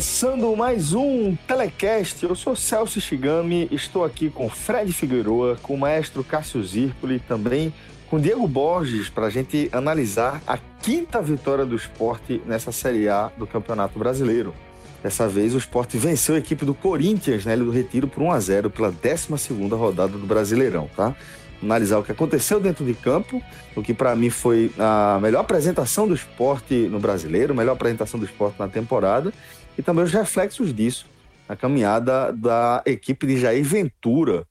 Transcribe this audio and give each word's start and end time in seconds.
Começando 0.00 0.56
mais 0.56 0.94
um 0.94 1.36
Telecast, 1.46 2.24
eu 2.24 2.34
sou 2.34 2.56
Celso 2.56 2.98
Shigami, 3.02 3.68
estou 3.70 4.02
aqui 4.02 4.30
com 4.30 4.48
Fred 4.48 4.90
Figueroa, 4.94 5.58
com 5.62 5.74
o 5.74 5.78
maestro 5.78 6.24
Cássio 6.24 6.64
Zirpoli, 6.64 7.20
também 7.20 7.70
com 8.08 8.18
Diego 8.18 8.48
Borges, 8.48 9.10
para 9.10 9.26
a 9.26 9.30
gente 9.30 9.68
analisar 9.70 10.40
a 10.46 10.56
quinta 10.56 11.20
vitória 11.20 11.66
do 11.66 11.76
esporte 11.76 12.40
nessa 12.46 12.72
Série 12.72 13.10
A 13.10 13.30
do 13.36 13.46
Campeonato 13.46 13.98
Brasileiro. 13.98 14.54
Dessa 15.02 15.28
vez 15.28 15.54
o 15.54 15.58
esporte 15.58 15.98
venceu 15.98 16.34
a 16.34 16.38
equipe 16.38 16.64
do 16.64 16.72
Corinthians 16.72 17.44
na 17.44 17.52
Ilha 17.52 17.64
do 17.64 17.70
Retiro 17.70 18.08
por 18.08 18.22
1 18.22 18.32
a 18.32 18.40
0 18.40 18.70
pela 18.70 18.90
12 18.90 19.52
rodada 19.76 20.16
do 20.16 20.26
Brasileirão, 20.26 20.88
tá? 20.96 21.14
analisar 21.62 21.98
o 21.98 22.02
que 22.02 22.12
aconteceu 22.12 22.58
dentro 22.58 22.84
de 22.84 22.94
campo, 22.94 23.42
o 23.76 23.82
que 23.82 23.92
para 23.92 24.16
mim 24.16 24.30
foi 24.30 24.72
a 24.78 25.18
melhor 25.20 25.40
apresentação 25.40 26.08
do 26.08 26.14
esporte 26.14 26.74
no 26.88 26.98
brasileiro, 26.98 27.54
melhor 27.54 27.72
apresentação 27.72 28.18
do 28.18 28.26
esporte 28.26 28.58
na 28.58 28.68
temporada, 28.68 29.32
e 29.76 29.82
também 29.82 30.04
os 30.04 30.12
reflexos 30.12 30.74
disso, 30.74 31.06
a 31.48 31.56
caminhada 31.56 32.32
da 32.32 32.82
equipe 32.86 33.26
de 33.26 33.38
Jair 33.38 33.64
Ventura. 33.64 34.46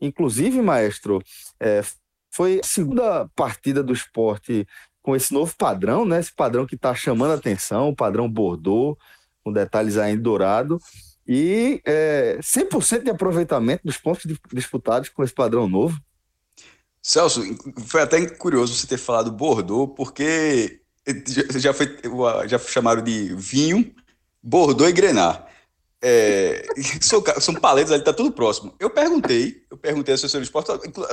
Inclusive, 0.00 0.60
maestro, 0.60 1.22
é, 1.60 1.82
foi 2.30 2.60
a 2.60 2.66
segunda 2.66 3.28
partida 3.36 3.82
do 3.82 3.92
esporte 3.92 4.66
com 5.02 5.14
esse 5.14 5.32
novo 5.32 5.54
padrão, 5.56 6.04
né? 6.04 6.18
Esse 6.18 6.32
padrão 6.32 6.66
que 6.66 6.74
está 6.74 6.94
chamando 6.94 7.32
a 7.32 7.34
atenção, 7.34 7.90
o 7.90 7.96
padrão 7.96 8.28
Bordeaux, 8.28 8.96
com 9.44 9.52
detalhes 9.52 9.96
ainda 9.96 10.22
dourado. 10.22 10.80
E 11.26 11.80
é, 11.84 12.38
100% 12.40 13.04
de 13.04 13.10
aproveitamento 13.10 13.82
dos 13.84 13.96
pontos 13.96 14.24
disputados 14.52 15.08
com 15.08 15.22
esse 15.22 15.34
padrão 15.34 15.68
novo. 15.68 16.00
Celso, 17.00 17.42
foi 17.86 18.02
até 18.02 18.24
curioso 18.26 18.74
você 18.74 18.86
ter 18.86 18.98
falado 18.98 19.30
Bordeaux, 19.30 19.92
porque 19.96 20.80
já, 21.58 21.74
foi, 21.74 21.96
já 22.48 22.58
chamaram 22.58 23.02
de 23.02 23.34
vinho 23.34 23.92
Bordeaux 24.42 24.90
e 24.90 24.92
Grenar. 24.92 25.46
É, 26.02 26.66
são, 27.00 27.22
são 27.40 27.54
paletas 27.54 27.92
ali, 27.92 28.02
tá 28.02 28.12
tudo 28.12 28.32
próximo. 28.32 28.74
Eu 28.80 28.90
perguntei, 28.90 29.62
eu 29.70 29.76
perguntei 29.76 30.12
à 30.12 30.14
assessora 30.16 30.42
de 30.42 30.48
esporte, 30.48 30.70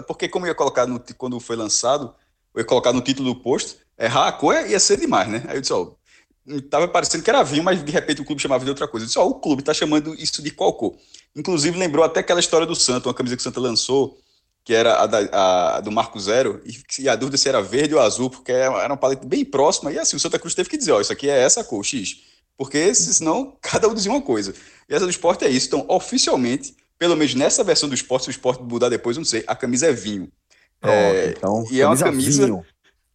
porque 0.08 0.28
como 0.28 0.46
eu 0.46 0.50
ia 0.50 0.56
colocar 0.56 0.88
no, 0.88 1.00
quando 1.18 1.40
foi 1.40 1.56
lançado, 1.56 2.14
eu 2.56 2.62
ia 2.62 2.66
colocar 2.66 2.92
no 2.92 3.02
título 3.02 3.34
do 3.34 3.40
posto, 3.40 3.78
errar 3.98 4.28
a 4.28 4.32
cor 4.32 4.56
ia 4.68 4.80
ser 4.80 4.98
demais, 4.98 5.28
né? 5.28 5.44
Aí 5.48 5.58
eu 5.58 5.62
disse, 5.62 5.74
ó, 5.74 5.92
tava 6.70 6.88
parecendo 6.88 7.24
que 7.24 7.30
era 7.30 7.44
vinho, 7.44 7.64
mas 7.64 7.84
de 7.84 7.92
repente 7.92 8.22
o 8.22 8.26
clube 8.26 8.42
chamava 8.42 8.64
de 8.64 8.70
outra 8.70 8.88
coisa. 8.88 9.04
Eu 9.04 9.08
disse, 9.08 9.20
ó, 9.20 9.28
o 9.28 9.36
clube 9.36 9.62
tá 9.62 9.74
chamando 9.74 10.16
isso 10.16 10.42
de 10.42 10.50
qual 10.50 10.74
cor? 10.74 10.96
Inclusive 11.36 11.78
lembrou 11.78 12.04
até 12.04 12.22
aquela 12.22 12.40
história 12.40 12.66
do 12.66 12.76
Santo, 12.76 13.08
uma 13.08 13.14
camisa 13.14 13.36
que 13.36 13.42
o 13.42 13.44
Santa 13.44 13.60
lançou, 13.60 14.18
que 14.64 14.74
era 14.74 15.02
a, 15.02 15.06
da, 15.06 15.78
a 15.78 15.82
do 15.82 15.92
Marco 15.92 16.20
Zero, 16.20 16.62
e, 16.66 17.04
e, 17.04 17.10
a 17.10 17.16
dúvida 17.16 17.38
se 17.38 17.48
era 17.48 17.62
verde 17.62 17.94
ou 17.94 18.02
azul, 18.02 18.30
porque 18.30 18.52
era 18.52 18.88
uma 18.88 18.98
paleta 18.98 19.26
bem 19.26 19.46
próxima, 19.46 19.92
e 19.92 20.00
assim, 20.00 20.16
o 20.16 20.20
Santa 20.20 20.40
Cruz 20.40 20.54
teve 20.56 20.70
que 20.70 20.78
dizer, 20.78 20.92
ó, 20.92 21.02
isso 21.02 21.14
aqui 21.14 21.30
é 21.30 21.40
essa 21.40 21.64
cor, 21.64 21.84
X. 21.84 22.18
Porque 22.60 22.94
senão 22.94 23.56
cada 23.64 23.88
um 23.88 23.94
dizia 23.94 24.12
uma 24.12 24.22
coisa. 24.22 24.54
E 24.90 24.94
essa 24.94 25.06
do 25.06 25.10
esporte 25.10 25.46
é 25.46 25.50
isso. 25.50 25.68
Então, 25.68 25.86
oficialmente, 25.88 26.76
pelo 26.98 27.16
menos 27.16 27.34
nessa 27.34 27.64
versão 27.64 27.88
do 27.88 27.96
esporte, 27.96 28.26
se 28.26 28.30
o 28.30 28.32
esporte 28.32 28.62
mudar 28.62 28.90
depois, 28.90 29.16
não 29.16 29.24
sei, 29.24 29.46
a 29.48 29.56
camisa 29.56 29.88
é 29.88 29.94
vinho. 29.94 30.30
Pronto, 30.82 30.94
é, 30.94 31.30
então, 31.30 31.66
e 31.72 31.80
é 31.80 31.88
uma 31.88 31.98
camisa 31.98 32.46
vinho. 32.46 32.66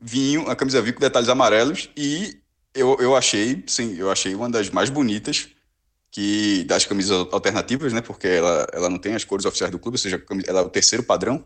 vinho, 0.01 0.51
a 0.51 0.57
camisa 0.57 0.81
vinho 0.81 0.95
com 0.95 1.01
detalhes 1.01 1.29
amarelos 1.29 1.91
e 1.97 2.39
eu, 2.75 2.97
eu 3.01 3.15
achei, 3.17 3.63
sim, 3.67 3.97
eu 3.97 4.11
achei 4.11 4.35
uma 4.35 4.51
das 4.51 4.69
mais 4.71 4.91
bonitas 4.91 5.49
que 6.11 6.65
das 6.65 6.85
camisas 6.85 7.27
alternativas, 7.33 7.93
né? 7.93 8.01
Porque 8.01 8.29
ela, 8.29 8.67
ela 8.73 8.91
não 8.91 8.99
tem 8.99 9.15
as 9.15 9.25
cores 9.25 9.45
oficiais 9.45 9.71
do 9.71 9.79
clube, 9.79 9.95
ou 9.95 9.99
seja, 9.99 10.23
ela 10.47 10.61
é 10.61 10.63
o 10.63 10.71
terceiro 10.71 11.03
padrão 11.03 11.45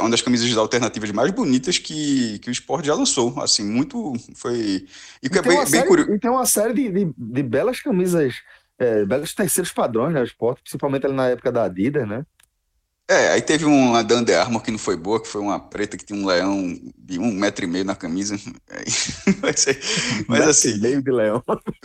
uma 0.00 0.10
das 0.10 0.22
camisas 0.22 0.56
alternativas 0.56 1.10
mais 1.10 1.30
bonitas 1.30 1.78
que, 1.78 2.38
que 2.38 2.48
o 2.48 2.52
esporte 2.52 2.86
já 2.86 2.94
lançou. 2.94 3.38
Assim, 3.40 3.64
muito. 3.64 4.12
Foi. 4.34 4.86
E, 5.22 5.28
que 5.28 5.38
é 5.38 5.42
bem, 5.42 5.64
bem 5.70 5.86
curioso. 5.86 6.12
E 6.12 6.18
tem 6.18 6.30
uma 6.30 6.46
série 6.46 6.72
de, 6.72 6.88
de, 6.90 7.14
de 7.16 7.42
belas 7.42 7.80
camisas, 7.80 8.34
é, 8.78 9.04
belos 9.04 9.34
terceiros 9.34 9.72
padrões, 9.72 10.14
né? 10.14 10.20
O 10.20 10.24
esporte, 10.24 10.62
principalmente 10.62 11.06
ali 11.06 11.14
na 11.14 11.28
época 11.28 11.52
da 11.52 11.64
Adidas, 11.64 12.08
né? 12.08 12.24
É, 13.06 13.32
aí 13.32 13.42
teve 13.42 13.66
uma 13.66 14.02
da 14.02 14.16
Under 14.16 14.40
Armour 14.40 14.62
que 14.62 14.70
não 14.70 14.78
foi 14.78 14.96
boa, 14.96 15.20
que 15.20 15.28
foi 15.28 15.42
uma 15.42 15.60
preta 15.60 15.94
que 15.94 16.06
tinha 16.06 16.18
um 16.18 16.24
leão 16.24 16.74
de 16.96 17.18
um 17.18 17.30
metro 17.32 17.64
e 17.64 17.68
meio 17.68 17.84
na 17.84 17.94
camisa. 17.94 18.34
mas, 19.42 19.66
mas 20.26 20.48
assim. 20.48 20.78
Meio 20.78 21.02
de 21.02 21.10
leão. 21.10 21.42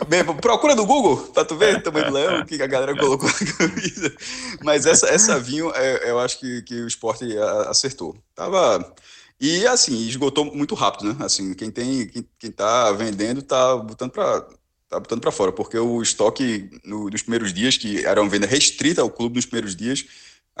Mesmo, 0.08 0.34
procura 0.36 0.74
no 0.74 0.86
Google, 0.86 1.18
pra 1.18 1.44
tu 1.44 1.56
ver 1.56 1.76
o 1.76 1.82
tamanho 1.82 2.06
do 2.06 2.12
leão 2.14 2.46
que 2.46 2.62
a 2.62 2.66
galera 2.66 2.96
colocou 2.96 3.28
na 3.28 3.52
camisa. 3.52 4.16
Mas 4.64 4.86
essa, 4.86 5.08
essa 5.08 5.38
vinho, 5.38 5.70
é, 5.74 6.10
eu 6.10 6.18
acho 6.18 6.40
que, 6.40 6.62
que 6.62 6.80
o 6.80 6.88
esporte 6.88 7.26
acertou. 7.68 8.16
Tava. 8.34 8.94
E 9.38 9.66
assim, 9.66 10.06
esgotou 10.06 10.46
muito 10.46 10.74
rápido, 10.74 11.12
né? 11.12 11.16
Assim, 11.20 11.52
quem 11.52 11.70
tem, 11.70 12.06
quem, 12.06 12.26
quem 12.38 12.50
tá 12.50 12.92
vendendo 12.92 13.42
tá 13.42 13.76
botando 13.76 14.10
para 14.10 14.46
tá 14.88 14.98
botando 14.98 15.20
para 15.20 15.30
fora, 15.30 15.52
porque 15.52 15.78
o 15.78 16.02
estoque 16.02 16.68
no, 16.84 17.08
nos 17.08 17.22
primeiros 17.22 17.52
dias, 17.52 17.76
que 17.76 18.04
era 18.04 18.20
uma 18.20 18.28
venda 18.28 18.46
restrita 18.46 19.00
ao 19.00 19.08
clube 19.08 19.36
nos 19.36 19.46
primeiros 19.46 19.76
dias, 19.76 20.04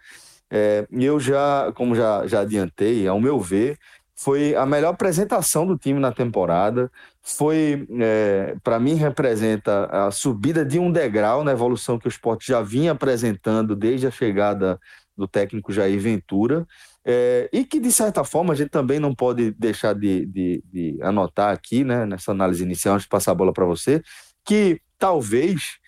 É, 0.50 0.86
eu 0.92 1.20
já, 1.20 1.72
como 1.76 1.96
já, 1.96 2.28
já 2.28 2.42
adiantei, 2.42 3.08
ao 3.08 3.20
meu 3.20 3.40
ver, 3.40 3.78
foi 4.16 4.54
a 4.56 4.66
melhor 4.66 4.90
apresentação 4.90 5.66
do 5.66 5.78
time 5.78 6.00
na 6.00 6.12
temporada. 6.12 6.92
Foi, 7.24 7.88
é, 8.00 8.56
para 8.64 8.80
mim, 8.80 8.94
representa 8.94 9.86
a 9.86 10.12
subida 10.12 10.64
de 10.64 10.78
um 10.78 10.92
degrau 10.92 11.44
na 11.44 11.52
evolução 11.52 11.98
que 11.98 12.08
o 12.08 12.10
esporte 12.10 12.48
já 12.48 12.62
vinha 12.62 12.92
apresentando 12.92 13.76
desde 13.76 14.06
a 14.06 14.12
chegada 14.12 14.80
do 15.18 15.28
técnico 15.28 15.72
Jair 15.72 16.00
Ventura. 16.00 16.68
É, 17.04 17.50
e 17.52 17.66
que, 17.66 17.80
de 17.80 17.92
certa 17.92 18.24
forma, 18.24 18.54
a 18.54 18.56
gente 18.56 18.70
também 18.70 19.00
não 19.00 19.16
pode 19.16 19.52
deixar 19.52 19.94
de, 19.94 20.26
de, 20.28 20.64
de 20.72 21.00
anotar 21.02 21.52
aqui, 21.52 21.84
né, 21.84 22.06
nessa 22.06 22.32
análise 22.32 22.64
inicial, 22.64 22.96
antes 22.96 23.06
de 23.06 23.10
passar 23.10 23.32
a 23.32 23.36
bola 23.36 23.52
para 23.52 23.66
você, 23.66 24.04
que 24.46 24.80
talvez 25.00 25.81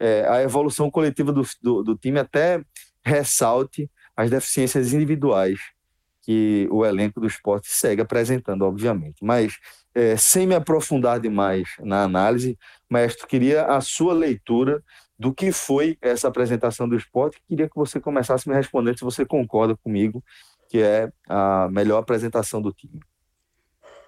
é, 0.00 0.26
a 0.26 0.42
evolução 0.42 0.90
coletiva 0.90 1.32
do, 1.32 1.42
do, 1.62 1.82
do 1.82 1.96
time 1.96 2.18
até 2.18 2.64
ressalte 3.04 3.90
as 4.16 4.30
deficiências 4.30 4.92
individuais 4.92 5.60
que 6.22 6.68
o 6.70 6.84
elenco 6.84 7.20
do 7.20 7.26
esporte 7.26 7.68
segue 7.70 8.02
apresentando, 8.02 8.62
obviamente. 8.62 9.24
Mas, 9.24 9.58
é, 9.94 10.16
sem 10.16 10.46
me 10.46 10.54
aprofundar 10.54 11.20
demais 11.20 11.68
na 11.80 12.02
análise, 12.02 12.58
Mestre, 12.90 13.26
queria 13.26 13.66
a 13.66 13.80
sua 13.80 14.12
leitura 14.12 14.82
do 15.18 15.32
que 15.34 15.52
foi 15.52 15.98
essa 16.00 16.28
apresentação 16.28 16.88
do 16.88 16.96
esporte. 16.96 17.40
Queria 17.46 17.68
que 17.68 17.76
você 17.76 18.00
começasse 18.00 18.48
me 18.48 18.54
respondendo 18.54 18.98
se 18.98 19.04
você 19.04 19.24
concorda 19.24 19.76
comigo 19.76 20.22
que 20.70 20.80
é 20.80 21.12
a 21.28 21.68
melhor 21.68 21.98
apresentação 21.98 22.62
do 22.62 22.72
time. 22.72 23.00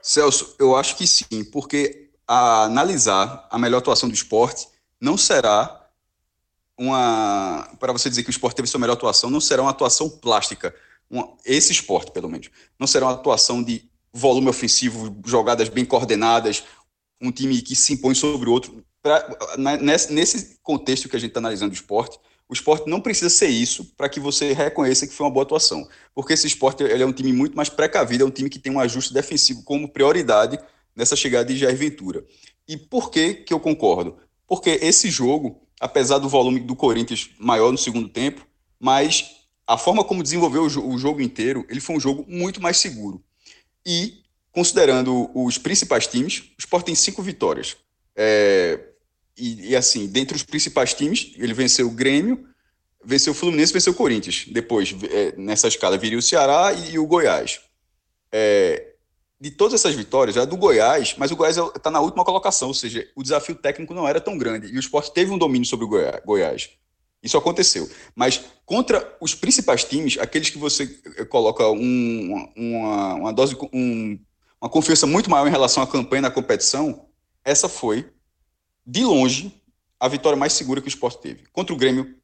Celso, 0.01 0.55
eu 0.61 0.77
acho 0.77 0.97
que 0.97 1.07
sim, 1.07 1.45
porque 1.51 2.11
a 2.27 2.65
analisar 2.65 3.49
a 3.51 3.59
melhor 3.59 3.79
atuação 3.79 4.09
do 4.09 4.15
esporte 4.15 4.69
não 5.01 5.19
será 5.19 5.82
uma. 6.79 7.69
Para 7.79 7.93
você 7.93 8.09
dizer 8.09 8.23
que 8.23 8.31
o 8.31 8.33
esporte 8.33 8.57
teve 8.57 8.69
sua 8.69 8.81
melhor 8.81 8.95
atuação, 8.95 9.31
não 9.31 9.41
será 9.41 9.63
uma 9.63 9.71
atuação 9.71 10.09
plástica 10.09 10.75
uma, 11.13 11.29
esse 11.45 11.71
esporte, 11.73 12.11
pelo 12.11 12.29
menos, 12.29 12.49
não 12.81 12.87
será 12.87 13.05
uma 13.07 13.13
atuação 13.13 13.63
de 13.63 13.85
volume 14.11 14.49
ofensivo, 14.49 15.15
jogadas 15.27 15.69
bem 15.69 15.85
coordenadas, 15.85 16.65
um 17.21 17.31
time 17.31 17.61
que 17.61 17.77
se 17.77 17.93
impõe 17.93 18.15
sobre 18.15 18.49
o 18.49 18.53
outro. 18.53 18.83
Pra, 19.03 19.29
nesse, 19.81 20.13
nesse 20.13 20.59
contexto 20.63 21.09
que 21.09 21.17
a 21.17 21.19
gente 21.19 21.31
está 21.31 21.41
analisando 21.41 21.73
o 21.73 21.75
esporte, 21.75 22.19
o 22.49 22.55
esporte 22.55 22.89
não 22.89 23.01
precisa 23.01 23.29
ser 23.29 23.49
isso 23.49 23.93
para 23.97 24.09
que 24.09 24.19
você 24.19 24.53
reconheça 24.53 25.07
que 25.07 25.13
foi 25.13 25.27
uma 25.27 25.33
boa 25.33 25.45
atuação. 25.45 25.87
Porque 26.15 26.33
esse 26.33 26.47
esporte 26.47 26.83
ele 26.83 27.03
é 27.03 27.07
um 27.07 27.13
time 27.13 27.33
muito 27.33 27.57
mais 27.57 27.69
precavido, 27.69 28.25
é 28.25 28.27
um 28.27 28.31
time 28.31 28.49
que 28.49 28.59
tem 28.59 28.73
um 28.73 28.81
ajuste 28.81 29.13
defensivo 29.13 29.63
como 29.65 29.89
prioridade 29.89 30.59
nessa 30.97 31.17
chegada 31.17 31.45
de 31.45 31.59
Jair 31.59 31.77
Ventura. 31.77 32.25
E 32.67 32.77
por 32.77 33.11
que, 33.11 33.35
que 33.35 33.53
eu 33.53 33.61
concordo? 33.61 34.17
Porque 34.47 34.79
esse 34.83 35.11
jogo, 35.11 35.62
apesar 35.83 36.19
do 36.19 36.29
volume 36.29 36.61
do 36.61 36.77
Corinthians 36.77 37.31
maior 37.41 37.73
no 37.73 37.77
segundo 37.77 38.09
tempo, 38.09 38.47
mas 38.79 39.33
a 39.67 39.77
forma 39.77 40.05
como 40.05 40.23
desenvolveu 40.23 40.63
o 40.63 40.99
jogo 40.99 41.21
inteiro, 41.21 41.67
ele 41.69 41.81
foi 41.81 41.97
um 41.97 42.01
jogo 42.01 42.25
muito 42.29 42.63
mais 42.63 42.77
seguro. 42.77 43.21
E, 43.85 44.23
considerando 44.53 45.29
os 45.35 45.59
principais 45.59 46.07
times, 46.07 46.53
o 46.57 46.61
Sport 46.61 46.87
tem 46.87 46.95
cinco 46.95 47.21
vitórias. 47.21 47.77
É, 48.15 48.79
e, 49.37 49.71
e, 49.71 49.77
assim, 49.77 50.07
dentre 50.07 50.37
os 50.37 50.45
principais 50.45 50.95
times, 50.95 51.33
ele 51.37 51.53
venceu 51.53 51.89
o 51.89 51.91
Grêmio, 51.91 52.47
venceu 53.05 53.33
o 53.33 53.37
Fluminense, 53.37 53.73
venceu 53.73 53.93
o 53.93 53.97
Corinthians. 53.97 54.47
Depois, 54.49 54.95
é, 55.11 55.35
nessa 55.37 55.67
escala, 55.67 55.99
viria 55.99 56.19
o 56.19 56.23
Ceará 56.23 56.73
e, 56.73 56.93
e 56.93 56.99
o 56.99 57.07
Goiás. 57.07 57.61
É, 58.31 58.92
de 59.43 59.51
todas 59.51 59.75
essas 59.75 59.93
vitórias, 59.93 60.37
é 60.37 60.47
do 60.47 60.57
Goiás, 60.57 61.17
mas 61.19 61.33
o 61.33 61.37
Goiás 61.37 61.57
está 61.57 61.91
na 61.91 61.99
última 61.99 62.25
colocação, 62.25 62.69
ou 62.69 62.75
seja, 62.75 63.11
o 63.17 63.25
desafio 63.25 63.57
técnico 63.57 63.93
não 63.93 64.07
era 64.07 64.21
tão 64.21 64.39
grande. 64.39 64.69
E 64.69 64.77
o 64.77 64.79
esporte 64.79 65.13
teve 65.13 65.33
um 65.33 65.37
domínio 65.37 65.67
sobre 65.67 65.85
o 65.85 65.89
Goiás. 66.25 66.71
Isso 67.21 67.37
aconteceu. 67.37 67.91
Mas 68.15 68.41
contra 68.65 69.17
os 69.21 69.35
principais 69.35 69.83
times, 69.83 70.17
aqueles 70.17 70.49
que 70.49 70.59
você 70.59 70.97
eh, 71.17 71.25
coloca 71.25 71.69
um, 71.69 72.49
uma, 72.55 73.15
uma 73.15 73.33
dose, 73.33 73.57
um, 73.73 74.17
uma 74.61 74.71
confiança 74.71 75.09
muito 75.09 75.29
maior 75.29 75.49
em 75.49 75.51
relação 75.51 75.83
à 75.83 75.89
campanha 75.89 76.23
na 76.23 76.31
competição, 76.31 77.07
essa 77.45 77.69
foi, 77.69 78.13
de 78.87 79.05
longe, 79.05 79.61
a 79.99 80.07
vitória 80.07 80.39
mais 80.39 80.53
segura 80.53 80.81
que 80.81 80.87
o 80.87 80.89
esporte 80.89 81.21
teve. 81.21 81.47
Contra 81.53 81.75
o 81.75 81.77
Grêmio 81.77 82.15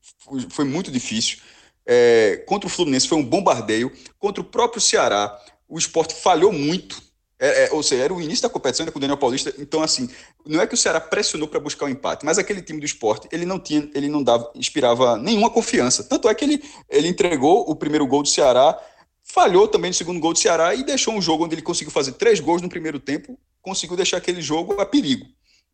foi 0.51 0.65
muito 0.65 0.89
difícil. 0.89 1.39
É, 1.85 2.45
contra 2.47 2.69
o 2.69 2.71
Fluminense 2.71 3.09
foi 3.09 3.19
um 3.19 3.25
bombardeio. 3.25 3.93
Contra 4.21 4.41
o 4.41 4.45
próprio 4.45 4.81
Ceará, 4.81 5.37
o 5.69 5.77
esporte 5.77 6.15
falhou 6.15 6.53
muito 6.53 7.08
é, 7.39 7.65
é, 7.65 7.73
ou 7.73 7.83
seja, 7.83 8.03
era 8.03 8.13
o 8.13 8.21
início 8.21 8.43
da 8.43 8.49
competição 8.49 8.83
ainda 8.83 8.93
com 8.93 8.99
o 8.99 9.01
Daniel 9.01 9.17
Paulista, 9.17 9.55
então 9.59 9.81
assim, 9.81 10.11
não 10.45 10.61
é 10.61 10.67
que 10.67 10.75
o 10.75 10.77
Ceará 10.77 11.01
pressionou 11.01 11.47
para 11.47 11.61
buscar 11.61 11.85
o 11.85 11.89
um 11.89 11.91
empate, 11.91 12.25
mas 12.25 12.37
aquele 12.37 12.61
time 12.61 12.81
do 12.81 12.87
esporte, 12.87 13.29
ele 13.31 13.47
não 13.47 13.61
tinha, 13.61 13.89
ele 13.95 14.09
não 14.09 14.23
dava, 14.23 14.51
inspirava 14.57 15.17
nenhuma 15.17 15.49
confiança. 15.49 16.03
Tanto 16.03 16.29
é 16.29 16.35
que 16.35 16.45
ele, 16.45 16.63
ele 16.91 17.07
entregou 17.07 17.71
o 17.71 17.77
primeiro 17.77 18.07
gol 18.07 18.23
do 18.23 18.29
Ceará, 18.29 18.77
falhou 19.23 19.69
também 19.69 19.91
no 19.91 19.95
segundo 19.95 20.19
gol 20.19 20.33
do 20.33 20.39
Ceará 20.39 20.75
e 20.75 20.83
deixou 20.83 21.15
um 21.15 21.23
jogo 21.23 21.45
onde 21.45 21.55
ele 21.55 21.63
conseguiu 21.63 21.93
fazer 21.93 22.13
três 22.13 22.41
gols 22.41 22.61
no 22.61 22.69
primeiro 22.69 22.99
tempo, 22.99 23.39
conseguiu 23.63 23.97
deixar 23.97 24.17
aquele 24.17 24.43
jogo 24.43 24.81
a 24.81 24.87
perigo. 24.87 25.27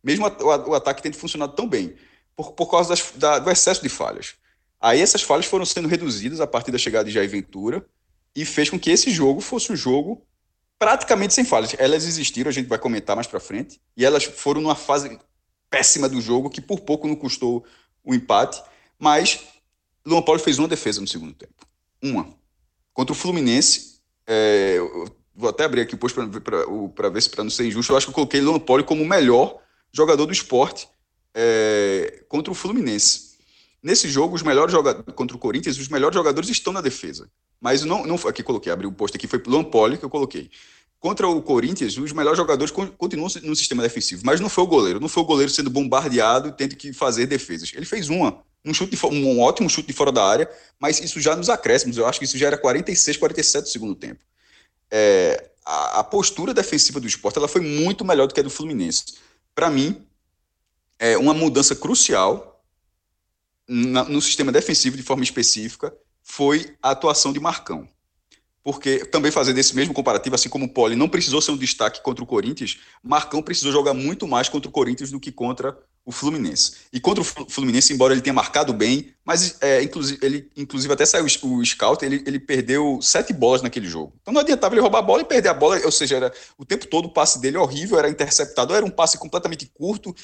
Mesmo 0.03 0.27
o, 0.27 0.69
o 0.69 0.73
ataque 0.75 1.01
tendo 1.01 1.15
funcionado 1.15 1.55
tão 1.55 1.67
bem, 1.67 1.95
por, 2.35 2.51
por 2.51 2.69
causa 2.69 2.89
das, 2.89 3.11
da, 3.15 3.39
do 3.39 3.49
excesso 3.49 3.81
de 3.81 3.89
falhas. 3.89 4.35
Aí 4.79 5.01
essas 5.01 5.23
falhas 5.23 5.47
foram 5.47 5.65
sendo 5.65 5.87
reduzidas 5.87 6.39
a 6.39 6.45
partir 6.45 6.71
da 6.71 6.77
chegada 6.77 7.05
de 7.05 7.11
Jair 7.11 7.29
Ventura 7.29 7.83
e 8.35 8.45
fez 8.45 8.69
com 8.69 8.77
que 8.77 8.91
esse 8.91 9.09
jogo 9.09 9.41
fosse 9.41 9.71
um 9.71 9.75
jogo 9.75 10.21
praticamente 10.79 11.33
sem 11.33 11.45
falhas. 11.45 11.75
Elas 11.77 12.05
existiram, 12.05 12.49
a 12.49 12.53
gente 12.53 12.67
vai 12.67 12.77
comentar 12.77 13.15
mais 13.15 13.27
para 13.27 13.39
frente, 13.39 13.79
e 13.95 14.05
elas 14.05 14.23
foram 14.23 14.61
numa 14.61 14.75
fase 14.75 15.19
péssima 15.69 16.07
do 16.07 16.21
jogo 16.21 16.49
que 16.49 16.61
por 16.61 16.81
pouco 16.81 17.07
não 17.07 17.15
custou 17.15 17.65
o 18.03 18.13
empate, 18.13 18.61
mas 18.99 19.39
Luan 20.05 20.21
Paulo 20.21 20.39
fez 20.39 20.59
uma 20.59 20.67
defesa 20.67 21.01
no 21.01 21.07
segundo 21.07 21.33
tempo. 21.33 21.65
Uma. 22.01 22.33
Contra 22.93 23.13
o 23.13 23.15
Fluminense, 23.15 23.99
é, 24.27 24.77
vou 25.35 25.49
até 25.49 25.63
abrir 25.65 25.81
aqui 25.81 25.95
o 25.95 25.97
post 25.97 26.17
para 26.95 27.09
ver 27.09 27.21
se 27.21 27.29
para 27.29 27.43
não 27.43 27.51
ser 27.51 27.65
injusto, 27.65 27.91
eu 27.91 27.97
acho 27.97 28.05
que 28.05 28.11
eu 28.11 28.15
coloquei 28.15 28.39
Luan 28.41 28.59
Paulo 28.59 28.83
como 28.83 29.03
o 29.03 29.07
melhor 29.07 29.59
jogador 29.91 30.25
do 30.25 30.33
esporte 30.33 30.87
é, 31.33 32.23
contra 32.29 32.51
o 32.51 32.55
Fluminense. 32.55 33.34
Nesse 33.81 34.09
jogo, 34.09 34.35
os 34.35 34.41
melhores 34.41 34.71
jogadores 34.71 35.13
contra 35.15 35.37
o 35.37 35.39
Corinthians, 35.39 35.77
os 35.77 35.87
melhores 35.87 36.15
jogadores 36.15 36.49
estão 36.49 36.73
na 36.73 36.81
defesa. 36.81 37.29
Mas 37.61 37.83
não, 37.83 38.05
não 38.05 38.15
aqui 38.27 38.43
coloquei, 38.43 38.71
abri 38.71 38.87
o 38.87 38.91
post 38.91 39.15
aqui, 39.15 39.27
foi 39.27 39.41
Luan 39.45 39.63
Poli 39.63 39.97
que 39.97 40.05
eu 40.05 40.09
coloquei. 40.09 40.49
Contra 40.99 41.27
o 41.27 41.39
Corinthians, 41.41 41.97
os 41.97 42.11
melhores 42.11 42.37
jogadores 42.37 42.71
continuam 42.71 43.29
no 43.43 43.55
sistema 43.55 43.83
defensivo, 43.83 44.23
mas 44.25 44.39
não 44.39 44.49
foi 44.49 44.63
o 44.63 44.67
goleiro. 44.67 44.99
Não 44.99 45.07
foi 45.07 45.21
o 45.21 45.25
goleiro 45.25 45.51
sendo 45.51 45.69
bombardeado 45.69 46.49
e 46.49 46.51
tendo 46.51 46.75
que 46.75 46.91
fazer 46.93 47.27
defesas. 47.27 47.71
Ele 47.75 47.85
fez 47.85 48.09
uma, 48.09 48.41
um, 48.65 48.73
chute 48.73 48.95
de, 48.95 49.05
um 49.05 49.39
ótimo 49.39 49.69
chute 49.69 49.87
de 49.87 49.93
fora 49.93 50.11
da 50.11 50.25
área, 50.25 50.49
mas 50.79 50.99
isso 50.99 51.21
já 51.21 51.35
nos 51.35 51.47
acréscimos. 51.47 51.97
Eu 51.97 52.07
acho 52.07 52.17
que 52.17 52.25
isso 52.25 52.37
já 52.39 52.47
era 52.47 52.57
46, 52.57 53.17
47 53.17 53.63
do 53.65 53.69
segundo 53.69 53.93
tempo. 53.93 54.19
É, 54.89 55.51
a, 55.63 55.99
a, 55.99 56.03
postura 56.03 56.55
defensiva 56.55 56.99
do 56.99 57.07
esporte 57.07 57.37
ela 57.37 57.47
foi 57.47 57.61
muito 57.61 58.03
melhor 58.03 58.27
do 58.27 58.33
que 58.33 58.39
a 58.39 58.43
do 58.43 58.49
Fluminense. 58.49 59.03
Para 59.53 59.69
mim, 59.69 60.03
é 60.97 61.15
uma 61.17 61.35
mudança 61.35 61.75
crucial 61.75 62.54
na, 63.67 64.03
no 64.03 64.21
sistema 64.21 64.51
defensivo 64.51 64.97
de 64.97 65.03
forma 65.03 65.23
específica 65.23 65.93
foi 66.21 66.75
a 66.81 66.91
atuação 66.91 67.31
de 67.31 67.39
Marcão. 67.39 67.87
Porque, 68.63 69.05
também 69.05 69.31
fazendo 69.31 69.59
esse 69.59 69.75
mesmo 69.75 69.93
comparativo, 69.93 70.33
assim 70.33 70.49
como 70.49 70.65
o 70.65 70.69
Poli 70.69 70.95
não 70.95 71.07
precisou 71.07 71.39
ser 71.39 71.51
um 71.51 71.57
destaque 71.57 72.01
contra 72.01 72.23
o 72.23 72.27
Corinthians, 72.27 72.79
Marcão 73.03 73.39
precisou 73.39 73.71
jogar 73.71 73.93
muito 73.93 74.27
mais 74.27 74.49
contra 74.49 74.67
o 74.67 74.71
Corinthians 74.71 75.11
do 75.11 75.19
que 75.19 75.31
contra 75.31 75.77
o 76.03 76.11
Fluminense. 76.11 76.77
E 76.91 76.99
contra 76.99 77.21
o 77.21 77.23
Fluminense, 77.23 77.93
embora 77.93 78.13
ele 78.13 78.21
tenha 78.21 78.33
marcado 78.33 78.73
bem, 78.73 79.13
mas 79.23 79.57
é, 79.61 79.83
inclusive, 79.83 80.19
ele 80.23 80.51
inclusive 80.57 80.91
até 80.91 81.05
saiu 81.05 81.25
o 81.25 81.65
scout, 81.65 82.03
ele, 82.03 82.23
ele 82.25 82.39
perdeu 82.39 82.99
sete 83.03 83.33
bolas 83.33 83.61
naquele 83.61 83.87
jogo. 83.87 84.13
Então 84.21 84.33
não 84.33 84.41
adiantava 84.41 84.73
ele 84.73 84.81
roubar 84.81 84.99
a 84.99 85.03
bola 85.03 85.21
e 85.21 85.25
perder 85.25 85.49
a 85.49 85.53
bola, 85.53 85.79
ou 85.85 85.91
seja, 85.91 86.15
era 86.15 86.33
o 86.57 86.65
tempo 86.65 86.87
todo 86.87 87.05
o 87.05 87.13
passe 87.13 87.39
dele 87.39 87.57
horrível, 87.57 87.99
era 87.99 88.09
interceptado, 88.09 88.73
era 88.73 88.85
um 88.85 88.89
passe 88.89 89.17
completamente 89.17 89.65
curto, 89.73 90.15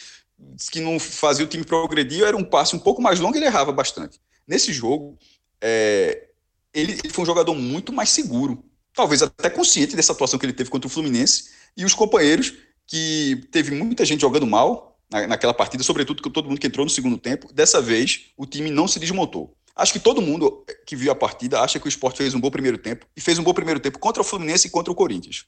que 0.71 0.79
não 0.79 0.99
fazia 0.99 1.45
o 1.45 1.47
time 1.47 1.63
progredir, 1.63 2.23
era 2.23 2.35
um 2.37 2.43
passe 2.43 2.75
um 2.75 2.79
pouco 2.79 3.01
mais 3.01 3.19
longo 3.19 3.35
e 3.35 3.39
ele 3.39 3.45
errava 3.45 3.71
bastante. 3.71 4.19
Nesse 4.47 4.73
jogo, 4.73 5.17
é, 5.61 6.27
ele, 6.73 6.93
ele, 7.03 7.09
foi 7.09 7.23
um 7.23 7.25
jogador 7.25 7.55
muito 7.55 7.93
mais 7.93 8.09
seguro, 8.09 8.63
talvez 8.93 9.21
até 9.21 9.49
consciente 9.49 9.95
dessa 9.95 10.11
atuação 10.11 10.39
que 10.39 10.45
ele 10.45 10.53
teve 10.53 10.69
contra 10.69 10.87
o 10.87 10.89
Fluminense, 10.89 11.51
e 11.75 11.85
os 11.85 11.93
companheiros, 11.93 12.53
que 12.85 13.47
teve 13.51 13.71
muita 13.71 14.03
gente 14.03 14.21
jogando 14.21 14.45
mal 14.45 14.99
na, 15.09 15.27
naquela 15.27 15.53
partida, 15.53 15.83
sobretudo 15.83 16.21
todo 16.29 16.49
mundo 16.49 16.59
que 16.59 16.67
entrou 16.67 16.85
no 16.85 16.89
segundo 16.89 17.17
tempo, 17.17 17.51
dessa 17.53 17.81
vez 17.81 18.31
o 18.35 18.45
time 18.45 18.69
não 18.69 18.87
se 18.87 18.99
desmontou. 18.99 19.55
Acho 19.75 19.93
que 19.93 19.99
todo 19.99 20.21
mundo 20.21 20.65
que 20.85 20.95
viu 20.95 21.11
a 21.11 21.15
partida 21.15 21.61
acha 21.61 21.79
que 21.79 21.87
o 21.87 21.89
Sport 21.89 22.17
fez 22.17 22.33
um 22.33 22.39
bom 22.39 22.51
primeiro 22.51 22.77
tempo, 22.77 23.05
e 23.15 23.21
fez 23.21 23.39
um 23.39 23.43
bom 23.43 23.53
primeiro 23.53 23.79
tempo 23.79 23.99
contra 23.99 24.21
o 24.21 24.25
Fluminense 24.25 24.67
e 24.67 24.69
contra 24.69 24.91
o 24.91 24.95
Corinthians. 24.95 25.45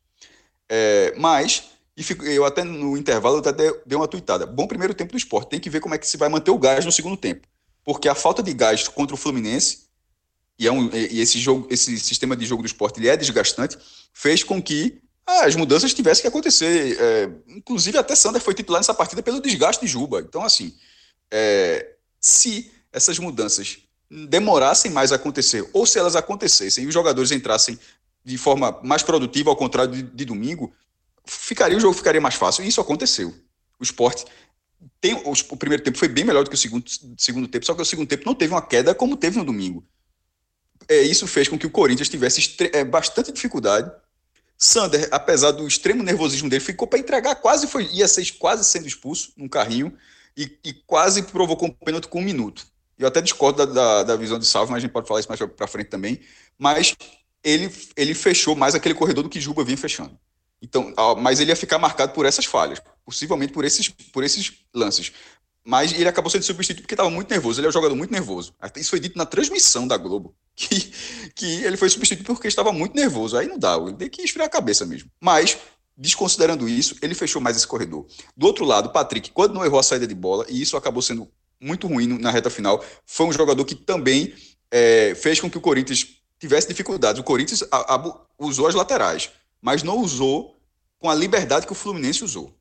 É, 0.70 1.14
mas, 1.18 1.73
e 1.96 2.04
fico, 2.04 2.26
eu 2.26 2.46
até 2.46 2.64
no 2.64 2.98
intervalo 2.98 3.36
eu 3.36 3.40
até 3.40 3.72
dei 3.86 3.96
uma 3.96 4.08
tuitada, 4.08 4.46
bom 4.46 4.68
primeiro 4.68 4.94
tempo 4.94 5.12
do 5.12 5.18
Sport, 5.18 5.50
tem 5.50 5.60
que 5.60 5.70
ver 5.70 5.80
como 5.80 5.94
é 5.94 5.98
que 5.98 6.08
se 6.08 6.18
vai 6.18 6.30
manter 6.30 6.52
o 6.52 6.58
gás 6.58 6.86
no 6.86 6.92
segundo 6.92 7.18
tempo. 7.18 7.48
Porque 7.84 8.08
a 8.08 8.16
falta 8.16 8.42
de 8.42 8.54
gás 8.54 8.88
contra 8.88 9.14
o 9.14 9.18
Fluminense 9.18 9.84
e, 10.58 10.68
é 10.68 10.72
um, 10.72 10.90
e 10.94 11.20
esse 11.20 11.40
jogo, 11.40 11.68
esse 11.70 11.98
sistema 12.00 12.36
de 12.36 12.46
jogo 12.46 12.64
do 12.64 12.68
esporte 12.68 13.00
ele 13.00 13.10
é 13.10 13.18
desgastante, 13.18 13.78
fez 14.14 14.44
com 14.44 14.62
que 14.62 15.02
as 15.26 15.56
mudanças 15.56 15.94
tivessem 15.94 16.22
que 16.22 16.28
acontecer. 16.28 16.98
É, 17.00 17.30
inclusive, 17.48 17.98
até 17.98 18.16
Sander 18.16 18.42
foi 18.42 18.54
titular 18.54 18.80
nessa 18.80 18.94
partida 18.94 19.24
pelo 19.24 19.42
desgaste 19.42 19.86
de 19.86 19.92
Juba. 19.92 20.20
Então, 20.20 20.44
assim, 20.44 20.76
é, 21.32 21.96
se 22.20 22.72
essas 22.92 23.18
mudanças 23.20 23.80
demorassem 24.30 24.92
mais 24.92 25.12
a 25.12 25.16
acontecer, 25.16 25.68
ou 25.74 25.86
se 25.86 25.98
elas 25.98 26.16
acontecessem 26.16 26.84
e 26.84 26.88
os 26.88 26.94
jogadores 26.94 27.32
entrassem 27.32 27.80
de 28.24 28.38
forma 28.38 28.80
mais 28.84 29.02
produtiva, 29.02 29.50
ao 29.50 29.56
contrário 29.56 29.92
de, 29.92 30.04
de 30.04 30.26
domingo, 30.26 30.74
ficaria 31.26 31.78
o 31.78 31.82
jogo 31.82 31.94
ficaria 31.94 32.22
mais 32.22 32.36
fácil. 32.36 32.64
E 32.64 32.68
isso 32.68 32.82
aconteceu. 32.82 33.34
O 33.80 33.84
esporte 33.84 34.26
tem, 35.00 35.14
o, 35.16 35.32
o, 35.32 35.58
primeiro 35.58 35.84
tempo 35.84 35.98
foi 35.98 36.08
bem 36.08 36.24
melhor 36.24 36.44
do 36.44 36.50
que 36.50 36.56
o 36.56 36.60
segundo, 36.60 36.86
segundo 37.18 37.48
tempo, 37.48 37.66
só 37.66 37.74
que 37.74 37.82
o 37.82 37.86
segundo 37.86 38.08
tempo 38.08 38.26
não 38.26 38.36
teve 38.36 38.54
uma 38.54 38.62
queda 38.62 38.94
como 38.94 39.18
teve 39.18 39.38
no 39.38 39.46
domingo. 39.46 39.86
É, 40.88 41.02
isso 41.02 41.26
fez 41.28 41.48
com 41.48 41.58
que 41.58 41.66
o 41.66 41.70
Corinthians 41.70 42.10
tivesse 42.10 42.56
é, 42.74 42.84
bastante 42.84 43.32
dificuldade. 43.32 43.92
Sander, 44.58 45.08
apesar 45.12 45.52
do 45.52 45.68
extremo 45.68 46.04
nervosismo 46.04 46.50
dele, 46.50 46.64
ficou 46.64 46.88
para 46.88 47.00
entregar, 47.00 47.36
quase 47.36 47.68
foi, 47.68 47.86
ia 47.92 48.08
ser 48.08 48.30
quase 48.34 48.64
sendo 48.64 48.88
expulso 48.88 49.34
num 49.36 49.48
carrinho 49.48 49.96
e, 50.38 50.58
e 50.64 50.74
quase 50.74 51.24
provocou 51.24 51.70
um 51.70 51.72
pênalti 51.72 52.08
com 52.08 52.20
um 52.20 52.24
minuto. 52.24 52.66
Eu 52.98 53.08
até 53.08 53.22
discordo 53.22 53.66
da, 53.66 53.74
da, 53.74 54.04
da 54.04 54.16
visão 54.16 54.38
de 54.38 54.46
Salvo, 54.46 54.72
mas 54.72 54.78
a 54.78 54.82
gente 54.82 54.92
pode 54.92 55.08
falar 55.08 55.20
isso 55.20 55.30
mais 55.30 55.40
para 55.40 55.68
frente 55.68 55.88
também. 55.88 56.20
Mas 56.58 56.96
ele, 57.44 57.74
ele 57.98 58.14
fechou 58.14 58.56
mais 58.56 58.76
aquele 58.76 58.94
corredor 58.94 59.24
do 59.24 59.30
que 59.30 59.42
Juba 59.42 59.64
vinha 59.64 59.78
fechando. 59.78 60.18
Então, 60.64 60.94
mas 61.18 61.42
ele 61.42 61.52
ia 61.52 61.58
ficar 61.58 61.78
marcado 61.78 62.14
por 62.14 62.26
essas 62.26 62.46
falhas, 62.46 62.82
possivelmente 63.06 63.52
por 63.52 63.66
esses, 63.66 63.90
por 63.90 64.24
esses 64.24 64.54
lances. 64.74 65.12
Mas 65.66 65.92
ele 65.92 66.08
acabou 66.08 66.30
sendo 66.32 66.44
substituído 66.44 66.84
porque 66.84 66.94
estava 66.94 67.10
muito 67.10 67.30
nervoso. 67.30 67.60
Ele 67.60 67.68
é 67.68 67.70
um 67.70 67.74
jogador 67.74 67.96
muito 67.96 68.12
nervoso. 68.12 68.54
Isso 68.78 68.90
foi 68.90 69.00
dito 69.02 69.18
na 69.18 69.26
transmissão 69.26 69.86
da 69.86 69.98
Globo, 69.98 70.34
que, 70.56 70.94
que 71.36 71.64
ele 71.64 71.76
foi 71.76 71.90
substituído 71.90 72.34
porque 72.34 72.48
estava 72.48 72.72
muito 72.72 72.96
nervoso. 72.96 73.38
Aí 73.38 73.46
não 73.46 73.60
dá, 73.60 73.76
ele 73.76 73.94
tem 73.94 74.10
que 74.10 74.22
esfriar 74.22 74.48
a 74.48 74.50
cabeça 74.50 74.86
mesmo. 74.86 75.12
Mas, 75.20 75.58
desconsiderando 75.98 76.68
isso, 76.68 76.96
ele 77.02 77.14
fechou 77.14 77.42
mais 77.42 77.58
esse 77.58 77.68
corredor. 77.68 78.08
Do 78.36 78.48
outro 78.48 78.64
lado, 78.64 78.90
Patrick, 78.90 79.32
quando 79.32 79.54
não 79.54 79.66
errou 79.66 79.80
a 79.80 79.84
saída 79.84 80.08
de 80.08 80.16
bola, 80.16 80.46
e 80.50 80.62
isso 80.62 80.78
acabou 80.78 81.02
sendo 81.02 81.30
muito 81.60 81.88
ruim 81.88 82.08
na 82.20 82.32
reta 82.32 82.50
final, 82.50 82.84
foi 83.06 83.26
um 83.26 83.34
jogador 83.34 83.64
que 83.66 83.76
também 83.76 84.34
é, 84.72 85.14
fez 85.16 85.42
com 85.42 85.50
que 85.50 85.58
o 85.58 85.62
Corinthians 85.62 86.08
tivesse 86.40 86.70
dificuldades. 86.70 87.20
O 87.20 87.24
Corinthians 87.24 87.64
a, 87.70 87.96
a, 87.96 88.20
usou 88.40 88.68
as 88.68 88.76
laterais, 88.76 89.30
mas 89.64 89.82
não 89.82 89.98
usou 90.00 90.58
com 91.00 91.10
a 91.10 91.16
liberdade 91.16 91.66
que 91.66 91.72
o 91.72 91.76
Fluminense 91.76 92.24
usou. 92.24 92.54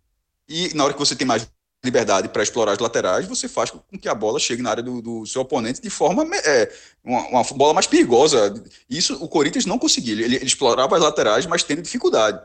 E 0.48 0.72
na 0.72 0.84
hora 0.84 0.92
que 0.92 0.98
você 0.98 1.16
tem 1.16 1.26
mais 1.26 1.48
liberdade 1.84 2.28
para 2.28 2.44
explorar 2.44 2.72
as 2.72 2.78
laterais, 2.78 3.26
você 3.26 3.48
faz 3.48 3.70
com 3.70 3.98
que 3.98 4.08
a 4.08 4.14
bola 4.14 4.38
chegue 4.38 4.62
na 4.62 4.70
área 4.70 4.82
do, 4.82 5.02
do 5.02 5.26
seu 5.26 5.42
oponente 5.42 5.82
de 5.82 5.90
forma 5.90 6.24
é, 6.36 6.72
uma, 7.02 7.26
uma, 7.26 7.42
bola 7.42 7.74
mais 7.74 7.88
perigosa. 7.88 8.54
Isso 8.88 9.16
o 9.22 9.28
Corinthians 9.28 9.66
não 9.66 9.80
conseguia. 9.80 10.12
Ele, 10.12 10.36
ele, 10.36 10.44
explorava 10.44 10.94
as 10.94 11.02
laterais, 11.02 11.44
mas 11.44 11.64
tendo 11.64 11.82
dificuldade. 11.82 12.40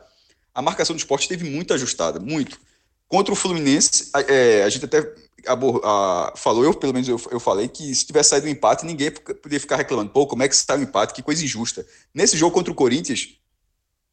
A 0.52 0.60
marcação 0.60 0.96
do 0.96 0.98
esporte 0.98 1.22
esteve 1.22 1.48
muito 1.48 1.72
ajustada, 1.72 2.18
muito. 2.18 2.58
Contra 3.06 3.32
o 3.32 3.36
Fluminense, 3.36 4.10
é, 4.28 4.64
a 4.64 4.68
gente 4.68 4.84
até 4.84 4.98
a, 5.46 5.54
a, 5.54 6.32
falou, 6.36 6.64
eu 6.64 6.74
pelo 6.74 6.92
menos 6.92 7.08
eu, 7.08 7.20
eu 7.30 7.38
falei, 7.38 7.68
que 7.68 7.94
se 7.94 8.04
tivesse 8.04 8.30
saído 8.30 8.48
um 8.48 8.50
empate, 8.50 8.84
ninguém 8.84 9.12
poderia 9.12 9.60
ficar 9.60 9.76
reclamando, 9.76 10.10
pô, 10.10 10.26
como 10.26 10.42
é 10.42 10.48
que 10.48 10.56
saiu 10.56 10.80
um 10.80 10.82
empate, 10.82 11.14
que 11.14 11.22
coisa 11.22 11.44
injusta. 11.44 11.86
Nesse 12.12 12.36
jogo 12.36 12.52
contra 12.52 12.72
o 12.72 12.74
Corinthians, 12.74 13.38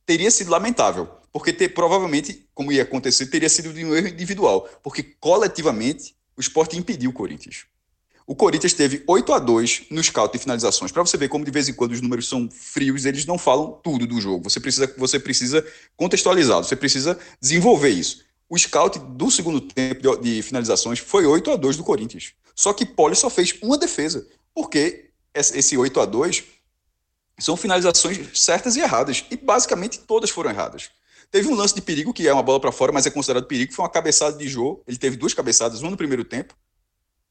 teria 0.05 0.29
sido 0.29 0.51
lamentável, 0.51 1.09
porque 1.31 1.51
ter, 1.51 1.69
provavelmente, 1.69 2.47
como 2.53 2.71
ia 2.71 2.83
acontecer, 2.83 3.25
teria 3.27 3.49
sido 3.49 3.73
de 3.73 3.83
um 3.83 3.95
erro 3.95 4.07
individual, 4.07 4.69
porque 4.83 5.03
coletivamente 5.19 6.15
o 6.37 6.41
esporte 6.41 6.77
impediu 6.77 7.09
o 7.09 7.13
Corinthians. 7.13 7.65
O 8.27 8.35
Corinthians 8.35 8.73
teve 8.73 9.03
8 9.05 9.33
a 9.33 9.39
2 9.39 9.83
no 9.91 10.03
scout 10.03 10.33
de 10.33 10.39
finalizações. 10.39 10.91
Para 10.91 11.03
você 11.05 11.15
ver 11.15 11.29
como 11.29 11.45
de 11.45 11.51
vez 11.51 11.69
em 11.69 11.73
quando 11.73 11.91
os 11.91 12.01
números 12.01 12.27
são 12.27 12.49
frios, 12.49 13.05
eles 13.05 13.25
não 13.25 13.37
falam 13.37 13.79
tudo 13.83 14.07
do 14.07 14.19
jogo. 14.19 14.49
Você 14.49 14.59
precisa, 14.59 14.91
você 14.97 15.19
precisa 15.19 15.65
contextualizá-lo, 15.95 16.63
você 16.63 16.75
precisa 16.75 17.19
desenvolver 17.39 17.89
isso. 17.89 18.23
O 18.49 18.57
scout 18.57 18.97
do 18.97 19.29
segundo 19.29 19.61
tempo 19.61 20.17
de, 20.17 20.41
finalizações 20.41 20.99
foi 20.99 21.25
8 21.25 21.51
a 21.51 21.55
2 21.55 21.77
do 21.77 21.83
Corinthians. 21.83 22.33
Só 22.55 22.73
que 22.73 22.85
Poli 22.85 23.15
só 23.15 23.29
fez 23.29 23.55
uma 23.61 23.77
defesa, 23.77 24.27
porque 24.53 25.09
esse 25.33 25.77
8 25.77 25.99
a 25.99 26.05
2 26.05 26.43
são 27.37 27.57
finalizações 27.57 28.39
certas 28.39 28.75
e 28.75 28.79
erradas, 28.79 29.25
e 29.29 29.35
basicamente 29.35 29.99
todas 29.99 30.29
foram 30.29 30.51
erradas. 30.51 30.89
Teve 31.31 31.47
um 31.47 31.55
lance 31.55 31.75
de 31.75 31.81
perigo, 31.81 32.13
que 32.13 32.27
é 32.27 32.33
uma 32.33 32.43
bola 32.43 32.59
para 32.59 32.71
fora, 32.71 32.91
mas 32.91 33.05
é 33.05 33.09
considerado 33.09 33.45
perigo, 33.45 33.73
foi 33.73 33.83
uma 33.83 33.91
cabeçada 33.91 34.37
de 34.37 34.47
Jô. 34.47 34.81
Ele 34.87 34.97
teve 34.97 35.17
duas 35.17 35.33
cabeçadas, 35.33 35.81
uma 35.81 35.91
no 35.91 35.97
primeiro 35.97 36.23
tempo, 36.23 36.55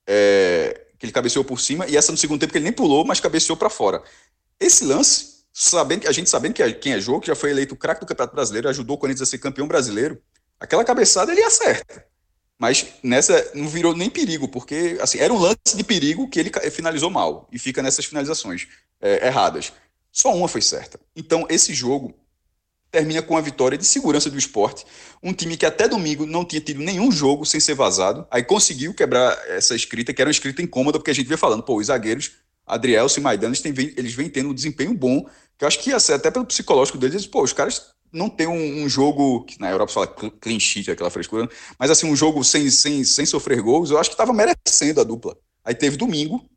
é, 0.06 0.88
que 0.98 1.06
ele 1.06 1.12
cabeceou 1.12 1.44
por 1.44 1.60
cima, 1.60 1.86
e 1.86 1.96
essa 1.96 2.12
no 2.12 2.18
segundo 2.18 2.40
tempo 2.40 2.52
que 2.52 2.58
ele 2.58 2.64
nem 2.64 2.72
pulou, 2.72 3.04
mas 3.04 3.20
cabeceou 3.20 3.56
para 3.56 3.70
fora. 3.70 4.02
Esse 4.60 4.84
lance, 4.84 5.44
sabendo, 5.52 6.08
a 6.08 6.12
gente 6.12 6.28
sabendo 6.28 6.54
que 6.54 6.62
é, 6.62 6.72
quem 6.72 6.92
é 6.92 7.00
Jô, 7.00 7.20
que 7.20 7.28
já 7.28 7.34
foi 7.34 7.50
eleito 7.50 7.76
craque 7.76 8.00
do 8.00 8.06
Campeonato 8.06 8.34
Brasileiro, 8.34 8.68
ajudou 8.68 8.96
o 8.96 8.98
Corinthians 8.98 9.28
a 9.28 9.30
ser 9.30 9.38
campeão 9.38 9.66
brasileiro, 9.66 10.20
Aquela 10.58 10.84
cabeçada 10.84 11.32
ele 11.32 11.42
acerta. 11.42 12.06
Mas 12.58 12.86
nessa 13.02 13.50
não 13.54 13.68
virou 13.68 13.94
nem 13.94 14.08
perigo, 14.08 14.48
porque 14.48 14.96
assim, 15.00 15.18
era 15.18 15.32
um 15.32 15.38
lance 15.38 15.76
de 15.76 15.82
perigo 15.82 16.28
que 16.28 16.38
ele 16.38 16.50
finalizou 16.70 17.10
mal 17.10 17.48
e 17.52 17.58
fica 17.58 17.82
nessas 17.82 18.04
finalizações 18.04 18.68
é, 19.00 19.26
erradas. 19.26 19.72
Só 20.14 20.32
uma 20.32 20.46
foi 20.46 20.62
certa. 20.62 21.00
Então, 21.16 21.44
esse 21.50 21.74
jogo 21.74 22.14
termina 22.88 23.20
com 23.20 23.36
a 23.36 23.40
vitória 23.40 23.76
de 23.76 23.84
segurança 23.84 24.30
do 24.30 24.38
esporte. 24.38 24.86
Um 25.20 25.32
time 25.32 25.56
que 25.56 25.66
até 25.66 25.88
domingo 25.88 26.24
não 26.24 26.44
tinha 26.44 26.60
tido 26.60 26.80
nenhum 26.80 27.10
jogo 27.10 27.44
sem 27.44 27.58
ser 27.58 27.74
vazado. 27.74 28.24
Aí 28.30 28.44
conseguiu 28.44 28.94
quebrar 28.94 29.36
essa 29.48 29.74
escrita, 29.74 30.14
que 30.14 30.22
era 30.22 30.28
uma 30.28 30.32
escrita 30.32 30.62
incômoda, 30.62 31.00
porque 31.00 31.10
a 31.10 31.14
gente 31.14 31.26
vê 31.26 31.36
falando, 31.36 31.64
pô, 31.64 31.76
os 31.76 31.88
zagueiros, 31.88 32.30
Adrielson 32.64 33.18
e 33.18 33.22
Maidana, 33.24 33.56
eles, 33.64 33.94
eles 33.96 34.14
vêm 34.14 34.30
tendo 34.30 34.50
um 34.50 34.54
desempenho 34.54 34.94
bom, 34.94 35.28
que 35.58 35.64
eu 35.64 35.68
acho 35.68 35.80
que 35.80 35.92
até 35.92 36.30
pelo 36.30 36.46
psicológico 36.46 36.96
deles, 36.96 37.26
pô, 37.26 37.42
os 37.42 37.52
caras 37.52 37.88
não 38.12 38.30
tem 38.30 38.46
um, 38.46 38.84
um, 38.84 38.88
jogo, 38.88 39.42
que 39.44 39.60
na 39.60 39.68
Europa 39.68 39.92
fala 39.92 40.06
clean 40.06 40.60
sheet, 40.60 40.92
aquela 40.92 41.10
frescura, 41.10 41.50
mas 41.76 41.90
assim, 41.90 42.06
um 42.06 42.14
jogo 42.14 42.44
sem, 42.44 42.70
sem, 42.70 43.02
sem 43.02 43.26
sofrer 43.26 43.60
gols, 43.60 43.90
eu 43.90 43.98
acho 43.98 44.10
que 44.10 44.14
estava 44.14 44.32
merecendo 44.32 45.00
a 45.00 45.04
dupla. 45.04 45.36
Aí 45.64 45.74
teve 45.74 45.96
domingo 45.96 46.48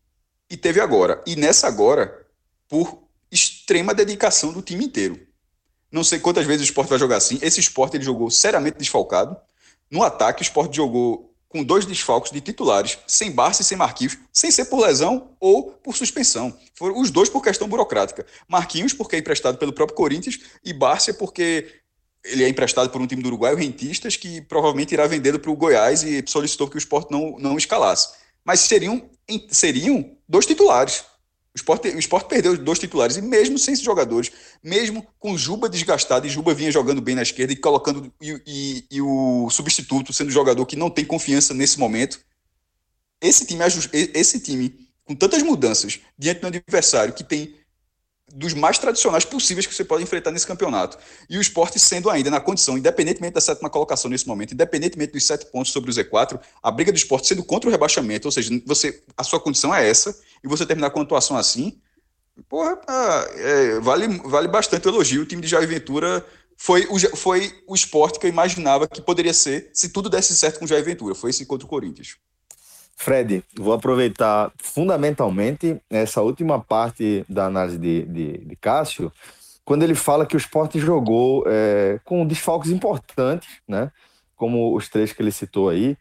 e 0.47 0.55
teve 0.55 0.79
agora. 0.79 1.23
E 1.25 1.35
nessa 1.35 1.67
agora, 1.67 2.27
por 2.69 3.06
extrema 3.31 3.93
dedicação 3.93 4.51
do 4.51 4.61
time 4.61 4.85
inteiro. 4.85 5.19
Não 5.91 6.03
sei 6.03 6.19
quantas 6.19 6.45
vezes 6.45 6.61
o 6.61 6.65
esporte 6.65 6.89
vai 6.89 6.99
jogar 6.99 7.17
assim. 7.17 7.39
Esse 7.41 7.59
esporte 7.59 7.97
ele 7.97 8.03
jogou 8.03 8.29
seriamente 8.29 8.77
desfalcado. 8.77 9.37
No 9.89 10.03
ataque, 10.03 10.41
o 10.41 10.43
esporte 10.43 10.75
jogou 10.75 11.33
com 11.47 11.63
dois 11.63 11.85
desfalques 11.85 12.31
de 12.31 12.41
titulares, 12.41 12.97
sem 13.07 13.31
Barça 13.31 13.61
e 13.61 13.65
sem 13.65 13.77
Marquinhos, 13.77 14.17
sem 14.33 14.51
ser 14.51 14.65
por 14.65 14.85
lesão 14.85 15.31
ou 15.39 15.71
por 15.71 15.95
suspensão. 15.95 16.57
Foram 16.75 16.99
os 16.99 17.09
dois 17.09 17.29
por 17.29 17.41
questão 17.41 17.69
burocrática. 17.69 18.25
Marquinhos, 18.47 18.93
porque 18.93 19.15
é 19.15 19.19
emprestado 19.19 19.57
pelo 19.57 19.71
próprio 19.71 19.95
Corinthians, 19.95 20.39
e 20.63 20.73
Barça, 20.73 21.13
porque 21.13 21.81
ele 22.25 22.43
é 22.43 22.49
emprestado 22.49 22.89
por 22.89 23.01
um 23.01 23.07
time 23.07 23.21
do 23.21 23.27
Uruguai, 23.27 23.53
o 23.53 23.57
Rentistas, 23.57 24.17
que 24.17 24.41
provavelmente 24.41 24.93
irá 24.93 25.07
vendê-lo 25.07 25.39
para 25.39 25.51
o 25.51 25.55
Goiás 25.55 26.03
e 26.03 26.21
solicitou 26.27 26.67
que 26.67 26.75
o 26.75 26.77
esporte 26.77 27.11
não, 27.11 27.37
não 27.39 27.57
escalasse. 27.57 28.09
Mas 28.43 28.59
seriam, 28.61 29.09
seriam 29.49 30.17
dois 30.27 30.45
titulares. 30.45 31.05
O 31.57 31.59
esporte, 31.59 31.87
o 31.87 31.97
esporte 31.97 32.29
perdeu 32.29 32.55
dois 32.55 32.77
titulares, 32.77 33.17
e 33.17 33.21
mesmo 33.21 33.57
sem 33.57 33.73
esses 33.73 33.83
jogadores, 33.83 34.31
mesmo 34.63 35.05
com 35.17 35.35
Juba 35.35 35.67
desgastado, 35.67 36.27
e 36.27 36.29
Juba 36.29 36.53
vinha 36.53 36.71
jogando 36.71 37.01
bem 37.01 37.15
na 37.15 37.23
esquerda 37.23 37.51
e 37.51 37.55
colocando 37.55 38.13
e, 38.21 38.41
e, 38.45 38.85
e 38.91 39.01
o 39.01 39.49
substituto 39.49 40.13
sendo 40.13 40.29
jogador 40.29 40.63
que 40.67 40.75
não 40.75 40.91
tem 40.91 41.03
confiança 41.03 41.55
nesse 41.55 41.79
momento. 41.79 42.19
Esse 43.19 43.43
time, 43.43 43.63
esse 43.91 44.39
time, 44.39 44.87
com 45.03 45.15
tantas 45.15 45.41
mudanças, 45.41 45.99
diante 46.15 46.41
do 46.41 46.47
adversário 46.47 47.15
que 47.15 47.23
tem 47.23 47.55
dos 48.33 48.53
mais 48.53 48.77
tradicionais 48.77 49.23
possíveis 49.23 49.65
que 49.65 49.73
você 49.73 49.85
pode 49.85 50.03
enfrentar 50.03 50.31
nesse 50.31 50.45
campeonato. 50.45 50.97
E 51.29 51.37
o 51.37 51.41
esporte 51.41 51.79
sendo 51.79 52.09
ainda 52.09 52.29
na 52.29 52.41
condição, 52.41 52.77
independentemente 52.77 53.33
da 53.33 53.41
sétima 53.41 53.69
colocação 53.69 54.11
nesse 54.11 54.27
momento, 54.27 54.53
independentemente 54.53 55.13
dos 55.13 55.25
sete 55.25 55.45
pontos 55.45 55.71
sobre 55.71 55.89
o 55.89 55.93
Z4, 55.93 56.39
a 56.61 56.71
briga 56.71 56.91
do 56.91 56.97
esporte 56.97 57.27
sendo 57.27 57.43
contra 57.43 57.69
o 57.69 57.71
rebaixamento, 57.71 58.27
ou 58.27 58.31
seja, 58.31 58.51
você, 58.65 59.01
a 59.15 59.23
sua 59.23 59.39
condição 59.39 59.73
é 59.73 59.87
essa, 59.87 60.17
e 60.43 60.47
você 60.47 60.65
terminar 60.65 60.89
com 60.89 60.99
a 60.99 61.03
atuação 61.03 61.37
assim, 61.37 61.79
porra, 62.49 62.79
é, 63.35 63.79
vale, 63.79 64.07
vale 64.25 64.47
bastante 64.47 64.87
o 64.87 64.91
elogio. 64.91 65.21
O 65.21 65.25
time 65.25 65.41
de 65.41 65.47
Jair 65.47 65.67
Ventura 65.67 66.25
foi 66.57 66.85
o, 66.89 66.99
foi 67.15 67.53
o 67.65 67.75
esporte 67.75 68.19
que 68.19 68.25
eu 68.25 68.29
imaginava 68.29 68.87
que 68.87 69.01
poderia 69.01 69.33
ser 69.33 69.69
se 69.73 69.89
tudo 69.89 70.09
desse 70.09 70.35
certo 70.35 70.59
com 70.59 70.65
o 70.65 70.67
Jair 70.67 70.83
Ventura. 70.83 71.15
Foi 71.15 71.29
esse 71.29 71.45
contra 71.45 71.65
o 71.65 71.69
Corinthians. 71.69 72.17
Fred, 72.99 73.43
vou 73.55 73.73
aproveitar 73.73 74.51
fundamentalmente 74.57 75.79
essa 75.87 76.21
última 76.21 76.59
parte 76.59 77.23
da 77.29 77.45
análise 77.45 77.77
de, 77.77 78.01
de, 78.05 78.37
de 78.39 78.55
Cássio, 78.55 79.13
quando 79.63 79.83
ele 79.83 79.93
fala 79.93 80.25
que 80.25 80.35
o 80.35 80.37
esporte 80.37 80.79
jogou 80.79 81.43
é, 81.45 81.99
com 82.03 82.25
desfalques 82.25 82.71
importantes, 82.71 83.49
né? 83.67 83.91
como 84.35 84.75
os 84.75 84.89
três 84.89 85.13
que 85.13 85.21
ele 85.21 85.31
citou 85.31 85.69
aí. 85.69 85.95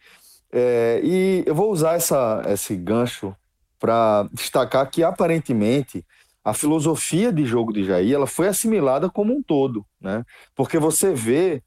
É, 0.51 0.99
e 1.03 1.43
eu 1.45 1.53
vou 1.53 1.71
usar 1.71 1.93
essa, 1.93 2.43
esse 2.47 2.75
gancho 2.75 3.35
para 3.79 4.27
destacar 4.33 4.89
que, 4.89 5.03
aparentemente, 5.03 6.03
a 6.43 6.53
filosofia 6.53 7.31
de 7.31 7.45
jogo 7.45 7.71
de 7.71 7.83
Jair 7.83 8.15
ela 8.15 8.25
foi 8.25 8.47
assimilada 8.47 9.07
como 9.07 9.33
um 9.35 9.43
todo, 9.43 9.85
né? 10.01 10.25
porque 10.55 10.79
você 10.79 11.13
vê 11.13 11.61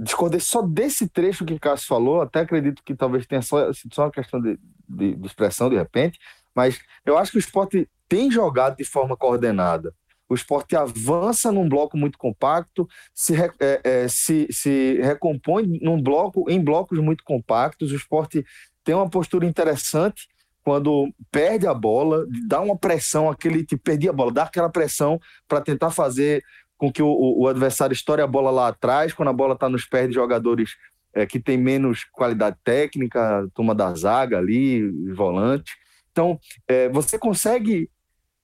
discordei 0.00 0.40
só 0.40 0.62
desse 0.62 1.08
trecho 1.08 1.44
que 1.44 1.52
o 1.52 1.60
Cássio 1.60 1.86
falou, 1.86 2.22
até 2.22 2.40
acredito 2.40 2.82
que 2.82 2.94
talvez 2.94 3.26
tenha 3.26 3.42
só, 3.42 3.70
só 3.92 4.04
uma 4.04 4.10
questão 4.10 4.40
de, 4.40 4.58
de, 4.88 5.14
de, 5.14 5.26
expressão 5.26 5.68
de 5.68 5.76
repente, 5.76 6.18
mas 6.54 6.80
eu 7.04 7.18
acho 7.18 7.32
que 7.32 7.36
o 7.36 7.40
esporte 7.40 7.88
tem 8.08 8.30
jogado 8.30 8.76
de 8.76 8.84
forma 8.84 9.16
coordenada. 9.16 9.94
O 10.28 10.34
esporte 10.34 10.76
avança 10.76 11.52
num 11.52 11.68
bloco 11.68 11.96
muito 11.96 12.16
compacto, 12.16 12.88
se, 13.14 13.34
é, 13.34 13.80
é, 13.84 14.08
se, 14.08 14.46
se 14.50 15.00
recompõe 15.02 15.66
num 15.82 16.00
bloco, 16.00 16.48
em 16.48 16.62
blocos 16.62 16.98
muito 17.00 17.24
compactos. 17.24 17.92
O 17.92 17.96
esporte 17.96 18.44
tem 18.84 18.94
uma 18.94 19.10
postura 19.10 19.44
interessante 19.44 20.28
quando 20.62 21.12
perde 21.30 21.66
a 21.66 21.74
bola, 21.74 22.26
dá 22.46 22.60
uma 22.60 22.76
pressão, 22.76 23.28
aquele 23.28 23.64
tipo, 23.64 23.82
perdia 23.82 24.10
a 24.10 24.12
bola, 24.12 24.32
dá 24.32 24.44
aquela 24.44 24.68
pressão 24.70 25.18
para 25.48 25.60
tentar 25.60 25.90
fazer 25.90 26.44
com 26.80 26.90
que 26.90 27.02
o, 27.02 27.10
o 27.12 27.46
adversário 27.46 27.92
estoure 27.92 28.22
a 28.22 28.26
bola 28.26 28.50
lá 28.50 28.68
atrás, 28.68 29.12
quando 29.12 29.28
a 29.28 29.34
bola 29.34 29.52
está 29.52 29.68
nos 29.68 29.84
pés 29.84 30.08
de 30.08 30.14
jogadores 30.14 30.76
é, 31.12 31.26
que 31.26 31.38
tem 31.38 31.58
menos 31.58 32.04
qualidade 32.04 32.56
técnica, 32.64 33.46
turma 33.54 33.74
da 33.74 33.92
zaga 33.94 34.38
ali, 34.38 34.88
volante. 35.12 35.72
Então, 36.10 36.40
é, 36.66 36.88
você 36.88 37.18
consegue 37.18 37.90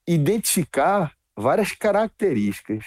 identificar 0.07 1.15
várias 1.35 1.73
características 1.73 2.85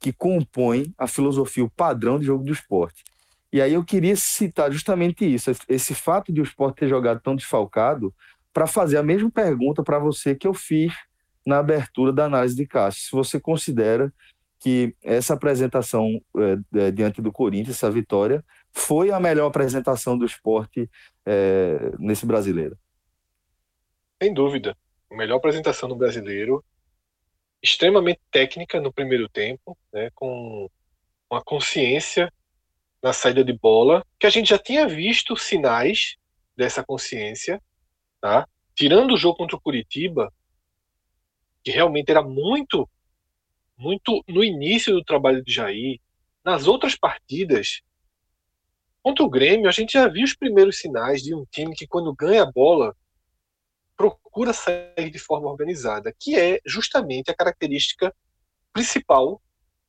que 0.00 0.14
compõem 0.14 0.94
a 0.96 1.06
filosofia, 1.06 1.62
o 1.62 1.70
padrão 1.70 2.18
de 2.18 2.24
jogo 2.24 2.42
do 2.42 2.52
esporte. 2.52 3.04
E 3.52 3.60
aí 3.60 3.74
eu 3.74 3.84
queria 3.84 4.16
citar 4.16 4.72
justamente 4.72 5.26
isso, 5.26 5.52
esse 5.68 5.94
fato 5.94 6.32
de 6.32 6.40
o 6.40 6.44
esporte 6.44 6.76
ter 6.76 6.88
jogado 6.88 7.20
tão 7.20 7.36
desfalcado, 7.36 8.14
para 8.50 8.66
fazer 8.66 8.96
a 8.96 9.02
mesma 9.02 9.30
pergunta 9.30 9.82
para 9.82 9.98
você 9.98 10.34
que 10.34 10.46
eu 10.46 10.54
fiz 10.54 10.94
na 11.46 11.58
abertura 11.58 12.14
da 12.14 12.24
análise 12.24 12.56
de 12.56 12.66
Cássio. 12.66 13.02
Se 13.02 13.10
você 13.12 13.38
considera 13.38 14.10
que 14.60 14.94
essa 15.02 15.34
apresentação 15.34 16.22
é, 16.74 16.90
diante 16.90 17.22
do 17.22 17.32
Corinthians, 17.32 17.76
essa 17.76 17.90
vitória, 17.90 18.44
foi 18.70 19.10
a 19.10 19.18
melhor 19.18 19.46
apresentação 19.46 20.16
do 20.16 20.26
esporte 20.26 20.88
é, 21.24 21.92
nesse 21.98 22.26
brasileiro. 22.26 22.78
Sem 24.22 24.34
dúvida. 24.34 24.76
A 25.10 25.16
melhor 25.16 25.38
apresentação 25.38 25.88
do 25.88 25.96
brasileiro, 25.96 26.62
extremamente 27.62 28.20
técnica 28.30 28.80
no 28.80 28.92
primeiro 28.92 29.28
tempo, 29.28 29.76
né, 29.92 30.10
com 30.14 30.68
uma 31.30 31.42
consciência 31.42 32.30
na 33.02 33.14
saída 33.14 33.42
de 33.42 33.52
bola, 33.54 34.04
que 34.18 34.26
a 34.26 34.30
gente 34.30 34.50
já 34.50 34.58
tinha 34.58 34.86
visto 34.86 35.36
sinais 35.36 36.16
dessa 36.54 36.84
consciência, 36.84 37.62
tá? 38.20 38.46
Tirando 38.74 39.14
o 39.14 39.16
jogo 39.16 39.38
contra 39.38 39.56
o 39.56 39.60
Curitiba, 39.60 40.30
que 41.64 41.70
realmente 41.70 42.10
era 42.10 42.22
muito, 42.22 42.88
muito 43.80 44.22
no 44.28 44.44
início 44.44 44.92
do 44.92 45.02
trabalho 45.02 45.42
de 45.42 45.52
Jair, 45.52 45.98
nas 46.44 46.66
outras 46.66 46.94
partidas, 46.94 47.80
contra 49.02 49.24
o 49.24 49.30
Grêmio, 49.30 49.68
a 49.68 49.72
gente 49.72 49.94
já 49.94 50.06
viu 50.06 50.22
os 50.22 50.36
primeiros 50.36 50.78
sinais 50.78 51.22
de 51.22 51.34
um 51.34 51.46
time 51.50 51.74
que, 51.74 51.86
quando 51.86 52.14
ganha 52.14 52.42
a 52.42 52.52
bola, 52.52 52.94
procura 53.96 54.52
sair 54.52 55.10
de 55.10 55.18
forma 55.18 55.48
organizada, 55.48 56.14
que 56.18 56.38
é 56.38 56.60
justamente 56.66 57.30
a 57.30 57.34
característica 57.34 58.14
principal 58.72 59.40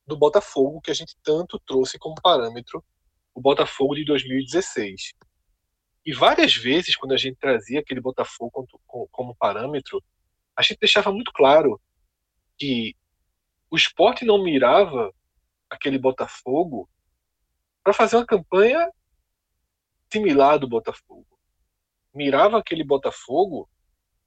do 0.06 0.16
Botafogo 0.16 0.80
que 0.80 0.90
a 0.90 0.94
gente 0.94 1.14
tanto 1.22 1.60
trouxe 1.60 1.98
como 1.98 2.14
parâmetro 2.22 2.82
o 3.34 3.40
Botafogo 3.40 3.94
de 3.94 4.04
2016. 4.04 5.12
E 6.04 6.12
várias 6.12 6.56
vezes, 6.56 6.96
quando 6.96 7.12
a 7.12 7.16
gente 7.16 7.36
trazia 7.36 7.80
aquele 7.80 8.00
Botafogo 8.00 8.66
como, 9.10 9.36
parâmetro, 9.36 10.02
a 10.56 10.62
gente 10.62 10.80
deixava 10.80 11.12
muito 11.12 11.32
claro 11.32 11.80
que 12.58 12.96
o 13.72 13.76
esporte 13.76 14.26
não 14.26 14.42
mirava 14.42 15.14
aquele 15.70 15.98
Botafogo 15.98 16.90
para 17.82 17.94
fazer 17.94 18.16
uma 18.16 18.26
campanha 18.26 18.92
similar 20.12 20.58
do 20.58 20.68
Botafogo. 20.68 21.26
Mirava 22.12 22.58
aquele 22.58 22.84
Botafogo 22.84 23.66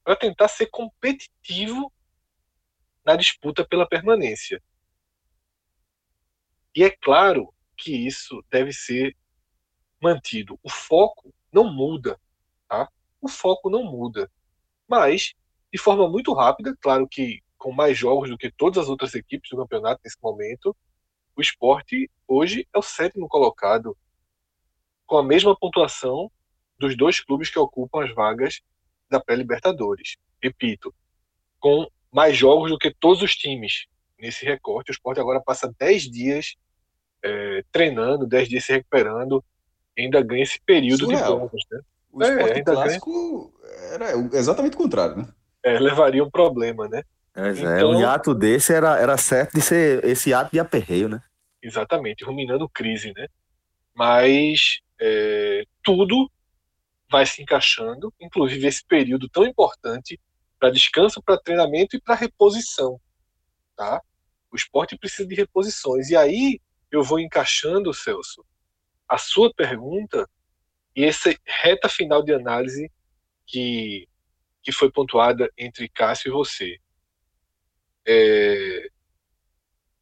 para 0.03 0.15
tentar 0.15 0.47
ser 0.47 0.65
competitivo 0.71 1.93
na 3.05 3.15
disputa 3.15 3.63
pela 3.63 3.87
permanência. 3.87 4.59
E 6.75 6.83
é 6.83 6.89
claro 6.89 7.53
que 7.77 7.95
isso 7.95 8.43
deve 8.49 8.73
ser 8.73 9.15
mantido. 10.01 10.59
O 10.63 10.71
foco 10.71 11.31
não 11.53 11.71
muda, 11.71 12.19
tá? 12.67 12.89
O 13.21 13.27
foco 13.27 13.69
não 13.69 13.83
muda. 13.83 14.27
Mas, 14.87 15.35
de 15.71 15.77
forma 15.77 16.09
muito 16.09 16.33
rápida, 16.33 16.75
claro 16.81 17.07
que 17.07 17.44
com 17.65 17.71
mais 17.71 17.97
jogos 17.97 18.29
do 18.29 18.37
que 18.37 18.51
todas 18.51 18.83
as 18.83 18.89
outras 18.89 19.15
equipes 19.15 19.49
do 19.49 19.57
campeonato 19.57 19.99
nesse 20.05 20.17
momento, 20.21 20.77
o 21.35 21.41
esporte 21.41 22.07
hoje 22.27 22.67
é 22.71 22.77
o 22.77 22.81
sétimo 22.83 23.27
colocado, 23.27 23.97
com 25.07 25.17
a 25.17 25.23
mesma 25.23 25.57
pontuação 25.57 26.31
dos 26.77 26.95
dois 26.95 27.19
clubes 27.19 27.49
que 27.49 27.57
ocupam 27.57 28.03
as 28.03 28.13
vagas 28.13 28.61
da 29.09 29.19
pré-Libertadores. 29.19 30.17
Repito, 30.39 30.93
com 31.59 31.87
mais 32.13 32.37
jogos 32.37 32.69
do 32.69 32.77
que 32.77 32.93
todos 32.93 33.23
os 33.23 33.35
times 33.35 33.87
nesse 34.19 34.45
recorte. 34.45 34.91
O 34.91 34.93
esporte 34.93 35.19
agora 35.19 35.41
passa 35.41 35.73
10 35.79 36.03
dias 36.03 36.55
é, 37.23 37.63
treinando, 37.71 38.27
10 38.27 38.47
dias 38.47 38.63
se 38.63 38.73
recuperando, 38.73 39.43
ainda 39.97 40.21
ganha 40.21 40.43
esse 40.43 40.61
período 40.61 41.05
Surreal. 41.05 41.23
de 41.23 41.27
jogos. 41.29 41.63
Né? 41.71 41.81
O 42.11 42.23
é, 42.23 42.29
esporte 42.29 42.63
clássico 42.63 43.53
ganha... 43.59 44.11
era 44.11 44.37
exatamente 44.37 44.75
o 44.75 44.77
contrário, 44.77 45.17
né? 45.17 45.27
É, 45.63 45.79
levaria 45.79 46.23
um 46.23 46.29
problema, 46.29 46.87
né? 46.87 47.01
É, 47.35 47.49
então, 47.49 47.91
um 47.91 47.99
hiato 47.99 48.33
desse 48.33 48.73
era, 48.73 48.97
era 48.97 49.17
certo 49.17 49.53
de 49.53 49.61
ser 49.61 50.03
esse 50.05 50.33
ato 50.33 50.51
de 50.51 50.59
aperreio, 50.59 51.09
né? 51.09 51.21
Exatamente, 51.61 52.23
ruminando 52.23 52.69
crise, 52.69 53.11
né? 53.13 53.27
Mas 53.93 54.79
é, 54.99 55.63
tudo 55.83 56.31
vai 57.11 57.25
se 57.25 57.41
encaixando, 57.41 58.13
inclusive 58.21 58.65
esse 58.65 58.85
período 58.85 59.27
tão 59.27 59.45
importante 59.45 60.19
para 60.59 60.71
descanso, 60.71 61.21
para 61.21 61.37
treinamento 61.37 61.95
e 61.95 62.01
para 62.01 62.15
reposição, 62.15 62.99
tá? 63.75 64.01
O 64.51 64.55
esporte 64.55 64.97
precisa 64.97 65.27
de 65.27 65.35
reposições. 65.35 66.09
E 66.09 66.15
aí 66.15 66.59
eu 66.89 67.03
vou 67.03 67.19
encaixando, 67.19 67.93
Celso, 67.93 68.45
a 69.07 69.17
sua 69.17 69.53
pergunta 69.53 70.29
e 70.95 71.03
essa 71.03 71.35
reta 71.45 71.89
final 71.89 72.23
de 72.23 72.33
análise 72.33 72.89
que, 73.45 74.07
que 74.63 74.71
foi 74.71 74.89
pontuada 74.89 75.51
entre 75.57 75.89
Cássio 75.89 76.29
e 76.29 76.31
você. 76.31 76.79
É, 78.07 78.89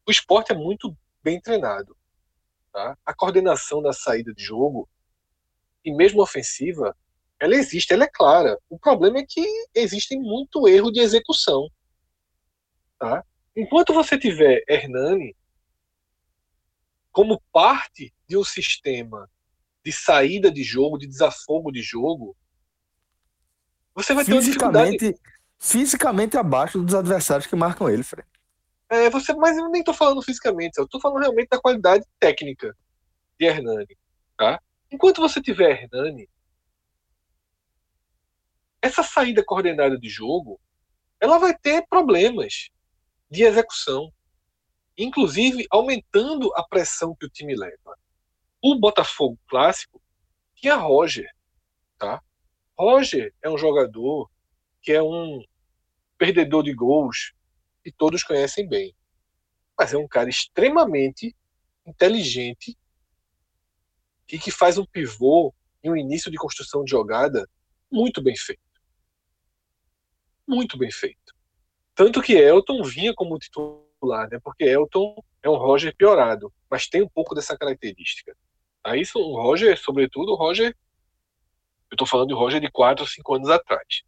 o 0.06 0.10
esporte 0.10 0.52
é 0.52 0.56
muito 0.56 0.96
bem 1.22 1.40
treinado. 1.40 1.96
Tá? 2.72 2.98
A 3.04 3.14
coordenação 3.14 3.80
da 3.82 3.92
saída 3.92 4.34
de 4.34 4.42
jogo, 4.42 4.88
e 5.84 5.92
mesmo 5.92 6.22
ofensiva, 6.22 6.96
ela 7.38 7.54
existe, 7.54 7.92
ela 7.92 8.04
é 8.04 8.10
clara. 8.10 8.58
O 8.68 8.78
problema 8.78 9.18
é 9.18 9.26
que 9.26 9.44
existe 9.74 10.16
muito 10.16 10.66
erro 10.66 10.90
de 10.90 11.00
execução. 11.00 11.68
Tá? 12.98 13.24
Enquanto 13.54 13.92
você 13.92 14.18
tiver 14.18 14.64
Hernani 14.68 15.36
como 17.12 17.40
parte 17.52 18.12
de 18.26 18.36
um 18.36 18.42
sistema 18.42 19.30
de 19.84 19.92
saída 19.92 20.50
de 20.50 20.64
jogo, 20.64 20.98
de 20.98 21.06
desafogo 21.06 21.70
de 21.70 21.82
jogo, 21.82 22.36
você 23.94 24.14
vai 24.14 24.24
ter 24.24 24.32
fisicamente, 24.32 25.14
fisicamente 25.64 26.36
abaixo 26.36 26.82
dos 26.82 26.94
adversários 26.94 27.46
que 27.46 27.56
marcam 27.56 27.88
ele, 27.88 28.02
Fred. 28.02 28.28
É, 28.90 29.08
você, 29.08 29.32
mas 29.34 29.56
eu 29.56 29.68
nem 29.70 29.80
estou 29.80 29.94
falando 29.94 30.22
fisicamente, 30.22 30.78
eu 30.78 30.84
estou 30.84 31.00
falando 31.00 31.22
realmente 31.22 31.48
da 31.48 31.60
qualidade 31.60 32.04
técnica 32.20 32.76
de 33.38 33.46
Hernani. 33.46 33.96
Tá? 34.36 34.60
Enquanto 34.90 35.20
você 35.20 35.40
tiver 35.40 35.82
Hernani, 35.82 36.28
essa 38.82 39.02
saída 39.02 39.42
coordenada 39.44 39.98
de 39.98 40.08
jogo, 40.08 40.60
ela 41.18 41.38
vai 41.38 41.56
ter 41.56 41.86
problemas 41.88 42.68
de 43.30 43.42
execução 43.42 44.12
inclusive 44.96 45.66
aumentando 45.70 46.52
a 46.54 46.62
pressão 46.62 47.14
que 47.14 47.26
o 47.26 47.30
time 47.30 47.54
leva. 47.54 47.98
O 48.62 48.78
Botafogo 48.78 49.38
clássico 49.48 50.00
tinha 50.54 50.76
Roger, 50.76 51.28
tá? 51.98 52.22
Roger 52.78 53.32
é 53.42 53.50
um 53.50 53.58
jogador 53.58 54.30
que 54.80 54.92
é 54.92 55.02
um 55.02 55.42
perdedor 56.24 56.62
de 56.62 56.72
gols 56.72 57.34
que 57.82 57.92
todos 57.92 58.22
conhecem 58.22 58.66
bem, 58.66 58.94
mas 59.78 59.92
é 59.92 59.98
um 59.98 60.08
cara 60.08 60.30
extremamente 60.30 61.36
inteligente 61.86 62.78
e 64.32 64.38
que 64.38 64.50
faz 64.50 64.78
um 64.78 64.86
pivô 64.86 65.54
em 65.82 65.90
um 65.90 65.96
início 65.96 66.30
de 66.30 66.38
construção 66.38 66.82
de 66.82 66.90
jogada 66.90 67.46
muito 67.92 68.22
bem 68.22 68.34
feito. 68.34 68.62
Muito 70.48 70.78
bem 70.78 70.90
feito. 70.90 71.34
Tanto 71.94 72.22
que 72.22 72.32
Elton 72.32 72.82
vinha 72.82 73.12
como 73.14 73.38
titular, 73.38 74.28
né? 74.30 74.38
Porque 74.42 74.64
Elton 74.64 75.22
é 75.42 75.50
um 75.50 75.56
Roger 75.56 75.94
piorado, 75.94 76.50
mas 76.70 76.86
tem 76.86 77.02
um 77.02 77.08
pouco 77.08 77.34
dessa 77.34 77.56
característica. 77.56 78.34
Aí 78.82 79.02
o 79.14 79.42
Roger, 79.42 79.78
sobretudo, 79.78 80.32
o 80.32 80.36
Roger, 80.36 80.74
eu 81.90 81.94
estou 81.94 82.06
falando 82.06 82.28
de 82.28 82.34
Roger 82.34 82.62
de 82.62 82.70
4 82.70 83.04
ou 83.04 83.08
5 83.08 83.34
anos 83.34 83.50
atrás. 83.50 84.02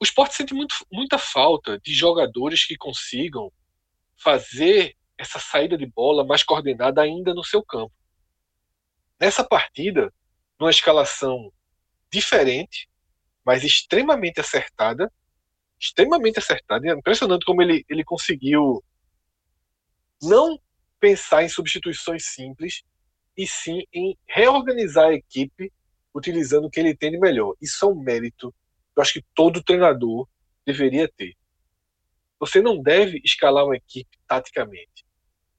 O 0.00 0.04
esporte 0.04 0.34
sente 0.34 0.54
muito, 0.54 0.74
muita 0.90 1.18
falta 1.18 1.78
de 1.78 1.92
jogadores 1.92 2.64
que 2.64 2.74
consigam 2.74 3.52
fazer 4.16 4.96
essa 5.18 5.38
saída 5.38 5.76
de 5.76 5.84
bola 5.84 6.24
mais 6.24 6.42
coordenada 6.42 7.02
ainda 7.02 7.34
no 7.34 7.44
seu 7.44 7.62
campo. 7.62 7.92
Nessa 9.20 9.44
partida, 9.44 10.10
numa 10.58 10.70
escalação 10.70 11.52
diferente, 12.10 12.88
mas 13.44 13.62
extremamente 13.62 14.40
acertada, 14.40 15.12
extremamente 15.78 16.38
acertado. 16.38 16.86
É 16.86 16.92
impressionante 16.92 17.44
como 17.44 17.60
ele, 17.60 17.84
ele 17.86 18.02
conseguiu 18.02 18.82
não 20.22 20.58
pensar 20.98 21.42
em 21.42 21.48
substituições 21.48 22.24
simples, 22.26 22.82
e 23.36 23.46
sim 23.46 23.82
em 23.92 24.18
reorganizar 24.26 25.08
a 25.08 25.14
equipe 25.14 25.70
utilizando 26.14 26.66
o 26.66 26.70
que 26.70 26.80
ele 26.80 26.96
tem 26.96 27.10
de 27.10 27.18
melhor. 27.18 27.54
Isso 27.60 27.84
é 27.84 27.88
um 27.88 27.94
mérito 27.94 28.54
eu 28.96 29.02
acho 29.02 29.14
que 29.14 29.24
todo 29.34 29.62
treinador 29.62 30.28
deveria 30.66 31.08
ter. 31.08 31.36
Você 32.38 32.60
não 32.60 32.80
deve 32.80 33.20
escalar 33.24 33.64
uma 33.64 33.76
equipe 33.76 34.18
taticamente. 34.26 35.04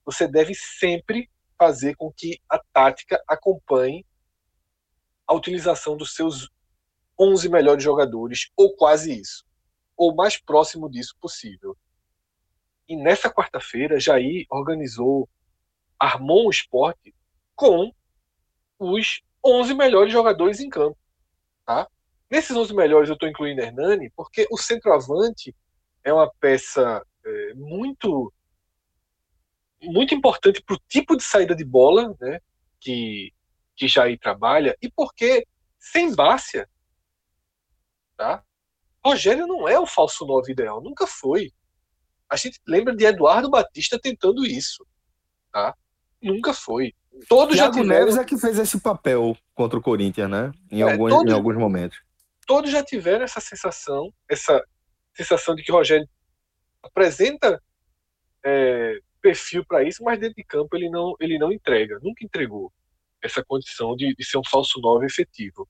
Você 0.05 0.27
deve 0.27 0.53
sempre 0.55 1.29
fazer 1.57 1.95
com 1.95 2.11
que 2.11 2.39
a 2.49 2.59
tática 2.73 3.23
acompanhe 3.27 4.05
a 5.27 5.33
utilização 5.33 5.95
dos 5.95 6.15
seus 6.15 6.49
11 7.19 7.49
melhores 7.49 7.83
jogadores, 7.83 8.49
ou 8.57 8.75
quase 8.75 9.13
isso, 9.13 9.45
ou 9.95 10.15
mais 10.15 10.37
próximo 10.37 10.89
disso 10.89 11.15
possível. 11.21 11.77
E 12.87 12.95
nessa 12.95 13.31
quarta-feira, 13.31 13.99
Jair 13.99 14.45
organizou, 14.49 15.29
armou 15.99 16.47
um 16.47 16.49
esporte 16.49 17.13
com 17.55 17.93
os 18.79 19.21
11 19.45 19.75
melhores 19.75 20.11
jogadores 20.11 20.59
em 20.59 20.67
campo. 20.67 20.97
Tá? 21.63 21.87
Nesses 22.31 22.55
11 22.55 22.73
melhores 22.73 23.09
eu 23.09 23.15
estou 23.15 23.27
incluindo 23.27 23.61
Hernani, 23.61 24.09
porque 24.15 24.47
o 24.49 24.57
centroavante 24.57 25.53
é 26.01 26.13
uma 26.13 26.31
peça 26.39 27.05
é, 27.25 27.53
muito 27.55 28.33
muito 29.83 30.13
importante 30.13 30.61
para 30.63 30.75
o 30.75 30.81
tipo 30.87 31.17
de 31.17 31.23
saída 31.23 31.55
de 31.55 31.65
bola 31.65 32.15
né, 32.21 32.39
que, 32.79 33.33
que 33.75 33.87
Jair 33.87 34.17
trabalha 34.19 34.77
e 34.81 34.89
porque 34.89 35.45
sem 35.79 36.13
Bárcia, 36.13 36.69
tá? 38.15 38.43
Rogério 39.03 39.47
não 39.47 39.67
é 39.67 39.79
o 39.79 39.87
falso 39.87 40.23
9 40.25 40.51
ideal, 40.51 40.79
nunca 40.79 41.07
foi. 41.07 41.51
A 42.29 42.35
gente 42.37 42.61
lembra 42.67 42.95
de 42.95 43.03
Eduardo 43.03 43.49
Batista 43.49 43.99
tentando 43.99 44.45
isso, 44.45 44.85
tá? 45.51 45.75
Nunca 46.21 46.53
foi. 46.53 46.93
Todos 47.27 47.55
Thiago 47.55 47.75
já 47.77 47.81
tiveram... 47.81 48.05
Neves 48.05 48.17
é 48.17 48.23
que 48.23 48.37
fez 48.37 48.59
esse 48.59 48.79
papel 48.79 49.35
contra 49.55 49.79
o 49.79 49.81
Corinthians, 49.81 50.29
né? 50.29 50.51
Em, 50.71 50.81
é, 50.81 50.91
alguns, 50.91 51.09
todos, 51.09 51.31
em 51.31 51.35
alguns 51.35 51.57
momentos. 51.57 51.99
Todos 52.51 52.69
já 52.69 52.83
tiveram 52.83 53.23
essa 53.23 53.39
sensação, 53.39 54.13
essa 54.27 54.61
sensação 55.13 55.55
de 55.55 55.63
que 55.63 55.71
Rogério 55.71 56.05
apresenta 56.83 57.63
é, 58.43 58.99
perfil 59.21 59.63
para 59.65 59.85
isso, 59.85 60.03
mas 60.03 60.19
dentro 60.19 60.35
de 60.35 60.43
campo 60.43 60.75
ele 60.75 60.89
não, 60.89 61.15
ele 61.21 61.39
não 61.39 61.49
entrega, 61.49 61.97
nunca 62.03 62.25
entregou 62.25 62.69
essa 63.21 63.41
condição 63.41 63.95
de, 63.95 64.13
de 64.13 64.25
ser 64.25 64.37
um 64.37 64.43
falso 64.43 64.81
9 64.81 65.05
efetivo. 65.05 65.65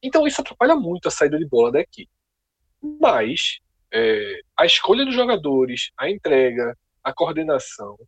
Então 0.00 0.24
isso 0.24 0.40
atrapalha 0.40 0.76
muito 0.76 1.08
a 1.08 1.10
saída 1.10 1.36
de 1.36 1.48
bola 1.48 1.72
daqui. 1.72 2.08
Mas 2.80 3.58
é, 3.92 4.42
a 4.56 4.66
escolha 4.66 5.04
dos 5.04 5.16
jogadores, 5.16 5.90
a 5.98 6.08
entrega, 6.08 6.78
a 7.02 7.12
coordenação, 7.12 7.98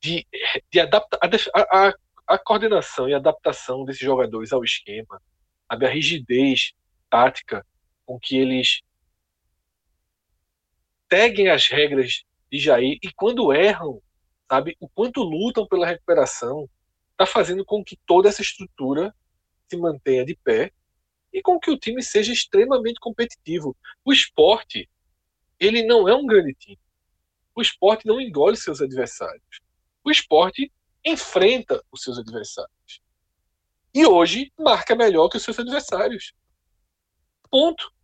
de, 0.00 0.26
de 0.72 0.80
adapta, 0.80 1.20
a, 1.22 1.86
a, 1.86 1.94
a 2.26 2.36
coordenação 2.36 3.08
e 3.08 3.14
adaptação 3.14 3.84
desses 3.84 4.02
jogadores 4.02 4.52
ao 4.52 4.64
esquema, 4.64 5.22
a 5.68 5.76
rigidez 5.88 6.72
tática 7.10 7.66
com 8.04 8.18
que 8.18 8.36
eles 8.36 8.80
seguem 11.10 11.48
as 11.48 11.68
regras 11.68 12.24
de 12.50 12.58
Jair 12.58 12.98
e 13.02 13.12
quando 13.14 13.52
erram, 13.52 14.02
sabe, 14.50 14.76
o 14.80 14.88
quanto 14.88 15.22
lutam 15.22 15.66
pela 15.66 15.86
recuperação, 15.86 16.68
está 17.12 17.26
fazendo 17.26 17.64
com 17.64 17.84
que 17.84 17.96
toda 18.06 18.28
essa 18.28 18.42
estrutura 18.42 19.14
se 19.68 19.76
mantenha 19.76 20.24
de 20.24 20.36
pé 20.36 20.72
e 21.32 21.40
com 21.42 21.58
que 21.58 21.70
o 21.70 21.78
time 21.78 22.02
seja 22.02 22.32
extremamente 22.32 23.00
competitivo. 23.00 23.76
O 24.04 24.12
esporte, 24.12 24.88
ele 25.58 25.84
não 25.84 26.08
é 26.08 26.14
um 26.14 26.26
grande 26.26 26.54
time. 26.54 26.78
O 27.54 27.62
esporte 27.62 28.06
não 28.06 28.20
engole 28.20 28.56
seus 28.56 28.80
adversários. 28.80 29.60
O 30.02 30.10
esporte 30.10 30.70
enfrenta 31.04 31.82
os 31.90 32.02
seus 32.02 32.18
adversários. 32.18 33.00
E 33.94 34.04
hoje 34.06 34.52
marca 34.58 34.94
melhor 34.96 35.28
que 35.28 35.36
os 35.36 35.42
seus 35.42 35.58
adversários. 35.58 36.32
Ponto 37.50 37.94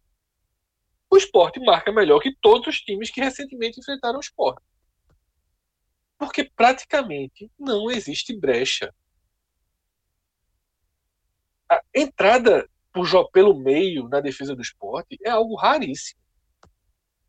o 1.11 1.17
esporte 1.17 1.59
marca 1.59 1.91
melhor 1.91 2.21
que 2.21 2.35
todos 2.41 2.69
os 2.69 2.81
times 2.81 3.11
que 3.11 3.21
recentemente 3.21 3.81
enfrentaram 3.81 4.19
o 4.19 4.21
esporte. 4.21 4.63
Porque 6.17 6.45
praticamente 6.45 7.51
não 7.59 7.91
existe 7.91 8.37
brecha. 8.37 8.95
A 11.69 11.83
entrada 11.93 12.69
por, 12.93 13.31
pelo 13.31 13.59
meio 13.59 14.09
na 14.09 14.21
defesa 14.21 14.55
do 14.55 14.63
esporte 14.63 15.19
é 15.25 15.31
algo 15.31 15.57
raríssimo. 15.57 16.21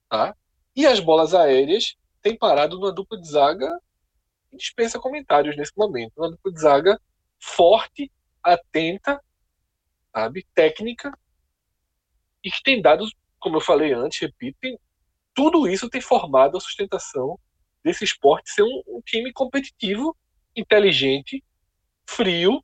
Tá? 0.08 0.36
E 0.76 0.86
as 0.86 1.00
bolas 1.00 1.34
aéreas 1.34 1.95
têm 2.21 2.38
parado 2.38 2.78
numa 2.78 2.91
dupla 2.91 3.19
de 3.19 3.28
zaga 3.28 3.82
dispensa 4.54 5.00
comentários 5.00 5.56
nesse 5.58 5.71
momento. 5.76 6.13
Uma 6.17 6.30
dupla 6.30 6.52
de 6.52 6.60
zaga 6.60 7.02
forte, 7.39 8.12
atenta, 8.43 9.21
sabe, 10.13 10.45
técnica 10.54 11.17
e 12.43 12.51
que 12.51 12.63
tem 12.63 12.82
dado 12.82 13.06
como 13.39 13.58
eu 13.58 13.62
falei 13.62 13.91
antes, 13.91 14.19
repito, 14.19 14.58
tem, 14.62 14.80
tudo 15.34 15.67
isso 15.67 15.89
tem 15.89 15.99
formado 15.99 16.56
a 16.56 16.62
sustentação 16.62 17.39
desse 17.84 18.04
esporte 18.04 18.51
ser 18.51 18.62
um, 18.62 18.84
um 18.88 19.01
time 19.04 19.34
competitivo, 19.34 20.15
inteligente, 20.56 21.43
frio, 22.08 22.63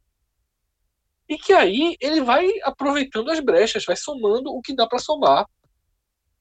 e 1.27 1.37
que 1.37 1.51
aí 1.51 1.97
ele 1.99 2.21
vai 2.21 2.47
aproveitando 2.63 3.31
as 3.31 3.39
brechas, 3.39 3.83
vai 3.83 3.95
somando 3.95 4.51
o 4.51 4.61
que 4.61 4.75
dá 4.75 4.87
para 4.87 4.99
somar. 4.99 5.45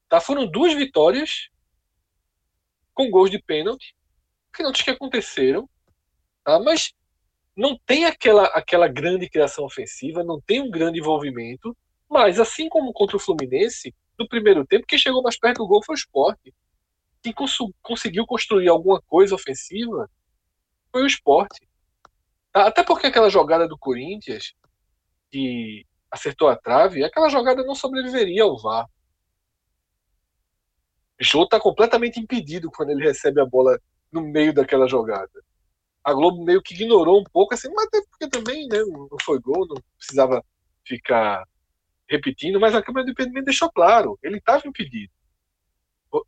Tá? 0.07 0.21
Foram 0.21 0.49
duas 0.49 0.73
vitórias 0.73 1.49
com 2.93 3.09
gols 3.09 3.31
de 3.31 3.41
pênalti, 3.41 3.95
pênaltis 4.55 4.83
que 4.83 4.91
aconteceram, 4.91 5.69
tá? 6.43 6.59
mas 6.59 6.93
não 7.57 7.75
tem 7.87 8.05
aquela, 8.05 8.45
aquela 8.49 8.87
grande 8.87 9.27
criação 9.27 9.65
ofensiva, 9.65 10.23
não 10.23 10.39
tem 10.39 10.61
um 10.61 10.69
grande 10.69 10.99
envolvimento, 10.99 11.75
mas 12.07 12.39
assim 12.39 12.69
como 12.69 12.93
contra 12.93 13.17
o 13.17 13.19
Fluminense, 13.19 13.95
no 14.17 14.27
primeiro 14.29 14.65
tempo, 14.65 14.85
quem 14.87 14.99
chegou 14.99 15.23
mais 15.23 15.39
perto 15.39 15.57
do 15.57 15.67
gol 15.67 15.83
foi 15.83 15.95
o 15.95 15.97
Sport. 15.97 16.39
Quem 17.21 17.33
cons 17.33 17.57
conseguiu 17.81 18.27
construir 18.27 18.69
alguma 18.69 19.01
coisa 19.01 19.33
ofensiva 19.33 20.07
foi 20.91 21.01
o 21.01 21.07
Sport. 21.07 21.49
Até 22.53 22.83
porque 22.83 23.07
aquela 23.07 23.29
jogada 23.29 23.67
do 23.67 23.77
Corinthians, 23.77 24.53
que 25.31 25.83
acertou 26.11 26.47
a 26.47 26.55
trave, 26.55 27.03
aquela 27.03 27.27
jogada 27.27 27.63
não 27.63 27.75
sobreviveria 27.75 28.43
ao 28.43 28.57
VAR. 28.57 28.87
Jô 31.19 31.43
está 31.43 31.59
completamente 31.59 32.19
impedido 32.19 32.69
quando 32.69 32.91
ele 32.91 33.03
recebe 33.03 33.41
a 33.41 33.45
bola 33.45 33.79
no 34.11 34.21
meio 34.21 34.53
daquela 34.53 34.87
jogada. 34.87 35.43
A 36.07 36.13
Globo 36.13 36.41
meio 36.41 36.61
que 36.61 36.73
ignorou 36.73 37.19
um 37.19 37.23
pouco, 37.25 37.53
assim, 37.53 37.67
mas 37.75 37.85
até 37.87 38.01
porque 38.09 38.29
também 38.29 38.65
né, 38.69 38.79
não 38.79 39.17
foi 39.21 39.41
gol, 39.41 39.67
não 39.67 39.75
precisava 39.97 40.41
ficar 40.85 41.45
repetindo, 42.09 42.61
mas 42.61 42.73
a 42.73 42.81
Câmara 42.81 43.05
do 43.05 43.11
Impedimento 43.11 43.43
deixou 43.43 43.69
claro, 43.69 44.17
ele 44.23 44.37
estava 44.37 44.65
impedido. 44.65 45.11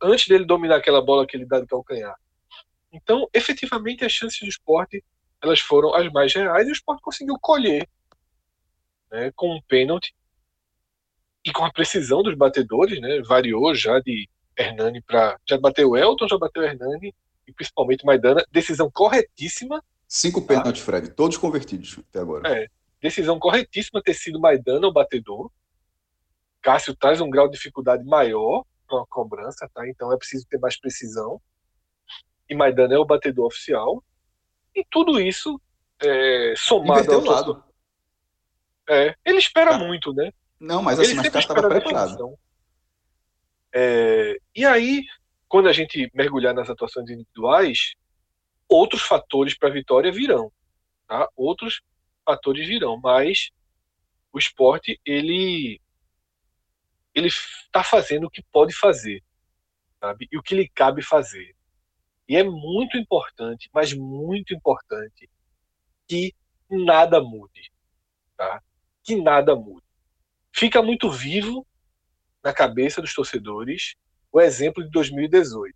Antes 0.02 0.28
dele 0.28 0.44
dominar 0.44 0.76
aquela 0.76 1.00
bola 1.00 1.26
que 1.26 1.34
ele 1.34 1.46
dá 1.46 1.58
de 1.60 1.66
calcanhar. 1.66 2.14
Então, 2.92 3.26
efetivamente, 3.32 4.04
as 4.04 4.12
chances 4.12 4.38
do 4.38 4.48
esporte 4.48 5.02
elas 5.42 5.60
foram 5.60 5.94
as 5.94 6.12
mais 6.12 6.34
reais 6.34 6.68
e 6.68 6.70
o 6.70 6.74
esporte 6.74 7.00
conseguiu 7.00 7.38
colher 7.40 7.88
né, 9.10 9.32
com 9.34 9.56
um 9.56 9.62
pênalti 9.62 10.14
e 11.42 11.50
com 11.52 11.64
a 11.64 11.72
precisão 11.72 12.22
dos 12.22 12.34
batedores, 12.34 13.00
né, 13.00 13.22
variou 13.22 13.74
já 13.74 13.98
de 13.98 14.28
Hernani 14.54 15.00
para. 15.00 15.40
Já 15.48 15.56
bateu 15.56 15.96
Elton, 15.96 16.28
já 16.28 16.36
bateu 16.36 16.62
Hernani 16.62 17.14
e 17.50 17.54
principalmente 17.54 18.04
Maidana. 18.04 18.44
Decisão 18.50 18.90
corretíssima. 18.90 19.82
Cinco 20.06 20.42
pênaltis, 20.42 20.82
Fred, 20.82 21.10
todos 21.10 21.36
convertidos 21.36 21.98
até 21.98 22.20
agora. 22.20 22.48
É, 22.48 22.68
decisão 23.00 23.38
corretíssima 23.38 24.02
ter 24.02 24.14
sido 24.14 24.40
Maidana 24.40 24.86
o 24.86 24.92
batedor. 24.92 25.50
Cássio 26.62 26.94
traz 26.94 27.20
um 27.20 27.30
grau 27.30 27.48
de 27.48 27.56
dificuldade 27.56 28.04
maior 28.04 28.64
para 28.86 28.98
uma 28.98 29.06
cobrança, 29.06 29.68
tá? 29.72 29.88
Então 29.88 30.12
é 30.12 30.16
preciso 30.16 30.46
ter 30.48 30.58
mais 30.58 30.78
precisão. 30.78 31.40
E 32.48 32.54
Maidana 32.54 32.94
é 32.94 32.98
o 32.98 33.04
batedor 33.04 33.46
oficial. 33.46 34.02
E 34.74 34.84
tudo 34.90 35.20
isso 35.20 35.60
é, 36.00 36.54
somado 36.56 37.12
ao 37.12 37.20
lado. 37.20 37.64
É, 38.88 39.14
ele 39.24 39.38
espera 39.38 39.72
tá. 39.72 39.78
muito, 39.78 40.12
né? 40.12 40.32
Não, 40.58 40.82
mas 40.82 40.98
assim, 40.98 41.12
ele 41.12 41.30
mas 41.30 41.34
estava 41.34 41.68
preparado. 41.68 42.36
É, 43.72 44.36
e 44.54 44.66
aí, 44.66 45.04
quando 45.50 45.68
a 45.68 45.72
gente 45.72 46.08
mergulhar 46.14 46.54
nas 46.54 46.70
atuações 46.70 47.10
individuais, 47.10 47.96
outros 48.68 49.02
fatores 49.02 49.58
para 49.58 49.68
a 49.68 49.72
vitória 49.72 50.12
virão, 50.12 50.52
tá? 51.08 51.28
Outros 51.34 51.82
fatores 52.24 52.68
virão, 52.68 53.00
mas 53.02 53.50
o 54.32 54.38
esporte 54.38 55.00
ele 55.04 55.80
ele 57.12 57.26
está 57.26 57.82
fazendo 57.82 58.28
o 58.28 58.30
que 58.30 58.44
pode 58.52 58.72
fazer, 58.72 59.24
sabe? 59.98 60.28
E 60.30 60.38
o 60.38 60.42
que 60.42 60.54
lhe 60.54 60.68
cabe 60.68 61.02
fazer. 61.02 61.56
E 62.28 62.36
é 62.36 62.44
muito 62.44 62.96
importante, 62.96 63.68
mas 63.74 63.92
muito 63.92 64.54
importante, 64.54 65.28
que 66.06 66.32
nada 66.70 67.20
mude, 67.20 67.72
tá? 68.36 68.62
Que 69.02 69.16
nada 69.16 69.56
mude. 69.56 69.84
Fica 70.54 70.80
muito 70.80 71.10
vivo 71.10 71.66
na 72.40 72.52
cabeça 72.52 73.02
dos 73.02 73.12
torcedores 73.12 73.96
o 74.32 74.40
exemplo 74.40 74.82
de 74.82 74.90
2018. 74.90 75.74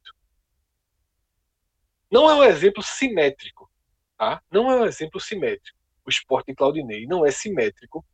Não 2.11 2.31
é 2.31 2.35
um 2.35 2.45
exemplo 2.45 2.83
simétrico, 2.83 3.71
tá? 4.17 4.43
Não 4.51 4.71
é 4.71 4.77
um 4.77 4.85
exemplo 4.85 5.21
simétrico. 5.21 5.79
O 6.05 6.11
esporte 6.11 6.49
de 6.49 6.55
Claudinei 6.55 7.07
não 7.07 7.25
é 7.25 7.31
simétrico 7.31 8.05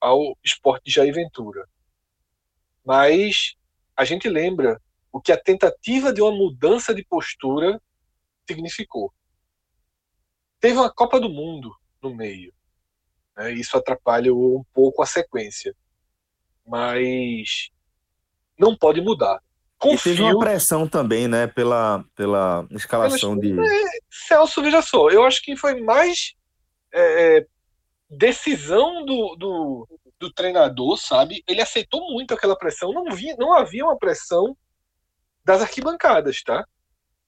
ao 0.00 0.36
esporte 0.44 0.84
de 0.84 0.92
Jair 0.92 1.12
Ventura. 1.12 1.68
Mas 2.84 3.54
a 3.96 4.04
gente 4.04 4.28
lembra 4.28 4.80
o 5.12 5.20
que 5.20 5.32
a 5.32 5.40
tentativa 5.40 6.12
de 6.12 6.22
uma 6.22 6.30
mudança 6.30 6.94
de 6.94 7.04
postura 7.04 7.80
significou. 8.48 9.12
Teve 10.60 10.78
uma 10.78 10.92
Copa 10.92 11.20
do 11.20 11.28
Mundo 11.28 11.74
no 12.00 12.14
meio. 12.14 12.52
Né? 13.36 13.52
Isso 13.52 13.76
atrapalhou 13.76 14.60
um 14.60 14.64
pouco 14.72 15.02
a 15.02 15.06
sequência. 15.06 15.74
Mas 16.66 17.70
não 18.58 18.76
pode 18.76 19.00
mudar. 19.00 19.42
Confio... 19.78 20.12
E 20.12 20.16
teve 20.16 20.22
uma 20.22 20.38
pressão 20.38 20.88
também, 20.88 21.28
né, 21.28 21.46
pela, 21.46 22.04
pela 22.16 22.66
escalação 22.72 23.38
de. 23.38 23.52
É, 23.52 23.82
Celso, 24.10 24.60
veja 24.60 24.82
só, 24.82 25.08
eu 25.08 25.24
acho 25.24 25.40
que 25.40 25.56
foi 25.56 25.80
mais 25.80 26.34
é, 26.92 27.38
é, 27.38 27.46
decisão 28.10 29.04
do, 29.04 29.36
do, 29.36 29.88
do, 30.18 30.32
treinador, 30.32 30.96
sabe? 30.96 31.44
Ele 31.46 31.62
aceitou 31.62 32.10
muito 32.10 32.34
aquela 32.34 32.56
pressão. 32.56 32.92
Não, 32.92 33.04
vi, 33.14 33.36
não 33.36 33.54
havia 33.54 33.84
uma 33.84 33.96
pressão 33.96 34.56
das 35.44 35.62
arquibancadas, 35.62 36.42
tá? 36.42 36.64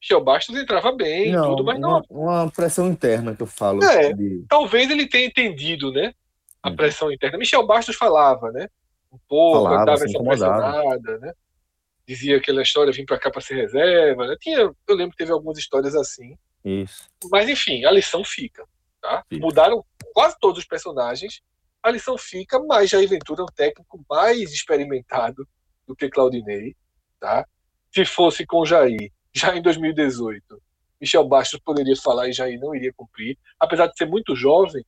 Michel 0.00 0.24
Bastos 0.24 0.56
entrava 0.56 0.90
bem, 0.92 1.30
não, 1.30 1.50
tudo, 1.50 1.64
mas 1.64 1.78
não. 1.78 2.02
Uma 2.08 2.50
pressão 2.50 2.88
interna 2.88 3.36
que 3.36 3.42
eu 3.42 3.46
falo. 3.46 3.84
É, 3.84 4.12
de... 4.12 4.44
Talvez 4.48 4.90
ele 4.90 5.06
tenha 5.06 5.26
entendido, 5.26 5.92
né? 5.92 6.14
A 6.62 6.70
hum. 6.70 6.76
pressão 6.76 7.12
interna. 7.12 7.38
Michel 7.38 7.66
Bastos 7.66 7.96
falava, 7.96 8.50
né? 8.50 8.66
Um 9.12 9.18
pouco, 9.28 9.64
falava, 9.64 9.84
dava 9.84 10.04
essa 10.04 10.22
pressionada, 10.22 11.18
né? 11.18 11.32
Dizia 12.10 12.38
aquela 12.38 12.60
história, 12.60 12.92
vim 12.92 13.04
para 13.04 13.20
cá 13.20 13.30
para 13.30 13.40
ser 13.40 13.54
reserva, 13.54 14.26
né? 14.26 14.34
Tinha, 14.40 14.58
eu 14.58 14.96
lembro 14.96 15.12
que 15.12 15.18
teve 15.18 15.30
algumas 15.30 15.56
histórias 15.56 15.94
assim. 15.94 16.36
Isso. 16.64 17.08
Mas 17.30 17.48
enfim, 17.48 17.84
a 17.84 17.90
lição 17.92 18.24
fica, 18.24 18.66
tá? 19.00 19.24
Fica. 19.28 19.40
Mudaram 19.40 19.84
quase 20.12 20.36
todos 20.40 20.58
os 20.58 20.64
personagens, 20.64 21.40
a 21.80 21.88
lição 21.88 22.18
fica, 22.18 22.58
mas 22.58 22.90
Jair 22.90 23.08
Ventura 23.08 23.42
é 23.42 23.44
um 23.44 23.54
técnico 23.54 24.04
mais 24.10 24.52
experimentado 24.52 25.46
do 25.86 25.94
que 25.94 26.10
Claudinei, 26.10 26.74
tá? 27.20 27.46
Se 27.94 28.04
fosse 28.04 28.44
com 28.44 28.64
Jair, 28.64 29.12
já 29.32 29.56
em 29.56 29.62
2018, 29.62 30.60
Michel 31.00 31.28
Bastos 31.28 31.60
poderia 31.60 31.94
falar 31.94 32.28
e 32.28 32.32
Jair 32.32 32.58
não 32.58 32.74
iria 32.74 32.92
cumprir. 32.92 33.38
Apesar 33.56 33.86
de 33.86 33.96
ser 33.96 34.06
muito 34.06 34.34
jovem, 34.34 34.84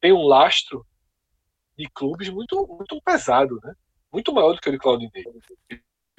tem 0.00 0.14
um 0.14 0.22
lastro 0.22 0.86
de 1.76 1.86
clubes 1.90 2.30
muito, 2.30 2.66
muito 2.66 2.98
pesado, 3.02 3.60
né? 3.62 3.74
Muito 4.10 4.32
maior 4.32 4.54
do 4.54 4.62
que 4.62 4.70
o 4.70 4.72
de 4.72 4.78
Claudinei. 4.78 5.24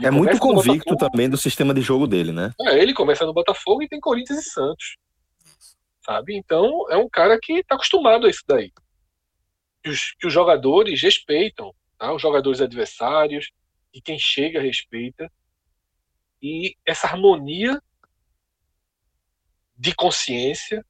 É 0.01 0.11
muito 0.11 0.37
convicto 0.39 0.95
também 0.97 1.29
do 1.29 1.37
sistema 1.37 1.73
de 1.73 1.81
jogo 1.81 2.05
dele, 2.05 2.31
né? 2.31 2.51
É, 2.61 2.77
ele 2.77 2.93
começa 2.93 3.25
no 3.25 3.33
Botafogo 3.33 3.81
e 3.81 3.87
tem 3.87 3.99
Corinthians 3.99 4.39
e 4.39 4.49
Santos. 4.49 4.97
Sabe? 6.05 6.35
Então, 6.35 6.85
é 6.89 6.97
um 6.97 7.09
cara 7.09 7.39
que 7.41 7.53
está 7.53 7.75
acostumado 7.75 8.27
a 8.27 8.29
isso 8.29 8.43
daí. 8.47 8.71
Que 9.83 9.89
os, 9.89 10.13
que 10.19 10.27
os 10.27 10.33
jogadores 10.33 11.01
respeitam, 11.01 11.73
tá? 11.97 12.13
os 12.13 12.21
jogadores 12.21 12.61
adversários, 12.61 13.51
e 13.93 14.01
quem 14.01 14.19
chega 14.19 14.61
respeita. 14.61 15.31
E 16.41 16.75
essa 16.85 17.07
harmonia 17.07 17.81
de 19.77 19.95
consciência, 19.95 20.85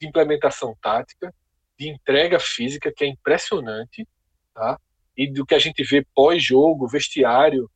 de 0.00 0.08
implementação 0.08 0.76
tática, 0.82 1.32
de 1.78 1.88
entrega 1.88 2.38
física 2.38 2.92
que 2.94 3.04
é 3.04 3.08
impressionante, 3.08 4.06
tá? 4.52 4.78
E 5.16 5.30
do 5.30 5.46
que 5.46 5.54
a 5.54 5.58
gente 5.58 5.82
vê 5.82 6.04
pós-jogo, 6.14 6.88
vestiário, 6.88 7.70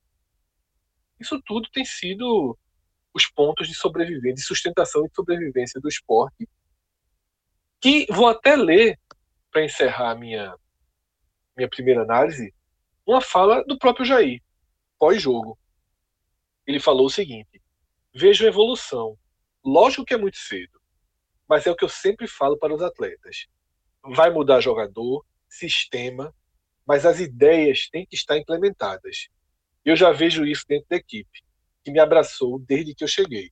isso 1.24 1.40
tudo 1.44 1.68
tem 1.70 1.84
sido 1.84 2.56
os 3.12 3.26
pontos 3.26 3.68
de 3.68 3.74
sobrevivência, 3.74 4.34
de 4.34 4.42
sustentação 4.42 5.04
e 5.04 5.14
sobrevivência 5.14 5.80
do 5.80 5.88
esporte. 5.88 6.48
Que 7.80 8.06
vou 8.10 8.28
até 8.28 8.56
ler 8.56 8.98
para 9.50 9.64
encerrar 9.64 10.14
minha 10.14 10.54
minha 11.56 11.68
primeira 11.68 12.02
análise, 12.02 12.52
uma 13.06 13.20
fala 13.20 13.62
do 13.64 13.78
próprio 13.78 14.04
Jair 14.04 14.42
pós-jogo 14.98 15.56
ele 16.66 16.80
falou 16.80 17.06
o 17.06 17.10
seguinte: 17.10 17.62
vejo 18.14 18.46
evolução. 18.46 19.18
Lógico 19.64 20.04
que 20.04 20.14
é 20.14 20.16
muito 20.16 20.36
cedo, 20.36 20.80
mas 21.48 21.66
é 21.66 21.70
o 21.70 21.76
que 21.76 21.84
eu 21.84 21.88
sempre 21.88 22.26
falo 22.26 22.58
para 22.58 22.74
os 22.74 22.82
atletas. 22.82 23.46
Vai 24.02 24.30
mudar 24.30 24.60
jogador, 24.60 25.24
sistema, 25.48 26.34
mas 26.86 27.06
as 27.06 27.18
ideias 27.18 27.88
têm 27.88 28.06
que 28.06 28.14
estar 28.14 28.36
implementadas. 28.36 29.28
Eu 29.84 29.96
já 29.96 30.12
vejo 30.12 30.44
isso 30.44 30.64
dentro 30.68 30.86
da 30.88 30.96
equipe, 30.96 31.42
que 31.84 31.90
me 31.90 32.00
abraçou 32.00 32.58
desde 32.58 32.94
que 32.94 33.04
eu 33.04 33.08
cheguei. 33.08 33.50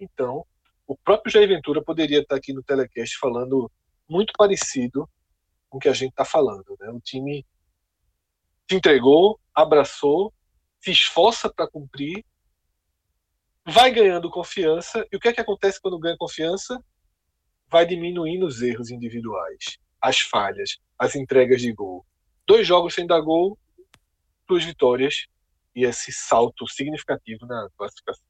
Então, 0.00 0.44
o 0.86 0.96
próprio 0.96 1.32
Jair 1.32 1.48
Ventura 1.48 1.82
poderia 1.82 2.20
estar 2.20 2.36
aqui 2.36 2.52
no 2.52 2.62
telecast 2.62 3.16
falando 3.18 3.70
muito 4.08 4.32
parecido 4.36 5.08
com 5.70 5.78
o 5.78 5.80
que 5.80 5.88
a 5.88 5.92
gente 5.92 6.10
está 6.10 6.24
falando. 6.24 6.76
Né? 6.80 6.90
O 6.90 7.00
time 7.00 7.46
se 8.68 8.76
entregou, 8.76 9.38
abraçou 9.54 10.32
se 10.84 10.90
esforça 10.90 11.50
para 11.50 11.66
cumprir, 11.66 12.22
vai 13.64 13.90
ganhando 13.90 14.30
confiança, 14.30 15.06
e 15.10 15.16
o 15.16 15.18
que 15.18 15.28
é 15.28 15.32
que 15.32 15.40
acontece 15.40 15.80
quando 15.80 15.98
ganha 15.98 16.14
confiança? 16.18 16.78
Vai 17.68 17.86
diminuindo 17.86 18.44
os 18.44 18.60
erros 18.60 18.90
individuais, 18.90 19.78
as 19.98 20.20
falhas, 20.20 20.76
as 20.98 21.14
entregas 21.14 21.62
de 21.62 21.72
gol. 21.72 22.04
Dois 22.46 22.66
jogos 22.66 22.92
sem 22.92 23.06
dar 23.06 23.22
gol, 23.22 23.58
duas 24.46 24.62
vitórias 24.62 25.24
e 25.74 25.84
esse 25.84 26.12
salto 26.12 26.66
significativo 26.68 27.46
na 27.46 27.68
classificação. 27.76 28.24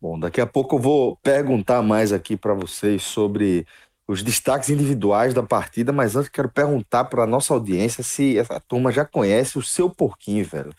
Bom, 0.00 0.18
daqui 0.18 0.40
a 0.40 0.46
pouco 0.46 0.76
eu 0.76 0.80
vou 0.80 1.16
perguntar 1.16 1.82
mais 1.82 2.12
aqui 2.12 2.36
para 2.36 2.54
vocês 2.54 3.02
sobre 3.02 3.66
os 4.06 4.22
destaques 4.22 4.70
individuais 4.70 5.34
da 5.34 5.42
partida, 5.42 5.92
mas 5.92 6.14
antes 6.14 6.28
quero 6.28 6.48
perguntar 6.48 7.06
para 7.06 7.24
a 7.24 7.26
nossa 7.26 7.52
audiência 7.52 8.04
se 8.04 8.38
essa 8.38 8.60
turma 8.60 8.92
já 8.92 9.04
conhece 9.04 9.58
o 9.58 9.62
seu 9.62 9.90
porquinho, 9.90 10.44
velho. 10.44 10.72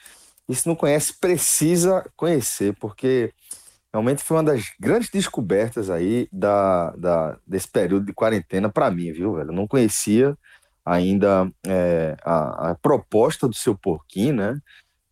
E 0.47 0.55
se 0.55 0.65
não 0.67 0.75
conhece, 0.75 1.13
precisa 1.19 2.09
conhecer, 2.15 2.73
porque 2.79 3.33
realmente 3.91 4.23
foi 4.23 4.37
uma 4.37 4.43
das 4.43 4.71
grandes 4.79 5.09
descobertas 5.09 5.89
aí 5.89 6.29
da, 6.31 6.91
da 6.91 7.37
desse 7.45 7.67
período 7.67 8.05
de 8.05 8.13
quarentena 8.13 8.69
para 8.69 8.89
mim, 8.89 9.11
viu, 9.11 9.33
velho? 9.33 9.49
Eu 9.49 9.55
não 9.55 9.67
conhecia 9.67 10.37
ainda 10.87 11.51
é, 11.65 12.15
a, 12.23 12.71
a, 12.71 12.75
proposta 12.75 13.45
do 13.45 13.53
seu 13.53 13.77
porquinho, 13.77 14.35
né? 14.35 14.61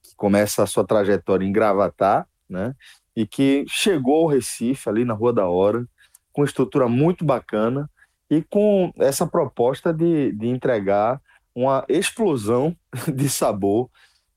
Que 0.01 0.15
começa 0.15 0.63
a 0.63 0.67
sua 0.67 0.85
trajetória 0.85 1.45
em 1.45 1.51
Gravatar, 1.51 2.25
né? 2.49 2.73
E 3.13 3.27
que 3.27 3.65
chegou 3.67 4.23
ao 4.23 4.27
Recife, 4.27 4.89
ali 4.89 5.03
na 5.03 5.13
Rua 5.13 5.33
da 5.33 5.47
Hora, 5.47 5.85
com 6.31 6.45
estrutura 6.45 6.87
muito 6.87 7.25
bacana, 7.25 7.89
e 8.29 8.41
com 8.41 8.91
essa 8.97 9.27
proposta 9.27 9.93
de, 9.93 10.31
de 10.31 10.47
entregar 10.47 11.21
uma 11.53 11.85
explosão 11.89 12.75
de 13.13 13.29
sabor 13.29 13.89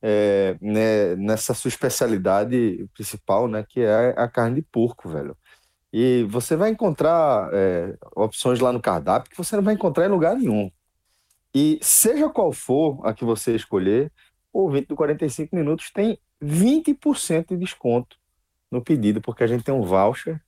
é, 0.02 0.56
né, 0.60 1.16
nessa 1.16 1.54
sua 1.54 1.68
especialidade 1.68 2.86
principal, 2.94 3.48
né, 3.48 3.64
que 3.68 3.80
é 3.80 4.14
a 4.16 4.28
carne 4.28 4.56
de 4.56 4.62
porco, 4.62 5.08
velho. 5.08 5.36
E 5.92 6.26
você 6.28 6.54
vai 6.56 6.70
encontrar 6.70 7.48
é, 7.52 7.96
opções 8.14 8.60
lá 8.60 8.72
no 8.72 8.80
cardápio 8.80 9.30
que 9.30 9.38
você 9.38 9.56
não 9.56 9.62
vai 9.62 9.74
encontrar 9.74 10.04
em 10.06 10.10
lugar 10.10 10.36
nenhum. 10.36 10.70
E 11.54 11.78
seja 11.82 12.28
qual 12.28 12.52
for 12.52 13.00
a 13.04 13.12
que 13.12 13.24
você 13.24 13.54
escolher, 13.54 14.12
o 14.52 14.62
ouvinte 14.62 14.88
do 14.88 14.96
45 14.96 15.54
minutos 15.54 15.90
tem 15.90 16.18
20% 16.42 17.48
de 17.48 17.56
desconto 17.56 18.16
no 18.70 18.82
pedido, 18.82 19.20
porque 19.20 19.42
a 19.42 19.46
gente 19.46 19.64
tem 19.64 19.74
um 19.74 19.82
voucher 19.82 20.40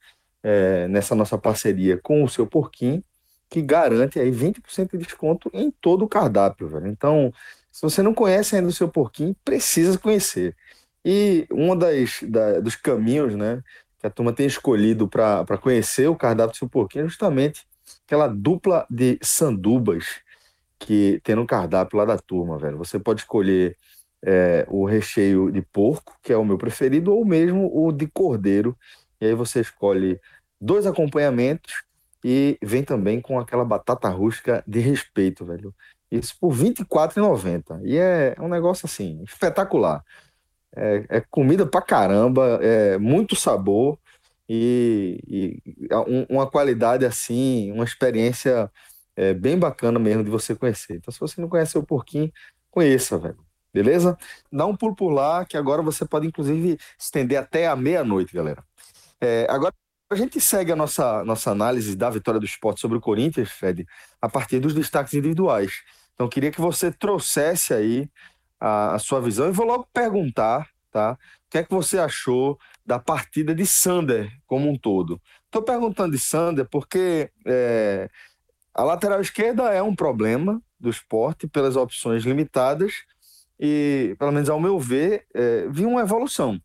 é, 0.43 0.87
nessa 0.89 1.15
nossa 1.15 1.39
parceria 1.39 1.99
com 1.99 2.23
o 2.23 2.29
seu 2.29 2.47
porquinho 2.47 3.03
que 3.49 3.61
garante 3.61 4.21
aí 4.21 4.31
20% 4.31 4.93
de 4.93 4.99
desconto 4.99 5.51
em 5.53 5.73
todo 5.73 6.05
o 6.05 6.09
cardápio, 6.09 6.69
velho. 6.69 6.87
Então, 6.87 7.35
se 7.71 7.83
você 7.83 8.01
não 8.01 8.15
conhece 8.15 8.55
ainda 8.55 8.69
o 8.69 8.73
seu 8.73 8.89
porquinho, 8.89 9.35
precisa 9.45 9.99
conhecer. 9.99 10.57
E 11.05 11.47
um 11.51 11.77
das, 11.77 12.21
da, 12.23 12.61
dos 12.61 12.77
caminhos, 12.77 13.35
né, 13.35 13.61
que 13.99 14.07
a 14.07 14.11
turma 14.11 14.33
tem 14.33 14.47
escolhido 14.47 15.09
para 15.09 15.59
conhecer 15.59 16.09
o 16.09 16.15
cardápio 16.15 16.53
do 16.53 16.59
seu 16.59 16.69
porquinho 16.69 17.05
é 17.05 17.09
justamente 17.09 17.67
aquela 18.07 18.29
dupla 18.29 18.87
de 18.89 19.19
sandubas 19.21 20.07
que 20.81 21.21
tem 21.23 21.37
no 21.37 21.47
cardápio 21.47 21.99
lá 21.99 22.07
da 22.07 22.19
turma, 22.19 22.59
velho. 22.59 22.79
Você 22.79 22.99
pode 22.99 23.21
escolher 23.21 23.77
é, 24.25 24.66
o 24.69 24.87
recheio 24.87 25.53
de 25.53 25.62
porco, 25.62 26.16
que 26.23 26.33
é 26.33 26.37
o 26.37 26.45
meu 26.45 26.59
preferido, 26.59 27.14
ou 27.14 27.25
mesmo 27.25 27.71
o 27.73 27.93
de 27.93 28.07
cordeiro. 28.07 28.77
E 29.21 29.27
aí 29.27 29.35
você 29.35 29.61
escolhe 29.61 30.19
dois 30.61 30.87
acompanhamentos 30.87 31.85
e 32.25 32.59
vem 32.62 32.83
também 32.83 33.21
com 33.21 33.38
aquela 33.38 33.64
batata 33.64 34.09
rústica 34.09 34.64
de 34.66 34.81
respeito, 34.81 35.45
velho. 35.45 35.75
Isso 36.11 36.35
por 36.40 36.53
R$ 36.53 36.71
24,90. 36.71 37.83
E 37.85 37.99
é 37.99 38.35
um 38.40 38.49
negócio 38.49 38.87
assim, 38.87 39.23
espetacular. 39.23 40.03
É, 40.75 41.05
é, 41.09 41.21
comida 41.31 41.66
pra 41.66 41.83
caramba, 41.83 42.59
é 42.62 42.97
muito 42.97 43.37
sabor 43.37 43.99
e, 44.49 45.21
e 45.29 45.95
um, 46.07 46.37
uma 46.37 46.51
qualidade 46.51 47.05
assim, 47.05 47.71
uma 47.73 47.85
experiência 47.85 48.71
é, 49.16 49.35
bem 49.35 49.59
bacana 49.59 49.99
mesmo 49.99 50.25
de 50.25 50.31
você 50.31 50.55
conhecer. 50.55 50.96
Então, 50.96 51.12
se 51.12 51.20
você 51.20 51.40
não 51.40 51.49
conhece 51.49 51.77
o 51.77 51.83
porquinho, 51.83 52.33
conheça, 52.70 53.18
velho. 53.18 53.38
Beleza? 53.73 54.18
Dá 54.51 54.66
um 54.66 54.77
pulo 54.77 54.96
por 54.96 55.11
lá, 55.11 55.44
que 55.44 55.57
agora 55.57 55.81
você 55.83 56.05
pode, 56.05 56.27
inclusive, 56.27 56.79
estender 56.99 57.38
até 57.38 57.68
a 57.68 57.77
meia-noite, 57.77 58.35
galera. 58.35 58.64
É, 59.20 59.46
agora 59.49 59.73
a 60.11 60.16
gente 60.16 60.40
segue 60.40 60.73
a 60.73 60.77
nossa, 60.77 61.25
nossa 61.25 61.53
análise 61.53 61.94
da 61.94 62.11
vitória 62.11 62.40
do 62.40 62.46
esporte 62.46 62.81
sobre 62.81 62.99
o 62.99 63.01
Corinthians, 63.01 63.51
Fred, 63.51 63.87
a 64.20 64.29
partir 64.29 64.59
dos 64.59 64.75
destaques 64.75 65.14
individuais. 65.14 65.83
Então, 66.14 66.29
queria 66.29 66.51
que 66.51 66.61
você 66.61 66.90
trouxesse 66.90 67.73
aí 67.73 68.11
a, 68.59 68.94
a 68.94 68.99
sua 68.99 69.20
visão 69.20 69.49
e 69.49 69.53
vou 69.53 69.64
logo 69.64 69.87
perguntar, 69.92 70.68
tá? 70.90 71.12
O 71.12 71.51
que 71.51 71.59
é 71.59 71.64
que 71.64 71.70
você 71.70 71.99
achou 71.99 72.59
da 72.85 72.99
partida 72.99 73.55
de 73.55 73.64
Sander 73.64 74.33
como 74.46 74.68
um 74.68 74.77
todo? 74.77 75.20
Estou 75.46 75.62
perguntando 75.62 76.12
de 76.12 76.18
Sander 76.18 76.68
porque 76.68 77.31
é, 77.46 78.11
a 78.74 78.85
lateral 78.85 79.20
esquerda 79.20 79.72
é 79.72 79.83
um 79.83 79.94
problema 79.94 80.61
do 80.78 80.88
esporte 80.88 81.46
pelas 81.46 81.76
opções 81.76 82.24
limitadas 82.24 83.04
e, 83.59 84.16
pelo 84.18 84.33
menos 84.33 84.48
ao 84.48 84.59
meu 84.59 84.78
ver, 84.78 85.26
é, 85.35 85.68
vi 85.68 85.85
uma 85.85 86.00
evolução, 86.00 86.61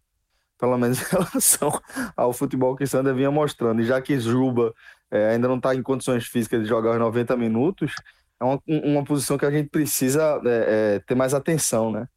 pelo 0.57 0.77
menos 0.77 1.01
em 1.01 1.05
relação 1.17 1.71
ao 2.15 2.31
futebol 2.31 2.75
que 2.75 2.87
Sander 2.87 3.13
vinha 3.13 3.29
mostrando. 3.29 3.81
E 3.81 3.85
já 3.85 4.01
que 4.01 4.17
Juba 4.19 4.73
é, 5.11 5.31
ainda 5.31 5.47
não 5.47 5.57
está 5.57 5.75
em 5.75 5.83
condições 5.83 6.25
físicas 6.25 6.63
de 6.63 6.69
jogar 6.69 6.91
os 6.91 6.99
90 6.99 7.35
minutos, 7.35 7.93
é 8.39 8.43
uma, 8.43 8.61
uma 8.67 9.03
posição 9.03 9.37
que 9.37 9.45
a 9.45 9.51
gente 9.51 9.69
precisa 9.69 10.41
é, 10.45 10.95
é, 10.95 10.99
ter 10.99 11.15
mais 11.15 11.33
atenção, 11.33 11.91
né? 11.91 12.07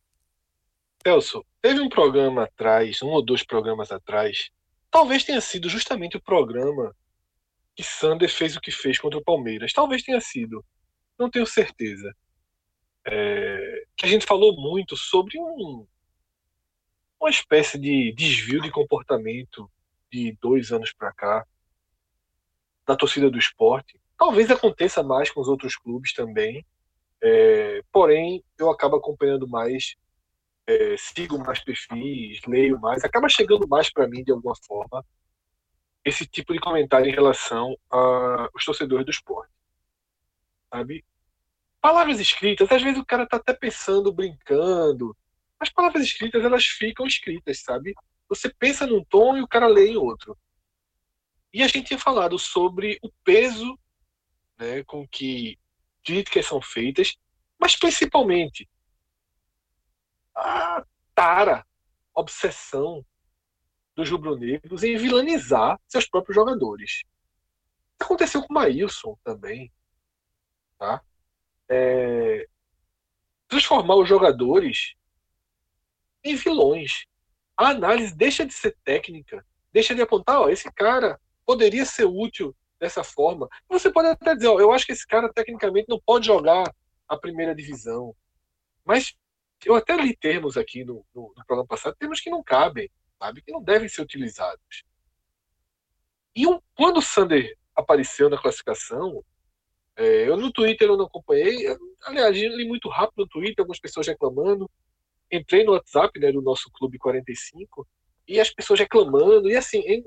Celso, 1.02 1.44
teve 1.62 1.80
um 1.80 1.88
programa 1.88 2.44
atrás, 2.44 3.02
um 3.02 3.08
ou 3.08 3.24
dois 3.24 3.42
programas 3.42 3.90
atrás, 3.90 4.50
talvez 4.90 5.24
tenha 5.24 5.40
sido 5.40 5.68
justamente 5.68 6.16
o 6.16 6.22
programa 6.22 6.94
que 7.78 7.84
Sander 7.84 8.28
fez 8.28 8.56
o 8.56 8.60
que 8.60 8.72
fez 8.72 8.98
contra 8.98 9.20
o 9.20 9.24
Palmeiras. 9.24 9.72
Talvez 9.72 10.02
tenha 10.02 10.20
sido, 10.20 10.64
não 11.16 11.30
tenho 11.30 11.46
certeza. 11.46 12.12
É, 13.06 13.84
que 13.96 14.04
a 14.04 14.08
gente 14.08 14.26
falou 14.26 14.60
muito 14.60 14.96
sobre 14.96 15.38
um, 15.38 15.86
uma 17.20 17.30
espécie 17.30 17.78
de 17.78 18.12
desvio 18.16 18.60
de 18.60 18.72
comportamento 18.72 19.70
de 20.10 20.36
dois 20.42 20.72
anos 20.72 20.92
para 20.92 21.12
cá 21.12 21.46
da 22.84 22.96
torcida 22.96 23.30
do 23.30 23.38
esporte. 23.38 24.00
Talvez 24.18 24.50
aconteça 24.50 25.00
mais 25.04 25.30
com 25.30 25.40
os 25.40 25.46
outros 25.46 25.76
clubes 25.76 26.12
também. 26.12 26.66
É, 27.22 27.80
porém, 27.92 28.42
eu 28.58 28.68
acabo 28.72 28.96
acompanhando 28.96 29.46
mais, 29.46 29.94
é, 30.66 30.96
sigo 30.96 31.38
mais 31.38 31.62
perfis, 31.62 32.40
leio 32.44 32.80
mais, 32.80 33.04
acaba 33.04 33.28
chegando 33.28 33.68
mais 33.68 33.88
para 33.88 34.08
mim 34.08 34.24
de 34.24 34.32
alguma 34.32 34.56
forma 34.66 35.06
esse 36.08 36.26
tipo 36.26 36.52
de 36.52 36.60
comentário 36.60 37.08
em 37.08 37.14
relação 37.14 37.76
aos 37.90 38.64
torcedores 38.64 39.04
do 39.04 39.10
esporte. 39.10 39.52
Sabe? 40.72 41.04
Palavras 41.80 42.18
escritas, 42.20 42.70
às 42.70 42.82
vezes 42.82 42.98
o 42.98 43.06
cara 43.06 43.26
tá 43.26 43.36
até 43.36 43.52
pensando, 43.52 44.12
brincando. 44.12 45.16
As 45.60 45.70
palavras 45.70 46.02
escritas, 46.02 46.44
elas 46.44 46.64
ficam 46.64 47.06
escritas, 47.06 47.60
sabe? 47.60 47.94
Você 48.28 48.52
pensa 48.52 48.86
num 48.86 49.04
tom 49.04 49.36
e 49.36 49.42
o 49.42 49.48
cara 49.48 49.66
lê 49.66 49.88
em 49.88 49.96
outro. 49.96 50.36
E 51.52 51.62
a 51.62 51.68
gente 51.68 51.88
tinha 51.88 51.98
falado 51.98 52.38
sobre 52.38 52.98
o 53.02 53.10
peso 53.24 53.78
né, 54.58 54.82
com 54.84 55.06
que 55.06 55.58
críticas 56.04 56.46
são 56.46 56.60
feitas, 56.60 57.16
mas 57.58 57.76
principalmente 57.76 58.68
a 60.34 60.84
tara, 61.14 61.66
obsessão 62.14 63.04
dos 63.98 64.08
rubro-negros 64.08 64.84
em 64.84 64.96
vilanizar 64.96 65.76
seus 65.88 66.08
próprios 66.08 66.36
jogadores. 66.36 67.02
Aconteceu 67.98 68.40
com 68.42 68.52
o 68.52 68.54
Maílson 68.54 69.18
também. 69.24 69.72
Tá? 70.78 71.02
É... 71.68 72.46
Transformar 73.48 73.96
os 73.96 74.08
jogadores 74.08 74.94
em 76.22 76.36
vilões. 76.36 77.06
A 77.56 77.70
análise 77.70 78.16
deixa 78.16 78.46
de 78.46 78.54
ser 78.54 78.76
técnica, 78.84 79.44
deixa 79.72 79.96
de 79.96 80.00
apontar, 80.00 80.42
ó, 80.42 80.48
esse 80.48 80.70
cara 80.72 81.20
poderia 81.44 81.84
ser 81.84 82.04
útil 82.04 82.54
dessa 82.78 83.02
forma. 83.02 83.48
Você 83.68 83.90
pode 83.90 84.06
até 84.06 84.36
dizer, 84.36 84.46
ó, 84.46 84.60
eu 84.60 84.70
acho 84.70 84.86
que 84.86 84.92
esse 84.92 85.04
cara 85.04 85.32
tecnicamente 85.32 85.88
não 85.88 86.00
pode 86.06 86.24
jogar 86.24 86.72
a 87.08 87.16
primeira 87.16 87.52
divisão. 87.52 88.14
Mas 88.84 89.16
eu 89.64 89.74
até 89.74 89.96
li 89.96 90.16
termos 90.16 90.56
aqui 90.56 90.84
no, 90.84 91.04
no, 91.12 91.34
no 91.36 91.44
programa 91.44 91.66
passado, 91.66 91.96
termos 91.98 92.20
que 92.20 92.30
não 92.30 92.44
cabem, 92.44 92.88
sabe? 93.18 93.42
Que 93.42 93.52
não 93.52 93.62
devem 93.62 93.88
ser 93.88 94.02
utilizados. 94.02 94.84
E 96.34 96.46
um, 96.46 96.60
quando 96.74 96.98
o 96.98 97.02
Sander 97.02 97.56
apareceu 97.74 98.30
na 98.30 98.40
classificação, 98.40 99.24
é, 99.96 100.28
eu 100.28 100.36
no 100.36 100.52
Twitter 100.52 100.88
eu 100.88 100.96
não 100.96 101.06
acompanhei, 101.06 101.66
aliás, 102.02 102.36
li 102.36 102.66
muito 102.66 102.88
rápido 102.88 103.22
no 103.22 103.28
Twitter, 103.28 103.56
algumas 103.58 103.80
pessoas 103.80 104.06
reclamando. 104.06 104.70
Entrei 105.30 105.64
no 105.64 105.72
WhatsApp 105.72 106.18
né, 106.20 106.32
do 106.32 106.40
nosso 106.40 106.70
Clube 106.70 106.98
45 106.98 107.86
e 108.26 108.38
as 108.38 108.50
pessoas 108.50 108.78
reclamando. 108.78 109.50
E 109.50 109.56
assim, 109.56 109.82
é, 109.86 109.98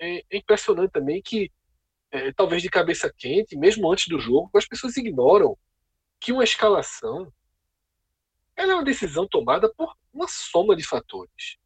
é, 0.00 0.24
é 0.30 0.36
impressionante 0.36 0.90
também 0.90 1.22
que, 1.22 1.50
é, 2.10 2.32
talvez 2.32 2.62
de 2.62 2.68
cabeça 2.68 3.12
quente, 3.16 3.56
mesmo 3.56 3.90
antes 3.90 4.08
do 4.08 4.18
jogo, 4.18 4.50
as 4.54 4.66
pessoas 4.66 4.96
ignoram 4.96 5.56
que 6.20 6.32
uma 6.32 6.44
escalação 6.44 7.32
ela 8.56 8.72
é 8.72 8.74
uma 8.74 8.84
decisão 8.84 9.26
tomada 9.28 9.72
por 9.72 9.94
uma 10.12 10.26
soma 10.26 10.74
de 10.74 10.82
fatores. 10.82 11.56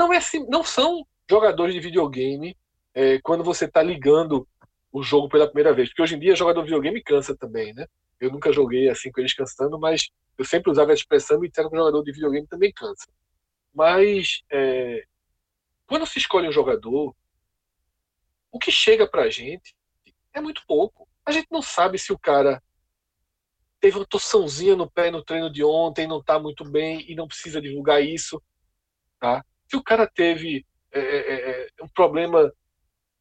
Não, 0.00 0.10
é, 0.14 0.16
assim, 0.16 0.46
não 0.48 0.64
são 0.64 1.06
jogadores 1.28 1.74
de 1.74 1.80
videogame 1.80 2.56
é, 2.94 3.20
quando 3.20 3.44
você 3.44 3.66
está 3.66 3.82
ligando 3.82 4.48
o 4.90 5.02
jogo 5.02 5.28
pela 5.28 5.44
primeira 5.44 5.74
vez. 5.74 5.90
Porque 5.90 6.00
hoje 6.00 6.14
em 6.14 6.18
dia 6.18 6.34
jogador 6.34 6.62
de 6.62 6.68
videogame 6.68 7.02
cansa 7.02 7.36
também, 7.36 7.74
né? 7.74 7.86
Eu 8.18 8.32
nunca 8.32 8.50
joguei 8.50 8.88
assim 8.88 9.12
com 9.12 9.20
eles 9.20 9.34
cansando, 9.34 9.78
mas 9.78 10.08
eu 10.38 10.44
sempre 10.46 10.70
usava 10.70 10.90
a 10.92 10.94
expressão 10.94 11.44
e 11.44 11.50
disseram 11.50 11.68
que 11.68 11.76
o 11.76 11.78
jogador 11.78 12.02
de 12.02 12.12
videogame 12.12 12.46
também 12.46 12.72
cansa. 12.72 13.10
Mas 13.74 14.40
é, 14.50 15.04
quando 15.86 16.06
se 16.06 16.18
escolhe 16.18 16.48
um 16.48 16.52
jogador, 16.52 17.14
o 18.50 18.58
que 18.58 18.72
chega 18.72 19.06
pra 19.06 19.28
gente 19.28 19.76
é 20.32 20.40
muito 20.40 20.62
pouco. 20.66 21.06
A 21.26 21.30
gente 21.30 21.48
não 21.50 21.60
sabe 21.60 21.98
se 21.98 22.10
o 22.10 22.18
cara 22.18 22.62
teve 23.78 23.98
uma 23.98 24.06
torçãozinha 24.06 24.74
no 24.74 24.90
pé 24.90 25.10
no 25.10 25.22
treino 25.22 25.52
de 25.52 25.62
ontem, 25.62 26.06
não 26.06 26.22
tá 26.22 26.38
muito 26.38 26.64
bem 26.64 27.04
e 27.06 27.14
não 27.14 27.28
precisa 27.28 27.60
divulgar 27.60 28.02
isso, 28.02 28.42
tá? 29.20 29.44
Se 29.70 29.76
o 29.76 29.82
cara 29.82 30.06
teve 30.06 30.66
é, 30.92 31.00
é, 31.00 31.34
é, 31.34 31.68
é 31.78 31.84
um 31.84 31.88
problema 31.88 32.52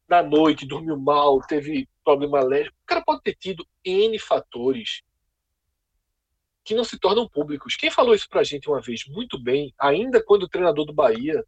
na 0.08 0.24
noite, 0.24 0.66
dormiu 0.66 0.98
mal, 0.98 1.40
teve 1.42 1.88
problema 2.04 2.40
alérgico, 2.40 2.76
o 2.82 2.86
cara 2.88 3.04
pode 3.04 3.22
ter 3.22 3.36
tido 3.36 3.68
N 3.86 4.18
fatores 4.18 5.04
que 6.64 6.74
não 6.74 6.84
se 6.84 7.00
tornam 7.00 7.30
públicos. 7.30 7.76
Quem 7.76 7.92
falou 7.92 8.16
isso 8.16 8.28
pra 8.28 8.44
gente 8.44 8.68
uma 8.68 8.82
vez 8.82 9.06
muito 9.06 9.42
bem, 9.42 9.74
ainda 9.78 10.24
quando 10.24 10.44
o 10.44 10.50
treinador 10.50 10.86
do 10.86 10.94
Bahia 10.94 11.46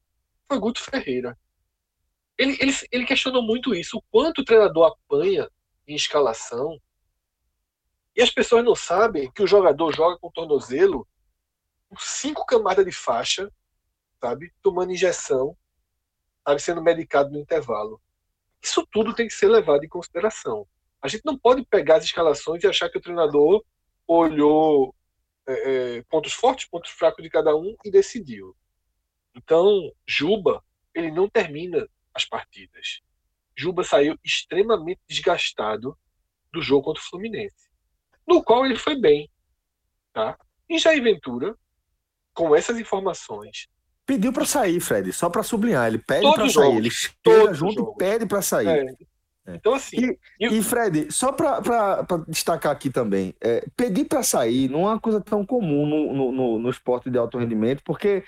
foi 0.47 0.59
Guto 0.59 0.81
Ferreira. 0.81 1.37
Ele, 2.37 2.57
ele, 2.59 2.71
ele 2.91 3.05
questionou 3.05 3.41
muito 3.41 3.73
isso, 3.73 3.97
o 3.97 4.03
quanto 4.11 4.41
o 4.41 4.45
treinador 4.45 4.85
apanha 4.85 5.49
em 5.87 5.95
escalação. 5.95 6.79
E 8.15 8.21
as 8.21 8.29
pessoas 8.29 8.63
não 8.63 8.75
sabem 8.75 9.31
que 9.31 9.41
o 9.41 9.47
jogador 9.47 9.91
joga 9.93 10.17
com 10.19 10.31
tornozelo 10.31 11.07
com 11.89 11.97
cinco 11.97 12.45
camadas 12.45 12.85
de 12.85 12.91
faixa, 12.91 13.51
sabe? 14.21 14.53
Tomando 14.61 14.91
injeção, 14.93 15.57
sabe? 16.47 16.61
Sendo 16.61 16.81
medicado 16.81 17.31
no 17.31 17.39
intervalo. 17.39 17.99
Isso 18.61 18.87
tudo 18.91 19.13
tem 19.13 19.27
que 19.27 19.33
ser 19.33 19.47
levado 19.47 19.83
em 19.83 19.89
consideração. 19.89 20.67
A 21.01 21.07
gente 21.07 21.25
não 21.25 21.37
pode 21.37 21.65
pegar 21.65 21.95
as 21.95 22.03
escalações 22.05 22.63
e 22.63 22.67
achar 22.67 22.89
que 22.89 22.97
o 22.97 23.01
treinador 23.01 23.63
olhou 24.07 24.93
é, 25.47 25.97
é 25.97 26.03
pontos 26.03 26.33
fortes, 26.33 26.67
pontos 26.67 26.91
fracos 26.91 27.23
de 27.23 27.29
cada 27.29 27.55
um 27.55 27.75
e 27.83 27.89
decidiu. 27.89 28.55
Então, 29.35 29.91
Juba, 30.05 30.63
ele 30.93 31.09
não 31.09 31.27
termina 31.27 31.87
as 32.13 32.25
partidas. 32.25 33.01
Juba 33.57 33.83
saiu 33.83 34.17
extremamente 34.23 35.01
desgastado 35.07 35.97
do 36.51 36.61
jogo 36.61 36.85
contra 36.85 37.01
o 37.01 37.05
Fluminense, 37.05 37.69
no 38.27 38.43
qual 38.43 38.65
ele 38.65 38.75
foi 38.75 38.99
bem. 38.99 39.29
Tá? 40.13 40.37
E 40.69 40.77
Jair 40.77 41.01
Ventura, 41.01 41.57
com 42.33 42.55
essas 42.55 42.79
informações. 42.79 43.67
Pediu 44.11 44.33
para 44.33 44.43
sair, 44.43 44.81
Fred, 44.81 45.13
só 45.13 45.29
para 45.29 45.41
sublinhar. 45.41 45.87
Ele 45.87 45.97
pede 45.97 46.29
para 46.33 46.49
sair. 46.49 46.75
Ele 46.75 46.89
chega 46.91 47.53
junto 47.53 47.75
jogo. 47.75 47.93
e 47.95 47.97
pede 47.97 48.25
para 48.25 48.41
sair. 48.41 48.67
É. 48.67 48.95
É. 49.47 49.55
Então, 49.55 49.73
assim. 49.73 49.95
E, 49.97 50.19
eu... 50.37 50.51
e 50.51 50.61
Fred, 50.61 51.09
só 51.09 51.31
para 51.31 52.03
destacar 52.27 52.73
aqui 52.73 52.89
também, 52.89 53.33
é, 53.39 53.65
pedir 53.73 54.03
para 54.03 54.21
sair 54.21 54.69
não 54.69 54.81
é 54.81 54.87
uma 54.91 54.99
coisa 54.99 55.21
tão 55.21 55.45
comum 55.45 55.85
no, 55.85 56.13
no, 56.13 56.31
no, 56.33 56.59
no 56.59 56.69
esporte 56.69 57.09
de 57.09 57.17
alto 57.17 57.37
rendimento, 57.37 57.81
porque 57.85 58.25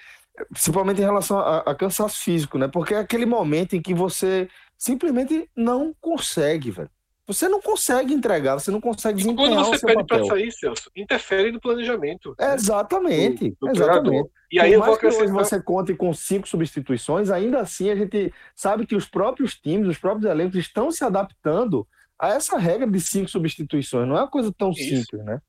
principalmente 0.51 1.01
em 1.01 1.03
relação 1.05 1.37
a, 1.37 1.57
a, 1.57 1.75
cansaço 1.75 2.23
físico, 2.23 2.57
né? 2.57 2.69
Porque 2.69 2.93
é 2.93 2.99
aquele 2.99 3.25
momento 3.25 3.75
em 3.75 3.81
que 3.81 3.93
você 3.93 4.47
simplesmente 4.77 5.49
não 5.53 5.93
consegue, 5.99 6.71
velho. 6.71 6.89
Você 7.25 7.47
não 7.47 7.61
consegue 7.61 8.13
entregar, 8.13 8.59
você 8.59 8.69
não 8.69 8.81
consegue 8.81 9.19
desempenhar 9.19 9.63
Quando 9.63 9.79
você 9.79 9.85
pede 9.85 10.05
para 10.05 10.25
sair, 10.25 10.51
Celso, 10.51 10.91
interfere 10.93 11.51
no 11.51 11.59
planejamento. 11.59 12.35
Né? 12.37 12.53
Exatamente, 12.53 13.51
do, 13.51 13.67
do 13.67 13.71
exatamente. 13.71 14.29
E 14.51 14.59
aí 14.59 14.73
Por 14.73 14.83
acrescentar... 14.83 15.09
que 15.09 15.23
hoje 15.23 15.31
você 15.31 15.63
conte 15.63 15.95
com 15.95 16.13
cinco 16.13 16.47
substituições, 16.47 17.29
ainda 17.29 17.61
assim 17.61 17.89
a 17.89 17.95
gente 17.95 18.33
sabe 18.53 18.85
que 18.85 18.95
os 18.95 19.07
próprios 19.07 19.55
times, 19.55 19.87
os 19.87 19.97
próprios 19.97 20.29
elencos 20.29 20.57
estão 20.57 20.91
se 20.91 21.03
adaptando 21.03 21.87
a 22.19 22.29
essa 22.29 22.57
regra 22.57 22.85
de 22.85 22.99
cinco 22.99 23.29
substituições. 23.29 24.07
Não 24.07 24.17
é 24.17 24.21
uma 24.21 24.29
coisa 24.29 24.53
tão 24.57 24.71
Isso. 24.71 24.83
simples, 24.83 25.23
né? 25.23 25.41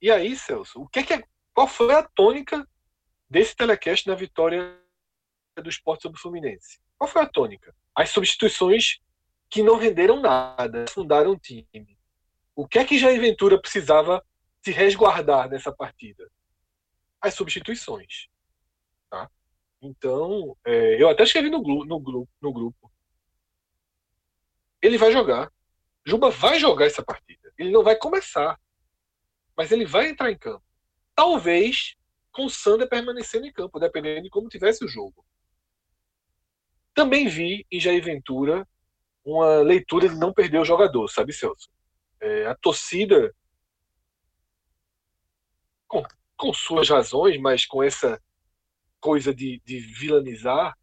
E 0.00 0.10
aí, 0.10 0.36
Celso, 0.36 0.82
o 0.82 0.88
que 0.88 1.00
é, 1.00 1.02
que 1.02 1.14
é 1.14 1.24
qual 1.52 1.66
foi 1.66 1.92
a 1.92 2.02
tônica 2.02 2.66
desse 3.28 3.56
telecast 3.56 4.06
na 4.06 4.14
vitória 4.14 4.76
do 5.62 5.68
esporte 5.68 6.02
sobre 6.02 6.18
o 6.18 6.20
Fluminense. 6.20 6.78
Qual 6.98 7.08
foi 7.08 7.22
a 7.22 7.26
tônica? 7.26 7.74
As 7.94 8.10
substituições 8.10 9.00
que 9.56 9.62
não 9.62 9.78
renderam 9.78 10.20
nada, 10.20 10.84
fundaram 10.90 11.32
um 11.32 11.38
time. 11.38 11.98
O 12.54 12.68
que 12.68 12.78
é 12.78 12.84
que 12.84 12.98
Jair 12.98 13.18
Ventura 13.18 13.58
precisava 13.58 14.22
se 14.62 14.70
resguardar 14.70 15.48
nessa 15.48 15.72
partida? 15.72 16.30
as 17.22 17.32
substituições. 17.32 18.28
Tá? 19.08 19.30
Então, 19.80 20.54
é, 20.62 21.02
eu 21.02 21.08
até 21.08 21.22
escrevi 21.22 21.48
no, 21.48 21.62
no, 21.62 22.28
no, 22.42 22.52
grupo. 22.52 22.92
Ele 24.82 24.98
vai 24.98 25.10
jogar. 25.10 25.50
Juba 26.04 26.30
vai 26.30 26.60
jogar 26.60 26.84
essa 26.84 27.02
partida. 27.02 27.50
Ele 27.58 27.70
não 27.70 27.82
vai 27.82 27.96
começar. 27.96 28.60
Mas 29.56 29.72
ele 29.72 29.86
vai 29.86 30.10
entrar 30.10 30.30
em 30.30 30.38
campo. 30.38 30.62
Talvez 31.14 31.96
com 32.30 32.44
o 32.44 32.50
Sander 32.50 32.86
permanecendo 32.86 33.46
em 33.46 33.52
campo, 33.52 33.80
dependendo 33.80 34.24
de 34.24 34.30
como 34.30 34.50
tivesse 34.50 34.84
o 34.84 34.88
jogo. 34.88 35.24
Também 36.94 37.26
vi 37.26 37.66
em 37.72 37.80
Jair 37.80 38.04
Ventura 38.04 38.68
uma 39.26 39.58
leitura 39.58 40.08
de 40.08 40.14
não 40.14 40.32
perder 40.32 40.58
o 40.58 40.64
jogador, 40.64 41.08
sabe, 41.08 41.32
Celso? 41.32 41.68
É, 42.20 42.46
a 42.46 42.54
torcida, 42.54 43.34
com, 45.86 46.02
com, 46.36 46.52
suas 46.54 46.88
razões, 46.88 47.38
mas 47.38 47.66
com 47.66 47.82
essa 47.82 48.20
coisa 49.00 49.34
de, 49.34 49.60
de 49.64 49.78
vilanizar, 49.78 50.74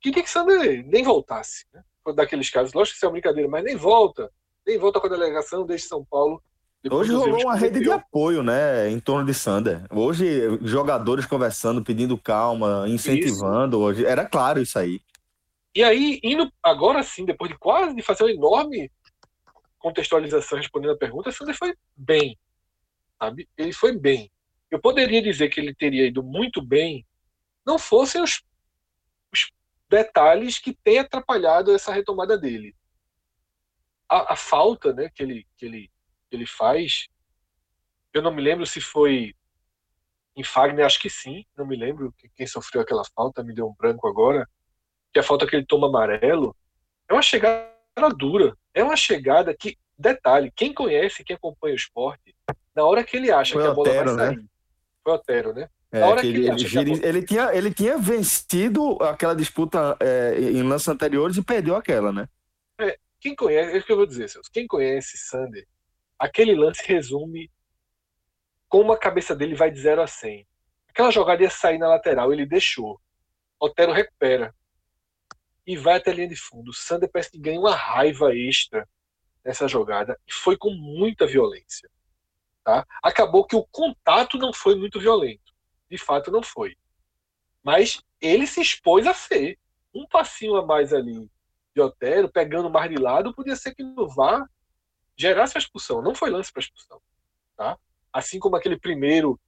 queria 0.00 0.22
que 0.22 0.30
Sander 0.30 0.84
nem 0.86 1.02
voltasse. 1.02 1.64
Né? 1.72 1.82
Daqueles 2.14 2.50
casos, 2.50 2.74
lógico 2.74 2.94
que 2.94 2.96
isso 2.96 3.06
é 3.06 3.08
uma 3.08 3.12
brincadeira, 3.12 3.48
mas 3.48 3.64
nem 3.64 3.76
volta, 3.76 4.30
nem 4.66 4.76
volta 4.78 5.00
com 5.00 5.06
a 5.06 5.10
delegação 5.10 5.64
desde 5.64 5.86
São 5.86 6.04
Paulo 6.04 6.42
Hoje 6.90 7.12
rolou 7.12 7.42
uma 7.42 7.54
rede 7.54 7.78
de 7.78 7.90
apoio, 7.90 8.42
né, 8.42 8.90
em 8.90 8.98
torno 8.98 9.24
de 9.24 9.32
Sander. 9.32 9.82
Hoje, 9.88 10.58
jogadores 10.62 11.24
conversando, 11.26 11.82
pedindo 11.82 12.18
calma, 12.18 12.86
incentivando. 12.88 13.76
Isso. 13.76 13.86
Hoje 13.86 14.04
era 14.04 14.26
claro 14.26 14.60
isso 14.60 14.76
aí. 14.78 15.00
E 15.74 15.82
aí, 15.82 16.20
indo 16.22 16.52
agora 16.62 17.02
sim, 17.02 17.24
depois 17.24 17.50
de 17.50 17.58
quase 17.58 17.94
de 17.94 18.02
fazer 18.02 18.24
uma 18.24 18.32
enorme 18.32 18.90
contextualização 19.78 20.58
respondendo 20.58 20.92
a 20.92 20.98
pergunta, 20.98 21.32
Sander 21.32 21.56
foi 21.56 21.74
bem, 21.96 22.38
sabe? 23.18 23.48
Ele 23.56 23.72
foi 23.72 23.98
bem. 23.98 24.30
Eu 24.70 24.80
poderia 24.80 25.22
dizer 25.22 25.48
que 25.48 25.60
ele 25.60 25.74
teria 25.74 26.06
ido 26.06 26.22
muito 26.22 26.62
bem, 26.62 27.06
não 27.64 27.78
fossem 27.78 28.22
os, 28.22 28.42
os 29.32 29.50
detalhes 29.88 30.58
que 30.58 30.74
têm 30.74 30.98
atrapalhado 30.98 31.74
essa 31.74 31.92
retomada 31.92 32.38
dele. 32.38 32.74
A, 34.08 34.34
a 34.34 34.36
falta, 34.36 34.92
né, 34.92 35.10
que 35.14 35.22
ele 35.22 35.46
que 35.56 35.64
ele 35.66 35.90
que 36.28 36.36
ele 36.36 36.46
faz. 36.46 37.08
Eu 38.12 38.22
não 38.22 38.34
me 38.34 38.42
lembro 38.42 38.66
se 38.66 38.80
foi 38.80 39.34
em 40.34 40.44
Fagner, 40.44 40.86
acho 40.86 41.00
que 41.00 41.10
sim, 41.10 41.44
não 41.56 41.66
me 41.66 41.76
lembro 41.76 42.14
quem 42.34 42.46
sofreu 42.46 42.82
aquela 42.82 43.04
falta, 43.14 43.42
me 43.42 43.54
deu 43.54 43.66
um 43.66 43.74
branco 43.74 44.06
agora. 44.06 44.48
Que 45.12 45.20
a 45.20 45.22
falta 45.22 45.46
que 45.46 45.56
ele 45.56 45.66
toma 45.66 45.88
amarelo 45.88 46.56
é 47.08 47.12
uma 47.12 47.22
chegada 47.22 47.68
dura, 48.16 48.56
é 48.72 48.82
uma 48.82 48.96
chegada 48.96 49.54
que, 49.54 49.76
detalhe, 49.98 50.52
quem 50.54 50.72
conhece, 50.72 51.24
quem 51.24 51.36
acompanha 51.36 51.74
o 51.74 51.76
esporte, 51.76 52.34
na 52.74 52.84
hora 52.84 53.04
que 53.04 53.16
ele 53.16 53.30
acha 53.30 53.52
foi 53.52 53.62
que 53.62 53.68
a 53.68 53.74
bola 53.74 53.88
Otero, 53.88 54.16
vai 54.16 54.26
sair, 54.26 54.36
né? 54.36 54.44
foi 55.04 55.12
Otero, 55.12 55.52
né? 55.52 55.68
É, 55.92 56.00
na 56.00 56.06
hora 56.06 56.20
que 56.22 56.26
ele, 56.28 56.48
ele, 56.48 56.78
ele, 56.78 57.06
ele, 57.06 57.22
tinha, 57.22 57.54
ele 57.54 57.74
tinha 57.74 57.98
vencido 57.98 58.96
aquela 59.02 59.34
disputa 59.34 59.94
é, 60.00 60.40
em 60.40 60.62
lances 60.62 60.88
anteriores 60.88 61.36
e 61.36 61.42
perdeu 61.42 61.76
aquela, 61.76 62.10
né? 62.10 62.26
É, 62.80 62.96
quem 63.20 63.36
conhece, 63.36 63.76
é 63.76 63.78
o 63.78 63.84
que 63.84 63.92
eu 63.92 63.96
vou 63.96 64.06
dizer, 64.06 64.28
Celso, 64.28 64.50
quem 64.50 64.66
conhece 64.66 65.18
Sander 65.18 65.66
aquele 66.22 66.54
lance 66.54 66.86
resume 66.86 67.50
como 68.68 68.92
a 68.92 68.98
cabeça 68.98 69.34
dele 69.34 69.56
vai 69.56 69.72
de 69.72 69.80
0 69.80 70.02
a 70.02 70.06
100. 70.06 70.46
Aquela 70.88 71.10
jogada 71.10 71.42
ia 71.42 71.50
sair 71.50 71.78
na 71.78 71.88
lateral, 71.88 72.32
ele 72.32 72.46
deixou. 72.46 73.00
Otero 73.58 73.92
recupera 73.92 74.54
e 75.66 75.76
vai 75.76 75.96
até 75.96 76.10
a 76.10 76.14
linha 76.14 76.28
de 76.28 76.36
fundo. 76.36 76.70
O 76.70 76.74
Sander 76.74 77.10
parece 77.10 77.30
que 77.30 77.38
ganha 77.38 77.58
uma 77.58 77.74
raiva 77.74 78.34
extra 78.34 78.88
nessa 79.44 79.66
jogada 79.68 80.18
e 80.26 80.32
foi 80.32 80.56
com 80.56 80.70
muita 80.70 81.26
violência. 81.26 81.88
Tá? 82.64 82.86
Acabou 83.02 83.44
que 83.44 83.56
o 83.56 83.66
contato 83.66 84.38
não 84.38 84.52
foi 84.52 84.76
muito 84.76 85.00
violento. 85.00 85.52
De 85.90 85.98
fato, 85.98 86.30
não 86.30 86.42
foi. 86.42 86.76
Mas 87.62 88.00
ele 88.20 88.46
se 88.46 88.60
expôs 88.60 89.06
a 89.06 89.14
ser. 89.14 89.58
Um 89.94 90.06
passinho 90.06 90.56
a 90.56 90.64
mais 90.64 90.92
ali 90.92 91.30
de 91.74 91.80
Otero, 91.80 92.30
pegando 92.30 92.70
mais 92.70 92.90
de 92.90 92.96
lado, 92.96 93.34
podia 93.34 93.56
ser 93.56 93.74
que 93.74 93.82
no 93.82 94.08
VAR 94.08 94.48
gerasse 95.16 95.56
a 95.56 95.60
expulsão. 95.60 96.00
Não 96.00 96.14
foi 96.14 96.30
lance 96.30 96.52
para 96.52 96.62
expulsão. 96.62 97.00
Tá? 97.56 97.78
Assim 98.12 98.38
como 98.38 98.56
aquele 98.56 98.78
primeiro 98.78 99.38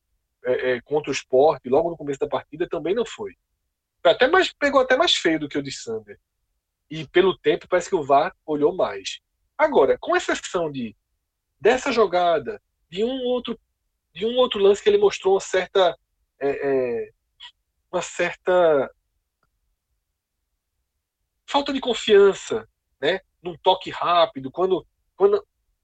é, 0.44 0.72
é, 0.72 0.80
contra 0.82 1.10
o 1.10 1.14
esporte, 1.14 1.68
logo 1.68 1.90
no 1.90 1.96
começo 1.96 2.20
da 2.20 2.28
partida, 2.28 2.68
também 2.68 2.94
não 2.94 3.06
foi. 3.06 3.34
Até 4.04 4.28
mais, 4.28 4.52
pegou 4.52 4.80
até 4.80 4.96
mais 4.96 5.14
feio 5.14 5.40
do 5.40 5.48
que 5.48 5.58
o 5.58 5.62
de 5.62 5.72
Sander. 5.72 6.18
E 6.90 7.06
pelo 7.08 7.36
tempo, 7.38 7.66
parece 7.68 7.88
que 7.88 7.96
o 7.96 8.04
VAR 8.04 8.34
olhou 8.44 8.74
mais. 8.74 9.20
Agora, 9.56 9.96
com 9.98 10.14
exceção 10.14 10.70
de 10.70 10.94
dessa 11.60 11.90
jogada, 11.90 12.60
de 12.90 13.02
um 13.02 13.22
outro, 13.24 13.58
de 14.12 14.26
um 14.26 14.36
outro 14.36 14.60
lance 14.60 14.82
que 14.82 14.88
ele 14.88 14.98
mostrou 14.98 15.34
uma 15.34 15.40
certa. 15.40 15.96
É, 16.38 16.48
é 16.48 17.10
uma 17.90 18.02
certa 18.02 18.90
falta 21.46 21.72
de 21.72 21.80
confiança, 21.80 22.68
né? 23.00 23.20
Num 23.40 23.56
toque 23.58 23.88
rápido, 23.88 24.50
quando, 24.50 24.84
quando 25.14 25.36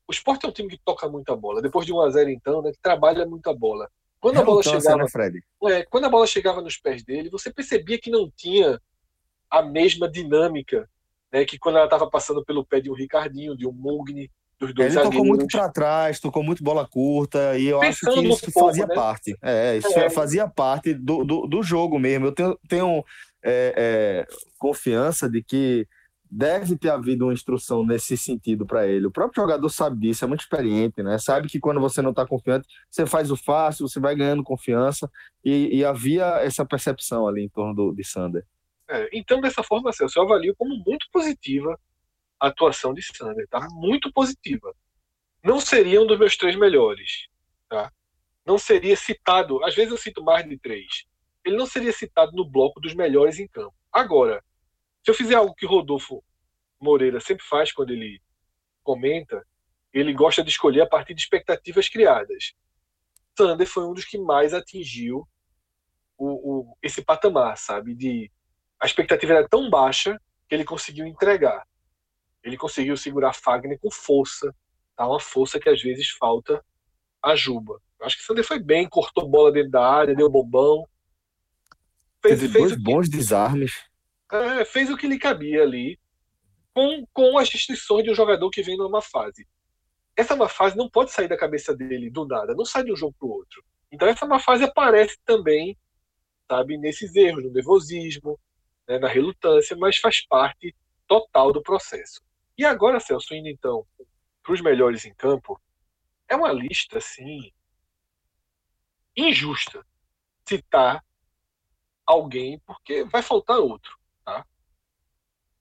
o 0.09 0.13
esporte 0.13 0.45
é 0.45 0.49
um 0.49 0.53
time 0.53 0.69
que 0.69 0.79
toca 0.79 1.09
muita 1.09 1.37
bola. 1.37 1.63
Depois 1.63 1.87
de 1.87 1.93
1 1.93 2.01
a 2.01 2.11
0 2.11 2.31
então, 2.31 2.61
né, 2.61 2.73
que 2.73 2.81
trabalha 2.83 3.25
muita 3.25 3.55
bola. 3.55 3.89
Quando 4.21 4.39
a 4.39 4.43
bola 4.43 4.63
chegava, 4.63 4.97
né, 4.97 5.09
Fred? 5.09 5.43
É, 5.65 5.85
quando 5.85 6.05
a 6.05 6.11
bola 6.11 6.27
chegava 6.27 6.61
nos 6.61 6.77
pés 6.77 7.03
dele, 7.03 7.31
você 7.31 7.51
percebia 7.51 7.99
que 7.99 8.11
não 8.11 8.31
tinha 8.31 8.81
a 9.51 9.63
mesma 9.63 10.09
dinâmica, 10.09 10.89
né, 11.33 11.45
que 11.45 11.59
quando 11.59 11.77
ela 11.77 11.87
estava 11.87 12.09
passando 12.09 12.45
pelo 12.45 12.65
pé 12.65 12.81
de 12.81 12.91
um 12.91 12.95
Ricardinho, 12.95 13.57
de 13.57 13.67
um 13.67 13.73
Mugni, 13.73 14.31
dos 14.61 14.75
dois 14.75 14.95
Ele 14.95 15.05
tocou 15.05 15.25
muito 15.25 15.47
para 15.47 15.69
trás, 15.71 16.21
tocou 16.21 16.43
muito 16.43 16.63
bola 16.63 16.87
curta, 16.87 17.57
e 17.59 17.67
eu 17.67 17.81
Pensando 17.81 18.13
acho 18.13 18.21
que 18.21 18.29
isso 18.29 18.53
pouco, 18.53 18.69
fazia 18.69 18.87
né? 18.87 18.95
parte. 18.95 19.37
É, 19.43 19.79
isso 19.79 19.99
é. 19.99 20.11
fazia 20.11 20.47
parte 20.47 20.93
do, 20.93 21.25
do, 21.25 21.47
do, 21.47 21.63
jogo 21.63 21.99
mesmo. 21.99 22.27
Eu 22.27 22.33
tenho, 22.33 22.59
tenho 22.69 23.05
é, 23.43 23.75
é, 23.75 24.35
confiança 24.59 25.31
de 25.31 25.43
que 25.43 25.89
deve 26.31 26.79
ter 26.79 26.91
havido 26.91 27.27
uma 27.27 27.33
instrução 27.33 27.85
nesse 27.85 28.17
sentido 28.17 28.65
para 28.65 28.87
ele. 28.87 29.07
O 29.07 29.11
próprio 29.11 29.43
jogador 29.43 29.69
sabe 29.69 29.99
disso, 29.99 30.25
é 30.25 30.29
muito 30.29 30.43
experiente, 30.43 31.03
né? 31.03 31.19
Sabe 31.19 31.49
que 31.49 31.59
quando 31.59 31.81
você 31.81 32.01
não 32.01 32.11
está 32.11 32.25
confiante, 32.25 32.69
você 32.89 33.05
faz 33.05 33.31
o 33.33 33.37
fácil, 33.37 33.89
você 33.89 33.99
vai 33.99 34.15
ganhando 34.15 34.45
confiança 34.45 35.11
e, 35.45 35.79
e 35.79 35.85
havia 35.85 36.25
essa 36.41 36.65
percepção 36.65 37.27
ali 37.27 37.43
em 37.43 37.49
torno 37.49 37.75
do, 37.75 37.93
de 37.93 38.05
Sander. 38.05 38.47
É, 38.89 39.09
então, 39.13 39.41
dessa 39.41 39.63
forma, 39.63 39.91
assim, 39.91 40.05
eu 40.05 40.23
avalio 40.23 40.55
como 40.57 40.77
muito 40.87 41.07
positiva 41.13 41.79
a 42.39 42.47
atuação 42.47 42.95
de 42.95 43.03
Sander, 43.03 43.49
tá? 43.49 43.67
Muito 43.73 44.13
positiva. 44.13 44.73
Não 45.43 45.61
seria 45.61 46.01
um 46.01 46.07
dos 46.07 46.19
meus 46.19 46.37
três 46.37 46.57
melhores, 46.57 47.29
tá? 47.69 47.93
Não 48.47 48.57
seria 48.57 48.97
citado, 48.97 49.63
às 49.65 49.75
vezes 49.75 49.91
eu 49.91 49.99
cito 49.99 50.23
mais 50.23 50.49
de 50.49 50.57
três. 50.59 51.05
Ele 51.45 51.57
não 51.57 51.67
seria 51.67 51.93
citado 51.93 52.33
no 52.33 52.49
bloco 52.49 52.81
dos 52.81 52.95
melhores 52.95 53.39
em 53.39 53.49
campo. 53.49 53.75
Agora, 53.93 54.43
se 55.03 55.11
eu 55.11 55.15
fizer 55.15 55.35
algo 55.35 55.55
que 55.55 55.67
Rodolfo 55.67 56.23
Moreira 56.81 57.21
sempre 57.21 57.45
faz 57.45 57.73
quando 57.73 57.91
ele 57.91 58.21
comenta, 58.83 59.45
ele 59.93 60.13
gosta 60.13 60.43
de 60.43 60.51
escolher 60.51 60.83
a 60.83 60.89
partir 60.89 61.15
de 61.15 61.21
expectativas 61.21 61.89
criadas. 61.89 62.55
Sander 63.37 63.67
foi 63.67 63.85
um 63.85 63.95
dos 63.95 64.05
que 64.05 64.19
mais 64.19 64.53
atingiu 64.53 65.27
o, 66.19 66.27
o, 66.27 66.77
esse 66.83 67.03
patamar, 67.03 67.57
sabe? 67.57 67.95
De 67.95 68.31
a 68.79 68.87
expectativa 68.87 69.33
era 69.33 69.49
tão 69.49 69.71
baixa 69.71 70.21
que 70.49 70.55
ele 70.55 70.65
conseguiu 70.65 71.07
entregar. 71.07 71.67
Ele 72.43 72.57
conseguiu 72.57 72.97
segurar 72.97 73.35
Fagner 73.35 73.79
com 73.79 73.91
força, 73.91 74.55
tá? 74.97 75.07
Uma 75.07 75.21
força 75.21 75.59
que 75.59 75.69
às 75.69 75.83
vezes 75.83 76.11
falta 76.11 76.65
a 77.23 77.35
Juba. 77.35 77.81
Eu 77.99 78.07
acho 78.07 78.17
que 78.17 78.25
Sander 78.25 78.45
foi 78.45 78.59
bem, 78.59 78.89
cortou 78.89 79.29
bola 79.29 79.53
dentro 79.53 79.71
da 79.71 79.87
área, 79.87 80.15
deu 80.15 80.31
bombão. 80.31 80.87
Fez, 82.23 82.41
fez 82.41 82.53
dois 82.53 82.77
bons 82.77 83.09
desarmes 83.09 83.90
é, 84.33 84.65
fez 84.65 84.91
o 84.91 84.97
que 84.97 85.07
lhe 85.07 85.19
cabia 85.19 85.63
ali, 85.63 85.99
com, 86.75 87.05
com 87.13 87.39
as 87.39 87.49
restrições 87.49 88.05
de 88.05 88.11
um 88.11 88.15
jogador 88.15 88.49
que 88.51 88.63
vem 88.63 88.77
numa 88.77 89.03
fase. 89.03 89.47
Essa 90.17 90.37
má 90.37 90.49
fase 90.49 90.77
não 90.77 90.89
pode 90.89 91.11
sair 91.11 91.29
da 91.29 91.37
cabeça 91.37 91.75
dele 91.75 92.11
do 92.11 92.27
nada, 92.27 92.55
não 92.55 92.65
sai 92.65 92.85
de 92.85 92.93
um 92.93 92.97
jogo 92.97 93.15
para 93.19 93.27
o 93.27 93.33
outro. 93.33 93.65
Então 93.91 94.09
essa 94.09 94.27
má 94.27 94.39
fase 94.39 94.65
aparece 94.65 95.19
também, 95.25 95.77
sabe, 96.49 96.77
nesses 96.79 97.15
erros, 97.15 97.45
no 97.45 97.53
nervosismo, 97.53 98.39
né, 98.89 98.99
na 98.99 99.09
relutância, 99.09 99.77
mas 99.77 99.97
faz 99.97 100.27
parte 100.27 100.75
total 101.07 101.53
do 101.53 101.63
processo. 101.63 102.21
E 102.57 102.65
agora, 102.65 103.01
Celso, 103.01 103.35
indo 103.35 103.49
então 103.49 103.87
para 104.43 104.53
os 104.53 104.61
melhores 104.61 105.05
em 105.05 105.15
campo, 105.15 105.61
é 106.29 106.37
uma 106.37 106.53
lista 106.53 106.99
assim 106.99 107.51
injusta 109.17 109.85
citar 110.49 111.05
alguém 112.07 112.59
porque 112.61 113.05
vai 113.05 113.23
faltar 113.23 113.59
outro. 113.59 114.00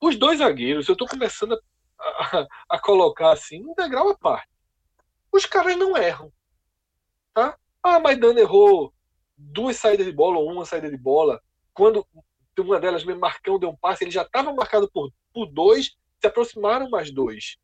Os 0.02 0.18
dois 0.18 0.40
zagueiros, 0.40 0.88
eu 0.88 0.94
estou 0.94 1.08
começando 1.08 1.60
a, 2.00 2.40
a, 2.40 2.48
a, 2.70 2.80
colocar 2.80 3.32
assim, 3.32 3.64
um 3.66 3.74
degrau 3.74 4.10
à 4.10 4.18
parte. 4.18 4.50
Os 5.32 5.46
caras 5.46 5.78
não 5.78 5.98
erram. 5.98 6.32
Tá? 7.34 7.58
Ah, 7.84 8.00
mas 8.00 8.20
Dano 8.20 8.40
errou 8.40 8.94
duas 9.38 9.76
saídas 9.78 10.06
de 10.06 10.12
bola 10.12 10.38
ou 10.38 10.52
uma 10.52 10.66
saída 10.66 10.90
de 10.90 10.98
bola. 10.98 11.42
Quando 11.74 12.06
uma 12.58 12.80
delas, 12.80 13.06
mesmo 13.06 13.22
Marcão, 13.22 13.60
deu 13.60 13.70
um 13.70 13.76
passe, 13.76 14.04
ele 14.04 14.12
já 14.12 14.24
estava 14.24 14.54
marcado 14.54 14.90
por, 14.92 15.12
por 15.34 15.46
dois, 15.46 15.96
se 16.20 16.28
aproximaram 16.28 16.90
mais 16.90 17.12
dois. 17.12 17.58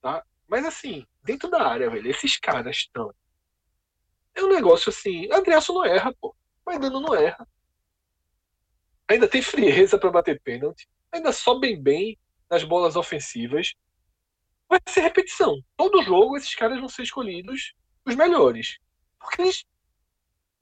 Tá? 0.00 0.24
Mas 0.48 0.64
assim, 0.66 1.06
dentro 1.22 1.48
da 1.48 1.62
área, 1.62 1.88
velho, 1.88 2.10
esses 2.10 2.36
caras 2.38 2.76
estão 2.76 3.12
É 4.34 4.42
um 4.42 4.48
negócio 4.48 4.90
assim. 4.90 5.30
Adrielson 5.32 5.74
não 5.74 5.84
erra, 5.84 6.12
pô. 6.20 6.34
Maidana 6.66 7.00
não 7.00 7.14
erra. 7.14 7.46
Ainda 9.12 9.28
tem 9.28 9.42
frieza 9.42 9.98
para 9.98 10.10
bater 10.10 10.40
pênalti. 10.40 10.88
Ainda 11.12 11.32
sobem 11.32 11.78
bem 11.78 12.18
nas 12.48 12.64
bolas 12.64 12.96
ofensivas. 12.96 13.74
Vai 14.66 14.80
ser 14.88 15.02
repetição. 15.02 15.62
Todo 15.76 16.02
jogo 16.02 16.34
esses 16.34 16.54
caras 16.54 16.80
vão 16.80 16.88
ser 16.88 17.02
escolhidos 17.02 17.74
os 18.06 18.16
melhores. 18.16 18.78
Porque 19.20 19.42
eles 19.42 19.66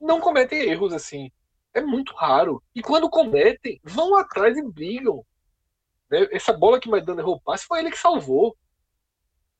não 0.00 0.18
cometem 0.18 0.68
erros 0.68 0.92
assim. 0.92 1.30
É 1.72 1.80
muito 1.80 2.12
raro. 2.12 2.60
E 2.74 2.82
quando 2.82 3.08
cometem, 3.08 3.80
vão 3.84 4.16
atrás 4.16 4.56
e 4.58 4.62
brigam. 4.62 5.24
Né? 6.10 6.26
Essa 6.32 6.52
bola 6.52 6.80
que 6.80 6.88
Maidana 6.88 7.22
errou 7.22 7.40
passe 7.40 7.64
foi 7.66 7.78
ele 7.78 7.92
que 7.92 7.98
salvou. 7.98 8.56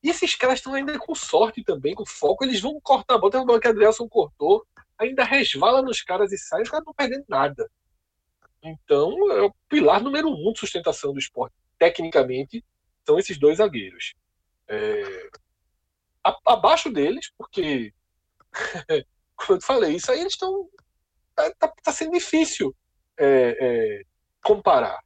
E 0.03 0.09
esses 0.09 0.35
caras 0.35 0.59
estão 0.59 0.73
ainda 0.73 0.99
com 0.99 1.15
sorte 1.15 1.63
também, 1.63 1.95
com 1.95 2.05
foco. 2.05 2.43
Eles 2.43 2.59
vão 2.59 2.77
cortar 2.81 3.15
a 3.15 3.17
bola. 3.17 3.31
Tem 3.31 3.39
uma 3.39 3.47
bola 3.47 3.61
que 3.61 3.67
a 3.67 3.69
Adrielson 3.69 4.09
cortou, 4.09 4.67
ainda 4.97 5.23
resvala 5.23 5.81
nos 5.81 6.01
caras 6.01 6.33
e 6.33 6.37
sai. 6.37 6.63
Os 6.63 6.69
caras 6.69 6.85
não 6.85 6.93
perdendo 6.93 7.23
nada. 7.29 7.71
Então, 8.63 9.31
é 9.31 9.41
o 9.41 9.53
pilar 9.67 10.01
número 10.01 10.29
um 10.29 10.53
de 10.53 10.59
sustentação 10.59 11.13
do 11.13 11.19
esporte, 11.19 11.55
tecnicamente, 11.79 12.63
são 13.05 13.17
esses 13.17 13.37
dois 13.37 13.57
zagueiros. 13.57 14.13
É... 14.67 15.29
abaixo 16.45 16.91
deles, 16.91 17.31
porque, 17.37 17.93
como 19.35 19.57
eu 19.57 19.61
falei, 19.61 19.95
isso 19.95 20.11
aí 20.11 20.19
eles 20.19 20.33
estão. 20.33 20.69
Tá, 21.35 21.51
tá, 21.55 21.73
tá, 21.83 21.91
sendo 21.91 22.11
difícil 22.11 22.75
é, 23.17 23.57
é, 23.59 24.03
comparar. 24.43 24.99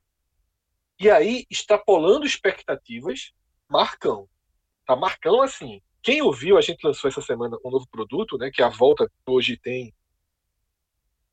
E 0.99 1.09
aí, 1.09 1.45
extrapolando 1.49 2.25
expectativas, 2.25 3.31
Marcão. 3.69 4.27
Tá 4.85 4.95
Marcão 4.95 5.41
assim. 5.41 5.81
Quem 6.01 6.21
ouviu, 6.21 6.57
a 6.57 6.61
gente 6.61 6.85
lançou 6.85 7.09
essa 7.09 7.21
semana 7.21 7.57
um 7.65 7.71
novo 7.71 7.87
produto, 7.87 8.37
né, 8.37 8.51
que 8.51 8.61
é 8.61 8.65
a 8.65 8.69
volta 8.69 9.07
que 9.07 9.31
hoje 9.31 9.57
tem 9.57 9.93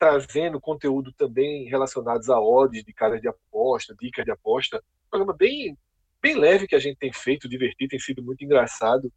trazendo 0.03 0.61
conteúdo 0.61 1.13
também 1.13 1.69
relacionados 1.69 2.29
a 2.29 2.41
odds 2.41 2.83
de 2.83 2.93
caras 2.93 3.21
de 3.21 3.29
aposta, 3.29 3.95
dicas 4.01 4.25
de 4.25 4.33
aposta. 4.33 4.79
Um 5.07 5.11
programa 5.11 5.33
bem, 5.33 5.79
bem 6.21 6.35
leve 6.37 6.67
que 6.67 6.75
a 6.75 6.81
gente 6.81 6.97
tem 6.97 7.13
feito, 7.13 7.49
divertido, 7.49 7.91
tem 7.91 8.01
sido 8.01 8.21
muito 8.21 8.45
engraçado. 8.45 9.13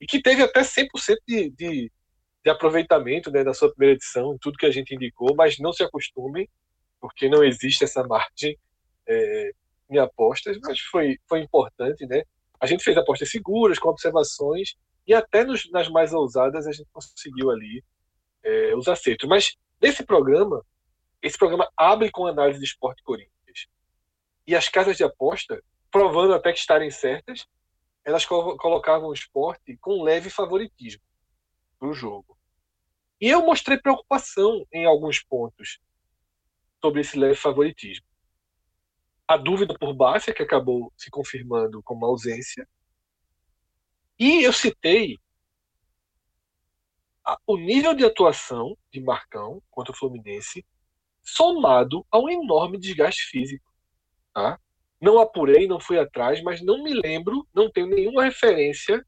E 0.00 0.06
que 0.06 0.22
teve 0.22 0.42
até 0.42 0.62
100% 0.62 0.88
de, 1.28 1.50
de, 1.50 1.92
de 2.42 2.50
aproveitamento 2.50 3.30
né, 3.30 3.44
da 3.44 3.52
sua 3.52 3.68
primeira 3.74 3.94
edição, 3.94 4.38
tudo 4.40 4.56
que 4.56 4.64
a 4.64 4.70
gente 4.70 4.94
indicou, 4.94 5.34
mas 5.36 5.58
não 5.58 5.70
se 5.70 5.82
acostumem, 5.82 6.48
porque 6.98 7.28
não 7.28 7.44
existe 7.44 7.84
essa 7.84 8.02
margem 8.02 8.58
é, 9.06 9.50
em 9.90 9.98
apostas, 9.98 10.56
mas 10.62 10.80
foi, 10.80 11.18
foi 11.28 11.40
importante, 11.42 12.06
né? 12.06 12.22
A 12.58 12.64
gente 12.64 12.82
fez 12.82 12.96
apostas 12.96 13.30
seguras, 13.30 13.78
com 13.78 13.90
observações, 13.90 14.76
e 15.06 15.12
até 15.12 15.44
nos, 15.44 15.70
nas 15.70 15.90
mais 15.90 16.14
ousadas 16.14 16.66
a 16.66 16.72
gente 16.72 16.88
conseguiu 16.90 17.50
ali 17.50 17.84
é, 18.42 18.74
os 18.74 18.88
acertos. 18.88 19.28
Mas 19.28 19.58
nesse 19.82 20.04
programa, 20.04 20.64
esse 21.20 21.36
programa 21.36 21.70
abre 21.76 22.10
com 22.10 22.26
análise 22.26 22.58
de 22.58 22.64
esporte 22.64 23.02
Corinthians. 23.02 23.66
E 24.46 24.54
as 24.54 24.68
casas 24.68 24.96
de 24.96 25.04
aposta, 25.04 25.62
provando 25.90 26.34
até 26.34 26.52
que 26.52 26.58
estarem 26.58 26.90
certas, 26.90 27.46
elas 28.04 28.24
colocavam 28.24 29.08
o 29.08 29.14
esporte 29.14 29.76
com 29.80 30.02
leve 30.02 30.30
favoritismo 30.30 31.02
para 31.78 31.88
o 31.88 31.94
jogo. 31.94 32.36
E 33.20 33.28
eu 33.28 33.44
mostrei 33.44 33.78
preocupação 33.78 34.66
em 34.72 34.84
alguns 34.84 35.22
pontos 35.22 35.78
sobre 36.80 37.02
esse 37.02 37.16
leve 37.16 37.36
favoritismo 37.36 38.06
a 39.32 39.36
dúvida 39.36 39.74
por 39.78 39.94
Bácia, 39.94 40.34
que 40.34 40.42
acabou 40.42 40.92
se 40.96 41.10
confirmando 41.10 41.82
como 41.82 42.04
ausência. 42.04 42.68
E 44.18 44.42
eu 44.42 44.52
citei 44.52 45.18
o 47.46 47.56
nível 47.56 47.94
de 47.94 48.04
atuação 48.04 48.76
de 48.92 49.00
Marcão 49.00 49.62
contra 49.70 49.92
o 49.92 49.96
Fluminense, 49.96 50.64
somado 51.22 52.04
a 52.10 52.18
um 52.18 52.28
enorme 52.28 52.78
desgaste 52.78 53.22
físico. 53.22 53.72
Tá? 54.34 54.58
Não 55.00 55.18
apurei, 55.18 55.66
não 55.66 55.80
fui 55.80 55.98
atrás, 55.98 56.42
mas 56.42 56.62
não 56.62 56.82
me 56.82 56.94
lembro, 56.94 57.46
não 57.54 57.70
tenho 57.70 57.86
nenhuma 57.88 58.24
referência, 58.24 59.04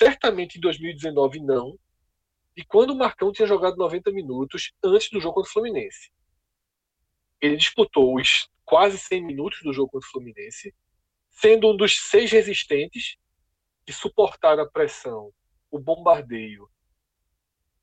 certamente 0.00 0.56
em 0.56 0.60
2019 0.60 1.40
não, 1.40 1.78
de 2.56 2.64
quando 2.64 2.90
o 2.90 2.98
Marcão 2.98 3.32
tinha 3.32 3.48
jogado 3.48 3.76
90 3.76 4.10
minutos 4.10 4.72
antes 4.82 5.08
do 5.10 5.20
jogo 5.20 5.36
contra 5.36 5.50
o 5.50 5.52
Fluminense. 5.52 6.10
Ele 7.40 7.56
disputou 7.56 8.16
os 8.16 8.48
quase 8.64 8.98
100 8.98 9.24
minutos 9.24 9.60
do 9.62 9.72
jogo 9.72 9.90
contra 9.90 10.06
o 10.06 10.10
Fluminense, 10.10 10.74
sendo 11.30 11.70
um 11.70 11.76
dos 11.76 11.96
seis 12.08 12.30
resistentes 12.30 13.16
que 13.84 13.92
suportaram 13.92 14.62
a 14.62 14.70
pressão, 14.70 15.32
o 15.70 15.78
bombardeio, 15.78 16.68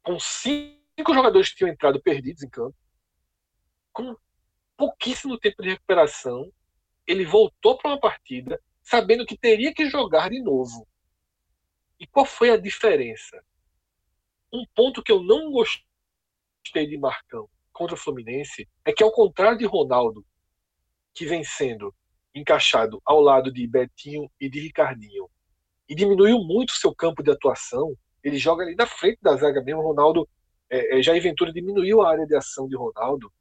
com 0.04 0.20
cinco 0.20 1.14
jogadores 1.14 1.50
que 1.50 1.58
tinham 1.58 1.72
entrado 1.72 2.02
perdidos 2.02 2.43
em 2.43 2.50
campo, 2.50 2.76
com 3.91 4.16
pouquíssimo 4.78 5.38
tempo 5.38 5.62
de 5.62 5.70
recuperação, 5.70 6.52
ele 7.06 7.26
voltou 7.26 7.78
para 7.78 7.91
uma 7.91 8.00
partida 8.00 8.62
sabendo 8.82 9.26
que 9.26 9.38
teria 9.38 9.74
que 9.74 9.89
jogar 9.89 10.30
de 10.30 10.41
novo. 10.41 10.88
E 12.00 12.08
qual 12.08 12.26
foi 12.26 12.50
a 12.50 12.58
diferença? 12.58 13.43
Um 14.52 14.66
ponto 14.74 15.04
que 15.04 15.12
eu 15.12 15.22
não 15.22 15.52
gostei 15.52 16.88
de 16.88 16.97
Marcão 16.97 17.50
contra 17.72 17.95
o 17.95 18.00
Fluminense 18.00 18.68
é 18.84 18.91
que, 18.91 19.04
ao 19.04 19.12
contrário 19.12 19.58
de 19.58 19.66
Ronaldo, 19.66 20.26
que 21.14 21.26
vem 21.26 21.43
sendo 21.43 21.93
encaixado 22.34 23.02
ao 23.06 23.20
lado 23.20 23.52
de 23.52 23.68
Betinho 23.68 24.30
e 24.39 24.50
de 24.50 24.60
Ricardinho 24.60 25.30
e 25.88 25.95
diminuiu 25.95 26.39
muito 26.39 26.72
seu 26.74 26.93
campo 26.93 27.22
de 27.22 27.32
atuação, 27.32 27.95
ele 28.24 28.38
joga 28.38 28.63
ali 28.63 28.76
na 28.76 28.86
frente 28.86 29.20
da 29.22 29.36
zaga 29.36 29.61
mesmo. 29.61 29.82
Ronaldo, 29.82 30.28
é, 30.70 30.99
é, 30.99 31.20
Ventura 31.20 31.51
diminuiu 31.51 32.01
a 32.01 32.09
área 32.09 32.26
de 32.26 32.36
ação 32.36 32.67
de 32.67 32.76
Ronaldo. 32.76 33.32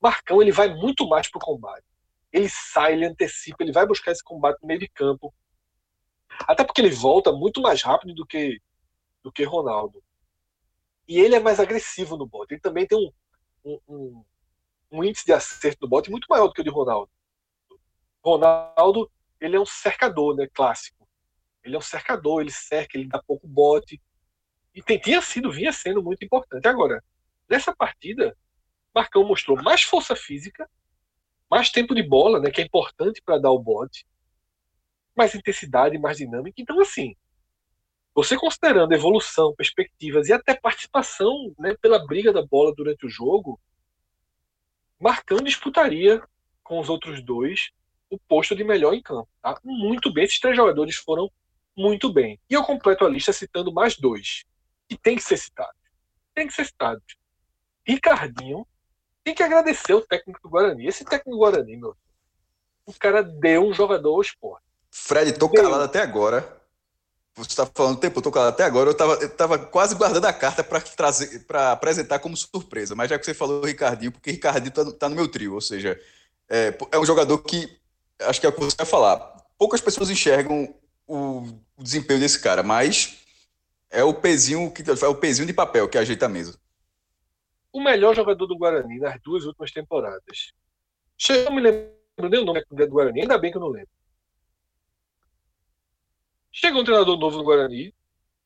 Marcão, 0.00 0.42
ele 0.42 0.52
vai 0.52 0.72
muito 0.74 1.06
mais 1.08 1.30
para 1.30 1.38
o 1.38 1.44
combate. 1.44 1.84
Ele 2.32 2.48
sai, 2.48 2.94
ele 2.94 3.06
antecipa, 3.06 3.62
ele 3.62 3.72
vai 3.72 3.86
buscar 3.86 4.12
esse 4.12 4.22
combate 4.22 4.60
no 4.60 4.68
meio 4.68 4.80
de 4.80 4.88
campo. 4.88 5.32
Até 6.46 6.64
porque 6.64 6.80
ele 6.80 6.90
volta 6.90 7.32
muito 7.32 7.60
mais 7.60 7.82
rápido 7.82 8.14
do 8.14 8.26
que, 8.26 8.60
do 9.22 9.32
que 9.32 9.44
Ronaldo. 9.44 10.02
E 11.08 11.18
ele 11.18 11.34
é 11.34 11.40
mais 11.40 11.60
agressivo 11.60 12.16
no 12.16 12.26
bote. 12.26 12.54
Ele 12.54 12.60
também 12.60 12.86
tem 12.86 12.98
um, 12.98 13.10
um, 13.64 13.80
um 13.88 14.24
um 14.90 15.02
índice 15.04 15.24
de 15.24 15.32
acerto 15.32 15.80
do 15.80 15.88
bote 15.88 16.10
muito 16.10 16.26
maior 16.28 16.46
do 16.46 16.52
que 16.52 16.60
o 16.60 16.64
de 16.64 16.70
Ronaldo. 16.70 17.10
Ronaldo, 18.24 19.10
ele 19.40 19.56
é 19.56 19.60
um 19.60 19.66
cercador, 19.66 20.34
né, 20.34 20.48
clássico. 20.52 21.06
Ele 21.62 21.74
é 21.74 21.78
um 21.78 21.82
cercador, 21.82 22.40
ele 22.40 22.50
cerca, 22.50 22.96
ele 22.96 23.08
dá 23.08 23.22
pouco 23.22 23.46
bote. 23.46 24.00
E 24.76 24.82
tem, 24.82 24.98
tinha 24.98 25.22
sido, 25.22 25.50
vinha 25.50 25.72
sendo 25.72 26.02
muito 26.02 26.22
importante. 26.22 26.68
Agora, 26.68 27.02
nessa 27.48 27.74
partida, 27.74 28.36
Marcão 28.94 29.26
mostrou 29.26 29.60
mais 29.62 29.82
força 29.82 30.14
física, 30.14 30.68
mais 31.50 31.70
tempo 31.70 31.94
de 31.94 32.02
bola, 32.02 32.38
né, 32.38 32.50
que 32.50 32.60
é 32.60 32.64
importante 32.64 33.22
para 33.22 33.38
dar 33.38 33.50
o 33.50 33.58
bote, 33.58 34.06
mais 35.16 35.34
intensidade, 35.34 35.98
mais 35.98 36.18
dinâmica. 36.18 36.60
Então, 36.60 36.78
assim, 36.78 37.16
você 38.14 38.36
considerando 38.36 38.92
evolução, 38.92 39.54
perspectivas 39.56 40.28
e 40.28 40.34
até 40.34 40.54
participação 40.54 41.54
né, 41.58 41.74
pela 41.80 42.04
briga 42.06 42.30
da 42.30 42.44
bola 42.44 42.74
durante 42.74 43.06
o 43.06 43.10
jogo, 43.10 43.58
Marcão 45.00 45.38
disputaria 45.38 46.22
com 46.62 46.78
os 46.78 46.90
outros 46.90 47.22
dois 47.22 47.70
o 48.10 48.18
posto 48.18 48.54
de 48.54 48.62
melhor 48.62 48.92
em 48.92 49.00
campo. 49.02 49.28
Tá? 49.40 49.58
Muito 49.64 50.12
bem, 50.12 50.24
esses 50.24 50.38
três 50.38 50.54
jogadores 50.54 50.96
foram 50.96 51.30
muito 51.74 52.12
bem. 52.12 52.38
E 52.50 52.54
eu 52.54 52.62
completo 52.62 53.06
a 53.06 53.08
lista 53.08 53.32
citando 53.32 53.72
mais 53.72 53.96
dois, 53.96 54.44
que 54.88 54.96
tem 54.96 55.16
que 55.16 55.22
ser 55.22 55.36
citados. 55.36 55.74
Tem 56.34 56.46
que 56.46 56.54
ser 56.54 56.66
citados. 56.66 57.02
Ricardinho 57.86 58.66
tem 59.24 59.34
que 59.34 59.42
agradecer 59.42 59.92
o 59.92 60.02
técnico 60.02 60.40
do 60.40 60.48
Guarani. 60.48 60.86
Esse 60.86 61.04
técnico 61.04 61.30
do 61.30 61.38
Guarani, 61.38 61.76
meu, 61.76 61.96
o 62.84 62.92
cara 62.92 63.22
deu 63.22 63.66
um 63.66 63.74
jogador 63.74 64.14
ao 64.14 64.20
esporte. 64.20 64.64
Fred, 64.90 65.32
tô 65.32 65.48
deu. 65.48 65.62
calado 65.62 65.82
até 65.82 66.00
agora. 66.00 66.62
Você 67.34 67.50
está 67.50 67.66
falando 67.66 67.98
tempo, 67.98 68.18
eu 68.18 68.22
tô 68.22 68.30
calado 68.30 68.54
até 68.54 68.64
agora. 68.64 68.88
Eu 68.88 68.92
estava 68.92 69.14
eu 69.14 69.28
tava 69.28 69.58
quase 69.58 69.94
guardando 69.94 70.24
a 70.24 70.32
carta 70.32 70.62
para 70.62 70.80
trazer, 70.80 71.40
para 71.40 71.72
apresentar 71.72 72.18
como 72.20 72.36
surpresa. 72.36 72.94
Mas 72.94 73.10
já 73.10 73.18
que 73.18 73.26
você 73.26 73.34
falou 73.34 73.64
Ricardinho, 73.64 74.12
porque 74.12 74.30
Ricardinho 74.30 74.72
tá, 74.72 74.92
tá, 74.92 75.08
no 75.08 75.16
meu 75.16 75.28
trio, 75.28 75.54
ou 75.54 75.60
seja, 75.60 76.00
é, 76.48 76.72
é, 76.92 76.98
um 76.98 77.04
jogador 77.04 77.38
que 77.38 77.78
acho 78.20 78.40
que 78.40 78.46
é 78.46 78.48
o 78.48 78.52
que 78.52 78.60
você 78.60 78.76
vai 78.76 78.86
falar. 78.86 79.18
Poucas 79.58 79.80
pessoas 79.80 80.08
enxergam 80.08 80.72
o, 81.06 81.42
o 81.76 81.82
desempenho 81.82 82.20
desse 82.20 82.40
cara, 82.40 82.62
mas 82.62 83.25
é 83.96 84.04
o 84.04 84.12
pezinho 84.12 84.70
que 84.70 84.82
é 84.82 85.08
o 85.08 85.14
pezinho 85.14 85.46
de 85.46 85.54
papel 85.54 85.88
que 85.88 85.96
ajeita 85.96 86.26
a 86.26 86.28
mesa. 86.28 86.60
O 87.72 87.82
melhor 87.82 88.14
jogador 88.14 88.46
do 88.46 88.58
Guarani 88.58 88.98
nas 88.98 89.18
duas 89.22 89.44
últimas 89.44 89.72
temporadas. 89.72 90.52
Chega, 91.16 91.50
me 91.50 91.62
lembro 91.62 91.96
nem 92.30 92.40
o 92.40 92.44
nome 92.44 92.62
do 92.70 92.88
Guarani, 92.88 93.22
ainda 93.22 93.38
bem 93.38 93.50
que 93.50 93.56
eu 93.56 93.60
não 93.62 93.68
lembro. 93.68 93.88
Chega 96.52 96.78
um 96.78 96.84
treinador 96.84 97.18
novo 97.18 97.38
no 97.38 97.44
Guarani, 97.44 97.94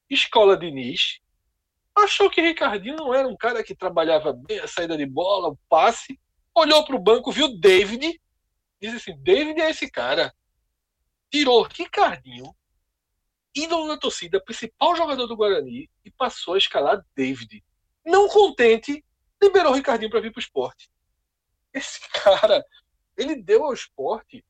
escola 0.09 0.57
Diniz, 0.57 1.19
achou 1.97 2.31
que 2.31 2.41
Ricardinho 2.41 2.95
não 2.95 3.13
era 3.13 3.27
um 3.27 3.37
cara 3.37 3.65
que 3.65 3.75
trabalhava 3.75 4.33
bem 4.33 4.61
a 4.61 4.69
saída 4.69 4.97
de 4.97 5.05
bola, 5.05 5.49
o 5.49 5.59
passe, 5.69 6.19
olhou 6.55 6.85
para 6.85 6.95
o 6.95 7.03
banco, 7.03 7.33
viu 7.33 7.59
David, 7.59 8.21
disse 8.81 8.97
assim: 8.97 9.21
David 9.21 9.61
é 9.61 9.71
esse 9.71 9.91
cara. 9.91 10.33
Tirou 11.29 11.63
Ricardinho, 11.63 12.55
ídolo 13.55 13.89
da 13.89 13.97
torcida, 13.97 14.43
principal 14.43 14.95
jogador 14.97 15.27
do 15.27 15.37
Guarani, 15.37 15.91
e 16.05 16.11
passou 16.11 16.55
a 16.55 16.59
escalar 16.59 17.05
David. 17.15 17.63
Não 18.05 18.29
contente, 18.29 19.05
liberou 19.43 19.73
o 19.73 19.75
Ricardinho 19.75 20.11
para 20.11 20.21
vir 20.21 20.33
para 20.33 20.39
o 20.39 20.43
esporte. 20.43 20.91
Esse 21.73 22.01
cara, 22.13 22.65
ele 23.17 23.37
deu 23.37 23.65
ao 23.65 23.73
esporte 23.73 24.45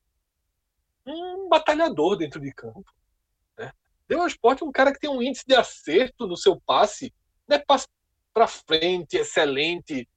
um 1.05 1.49
batalhador 1.49 2.15
dentro 2.15 2.39
de 2.39 2.53
campo. 2.53 2.85
Né? 3.57 3.71
Deu 4.07 4.21
ao 4.21 4.27
esporte 4.27 4.63
um 4.63 4.71
cara 4.71 4.93
que 4.93 4.99
tem 4.99 5.09
um 5.09 5.21
índice 5.21 5.45
de 5.45 5.55
acerto 5.55 6.27
no 6.27 6.37
seu 6.37 6.59
passe, 6.61 7.13
não 7.47 7.57
é 7.57 7.59
passe 7.59 7.87
para 8.33 8.47
frente, 8.47 9.17
excelente, 9.17 10.07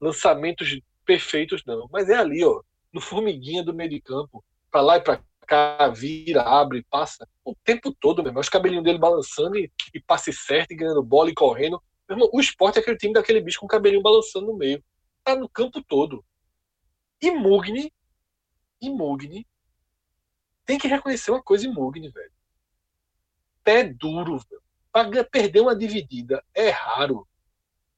lançamentos 0.00 0.80
perfeitos, 1.04 1.62
não. 1.64 1.88
Mas 1.90 2.08
é 2.08 2.16
ali, 2.16 2.44
ó, 2.44 2.62
no 2.92 3.00
formiguinha 3.00 3.62
do 3.62 3.74
meio 3.74 3.90
de 3.90 4.00
campo, 4.00 4.44
para 4.70 4.80
lá 4.80 4.96
e 4.96 5.00
para 5.00 5.22
cá, 5.48 5.88
vira, 5.88 6.42
abre, 6.42 6.84
passa, 6.90 7.26
o 7.42 7.54
tempo 7.64 7.92
todo 7.98 8.22
mesmo. 8.22 8.38
Os 8.38 8.50
cabelinhos 8.50 8.84
dele 8.84 8.98
balançando 8.98 9.56
e, 9.56 9.72
e 9.94 10.00
passe 10.00 10.32
certo, 10.32 10.72
e 10.72 10.76
ganhando 10.76 11.02
bola 11.02 11.30
e 11.30 11.34
correndo. 11.34 11.82
Irmão, 12.08 12.28
o 12.32 12.40
esporte 12.40 12.78
é 12.78 12.82
aquele 12.82 12.98
time 12.98 13.14
daquele 13.14 13.40
bicho 13.40 13.58
com 13.58 13.66
o 13.66 13.68
cabelinho 13.68 14.02
balançando 14.02 14.46
no 14.46 14.56
meio. 14.56 14.84
Tá 15.24 15.34
no 15.34 15.48
campo 15.48 15.82
todo. 15.82 16.24
E 17.20 17.30
Mugni, 17.30 17.92
e 18.80 18.90
Mugni, 18.90 19.46
tem 20.64 20.78
que 20.78 20.86
reconhecer 20.86 21.30
uma 21.30 21.42
coisa 21.42 21.66
em 21.66 21.72
Mugni, 21.72 22.10
velho. 22.10 22.32
Pé 23.64 23.84
duro, 23.84 24.38
velho. 24.38 24.62
Pra 24.92 25.24
perder 25.24 25.60
uma 25.60 25.74
dividida 25.74 26.44
é 26.54 26.68
raro. 26.68 27.26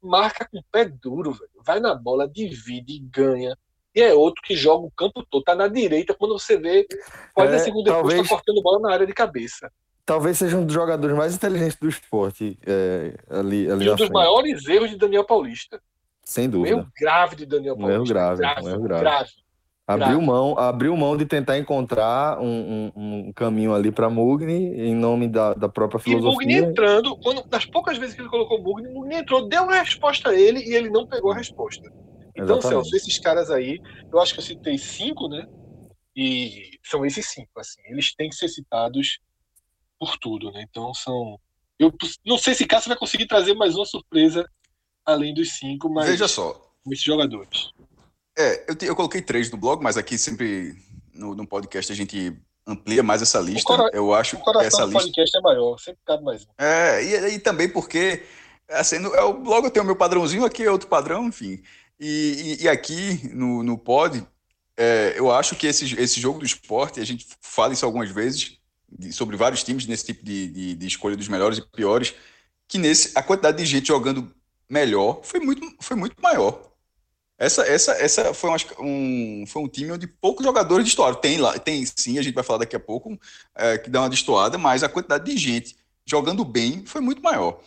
Marca 0.00 0.48
com 0.48 0.62
pé 0.70 0.84
duro, 0.84 1.32
velho. 1.32 1.50
Vai 1.64 1.80
na 1.80 1.94
bola, 1.94 2.28
divide 2.28 2.94
e 2.94 3.00
ganha. 3.00 3.58
E 3.94 4.00
é 4.00 4.14
outro 4.14 4.42
que 4.42 4.54
joga 4.54 4.86
o 4.86 4.90
campo 4.90 5.24
todo. 5.28 5.42
Tá 5.42 5.54
na 5.54 5.68
direita 5.68 6.14
quando 6.14 6.38
você 6.38 6.56
vê 6.56 6.86
40 7.34 7.56
é, 7.56 7.58
segundos 7.58 7.84
depois 7.84 8.02
talvez... 8.02 8.28
tá 8.28 8.34
cortando 8.34 8.62
bola 8.62 8.78
na 8.80 8.92
área 8.92 9.06
de 9.06 9.12
cabeça 9.12 9.70
talvez 10.10 10.38
seja 10.38 10.56
um 10.56 10.66
dos 10.66 10.74
jogadores 10.74 11.16
mais 11.16 11.36
inteligentes 11.36 11.76
do 11.76 11.88
esporte 11.88 12.58
é, 12.66 13.14
ali, 13.30 13.70
ali 13.70 13.84
E 13.84 13.88
um 13.88 13.92
dos 13.92 14.00
frente. 14.00 14.12
maiores 14.12 14.66
erros 14.66 14.90
de 14.90 14.96
Daniel 14.96 15.24
Paulista. 15.24 15.80
Sem 16.24 16.50
dúvida. 16.50 16.74
Um 16.74 16.78
erro 16.80 16.88
grave 17.00 17.36
de 17.36 17.46
Daniel 17.46 17.76
Paulista. 17.76 17.92
Um 17.92 17.94
erro 17.94 18.04
grave. 18.06 18.40
grave, 18.40 18.62
grave. 18.62 19.00
grave. 19.02 19.30
Abriu 19.86 20.20
mão, 20.20 20.58
abriu 20.58 20.96
mão 20.96 21.16
de 21.16 21.26
tentar 21.26 21.58
encontrar 21.58 22.40
um, 22.40 22.92
um, 22.94 23.26
um 23.28 23.32
caminho 23.32 23.72
ali 23.72 23.92
para 23.92 24.10
Mugni 24.10 24.72
em 24.80 24.94
nome 24.94 25.28
da, 25.28 25.54
da 25.54 25.68
própria 25.68 26.00
filosofia. 26.00 26.30
E 26.30 26.60
Mugni 26.60 26.70
entrando, 26.70 27.16
quando, 27.16 27.44
das 27.48 27.64
poucas 27.64 27.96
vezes 27.96 28.14
que 28.14 28.20
ele 28.20 28.28
colocou 28.28 28.60
Mugni, 28.60 28.88
Mugni 28.88 29.16
entrou, 29.16 29.48
deu 29.48 29.64
uma 29.64 29.74
resposta 29.74 30.30
a 30.30 30.34
ele 30.34 30.60
e 30.60 30.74
ele 30.74 30.90
não 30.90 31.06
pegou 31.06 31.32
a 31.32 31.36
resposta. 31.36 31.90
Então, 32.42 32.58
Exatamente. 32.58 32.88
Celso, 32.88 32.96
esses 32.96 33.18
caras 33.18 33.50
aí, 33.50 33.80
eu 34.12 34.20
acho 34.20 34.34
que 34.34 34.40
eu 34.40 34.44
citei 34.44 34.78
cinco, 34.78 35.28
né? 35.28 35.46
E 36.16 36.78
são 36.84 37.04
esses 37.04 37.28
cinco, 37.28 37.50
assim. 37.58 37.80
Eles 37.86 38.14
têm 38.14 38.28
que 38.28 38.36
ser 38.36 38.48
citados 38.48 39.18
por 39.98 40.16
tudo, 40.18 40.50
né? 40.50 40.64
Então 40.68 40.92
são. 40.94 41.38
Eu 41.78 41.92
não 42.26 42.36
sei 42.36 42.54
se 42.54 42.66
Cássio 42.66 42.88
vai 42.88 42.98
conseguir 42.98 43.26
trazer 43.26 43.54
mais 43.54 43.74
uma 43.74 43.86
surpresa 43.86 44.44
além 45.04 45.34
dos 45.34 45.52
cinco, 45.52 45.88
mas. 45.88 46.08
Veja 46.08 46.28
só. 46.28 46.60
Esses 46.86 47.04
jogadores. 47.04 47.70
É, 48.36 48.70
eu, 48.70 48.74
te, 48.74 48.86
eu 48.86 48.96
coloquei 48.96 49.20
três 49.20 49.50
no 49.50 49.58
blog, 49.58 49.82
mas 49.82 49.96
aqui 49.96 50.16
sempre 50.16 50.74
no, 51.12 51.34
no 51.34 51.46
podcast 51.46 51.92
a 51.92 51.94
gente 51.94 52.36
amplia 52.66 53.02
mais 53.02 53.20
essa 53.20 53.38
lista. 53.38 53.66
Cora... 53.66 53.90
Eu 53.92 54.14
acho 54.14 54.36
que 54.36 54.50
essa 54.60 54.84
lista. 54.84 55.00
podcast 55.00 55.36
é 55.36 55.40
maior, 55.40 55.78
sempre 55.78 56.00
cabe 56.06 56.24
mais 56.24 56.44
um. 56.44 56.48
É, 56.58 57.04
e, 57.04 57.34
e 57.34 57.38
também 57.38 57.68
porque 57.68 58.24
assim, 58.70 58.98
no, 58.98 59.14
é 59.14 59.22
o 59.22 59.34
blog 59.34 59.64
eu 59.64 59.70
tenho 59.70 59.82
o 59.82 59.86
meu 59.86 59.96
padrãozinho, 59.96 60.44
aqui 60.44 60.62
é 60.62 60.70
outro 60.70 60.88
padrão, 60.88 61.26
enfim. 61.26 61.62
E, 62.00 62.56
e, 62.60 62.64
e 62.64 62.68
aqui 62.68 63.28
no, 63.34 63.62
no 63.62 63.76
pod, 63.76 64.26
é, 64.74 65.12
eu 65.14 65.30
acho 65.30 65.54
que 65.54 65.66
esse, 65.66 65.94
esse 66.00 66.18
jogo 66.18 66.38
do 66.38 66.46
esporte, 66.46 66.98
a 66.98 67.04
gente 67.04 67.26
fala 67.42 67.74
isso 67.74 67.84
algumas 67.84 68.10
vezes, 68.10 68.58
de, 68.90 69.12
sobre 69.12 69.36
vários 69.36 69.62
times 69.62 69.86
nesse 69.86 70.06
tipo 70.06 70.24
de, 70.24 70.48
de, 70.48 70.74
de, 70.74 70.86
escolha 70.86 71.14
dos 71.14 71.28
melhores 71.28 71.58
e 71.58 71.62
piores, 71.62 72.14
que 72.66 72.78
nesse 72.78 73.12
a 73.14 73.22
quantidade 73.22 73.58
de 73.58 73.66
gente 73.66 73.88
jogando 73.88 74.34
melhor 74.68 75.20
foi 75.22 75.40
muito, 75.40 75.60
foi 75.80 75.96
muito 75.96 76.16
maior. 76.22 76.70
Essa, 77.36 77.66
essa, 77.66 77.92
essa 77.92 78.34
foi, 78.34 78.50
um, 78.78 79.44
foi 79.46 79.62
um 79.62 79.68
time 79.68 79.92
onde 79.92 80.06
poucos 80.06 80.44
jogadores 80.44 80.84
de 80.84 80.90
história. 80.90 81.18
Tem 81.18 81.38
lá, 81.38 81.58
tem 81.58 81.84
sim, 81.84 82.18
a 82.18 82.22
gente 82.22 82.34
vai 82.34 82.44
falar 82.44 82.60
daqui 82.60 82.76
a 82.76 82.80
pouco, 82.80 83.18
é, 83.54 83.76
que 83.78 83.90
dá 83.90 84.00
uma 84.00 84.10
destoada, 84.10 84.56
mas 84.56 84.82
a 84.82 84.88
quantidade 84.88 85.24
de 85.24 85.36
gente 85.38 85.76
jogando 86.06 86.44
bem 86.44 86.84
foi 86.86 87.00
muito 87.00 87.22
maior. 87.22 87.60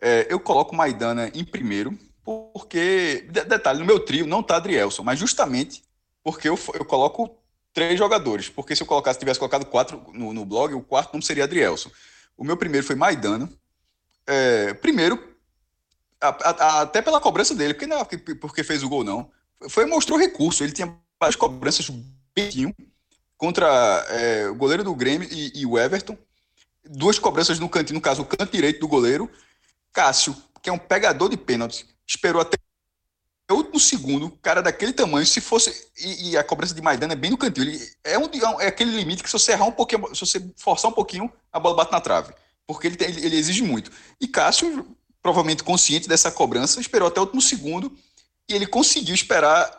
É, 0.00 0.26
eu 0.30 0.38
coloco 0.40 0.74
Maidana 0.74 1.30
em 1.34 1.44
primeiro, 1.44 1.96
porque, 2.24 3.26
detalhe, 3.30 3.80
no 3.80 3.84
meu 3.84 4.00
trio 4.00 4.26
não 4.26 4.42
tá 4.42 4.56
Adrielson, 4.56 5.02
mas 5.02 5.18
justamente 5.18 5.82
porque 6.22 6.48
eu, 6.48 6.58
eu 6.74 6.84
coloco 6.84 7.36
três 7.72 7.98
jogadores, 7.98 8.48
porque 8.48 8.76
se 8.76 8.82
eu 8.82 8.86
colocasse, 8.86 9.18
tivesse 9.18 9.38
colocado 9.38 9.64
quatro 9.64 10.02
no, 10.12 10.32
no 10.32 10.44
blog, 10.44 10.74
o 10.74 10.82
quarto 10.82 11.14
não 11.14 11.22
seria 11.22 11.44
Adrielson. 11.44 11.90
O 12.36 12.44
meu 12.44 12.56
primeiro 12.56 12.86
foi 12.86 12.96
Maidana. 12.96 13.50
É, 14.26 14.74
primeiro, 14.74 15.36
a, 16.20 16.28
a, 16.28 16.80
até 16.82 17.00
pela 17.00 17.20
cobrança 17.20 17.54
dele, 17.54 17.74
porque 17.74 17.86
não 17.86 17.98
é 17.98 18.04
porque 18.04 18.62
fez 18.62 18.82
o 18.82 18.88
gol, 18.88 19.04
não. 19.04 19.30
Foi, 19.68 19.86
mostrou 19.86 20.18
recurso, 20.18 20.62
ele 20.62 20.72
tinha 20.72 20.94
várias 21.18 21.36
cobranças 21.36 21.90
bem 22.34 22.74
contra 23.36 23.66
é, 24.08 24.48
o 24.48 24.54
goleiro 24.54 24.84
do 24.84 24.94
Grêmio 24.94 25.28
e, 25.30 25.60
e, 25.60 25.66
o 25.66 25.78
Everton. 25.78 26.16
Duas 26.84 27.18
cobranças 27.18 27.58
no 27.58 27.68
cantinho, 27.68 27.96
no 27.96 28.00
caso, 28.00 28.22
o 28.22 28.26
canto 28.26 28.52
direito 28.52 28.80
do 28.80 28.88
goleiro. 28.88 29.30
Cássio, 29.92 30.36
que 30.62 30.70
é 30.70 30.72
um 30.72 30.78
pegador 30.78 31.28
de 31.28 31.36
pênalti, 31.36 31.86
esperou 32.10 32.42
até 32.42 32.58
o 33.50 33.54
último 33.54 33.80
segundo, 33.80 34.30
cara 34.42 34.62
daquele 34.62 34.92
tamanho, 34.92 35.26
se 35.26 35.40
fosse. 35.40 35.88
E, 35.98 36.30
e 36.30 36.36
a 36.36 36.44
cobrança 36.44 36.74
de 36.74 36.82
Maidana 36.82 37.14
é 37.14 37.16
bem 37.16 37.30
no 37.30 37.38
cantinho. 37.38 37.68
Ele 37.68 37.92
é, 38.04 38.18
um, 38.18 38.60
é 38.60 38.66
aquele 38.66 38.92
limite 38.92 39.22
que 39.22 39.28
se 39.28 39.32
você 39.32 39.52
errar 39.52 39.66
um 39.66 39.72
pouquinho, 39.72 40.14
se 40.14 40.20
você 40.20 40.52
forçar 40.56 40.90
um 40.90 40.94
pouquinho, 40.94 41.32
a 41.52 41.58
bola 41.58 41.76
bate 41.76 41.92
na 41.92 42.00
trave. 42.00 42.32
Porque 42.66 42.86
ele, 42.86 42.96
ele, 43.00 43.26
ele 43.26 43.36
exige 43.36 43.62
muito. 43.62 43.90
E 44.20 44.28
Cássio, 44.28 44.96
provavelmente 45.22 45.64
consciente 45.64 46.08
dessa 46.08 46.30
cobrança, 46.30 46.80
esperou 46.80 47.08
até 47.08 47.20
o 47.20 47.24
último 47.24 47.42
segundo 47.42 47.92
e 48.48 48.54
ele 48.54 48.66
conseguiu 48.66 49.14
esperar 49.14 49.78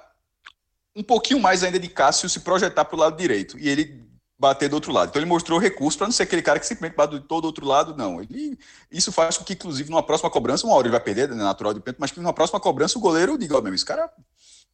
um 0.95 1.03
pouquinho 1.03 1.39
mais 1.39 1.63
ainda 1.63 1.79
de 1.79 1.87
Cássio 1.87 2.27
se 2.27 2.41
projetar 2.41 2.83
para 2.83 2.95
o 2.95 2.99
lado 2.99 3.17
direito. 3.17 3.57
E 3.57 3.69
ele 3.69 4.03
bater 4.41 4.67
do 4.67 4.73
outro 4.73 4.91
lado. 4.91 5.09
Então 5.09 5.21
ele 5.21 5.29
mostrou 5.29 5.59
recurso 5.59 5.99
para 5.99 6.07
não 6.07 6.11
ser 6.11 6.23
aquele 6.23 6.41
cara 6.41 6.59
que 6.59 6.65
simplesmente 6.65 6.97
bate 6.97 7.11
do 7.11 7.21
todo 7.21 7.45
outro 7.45 7.63
lado, 7.63 7.95
não. 7.95 8.19
Ele, 8.19 8.57
isso 8.91 9.11
faz 9.11 9.37
com 9.37 9.43
que, 9.43 9.53
inclusive, 9.53 9.87
numa 9.91 10.01
próxima 10.01 10.31
cobrança, 10.31 10.65
uma 10.65 10.75
hora 10.75 10.87
ele 10.87 10.91
vai 10.91 10.99
perder, 10.99 11.29
é 11.29 11.35
natural 11.35 11.75
de 11.75 11.79
pênalti, 11.79 11.99
mas 11.99 12.09
que 12.09 12.19
numa 12.19 12.33
próxima 12.33 12.59
cobrança 12.59 12.97
o 12.97 13.01
goleiro 13.01 13.37
diga, 13.37 13.55
ó, 13.55 13.61
meu, 13.61 13.71
esse 13.71 13.85
cara 13.85 14.11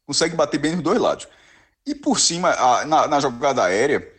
consegue 0.06 0.34
bater 0.34 0.58
bem 0.58 0.72
nos 0.74 0.82
dois 0.82 0.98
lados. 0.98 1.28
E 1.86 1.94
por 1.94 2.18
cima, 2.18 2.50
a, 2.50 2.86
na, 2.86 3.06
na, 3.08 3.20
jogada 3.20 3.62
aérea, 3.62 4.10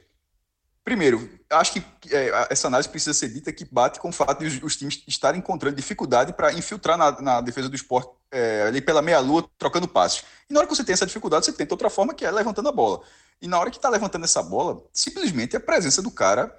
primeiro, 0.83 1.27
acho 1.49 1.73
que 1.73 1.83
é, 2.15 2.47
essa 2.51 2.67
análise 2.67 2.87
precisa 2.87 3.15
ser 3.15 3.29
dita 3.29 3.51
que 3.51 3.65
bate 3.65 3.99
com 3.99 4.09
o 4.09 4.13
fato 4.13 4.41
de 4.41 4.45
os, 4.45 4.61
os 4.63 4.77
times 4.77 5.03
estarem 5.07 5.39
encontrando 5.39 5.75
dificuldade 5.75 6.31
para 6.31 6.53
infiltrar 6.53 6.95
na, 6.95 7.19
na, 7.19 7.41
defesa 7.41 7.67
do 7.67 7.75
esporte 7.75 8.11
é, 8.31 8.65
ali 8.67 8.81
pela 8.81 9.01
meia-lua, 9.01 9.49
trocando 9.57 9.87
passes. 9.87 10.23
E 10.47 10.53
na 10.53 10.59
hora 10.59 10.67
que 10.67 10.75
você 10.75 10.83
tem 10.83 10.93
essa 10.93 11.07
dificuldade, 11.07 11.45
você 11.45 11.53
tenta 11.53 11.73
outra 11.73 11.89
forma, 11.89 12.13
que 12.13 12.23
é 12.23 12.29
levantando 12.29 12.69
a 12.69 12.71
bola. 12.71 13.01
E 13.41 13.47
na 13.47 13.59
hora 13.59 13.71
que 13.71 13.79
tá 13.79 13.89
levantando 13.89 14.25
essa 14.25 14.43
bola, 14.43 14.83
simplesmente 14.93 15.55
a 15.55 15.59
presença 15.59 16.01
do 16.01 16.11
cara. 16.11 16.53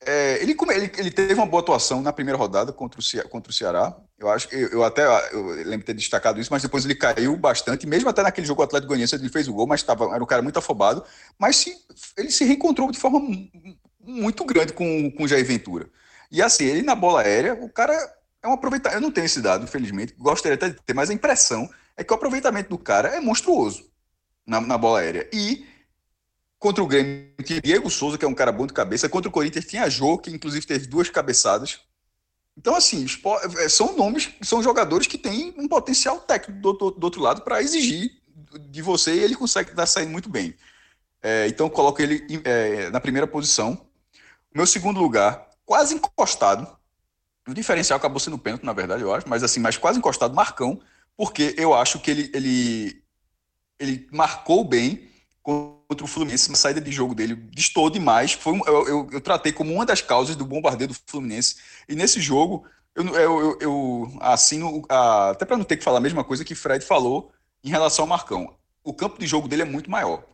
É, 0.00 0.42
ele, 0.42 0.54
ele, 0.70 0.92
ele 0.98 1.10
teve 1.10 1.34
uma 1.34 1.46
boa 1.46 1.62
atuação 1.62 2.02
na 2.02 2.12
primeira 2.12 2.38
rodada 2.38 2.72
contra 2.72 3.00
o, 3.00 3.28
contra 3.28 3.50
o 3.50 3.54
Ceará. 3.54 3.96
Eu 4.18 4.30
acho 4.30 4.48
eu, 4.54 4.68
eu 4.68 4.84
até 4.84 5.04
eu 5.32 5.46
lembro 5.46 5.78
de 5.78 5.84
ter 5.84 5.94
destacado 5.94 6.38
isso, 6.38 6.52
mas 6.52 6.62
depois 6.62 6.84
ele 6.84 6.94
caiu 6.94 7.36
bastante, 7.36 7.86
mesmo 7.86 8.08
até 8.08 8.22
naquele 8.22 8.46
jogo 8.46 8.62
Atlético 8.62 8.88
Goianiense 8.88 9.14
ele 9.14 9.28
fez 9.28 9.48
o 9.48 9.54
gol, 9.54 9.66
mas 9.66 9.82
tava, 9.82 10.14
era 10.14 10.22
um 10.22 10.26
cara 10.26 10.42
muito 10.42 10.58
afobado. 10.58 11.02
Mas 11.38 11.56
se, 11.56 11.76
ele 12.16 12.30
se 12.30 12.44
reencontrou 12.44 12.90
de 12.90 12.98
forma 12.98 13.20
muito 14.00 14.44
grande 14.44 14.72
com, 14.72 15.10
com 15.10 15.24
o 15.24 15.28
Jair 15.28 15.44
Ventura. 15.44 15.88
E 16.30 16.42
assim, 16.42 16.64
ele 16.64 16.82
na 16.82 16.94
bola 16.94 17.22
aérea, 17.22 17.54
o 17.54 17.68
cara 17.68 17.94
é 18.42 18.48
um 18.48 18.52
aproveitamento. 18.52 18.98
Eu 18.98 19.02
não 19.02 19.10
tenho 19.10 19.24
esse 19.24 19.40
dado, 19.40 19.64
infelizmente, 19.64 20.14
gostaria 20.18 20.56
até 20.56 20.68
de 20.68 20.76
ter, 20.76 20.94
mas 20.94 21.10
a 21.10 21.14
impressão 21.14 21.68
é 21.96 22.04
que 22.04 22.12
o 22.12 22.16
aproveitamento 22.16 22.68
do 22.68 22.78
cara 22.78 23.08
é 23.08 23.20
monstruoso 23.20 23.95
na, 24.46 24.60
na 24.60 24.78
bola 24.78 25.00
aérea. 25.00 25.28
E 25.32 25.66
contra 26.58 26.82
o 26.82 26.86
Grêmio 26.86 27.32
tinha 27.44 27.60
Diego 27.60 27.90
Souza, 27.90 28.16
que 28.16 28.24
é 28.24 28.28
um 28.28 28.34
cara 28.34 28.52
bom 28.52 28.66
de 28.66 28.72
cabeça. 28.72 29.08
Contra 29.08 29.28
o 29.28 29.32
Corinthians 29.32 29.66
tinha 29.66 29.90
Jô, 29.90 30.18
que 30.18 30.30
inclusive 30.30 30.66
teve 30.66 30.86
duas 30.86 31.10
cabeçadas. 31.10 31.80
Então, 32.56 32.74
assim, 32.74 33.04
é, 33.58 33.68
são 33.68 33.96
nomes, 33.96 34.30
são 34.42 34.62
jogadores 34.62 35.06
que 35.06 35.18
têm 35.18 35.54
um 35.58 35.68
potencial 35.68 36.18
técnico 36.20 36.60
do, 36.60 36.72
do, 36.72 36.90
do 36.92 37.04
outro 37.04 37.20
lado 37.20 37.42
para 37.42 37.60
exigir 37.60 38.12
de 38.70 38.80
você 38.80 39.14
e 39.14 39.18
ele 39.18 39.34
consegue 39.34 39.70
estar 39.70 39.86
saindo 39.86 40.10
muito 40.10 40.28
bem. 40.30 40.54
É, 41.22 41.46
então, 41.48 41.68
coloco 41.68 42.00
ele 42.00 42.24
é, 42.44 42.88
na 42.90 43.00
primeira 43.00 43.26
posição. 43.26 43.86
Meu 44.54 44.66
segundo 44.66 45.00
lugar, 45.00 45.50
quase 45.66 45.94
encostado. 45.94 46.66
O 47.46 47.52
diferencial 47.52 47.98
acabou 47.98 48.18
sendo 48.18 48.38
pênalti, 48.38 48.64
na 48.64 48.72
verdade, 48.72 49.02
eu 49.02 49.14
acho, 49.14 49.28
mas 49.28 49.42
assim, 49.42 49.60
mas 49.60 49.76
quase 49.76 49.98
encostado, 49.98 50.34
Marcão, 50.34 50.80
porque 51.16 51.54
eu 51.58 51.74
acho 51.74 52.00
que 52.00 52.10
ele, 52.10 52.30
ele 52.34 53.02
ele 53.78 54.06
marcou 54.10 54.64
bem 54.64 55.08
contra 55.42 56.04
o 56.04 56.08
Fluminense, 56.08 56.50
na 56.50 56.56
saída 56.56 56.80
de 56.80 56.90
jogo 56.90 57.14
dele 57.14 57.36
distou 57.52 57.88
demais. 57.88 58.32
Foi 58.32 58.52
um, 58.52 58.60
eu, 58.66 58.88
eu, 58.88 59.08
eu, 59.12 59.20
tratei 59.20 59.52
como 59.52 59.72
uma 59.72 59.86
das 59.86 60.02
causas 60.02 60.34
do 60.34 60.44
bombardeio 60.44 60.88
do 60.88 60.96
Fluminense. 61.06 61.56
E 61.88 61.94
nesse 61.94 62.20
jogo, 62.20 62.66
eu, 62.94 63.06
eu, 63.14 63.58
eu 63.60 64.18
assino, 64.20 64.82
a, 64.88 65.30
até 65.30 65.44
para 65.44 65.56
não 65.56 65.64
ter 65.64 65.76
que 65.76 65.84
falar 65.84 65.98
a 65.98 66.00
mesma 66.00 66.24
coisa 66.24 66.44
que 66.44 66.54
Fred 66.54 66.84
falou 66.84 67.30
em 67.62 67.68
relação 67.68 68.02
ao 68.02 68.08
Marcão. 68.08 68.56
O 68.82 68.92
campo 68.92 69.20
de 69.20 69.26
jogo 69.26 69.46
dele 69.46 69.62
é 69.62 69.66
muito 69.66 69.90
maior. 69.90 70.24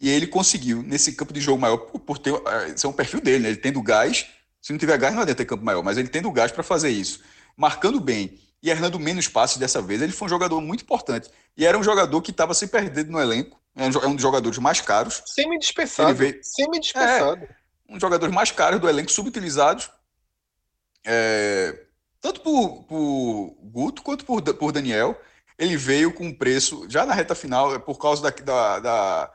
E 0.00 0.10
ele 0.10 0.26
conseguiu, 0.26 0.82
nesse 0.82 1.12
campo 1.12 1.32
de 1.32 1.40
jogo 1.40 1.60
maior, 1.60 1.78
por, 1.78 2.00
por 2.00 2.18
ter, 2.18 2.34
é, 2.34 2.76
ser 2.76 2.86
um 2.86 2.92
perfil 2.92 3.20
dele, 3.20 3.44
né? 3.44 3.48
ele 3.48 3.56
tendo 3.56 3.80
gás, 3.80 4.26
Se 4.60 4.72
não 4.72 4.78
tiver 4.78 4.98
gás, 4.98 5.14
não 5.14 5.22
adianta 5.22 5.38
ter 5.38 5.46
campo 5.46 5.64
maior, 5.64 5.82
mas 5.82 5.96
ele 5.96 6.08
tendo 6.08 6.30
gás 6.30 6.52
para 6.52 6.62
fazer 6.62 6.90
isso, 6.90 7.20
marcando 7.56 8.00
bem 8.00 8.38
e 8.64 8.70
errando 8.70 8.98
menos 8.98 9.28
passes 9.28 9.58
dessa 9.58 9.82
vez, 9.82 10.00
ele 10.00 10.10
foi 10.10 10.24
um 10.24 10.30
jogador 10.30 10.58
muito 10.58 10.84
importante. 10.84 11.30
E 11.54 11.66
era 11.66 11.78
um 11.78 11.82
jogador 11.82 12.22
que 12.22 12.30
estava 12.30 12.54
se 12.54 12.66
perdendo 12.66 13.12
no 13.12 13.20
elenco, 13.20 13.60
é 13.76 13.84
um 14.06 14.14
dos 14.14 14.22
jogadores 14.22 14.58
mais 14.58 14.80
caros. 14.80 15.22
Semi-dispensado. 15.26 16.14
Veio... 16.14 16.40
Semi-dispensado. 16.42 17.42
É, 17.44 17.48
um 17.86 17.92
dos 17.92 18.00
jogadores 18.00 18.34
mais 18.34 18.50
caros 18.50 18.80
do 18.80 18.88
elenco, 18.88 19.12
subutilizados. 19.12 19.90
É, 21.04 21.78
tanto 22.22 22.40
por, 22.40 22.84
por 22.84 23.54
Guto 23.64 24.02
quanto 24.02 24.24
por, 24.24 24.40
por 24.54 24.72
Daniel. 24.72 25.20
Ele 25.58 25.76
veio 25.76 26.10
com 26.10 26.24
um 26.24 26.34
preço, 26.34 26.86
já 26.88 27.04
na 27.04 27.12
reta 27.12 27.34
final, 27.34 27.78
por 27.80 27.98
causa 27.98 28.22
da, 28.22 28.30
da, 28.30 28.80
da 28.80 29.32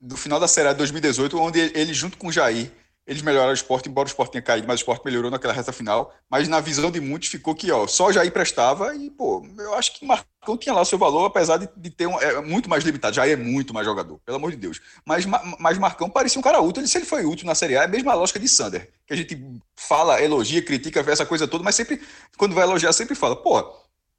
do 0.00 0.16
final 0.16 0.38
da 0.38 0.46
Série 0.46 0.68
A 0.68 0.72
de 0.72 0.78
2018, 0.78 1.36
onde 1.36 1.58
ele, 1.58 1.92
junto 1.92 2.16
com 2.16 2.28
o 2.28 2.32
Jair, 2.32 2.70
eles 3.06 3.22
melhoraram 3.22 3.52
o 3.52 3.54
esporte, 3.54 3.88
embora 3.88 4.06
o 4.06 4.10
esporte 4.10 4.32
tenha 4.32 4.42
caído, 4.42 4.66
mas 4.66 4.80
o 4.80 4.82
esporte 4.82 5.04
melhorou 5.04 5.30
naquela 5.30 5.52
reta 5.52 5.72
final. 5.72 6.12
Mas 6.28 6.48
na 6.48 6.58
visão 6.58 6.90
de 6.90 7.00
muitos 7.00 7.28
ficou 7.28 7.54
que 7.54 7.70
ó, 7.70 7.86
só 7.86 8.10
Jair 8.10 8.32
prestava 8.32 8.96
e, 8.96 9.10
pô, 9.10 9.46
eu 9.58 9.74
acho 9.74 9.92
que 9.92 10.04
Marcão 10.04 10.56
tinha 10.58 10.74
lá 10.74 10.80
o 10.80 10.84
seu 10.84 10.98
valor, 10.98 11.26
apesar 11.26 11.56
de, 11.58 11.68
de 11.76 11.90
ter 11.90 12.08
um, 12.08 12.20
é, 12.20 12.40
muito 12.40 12.68
mais 12.68 12.82
limitado. 12.82 13.14
Jair 13.14 13.34
é 13.34 13.36
muito 13.36 13.72
mais 13.72 13.86
jogador, 13.86 14.18
pelo 14.24 14.38
amor 14.38 14.50
de 14.50 14.56
Deus. 14.56 14.80
Mas, 15.04 15.24
mas 15.58 15.78
Marcão 15.78 16.10
parecia 16.10 16.40
um 16.40 16.42
cara 16.42 16.60
útil. 16.60 16.80
Ele, 16.82 16.88
se 16.88 16.98
ele 16.98 17.04
foi 17.04 17.24
útil 17.24 17.46
na 17.46 17.54
Série 17.54 17.76
A, 17.76 17.82
é 17.82 17.84
a 17.84 17.88
mesma 17.88 18.12
lógica 18.12 18.40
de 18.40 18.48
Sander, 18.48 18.90
que 19.06 19.14
a 19.14 19.16
gente 19.16 19.40
fala, 19.76 20.20
elogia, 20.20 20.60
critica, 20.60 21.04
essa 21.08 21.24
coisa 21.24 21.46
toda, 21.46 21.62
mas 21.62 21.76
sempre, 21.76 22.02
quando 22.36 22.56
vai 22.56 22.64
elogiar, 22.64 22.92
sempre 22.92 23.14
fala, 23.14 23.36
pô, 23.36 23.60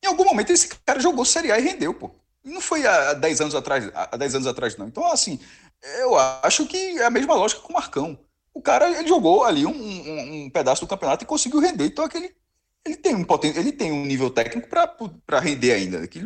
em 0.02 0.08
algum 0.08 0.24
momento 0.24 0.52
esse 0.52 0.70
cara 0.86 1.00
jogou 1.02 1.26
Série 1.26 1.52
A 1.52 1.60
e 1.60 1.64
rendeu, 1.64 1.94
pô. 1.94 2.12
Não 2.42 2.62
foi 2.62 2.88
há 2.88 3.14
10 3.14 3.42
anos 3.42 3.56
atrás, 3.56 3.92
há 3.94 4.16
10 4.16 4.36
anos 4.36 4.48
atrás, 4.48 4.78
não. 4.78 4.88
Então, 4.88 5.06
assim, 5.12 5.38
eu 6.00 6.18
acho 6.42 6.66
que 6.66 6.78
é 7.00 7.06
a 7.06 7.10
mesma 7.10 7.34
lógica 7.34 7.62
com 7.62 7.74
o 7.74 7.76
Marcão. 7.76 8.18
O 8.58 8.62
cara 8.62 8.90
ele 8.98 9.08
jogou 9.08 9.44
ali 9.44 9.68
um, 9.68 9.72
um, 9.72 10.46
um 10.46 10.50
pedaço 10.50 10.82
do 10.82 10.88
campeonato 10.88 11.24
e 11.24 11.28
conseguiu 11.28 11.60
render. 11.60 11.86
Então, 11.86 12.04
aquele, 12.04 12.36
ele 12.84 12.98
tem 12.98 13.14
um 13.14 13.24
poten 13.24 13.56
ele 13.56 13.72
tem 13.72 13.92
um 13.92 14.04
nível 14.04 14.32
técnico 14.32 14.68
para 14.68 15.40
render 15.40 15.74
ainda. 15.74 16.08
Que 16.08 16.20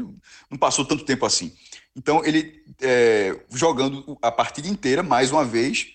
não 0.50 0.58
passou 0.58 0.86
tanto 0.86 1.04
tempo 1.04 1.26
assim. 1.26 1.54
Então, 1.94 2.24
ele 2.24 2.64
é, 2.82 3.38
jogando 3.52 4.18
a 4.22 4.32
partida 4.32 4.70
inteira, 4.70 5.04
mais 5.04 5.30
uma 5.30 5.44
vez, 5.44 5.88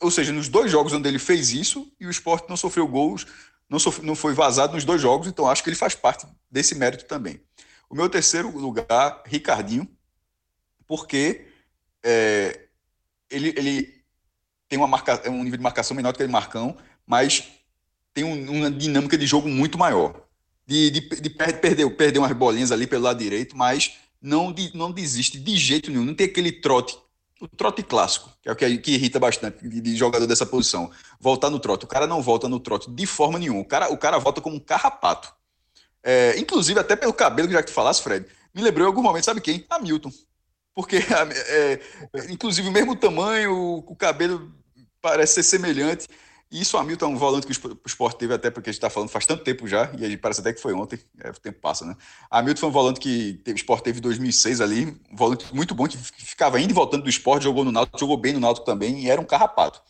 ou 0.00 0.10
seja, 0.10 0.32
nos 0.32 0.48
dois 0.48 0.68
jogos 0.68 0.92
onde 0.92 1.08
ele 1.08 1.20
fez 1.20 1.52
isso, 1.52 1.88
e 2.00 2.06
o 2.06 2.10
esporte 2.10 2.48
não 2.48 2.56
sofreu 2.56 2.88
gols, 2.88 3.24
não, 3.70 3.78
sofreu, 3.78 4.04
não 4.04 4.16
foi 4.16 4.34
vazado 4.34 4.74
nos 4.74 4.84
dois 4.84 5.00
jogos, 5.00 5.28
então 5.28 5.48
acho 5.48 5.62
que 5.62 5.68
ele 5.68 5.76
faz 5.76 5.94
parte 5.94 6.26
desse 6.50 6.74
mérito 6.74 7.04
também. 7.04 7.40
O 7.88 7.94
meu 7.94 8.08
terceiro 8.08 8.50
lugar, 8.50 9.22
Ricardinho, 9.26 9.88
porque 10.88 11.46
é, 12.02 12.66
ele, 13.30 13.54
ele 13.56 14.01
tem 14.72 14.78
uma 14.78 14.88
marca, 14.88 15.20
é 15.22 15.28
um 15.28 15.44
nível 15.44 15.58
de 15.58 15.62
marcação 15.62 15.94
menor 15.94 16.12
do 16.12 16.16
que 16.16 16.22
ele 16.22 16.32
Marcão, 16.32 16.74
mas 17.06 17.46
tem 18.14 18.24
um, 18.24 18.50
uma 18.50 18.70
dinâmica 18.70 19.18
de 19.18 19.26
jogo 19.26 19.46
muito 19.46 19.76
maior. 19.76 20.14
De, 20.66 20.90
de, 20.90 21.00
de 21.20 21.28
perder, 21.28 21.90
perder 21.90 22.18
umas 22.18 22.32
bolinhas 22.32 22.72
ali 22.72 22.86
pelo 22.86 23.02
lado 23.02 23.18
direito, 23.18 23.54
mas 23.54 23.98
não, 24.18 24.50
de, 24.50 24.74
não 24.74 24.90
desiste 24.90 25.38
de 25.38 25.58
jeito 25.58 25.90
nenhum. 25.90 26.06
Não 26.06 26.14
tem 26.14 26.26
aquele 26.26 26.50
trote, 26.50 26.96
o 27.38 27.46
trote 27.46 27.82
clássico, 27.82 28.32
que 28.40 28.48
é 28.48 28.52
o 28.52 28.56
que, 28.56 28.78
que 28.78 28.92
irrita 28.92 29.20
bastante 29.20 29.68
de, 29.68 29.78
de, 29.78 29.94
jogador 29.94 30.26
dessa 30.26 30.46
posição. 30.46 30.90
Voltar 31.20 31.50
no 31.50 31.60
trote. 31.60 31.84
O 31.84 31.88
cara 31.88 32.06
não 32.06 32.22
volta 32.22 32.48
no 32.48 32.58
trote 32.58 32.90
de 32.90 33.04
forma 33.04 33.38
nenhuma. 33.38 33.60
O 33.60 33.66
cara, 33.66 33.92
o 33.92 33.98
cara 33.98 34.16
volta 34.16 34.40
como 34.40 34.56
um 34.56 34.60
carrapato. 34.60 35.34
É, 36.02 36.38
inclusive, 36.38 36.80
até 36.80 36.96
pelo 36.96 37.12
cabelo 37.12 37.50
já 37.50 37.62
que 37.62 37.68
tu 37.68 37.74
falasse, 37.74 38.02
Fred, 38.02 38.24
me 38.54 38.62
lembrou 38.62 38.86
em 38.86 38.88
algum 38.88 39.02
momento, 39.02 39.24
sabe 39.24 39.42
quem? 39.42 39.66
Hamilton. 39.68 40.10
Porque, 40.74 40.96
é, 41.48 41.78
inclusive, 42.30 42.66
o 42.66 42.72
mesmo 42.72 42.96
tamanho, 42.96 43.82
o 43.86 43.94
cabelo 43.94 44.61
parece 45.02 45.34
ser 45.34 45.42
semelhante. 45.42 46.06
E 46.52 46.60
isso, 46.60 46.76
Hamilton 46.76 47.06
é 47.06 47.08
um 47.08 47.16
volante 47.16 47.46
que 47.46 47.66
o 47.66 47.80
esporte 47.86 48.18
teve 48.18 48.34
até 48.34 48.50
porque 48.50 48.68
a 48.68 48.72
gente 48.72 48.78
está 48.78 48.90
falando 48.90 49.08
faz 49.08 49.24
tanto 49.24 49.42
tempo 49.42 49.66
já, 49.66 49.90
e 49.98 50.18
parece 50.18 50.42
até 50.42 50.52
que 50.52 50.60
foi 50.60 50.74
ontem, 50.74 50.98
é, 51.24 51.30
o 51.30 51.32
tempo 51.32 51.58
passa, 51.58 51.86
né? 51.86 51.96
Hamilton 52.30 52.60
foi 52.60 52.68
um 52.68 52.72
volante 52.72 53.00
que 53.00 53.40
teve, 53.42 53.56
o 53.56 53.60
esporte 53.60 53.84
teve 53.84 54.00
em 54.00 54.02
2006 54.02 54.60
ali, 54.60 54.94
um 55.10 55.16
volante 55.16 55.46
muito 55.54 55.74
bom, 55.74 55.88
que 55.88 55.96
ficava 55.96 56.60
indo 56.60 56.70
e 56.70 56.74
voltando 56.74 57.04
do 57.04 57.08
esporte, 57.08 57.44
jogou 57.44 57.64
no 57.64 57.72
Náutico, 57.72 57.98
jogou 57.98 58.18
bem 58.18 58.34
no 58.34 58.40
Náutico 58.40 58.66
também, 58.66 59.00
e 59.00 59.10
era 59.10 59.18
um 59.18 59.24
carrapato. 59.24 59.80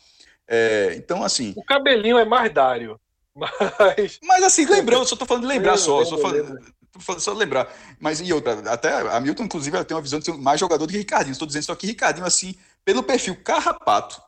É, 0.47 0.93
então, 0.95 1.21
assim... 1.21 1.53
O 1.57 1.65
cabelinho 1.65 2.17
é 2.17 2.23
mais 2.23 2.53
Dário. 2.53 2.97
Mas... 3.35 4.19
Mas 4.23 4.43
assim, 4.43 4.65
lembrando, 4.65 5.05
só 5.05 5.17
tô 5.17 5.25
falando 5.25 5.43
de 5.43 5.49
lembrar 5.49 5.75
só. 5.75 6.05
só, 6.05 6.17
falando, 6.17 6.61
falando, 6.99 7.21
só 7.21 7.33
lembrar. 7.33 7.73
Mas 7.99 8.21
e 8.21 8.31
outra, 8.31 8.71
até 8.71 8.89
a 8.89 9.19
Milton, 9.19 9.43
inclusive, 9.43 9.75
ela 9.75 9.83
tem 9.83 9.97
uma 9.97 10.03
visão 10.03 10.19
de 10.19 10.25
ser 10.25 10.33
mais 10.37 10.61
jogador 10.61 10.85
do 10.85 10.91
que 10.91 10.97
Ricardinho. 10.97 11.33
Estou 11.33 11.47
dizendo 11.47 11.63
só 11.63 11.75
que 11.75 11.87
Ricardinho, 11.87 12.25
assim, 12.25 12.55
pelo 12.85 13.03
perfil 13.03 13.35
carrapato 13.35 14.21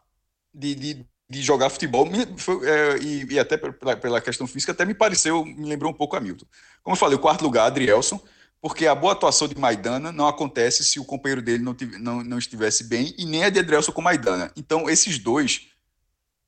de, 0.56 0.76
de, 0.76 1.06
de 1.30 1.42
jogar 1.42 1.70
futebol, 1.70 2.08
foi, 2.38 2.68
é, 2.68 2.98
e, 2.98 3.34
e, 3.34 3.40
até 3.40 3.58
pela, 3.58 3.96
pela, 3.96 4.22
questão 4.22 4.48
física, 4.48 4.72
até 4.72 4.86
me 4.86 4.94
pareceu, 4.94 5.46
me 5.46 5.68
lembrou 5.68 5.92
um 5.92 5.96
pouco 5.96 6.16
a 6.16 6.20
Milton. 6.20 6.46
Como 6.84 6.96
eu 6.96 7.00
falei, 7.00 7.16
o 7.16 7.22
quarto 7.22 7.44
lugar, 7.44 7.66
Adrielson, 7.66 8.20
porque 8.62 8.88
a 8.88 8.96
boa 8.96 9.14
atuação 9.14 9.48
de 9.48 9.58
Maidana 9.58 10.12
não 10.12 10.28
acontece 10.28 10.84
se 10.84 11.00
o 11.00 11.06
companheiro 11.06 11.42
dele 11.42 11.64
não, 11.64 11.74
tive, 11.74 11.98
não, 11.98 12.24
não 12.24 12.38
estivesse 12.38 12.84
bem, 12.86 13.14
e 13.18 13.26
nem 13.26 13.44
a 13.44 13.50
de 13.50 13.60
Adrielson 13.60 13.92
com 13.92 14.02
Maidana. 14.02 14.52
Então, 14.56 14.90
esses 14.90 15.20
dois 15.20 15.68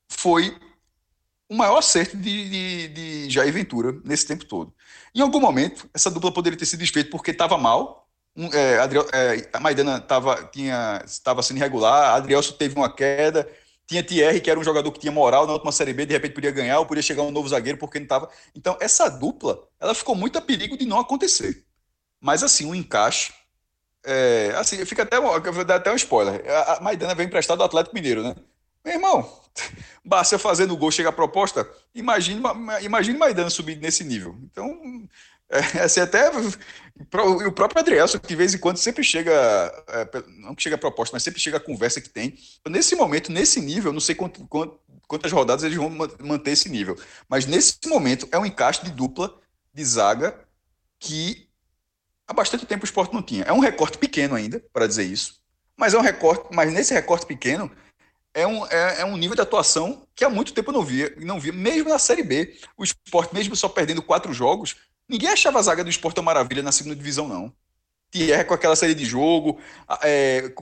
foi 0.10 0.58
o 1.50 1.56
maior 1.56 1.78
acerto 1.78 2.18
de, 2.18 2.50
de, 2.50 2.88
de 2.88 3.30
Jair 3.30 3.54
Ventura 3.54 3.96
nesse 4.04 4.26
tempo 4.26 4.46
todo. 4.46 4.74
Em 5.14 5.22
algum 5.22 5.40
momento, 5.40 5.90
essa 5.94 6.12
dupla 6.12 6.32
poderia 6.32 6.58
ter 6.58 6.66
sido 6.66 6.80
desfeita 6.80 7.10
porque 7.10 7.32
estava 7.32 7.58
mal. 7.58 8.08
Um, 8.36 8.54
é, 8.54 8.78
Adriel, 8.80 9.08
é, 9.14 9.50
a 9.54 9.60
Maidana 9.60 9.98
estava 9.98 11.42
sendo 11.42 11.58
irregular, 11.58 12.16
Adrielso 12.16 12.54
teve 12.54 12.76
uma 12.76 12.94
queda, 12.94 13.50
tinha 13.88 14.04
Thierry, 14.04 14.42
que 14.42 14.52
era 14.52 14.60
um 14.60 14.64
jogador 14.64 14.92
que 14.92 15.00
tinha 15.00 15.12
moral 15.12 15.48
na 15.48 15.54
última 15.54 15.72
Série 15.72 15.94
B, 15.94 16.06
de 16.06 16.14
repente 16.14 16.34
podia 16.34 16.52
ganhar, 16.52 16.80
ou 16.80 16.86
podia 16.86 17.02
chegar 17.02 17.24
um 17.24 17.32
novo 17.32 17.48
zagueiro 17.48 17.78
porque 17.78 17.98
não 17.98 18.04
estava. 18.04 18.30
Então, 18.54 18.78
essa 18.82 19.10
dupla, 19.10 19.64
ela 19.80 19.96
ficou 19.96 20.14
muito 20.14 20.38
a 20.38 20.42
perigo 20.42 20.78
de 20.78 20.86
não 20.86 21.00
acontecer. 21.00 21.66
Mas, 22.20 22.44
assim, 22.44 22.66
o 22.66 22.70
um 22.70 22.76
encaixe. 22.76 23.34
É, 24.06 24.54
assim, 24.58 24.84
fica 24.86 25.04
até, 25.04 25.20
vou 25.20 25.66
dar 25.66 25.76
até 25.76 25.92
um 25.92 25.96
spoiler. 25.96 26.44
A, 26.50 26.82
Maidana 26.82 27.16
veio 27.16 27.28
emprestado 27.28 27.58
do 27.60 27.64
Atlético 27.64 27.96
Mineiro, 27.96 28.24
né? 28.24 28.36
Meu 28.84 28.94
irmão, 28.96 29.30
Basta 30.04 30.38
fazendo 30.38 30.78
gol, 30.78 30.92
chega 30.92 31.10
a 31.10 31.14
proposta. 31.14 31.68
Imagine, 31.94 32.42
imagine 32.82 33.18
Maidana 33.18 33.50
subir 33.50 33.78
nesse 33.78 34.04
nível. 34.04 34.38
Então, 34.44 35.08
é, 35.50 35.82
assim, 35.82 36.00
até 36.00 36.30
o 36.30 37.52
próprio 37.52 37.80
Adrielson, 37.80 38.20
que 38.20 38.28
de 38.28 38.36
vez 38.36 38.54
em 38.54 38.58
quando 38.58 38.78
sempre 38.78 39.04
chega, 39.04 39.32
é, 39.88 40.24
não 40.40 40.56
que 40.56 40.64
chega 40.64 40.76
a 40.76 40.80
proposta, 40.80 41.16
mas 41.16 41.24
sempre 41.24 41.40
chega 41.40 41.58
a 41.58 41.62
conversa 41.62 42.02
que 42.02 42.10
tem. 42.10 42.38
Então, 42.60 42.72
nesse 42.72 42.96
momento, 42.96 43.32
nesse 43.32 43.62
nível, 43.62 43.94
não 43.94 44.00
sei 44.00 44.16
quanto, 44.16 44.46
quanto, 44.48 44.80
quantas 45.08 45.32
rodadas 45.32 45.64
eles 45.64 45.78
vão 45.78 45.90
manter 45.90 46.52
esse 46.52 46.70
nível, 46.70 46.98
mas 47.30 47.46
nesse 47.46 47.78
momento 47.86 48.28
é 48.32 48.38
um 48.38 48.46
encaixe 48.46 48.84
de 48.84 48.92
dupla 48.92 49.34
de 49.74 49.86
zaga 49.86 50.38
que 51.00 51.48
há 52.28 52.34
bastante 52.34 52.66
tempo 52.66 52.84
o 52.84 52.86
esporte 52.86 53.14
não 53.14 53.22
tinha. 53.22 53.44
É 53.44 53.54
um 53.54 53.60
recorte 53.60 53.98
pequeno 53.98 54.36
ainda, 54.36 54.62
para 54.74 54.88
dizer 54.88 55.04
isso, 55.04 55.40
mas 55.78 55.94
é 55.94 55.98
um 55.98 56.02
recorte, 56.02 56.48
mas 56.52 56.74
nesse 56.74 56.94
recorte 56.94 57.26
pequeno 57.26 57.72
é 58.34 58.46
um, 58.46 58.66
é, 58.68 59.02
é, 59.02 59.06
um 59.06 59.18
nível 59.18 59.36
de 59.36 59.42
atuação 59.42 60.06
que 60.16 60.24
há 60.24 60.30
muito 60.30 60.54
tempo 60.54 60.70
eu 60.70 60.74
não 60.74 60.84
via, 60.84 61.12
não 61.18 61.40
via, 61.40 61.52
mesmo 61.52 61.90
na 61.90 61.98
Série 61.98 62.22
B. 62.22 62.56
O 62.78 62.84
esporte, 62.84 63.34
mesmo 63.34 63.56
só 63.56 63.68
perdendo 63.68 64.02
quatro 64.02 64.32
jogos, 64.32 64.76
ninguém 65.08 65.30
achava 65.30 65.60
a 65.60 65.62
zaga 65.62 65.84
do 65.84 65.90
esporte 65.90 66.20
uma 66.20 66.26
maravilha 66.26 66.64
na 66.64 66.72
segunda 66.72 66.96
divisão, 66.96 67.28
não. 67.28 67.54
Thierry 68.12 68.46
com 68.46 68.54
aquela 68.54 68.76
série 68.76 68.96
de 68.96 69.06
jogo, 69.06 69.60
é, 70.02 70.54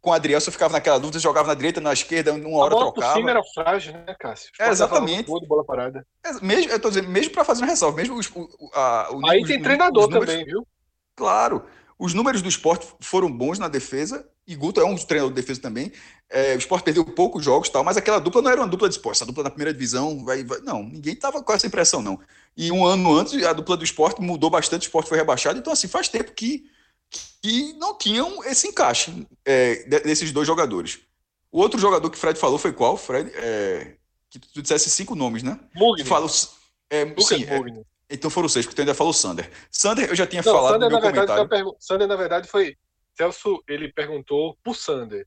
com 0.00 0.10
o 0.10 0.12
Adriel, 0.12 0.40
você 0.40 0.50
ficava 0.50 0.72
naquela 0.72 0.98
dúvida, 0.98 1.18
jogava 1.18 1.48
na 1.48 1.54
direita, 1.54 1.80
na 1.80 1.92
esquerda, 1.92 2.32
uma 2.32 2.58
hora 2.58 2.74
a 2.74 2.76
bola 2.76 2.92
trocava. 2.92 3.12
Por 3.12 3.18
cima 3.18 3.30
era 3.30 3.42
frágil, 3.54 3.92
né, 3.92 4.16
Cássio? 4.18 4.50
É, 4.58 4.70
exatamente. 4.70 5.24
De 5.24 5.46
bola 5.46 5.64
parada. 5.64 6.06
É, 6.24 6.32
mesmo, 6.44 6.72
eu 6.72 6.80
tô 6.80 6.88
dizendo, 6.88 7.08
mesmo 7.08 7.32
para 7.32 7.44
fazer 7.44 7.62
uma 7.62 7.68
ressalva, 7.68 7.96
mesmo 7.96 8.16
os, 8.16 8.28
o, 8.34 8.70
a, 8.72 9.10
o, 9.12 9.28
Aí 9.28 9.42
os, 9.42 9.48
tem 9.48 9.60
treinador 9.60 10.04
números, 10.04 10.26
também, 10.26 10.44
viu? 10.44 10.66
Claro. 11.14 11.64
Os 11.98 12.14
números 12.14 12.40
do 12.40 12.48
esporte 12.48 12.88
foram 13.00 13.30
bons 13.30 13.58
na 13.58 13.68
defesa, 13.68 14.26
e 14.50 14.56
Guto 14.56 14.80
é 14.80 14.84
um 14.84 14.96
treinador 14.96 15.32
de 15.32 15.40
defesa 15.40 15.60
também. 15.60 15.92
É, 16.28 16.56
o 16.56 16.58
esporte 16.58 16.82
perdeu 16.82 17.04
poucos 17.04 17.44
jogos 17.44 17.68
tal, 17.68 17.84
mas 17.84 17.96
aquela 17.96 18.18
dupla 18.18 18.42
não 18.42 18.50
era 18.50 18.60
uma 18.60 18.66
dupla 18.66 18.88
de 18.88 18.96
esporte. 18.96 19.18
Essa 19.18 19.26
dupla 19.26 19.44
na 19.44 19.50
primeira 19.50 19.72
divisão, 19.72 20.24
vai, 20.24 20.42
vai 20.42 20.58
não, 20.62 20.82
ninguém 20.82 21.14
estava 21.14 21.40
com 21.40 21.52
essa 21.52 21.68
impressão, 21.68 22.02
não. 22.02 22.18
E 22.56 22.72
um 22.72 22.84
ano 22.84 23.16
antes, 23.16 23.40
a 23.44 23.52
dupla 23.52 23.76
do 23.76 23.84
esporte 23.84 24.20
mudou 24.20 24.50
bastante, 24.50 24.82
o 24.82 24.88
esporte 24.88 25.08
foi 25.08 25.18
rebaixado, 25.18 25.56
então 25.56 25.72
assim, 25.72 25.86
faz 25.86 26.08
tempo 26.08 26.32
que, 26.32 26.64
que 27.40 27.74
não 27.74 27.96
tinham 27.96 28.44
esse 28.44 28.66
encaixe 28.66 29.24
é, 29.44 29.84
desses 30.00 30.32
dois 30.32 30.48
jogadores. 30.48 30.98
O 31.52 31.60
outro 31.60 31.78
jogador 31.78 32.10
que 32.10 32.16
o 32.16 32.20
Fred 32.20 32.36
falou 32.36 32.58
foi 32.58 32.72
qual, 32.72 32.96
Fred? 32.96 33.30
É, 33.34 33.94
que 34.28 34.40
tu 34.40 34.62
dissesse 34.62 34.90
cinco 34.90 35.14
nomes, 35.14 35.44
né? 35.44 35.60
Mugni. 35.76 36.04
Falo, 36.04 36.26
é, 36.90 37.06
sim, 37.20 37.44
é, 37.44 37.84
então 38.10 38.28
foram 38.28 38.48
seis, 38.48 38.66
porque 38.66 38.74
tu 38.74 38.80
ainda 38.80 38.94
falou 38.94 39.12
Sander. 39.12 39.48
Sander, 39.70 40.08
eu 40.08 40.16
já 40.16 40.26
tinha 40.26 40.42
não, 40.44 40.52
falado 40.52 40.72
Sander, 40.72 40.90
no 40.90 40.94
meu 40.96 41.00
verdade, 41.00 41.28
comentário. 41.28 41.76
Sander, 41.78 42.08
na 42.08 42.16
verdade, 42.16 42.48
foi. 42.48 42.76
Celso, 43.20 43.62
ele 43.68 43.92
perguntou 43.92 44.56
por 44.64 44.74
Sander. 44.74 45.26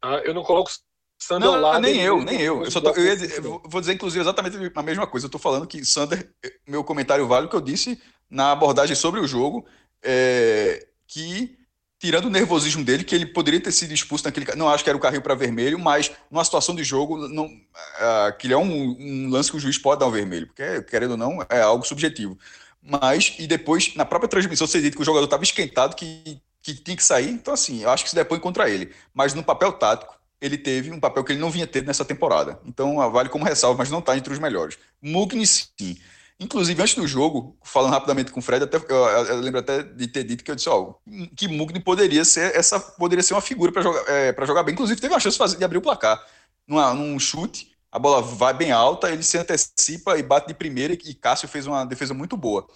Ah, 0.00 0.22
eu 0.24 0.32
não 0.32 0.42
coloco 0.42 0.70
Sander 1.18 1.46
não, 1.46 1.56
ao 1.56 1.60
lado. 1.60 1.82
Nem 1.82 2.00
eu, 2.00 2.24
nem 2.24 2.40
eu. 2.40 2.64
Eu, 2.64 2.70
só 2.70 2.80
tô, 2.80 2.90
eu, 2.92 3.14
eu, 3.14 3.62
vou 3.66 3.80
dizer, 3.80 3.92
inclusive, 3.92 4.22
exatamente 4.22 4.56
a 4.74 4.82
mesma 4.82 5.06
coisa. 5.06 5.26
Eu 5.26 5.28
estou 5.28 5.40
falando 5.40 5.66
que 5.66 5.84
Sander, 5.84 6.32
meu 6.66 6.82
comentário 6.82 7.26
vale 7.26 7.46
o 7.46 7.50
que 7.50 7.56
eu 7.56 7.60
disse 7.60 8.00
na 8.30 8.52
abordagem 8.52 8.96
sobre 8.96 9.20
o 9.20 9.26
jogo, 9.26 9.66
é, 10.02 10.86
que 11.06 11.58
tirando 11.98 12.24
o 12.24 12.30
nervosismo 12.30 12.82
dele, 12.82 13.04
que 13.04 13.14
ele 13.14 13.26
poderia 13.26 13.60
ter 13.60 13.72
sido 13.72 13.92
expulso 13.92 14.24
naquele. 14.24 14.46
Não 14.56 14.70
acho 14.70 14.82
que 14.82 14.88
era 14.88 14.96
o 14.96 15.00
carrinho 15.00 15.20
para 15.20 15.34
vermelho, 15.34 15.78
mas 15.78 16.10
numa 16.30 16.42
situação 16.42 16.74
de 16.74 16.82
jogo, 16.82 17.28
não, 17.28 17.44
uh, 17.44 18.28
aquele 18.28 18.54
é 18.54 18.56
um, 18.56 18.96
um, 18.98 19.28
lance 19.28 19.50
que 19.50 19.58
o 19.58 19.60
juiz 19.60 19.76
pode 19.76 20.00
dar 20.00 20.06
um 20.06 20.10
vermelho, 20.10 20.46
porque, 20.46 20.82
querendo 20.84 21.10
ou 21.10 21.16
não, 21.18 21.44
é 21.50 21.60
algo 21.60 21.86
subjetivo. 21.86 22.38
Mas, 22.82 23.36
e 23.38 23.46
depois, 23.46 23.94
na 23.94 24.06
própria 24.06 24.30
transmissão, 24.30 24.66
você 24.66 24.80
disse 24.80 24.96
que 24.96 25.02
o 25.02 25.04
jogador 25.04 25.26
estava 25.26 25.42
esquentado, 25.42 25.94
que, 25.94 26.40
que 26.62 26.74
tinha 26.74 26.96
que 26.96 27.04
sair. 27.04 27.30
Então, 27.30 27.54
assim, 27.54 27.82
eu 27.82 27.90
acho 27.90 28.04
que 28.04 28.10
se 28.10 28.16
depõe 28.16 28.38
contra 28.38 28.68
ele. 28.68 28.92
Mas 29.14 29.34
no 29.34 29.42
papel 29.42 29.72
tático, 29.72 30.14
ele 30.40 30.56
teve 30.56 30.90
um 30.90 31.00
papel 31.00 31.22
que 31.22 31.32
ele 31.32 31.40
não 31.40 31.50
vinha 31.50 31.66
ter 31.66 31.84
nessa 31.84 32.04
temporada. 32.04 32.60
Então, 32.64 32.96
vale 33.10 33.28
como 33.28 33.44
ressalva, 33.44 33.78
mas 33.78 33.90
não 33.90 33.98
está 33.98 34.16
entre 34.16 34.32
os 34.32 34.38
melhores. 34.38 34.78
Mugni, 35.02 35.46
sim. 35.46 35.98
Inclusive, 36.38 36.80
antes 36.80 36.94
do 36.94 37.06
jogo, 37.06 37.54
falando 37.62 37.92
rapidamente 37.92 38.32
com 38.32 38.40
o 38.40 38.42
Fred, 38.42 38.64
até, 38.64 38.78
eu, 38.78 38.96
eu, 38.96 39.40
lembro 39.40 39.60
até 39.60 39.82
de 39.82 40.08
ter 40.08 40.24
dito 40.24 40.42
que 40.42 40.50
eu 40.50 40.54
disse, 40.54 40.70
ó, 40.70 40.94
que 41.36 41.46
Mugni 41.46 41.78
poderia 41.78 42.24
ser 42.24 42.56
essa 42.56 42.80
poderia 42.80 43.22
ser 43.22 43.34
uma 43.34 43.42
figura 43.42 43.70
para 43.70 43.82
jogar, 43.82 44.02
é, 44.08 44.34
jogar 44.46 44.62
bem. 44.62 44.72
Inclusive, 44.72 44.98
teve 44.98 45.14
a 45.14 45.20
chance 45.20 45.34
de, 45.34 45.38
fazer, 45.38 45.58
de 45.58 45.64
abrir 45.64 45.76
o 45.76 45.82
placar. 45.82 46.24
Numa, 46.66 46.94
num 46.94 47.18
chute, 47.18 47.76
a 47.92 47.98
bola 47.98 48.22
vai 48.22 48.54
bem 48.54 48.72
alta, 48.72 49.10
ele 49.10 49.22
se 49.22 49.36
antecipa 49.36 50.16
e 50.16 50.22
bate 50.22 50.48
de 50.48 50.54
primeira, 50.54 50.94
e 50.94 51.14
Cássio 51.14 51.46
fez 51.46 51.66
uma 51.66 51.84
defesa 51.84 52.14
muito 52.14 52.38
boa. 52.38 52.66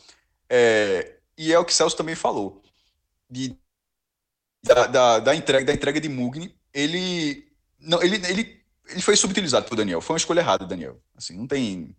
É, 0.48 1.16
e 1.38 1.50
é 1.50 1.58
o 1.58 1.64
que 1.64 1.72
Celso 1.72 1.96
também 1.96 2.14
falou. 2.14 2.60
De, 3.30 3.56
da, 4.64 4.86
da, 4.86 5.18
da, 5.20 5.34
entrega, 5.34 5.64
da 5.64 5.72
entrega 5.72 6.00
de 6.00 6.08
Mugni, 6.08 6.54
ele, 6.72 7.46
não, 7.78 8.02
ele, 8.02 8.16
ele, 8.26 8.60
ele 8.88 9.02
foi 9.02 9.16
subutilizado 9.16 9.66
por 9.66 9.76
Daniel. 9.76 10.00
Foi 10.00 10.14
uma 10.14 10.18
escolha 10.18 10.40
errada, 10.40 10.66
Daniel. 10.66 11.00
Assim, 11.16 11.36
não 11.36 11.46
tem 11.46 11.94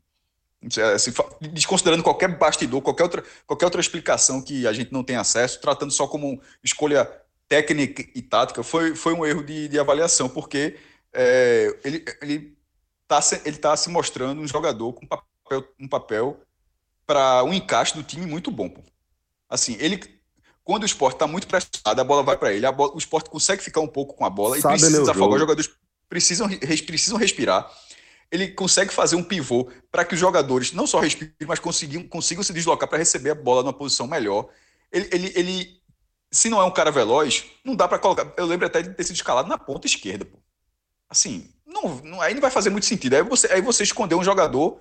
Assim, 0.96 1.12
desconsiderando 1.54 2.02
qualquer 2.02 2.28
bastidor, 2.28 2.82
qualquer 2.82 3.04
outra, 3.04 3.24
qualquer 3.46 3.66
outra 3.66 3.80
explicação 3.80 4.42
que 4.42 4.66
a 4.66 4.74
gente 4.74 4.92
não 4.92 5.04
tem 5.04 5.16
acesso, 5.16 5.62
tratando 5.62 5.92
só 5.92 6.08
como 6.08 6.42
escolha 6.64 7.06
técnica 7.48 8.04
e 8.16 8.22
tática, 8.22 8.64
foi, 8.64 8.96
foi 8.96 9.14
um 9.14 9.24
erro 9.24 9.44
de, 9.44 9.68
de 9.68 9.80
avaliação, 9.80 10.28
porque 10.28 10.76
é, 11.14 11.78
ele 11.84 12.04
ele 12.20 12.58
está 13.04 13.20
ele 13.46 13.58
tá 13.58 13.78
se 13.78 13.90
mostrando 13.90 14.42
um 14.42 14.48
jogador 14.48 14.92
com 14.94 15.06
papel, 15.06 15.68
um 15.80 15.88
papel 15.88 16.42
para 17.06 17.44
um 17.44 17.54
encaixe 17.54 17.94
do 17.94 18.02
time 18.02 18.26
muito 18.26 18.50
bom. 18.50 18.68
Pô. 18.68 18.82
Assim, 19.48 19.78
ele 19.80 20.00
quando 20.66 20.84
o 20.84 20.86
esporte 20.86 21.16
está 21.16 21.28
muito 21.28 21.48
pressionado, 21.48 22.02
a 22.02 22.04
bola 22.04 22.24
vai 22.24 22.36
para 22.38 22.52
ele, 22.52 22.70
bola, 22.74 22.94
o 22.94 22.98
esporte 22.98 23.30
consegue 23.30 23.64
ficar 23.64 23.80
um 23.80 23.88
pouco 23.88 24.14
com 24.16 24.26
a 24.26 24.30
bola 24.30 24.60
Sabe 24.60 24.76
e 24.76 24.78
precisa 24.78 25.00
desafogar. 25.00 25.36
Os 25.36 25.40
jogadores 25.40 25.72
precisam, 26.10 26.50
precisam 26.50 27.18
respirar 27.18 27.72
ele 28.32 28.50
consegue 28.50 28.94
fazer 28.94 29.16
um 29.16 29.24
pivô 29.24 29.70
para 29.92 30.04
que 30.04 30.14
os 30.14 30.20
jogadores 30.20 30.72
não 30.72 30.88
só 30.88 31.00
respirem, 31.00 31.34
mas 31.48 31.60
consigam, 31.60 32.04
consigam 32.04 32.44
se 32.44 32.54
deslocar 32.54 32.88
para 32.88 32.98
receber 32.98 33.32
a 33.32 33.36
bola 33.36 33.64
numa 33.64 33.74
posição 33.74 34.08
melhor. 34.08 34.50
Ele, 34.92 35.08
ele, 35.12 35.34
ele, 35.36 35.82
se 36.32 36.50
não 36.50 36.60
é 36.60 36.66
um 36.66 36.72
cara 36.72 36.92
veloz, 36.92 37.46
não 37.64 37.76
dá 37.76 37.88
para 37.88 38.00
colocar. 38.00 38.34
Eu 38.38 38.46
lembro 38.46 38.66
até 38.66 38.82
de 38.82 38.90
ter 38.90 39.04
sido 39.04 39.16
escalado 39.16 39.48
na 39.48 39.58
ponta 39.58 39.88
esquerda. 39.88 40.26
Pô. 40.26 40.38
Assim, 41.10 41.50
não, 41.66 41.96
não, 42.04 42.22
aí 42.22 42.34
não 42.34 42.42
vai 42.42 42.52
fazer 42.52 42.70
muito 42.70 42.86
sentido. 42.86 43.16
Aí 43.16 43.24
você, 43.24 43.48
aí 43.48 43.62
você 43.62 43.84
esconder 43.84 44.16
um 44.16 44.24
jogador 44.24 44.80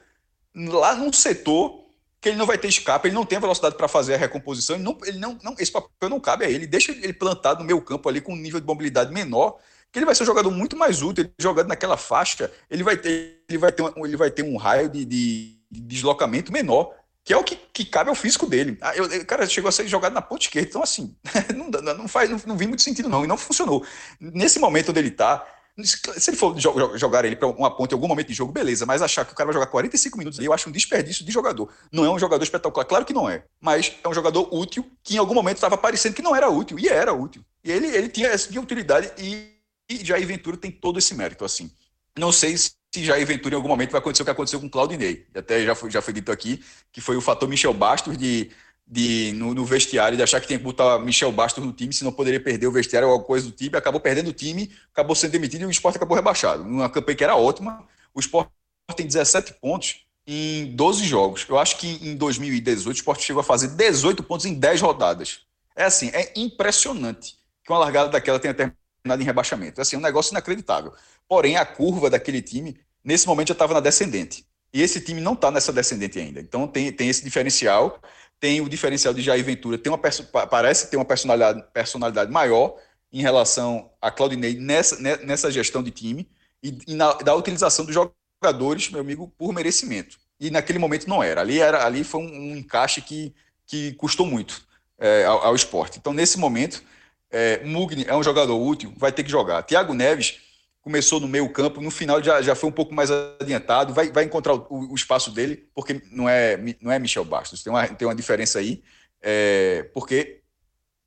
lá 0.55 0.95
num 0.95 1.13
setor 1.13 1.84
que 2.25 2.31
ele 2.31 2.39
não 2.39 2.47
vai 2.47 2.57
ter 2.57 2.69
escape, 2.69 3.07
ele 3.07 3.15
não 3.15 3.27
tem 3.27 3.39
velocidade 3.39 3.77
para 3.77 3.87
fazer 3.87 4.15
a 4.15 4.17
recomposição, 4.17 4.77
ele 4.77 4.83
não, 4.83 4.99
ele 5.05 5.19
não, 5.19 5.39
não, 5.43 5.55
esse 5.59 5.71
papel 5.71 6.09
não 6.09 6.19
cabe 6.19 6.47
a 6.47 6.49
ele. 6.49 6.67
Deixa 6.67 6.91
ele 6.91 7.13
plantado 7.13 7.61
no 7.61 7.67
meio 7.67 7.83
campo 7.83 8.09
ali 8.09 8.19
com 8.19 8.33
um 8.33 8.37
nível 8.37 8.59
de 8.59 8.67
mobilidade 8.67 9.13
menor 9.13 9.59
que 9.93 9.99
ele 9.99 10.07
vai 10.07 10.15
ser 10.15 10.23
um 10.23 10.27
jogador 10.27 10.51
muito 10.51 10.75
mais 10.75 11.03
útil, 11.03 11.23
ele 11.23 11.33
jogando 11.39 11.69
naquela 11.69 11.97
faixa, 11.99 12.51
ele 12.69 12.83
vai 12.83 12.97
ter, 12.97 13.45
ele 13.47 13.59
vai 13.59 13.71
ter, 13.71 13.83
um, 13.83 14.07
ele 14.07 14.17
vai 14.17 14.31
ter 14.31 14.43
um 14.43 14.57
raio 14.57 14.89
de, 14.89 15.05
de, 15.05 15.57
de 15.71 15.81
deslocamento 15.83 16.51
menor, 16.51 16.93
que 17.23 17.33
é 17.33 17.37
o 17.37 17.45
que, 17.45 17.57
que 17.57 17.85
cabe 17.85 18.09
ao 18.09 18.17
físico 18.17 18.47
dele. 18.47 18.77
Ah, 18.81 18.97
eu, 18.97 19.05
o 19.05 19.27
cara 19.27 19.47
chegou 19.47 19.69
a 19.69 19.73
ser 19.73 19.87
jogado 19.87 20.15
na 20.15 20.23
ponta 20.23 20.45
esquerda, 20.45 20.69
então 20.69 20.83
assim, 20.83 21.15
não, 21.55 21.69
não, 21.95 22.09
faz, 22.09 22.29
não, 22.31 22.41
não 22.47 22.57
vi 22.57 22.67
muito 22.67 22.83
sentido 22.83 23.09
não, 23.09 23.23
e 23.23 23.29
não 23.29 23.37
funcionou. 23.37 23.87
Nesse 24.19 24.59
momento 24.59 24.89
onde 24.89 24.99
ele 24.99 25.09
está, 25.09 25.47
se 25.83 26.31
ele 26.31 26.37
for 26.37 26.55
jogar 26.97 27.25
ele 27.25 27.35
para 27.35 27.49
uma 27.49 27.75
ponta 27.75 27.95
em 27.95 27.97
algum 27.97 28.07
momento 28.07 28.29
de 28.29 28.35
jogo, 28.35 28.53
beleza, 28.53 28.87
mas 28.87 29.03
achar 29.03 29.25
que 29.25 29.33
o 29.33 29.35
cara 29.35 29.47
vai 29.47 29.55
jogar 29.55 29.67
45 29.67 30.17
minutos 30.17 30.39
ali, 30.39 30.47
eu 30.47 30.53
acho 30.53 30.69
um 30.69 30.73
desperdício 30.73 31.25
de 31.25 31.33
jogador. 31.33 31.69
Não 31.91 32.05
é 32.05 32.11
um 32.11 32.19
jogador 32.19 32.45
espetacular, 32.45 32.85
claro 32.85 33.05
que 33.05 33.13
não 33.13 33.29
é, 33.29 33.45
mas 33.61 33.93
é 34.03 34.09
um 34.09 34.15
jogador 34.15 34.49
útil 34.55 34.89
que 35.03 35.17
em 35.17 35.19
algum 35.19 35.35
momento 35.35 35.57
estava 35.57 35.77
parecendo 35.77 36.15
que 36.15 36.23
não 36.23 36.35
era 36.35 36.49
útil, 36.49 36.79
e 36.79 36.89
era 36.89 37.13
útil. 37.13 37.45
E 37.65 37.73
ele, 37.73 37.89
ele 37.89 38.09
tinha 38.09 38.29
essa 38.29 38.49
utilidade 38.61 39.11
e 39.19 39.55
e 39.89 40.05
Jair 40.05 40.27
Ventura 40.27 40.57
tem 40.57 40.71
todo 40.71 40.99
esse 40.99 41.15
mérito, 41.15 41.45
assim. 41.45 41.71
Não 42.19 42.33
sei 42.33 42.57
se 42.57 42.75
Jair 42.97 43.27
Ventura 43.27 43.55
em 43.55 43.57
algum 43.57 43.69
momento 43.69 43.91
vai 43.91 44.01
acontecer 44.01 44.23
o 44.23 44.25
que 44.25 44.31
aconteceu 44.31 44.61
com 44.61 44.69
Claudinei. 44.69 45.27
Até 45.35 45.65
já 45.65 45.75
foi, 45.75 45.91
já 45.91 46.01
foi 46.01 46.15
dito 46.15 46.33
aqui 46.33 46.65
que 46.93 47.01
foi 47.01 47.17
o 47.17 47.21
fator 47.21 47.49
Michel 47.49 47.75
Bastos 47.75 48.17
de, 48.17 48.51
de 48.87 49.33
no, 49.35 49.55
no, 49.55 49.65
vestiário, 49.65 50.17
de 50.17 50.23
achar 50.23 50.41
que 50.41 50.47
tem 50.47 50.59
que 50.59 50.65
botar 50.65 50.99
Michel 50.99 51.33
Bastos 51.33 51.65
no 51.65 51.73
time, 51.73 51.93
se 51.93 52.05
não 52.05 52.13
poderia 52.13 52.41
perder 52.41 52.67
o 52.67 52.73
vestiário 52.73 53.09
ou 53.09 53.13
alguma 53.13 53.27
coisa 53.27 53.47
do 53.47 53.53
time, 53.53 53.77
acabou 53.77 54.01
perdendo 54.01 54.29
o 54.29 54.33
time, 54.33 54.71
acabou 54.93 55.17
sendo 55.17 55.33
demitido 55.33 55.63
e 55.63 55.67
o 55.67 55.71
esporte 55.71 55.97
acabou 55.97 56.15
rebaixado. 56.15 56.63
Uma 56.63 56.91
campanha 56.91 57.17
que 57.17 57.25
era 57.25 57.37
ótima, 57.37 57.87
o 58.15 58.21
esporte 58.21 58.51
tem 58.95 59.07
17 59.07 59.55
pontos 59.55 60.05
em 60.27 60.67
12 60.75 61.05
jogos. 61.05 61.47
Eu 61.49 61.59
acho 61.59 61.77
que 61.79 61.99
em 62.07 62.17
2018 62.17 62.89
o 62.89 62.93
esporte 62.93 63.25
chegou 63.25 63.41
a 63.41 63.45
fazer 63.45 63.69
18 63.69 64.23
pontos 64.23 64.47
em 64.47 64.55
10 64.55 64.81
rodadas. 64.81 65.41
É 65.77 65.85
assim, 65.85 66.11
é 66.13 66.33
impressionante 66.37 67.37
que 67.65 67.73
uma 67.73 67.79
largada 67.79 68.11
daquela 68.11 68.39
tenha 68.39 68.55
terminado 68.55 69.21
em 69.21 69.25
rebaixamento. 69.25 69.81
Assim, 69.81 69.97
um 69.97 70.01
negócio 70.01 70.33
inacreditável. 70.33 70.93
Porém, 71.29 71.57
a 71.57 71.65
curva 71.65 72.11
daquele 72.11 72.43
time, 72.43 72.79
nesse 73.03 73.27
momento, 73.27 73.49
já 73.49 73.55
estava 73.55 73.75
na 73.75 73.81
descendente. 73.81 74.47
E 74.73 74.83
esse 74.83 75.01
time 75.01 75.21
não 75.21 75.35
está 75.35 75.51
nessa 75.51 75.73
descendente 75.73 76.19
ainda. 76.19 76.41
Então 76.41 76.67
tem, 76.67 76.93
tem 76.93 77.09
esse 77.09 77.23
diferencial. 77.25 78.01
Tem 78.41 78.61
o 78.61 78.69
diferencial 78.69 79.15
de 79.15 79.23
Jair 79.23 79.45
Ventura, 79.45 79.79
tem 79.79 79.93
uma, 79.93 79.99
parece 80.47 80.91
ter 80.91 80.97
uma 80.97 81.05
personalidade, 81.05 81.65
personalidade 81.73 82.31
maior 82.31 82.77
em 83.13 83.23
relação 83.23 83.91
a 84.03 84.11
Claudinei 84.11 84.59
nessa, 84.59 85.01
nessa 85.01 85.51
gestão 85.51 85.83
de 85.83 85.91
time 85.91 86.29
e, 86.63 86.79
e 86.89 86.95
na, 86.95 87.13
da 87.15 87.35
utilização 87.35 87.85
dos 87.85 87.95
jogadores, 87.95 88.91
meu 88.91 89.01
amigo, 89.01 89.33
por 89.39 89.53
merecimento. 89.53 90.19
E 90.41 90.51
naquele 90.51 90.79
momento 90.79 91.09
não 91.09 91.23
era. 91.23 91.41
Ali, 91.41 91.61
era, 91.61 91.87
ali 91.87 92.03
foi 92.03 92.21
um, 92.21 92.27
um 92.27 92.57
encaixe 92.57 93.01
que, 93.01 93.33
que 93.67 93.93
custou 93.95 94.27
muito 94.27 94.67
é, 94.99 95.25
ao, 95.25 95.47
ao 95.47 95.55
esporte. 95.55 95.99
Então, 95.99 96.13
nesse 96.13 96.39
momento, 96.39 96.83
é, 97.31 97.65
Mugni 97.65 98.05
é 98.07 98.15
um 98.17 98.23
jogador 98.23 98.57
útil, 98.57 98.93
vai 98.97 99.13
ter 99.13 99.23
que 99.23 99.31
jogar. 99.31 99.63
Thiago 99.63 99.95
Neves 99.95 100.41
começou 100.85 101.19
no 101.19 101.27
meio 101.27 101.49
campo, 101.49 101.81
no 101.81 101.91
final 101.91 102.23
já, 102.23 102.43
já 102.43 102.55
foi 102.55 102.69
um 102.69 102.73
pouco 102.73 102.95
mais 102.95 103.11
adiantado, 103.11 103.95
vai, 103.95 104.13
vai 104.13 104.25
encontrar 104.25 104.53
o, 104.53 104.67
o 104.69 104.95
espaço 104.95 105.31
dele, 105.31 105.67
porque 105.75 106.03
não 106.13 106.29
é, 106.29 106.59
não 106.79 106.93
é 106.93 106.99
Michel 106.99 107.25
Bastos, 107.25 107.63
tem 107.63 107.73
uma, 107.73 107.89
tem 107.89 108.07
uma 108.07 108.15
diferença 108.15 108.59
aí, 108.59 108.83
é, 109.23 109.89
porque 109.95 110.43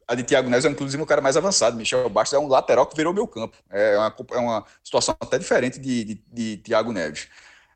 a 0.08 0.16
de 0.16 0.24
Thiago 0.24 0.50
Neves 0.50 0.66
é 0.66 0.70
inclusive 0.70 1.02
um 1.02 1.06
cara 1.06 1.22
mais 1.22 1.38
avançado, 1.38 1.78
Michel 1.78 2.10
Bastos 2.10 2.36
é 2.36 2.40
um 2.40 2.48
lateral 2.48 2.88
que 2.88 2.96
virou 2.96 3.14
meio 3.14 3.28
campo, 3.28 3.56
é 3.70 3.96
uma, 3.96 4.16
é 4.32 4.38
uma 4.40 4.66
situação 4.84 5.16
até 5.20 5.38
diferente 5.38 5.80
de, 5.80 6.04
de, 6.04 6.24
de 6.34 6.58
Thiago 6.58 6.92
Neves. 6.92 7.28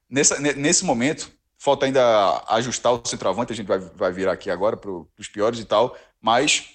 Nessa, 0.09 0.39
nesse 0.39 0.83
momento, 0.83 1.31
falta 1.59 1.85
ainda 1.85 2.43
ajustar 2.49 2.93
o 2.93 3.05
centroavante, 3.05 3.53
a 3.53 3.55
gente 3.55 3.67
vai, 3.67 3.77
vai 3.77 4.11
virar 4.11 4.31
aqui 4.31 4.49
agora 4.49 4.75
para 4.75 4.89
os 4.91 5.27
piores 5.31 5.59
e 5.59 5.65
tal, 5.65 5.95
mas 6.19 6.67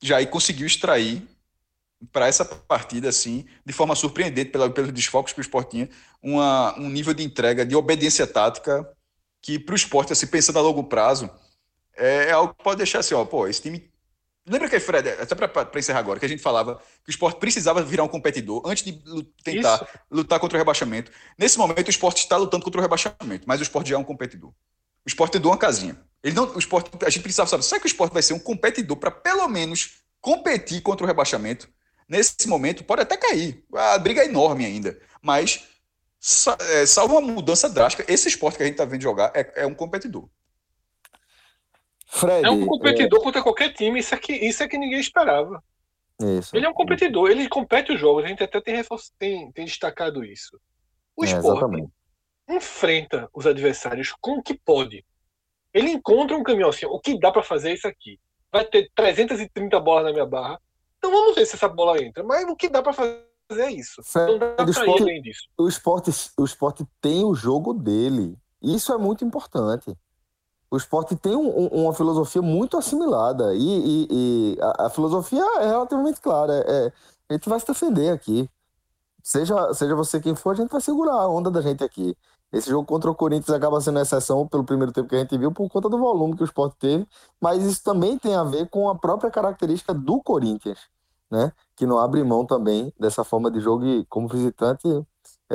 Jair 0.00 0.30
conseguiu 0.30 0.66
extrair 0.66 1.26
para 2.12 2.26
essa 2.26 2.44
partida, 2.44 3.08
assim, 3.08 3.46
de 3.64 3.72
forma 3.72 3.94
surpreendente, 3.94 4.50
pela, 4.50 4.70
pelos 4.70 4.92
desfocos 4.92 5.32
que 5.32 5.40
o 5.40 5.42
esporte 5.42 5.72
tinha, 5.72 5.88
uma, 6.22 6.78
um 6.78 6.88
nível 6.88 7.12
de 7.12 7.24
entrega, 7.24 7.66
de 7.66 7.74
obediência 7.74 8.26
tática, 8.26 8.88
que 9.42 9.58
para 9.58 9.72
o 9.72 9.76
esporte, 9.76 10.12
assim, 10.12 10.26
pensando 10.26 10.58
a 10.58 10.62
longo 10.62 10.84
prazo, 10.84 11.30
é, 11.96 12.28
é, 12.28 12.32
algo 12.32 12.54
que 12.54 12.62
pode 12.62 12.78
deixar 12.78 13.00
assim, 13.00 13.14
ó, 13.14 13.24
pô, 13.24 13.46
esse 13.46 13.62
time. 13.62 13.90
Lembra 14.46 14.68
que, 14.68 14.80
Fred, 14.80 15.10
até 15.10 15.34
para 15.34 15.78
encerrar 15.78 15.98
agora, 15.98 16.18
que 16.18 16.24
a 16.24 16.28
gente 16.28 16.40
falava 16.40 16.76
que 17.04 17.10
o 17.10 17.10
esporte 17.10 17.38
precisava 17.38 17.82
virar 17.82 18.04
um 18.04 18.08
competidor 18.08 18.62
antes 18.64 18.82
de 18.82 18.92
tentar 19.44 19.76
Isso. 19.76 19.86
lutar 20.10 20.40
contra 20.40 20.56
o 20.56 20.58
rebaixamento. 20.58 21.12
Nesse 21.36 21.58
momento, 21.58 21.86
o 21.86 21.90
esporte 21.90 22.18
está 22.18 22.36
lutando 22.36 22.64
contra 22.64 22.80
o 22.80 22.82
rebaixamento, 22.82 23.44
mas 23.46 23.60
o 23.60 23.62
esporte 23.62 23.90
já 23.90 23.96
é 23.96 23.98
um 23.98 24.04
competidor. 24.04 24.50
O 24.50 25.08
esporte 25.08 25.38
tem 25.38 25.50
uma 25.50 25.58
casinha. 25.58 26.00
Ele 26.22 26.34
não, 26.34 26.54
o 26.54 26.58
esporte, 26.58 26.90
a 27.04 27.10
gente 27.10 27.22
precisava 27.22 27.48
saber, 27.48 27.62
será 27.62 27.78
que 27.78 27.86
o 27.86 27.88
esporte 27.88 28.12
vai 28.12 28.22
ser 28.22 28.32
um 28.32 28.38
competidor 28.38 28.96
para 28.96 29.10
pelo 29.10 29.46
menos 29.48 29.98
competir 30.20 30.80
contra 30.80 31.04
o 31.04 31.06
rebaixamento? 31.06 31.68
Nesse 32.08 32.48
momento, 32.48 32.84
pode 32.84 33.02
até 33.02 33.16
cair. 33.16 33.62
A 33.74 33.98
briga 33.98 34.22
é 34.22 34.26
enorme 34.26 34.64
ainda. 34.64 34.98
Mas, 35.20 35.68
é, 36.70 36.86
salvo 36.86 37.18
uma 37.18 37.32
mudança 37.32 37.68
drástica, 37.68 38.10
esse 38.10 38.28
esporte 38.28 38.56
que 38.56 38.62
a 38.62 38.66
gente 38.66 38.74
está 38.74 38.84
vendo 38.84 39.02
jogar 39.02 39.30
é, 39.34 39.62
é 39.62 39.66
um 39.66 39.74
competidor. 39.74 40.28
Fred, 42.06 42.46
é 42.46 42.50
um 42.50 42.64
competidor 42.64 43.20
é... 43.20 43.22
contra 43.22 43.42
qualquer 43.42 43.74
time. 43.74 44.00
Isso 44.00 44.14
é 44.14 44.18
que, 44.18 44.32
isso 44.32 44.62
é 44.62 44.68
que 44.68 44.78
ninguém 44.78 44.98
esperava. 44.98 45.62
Isso. 46.20 46.56
Ele 46.56 46.66
é 46.66 46.68
um 46.68 46.74
competidor, 46.74 47.30
ele 47.30 47.48
compete 47.48 47.92
os 47.92 48.00
jogos. 48.00 48.24
A 48.24 48.28
gente 48.28 48.42
até 48.42 48.60
tem, 48.60 48.82
tem, 49.18 49.52
tem 49.52 49.64
destacado 49.64 50.24
isso. 50.24 50.58
O 51.14 51.24
é, 51.24 51.28
esporte 51.28 51.86
enfrenta 52.48 53.28
os 53.34 53.46
adversários 53.46 54.12
com 54.20 54.38
o 54.38 54.42
que 54.42 54.54
pode. 54.54 55.04
Ele 55.72 55.90
encontra 55.90 56.36
um 56.36 56.42
caminhão 56.42 56.70
assim, 56.70 56.86
o 56.86 56.98
que 56.98 57.18
dá 57.18 57.30
para 57.30 57.42
fazer 57.42 57.70
é 57.70 57.74
isso 57.74 57.86
aqui. 57.86 58.18
Vai 58.50 58.64
ter 58.64 58.90
330 58.94 59.78
bolas 59.80 60.04
na 60.04 60.12
minha 60.12 60.26
barra. 60.26 60.58
Então 60.98 61.10
vamos 61.10 61.34
ver 61.34 61.46
se 61.46 61.56
essa 61.56 61.68
bola 61.68 62.02
entra. 62.02 62.22
Mas 62.22 62.44
o 62.48 62.56
que 62.56 62.68
dá 62.68 62.82
para 62.82 62.92
fazer 62.92 63.22
é 63.50 63.72
isso. 63.72 64.02
Não 64.14 64.38
dá 64.38 64.54
pra 64.54 64.70
esporte, 64.70 65.02
além 65.02 65.22
disso. 65.22 65.48
O 65.56 65.68
esporte, 65.68 66.10
o 66.36 66.44
esporte 66.44 66.86
tem 67.00 67.24
o 67.24 67.34
jogo 67.34 67.72
dele. 67.72 68.36
Isso 68.60 68.92
é 68.92 68.98
muito 68.98 69.24
importante. 69.24 69.96
O 70.70 70.76
esporte 70.76 71.16
tem 71.16 71.34
um, 71.34 71.48
um, 71.48 71.66
uma 71.84 71.94
filosofia 71.94 72.42
muito 72.42 72.76
assimilada 72.76 73.54
e, 73.54 73.58
e, 73.58 74.08
e 74.10 74.58
a, 74.60 74.86
a, 74.86 74.90
filosofia 74.90 75.42
é 75.60 75.66
relativamente 75.66 76.20
clara. 76.20 76.52
É, 76.52 76.86
é, 76.86 76.92
a 77.30 77.32
gente 77.34 77.48
vai 77.48 77.58
se 77.58 77.66
defender 77.66 78.10
aqui. 78.10 78.48
Seja, 79.22 79.72
seja 79.72 79.94
você 79.94 80.20
quem 80.20 80.34
for, 80.34 80.52
a 80.52 80.56
gente 80.56 80.70
vai 80.70 80.80
segurar 80.80 81.14
a 81.14 81.28
onda 81.28 81.50
da 81.50 81.62
gente 81.62 81.82
aqui. 81.82 82.14
Esse 82.52 82.70
jogo 82.70 82.86
contra 82.86 83.10
o 83.10 83.14
Corinthians 83.14 83.54
acaba 83.54 83.80
sendo 83.80 83.98
exceção 84.00 84.46
pelo 84.46 84.64
primeiro 84.64 84.90
tempo 84.90 85.08
que 85.08 85.16
a 85.16 85.18
gente 85.18 85.36
viu 85.36 85.52
por 85.52 85.68
conta 85.68 85.88
do 85.88 85.98
volume 85.98 86.34
que 86.34 86.42
o 86.42 86.46
esporte 86.46 86.76
teve, 86.78 87.06
mas 87.40 87.62
isso 87.64 87.82
também 87.82 88.18
tem 88.18 88.34
a 88.34 88.42
ver 88.42 88.68
com 88.70 88.88
a 88.88 88.94
própria 88.94 89.30
característica 89.30 89.92
do 89.92 90.22
Corinthians, 90.22 90.78
né? 91.30 91.52
Que 91.76 91.86
não 91.86 91.98
abre 91.98 92.24
mão 92.24 92.46
também 92.46 92.92
dessa 92.98 93.22
forma 93.22 93.50
de 93.50 93.60
jogo 93.60 93.84
e, 93.84 94.04
como 94.06 94.28
visitante, 94.28 94.88
é, 95.50 95.54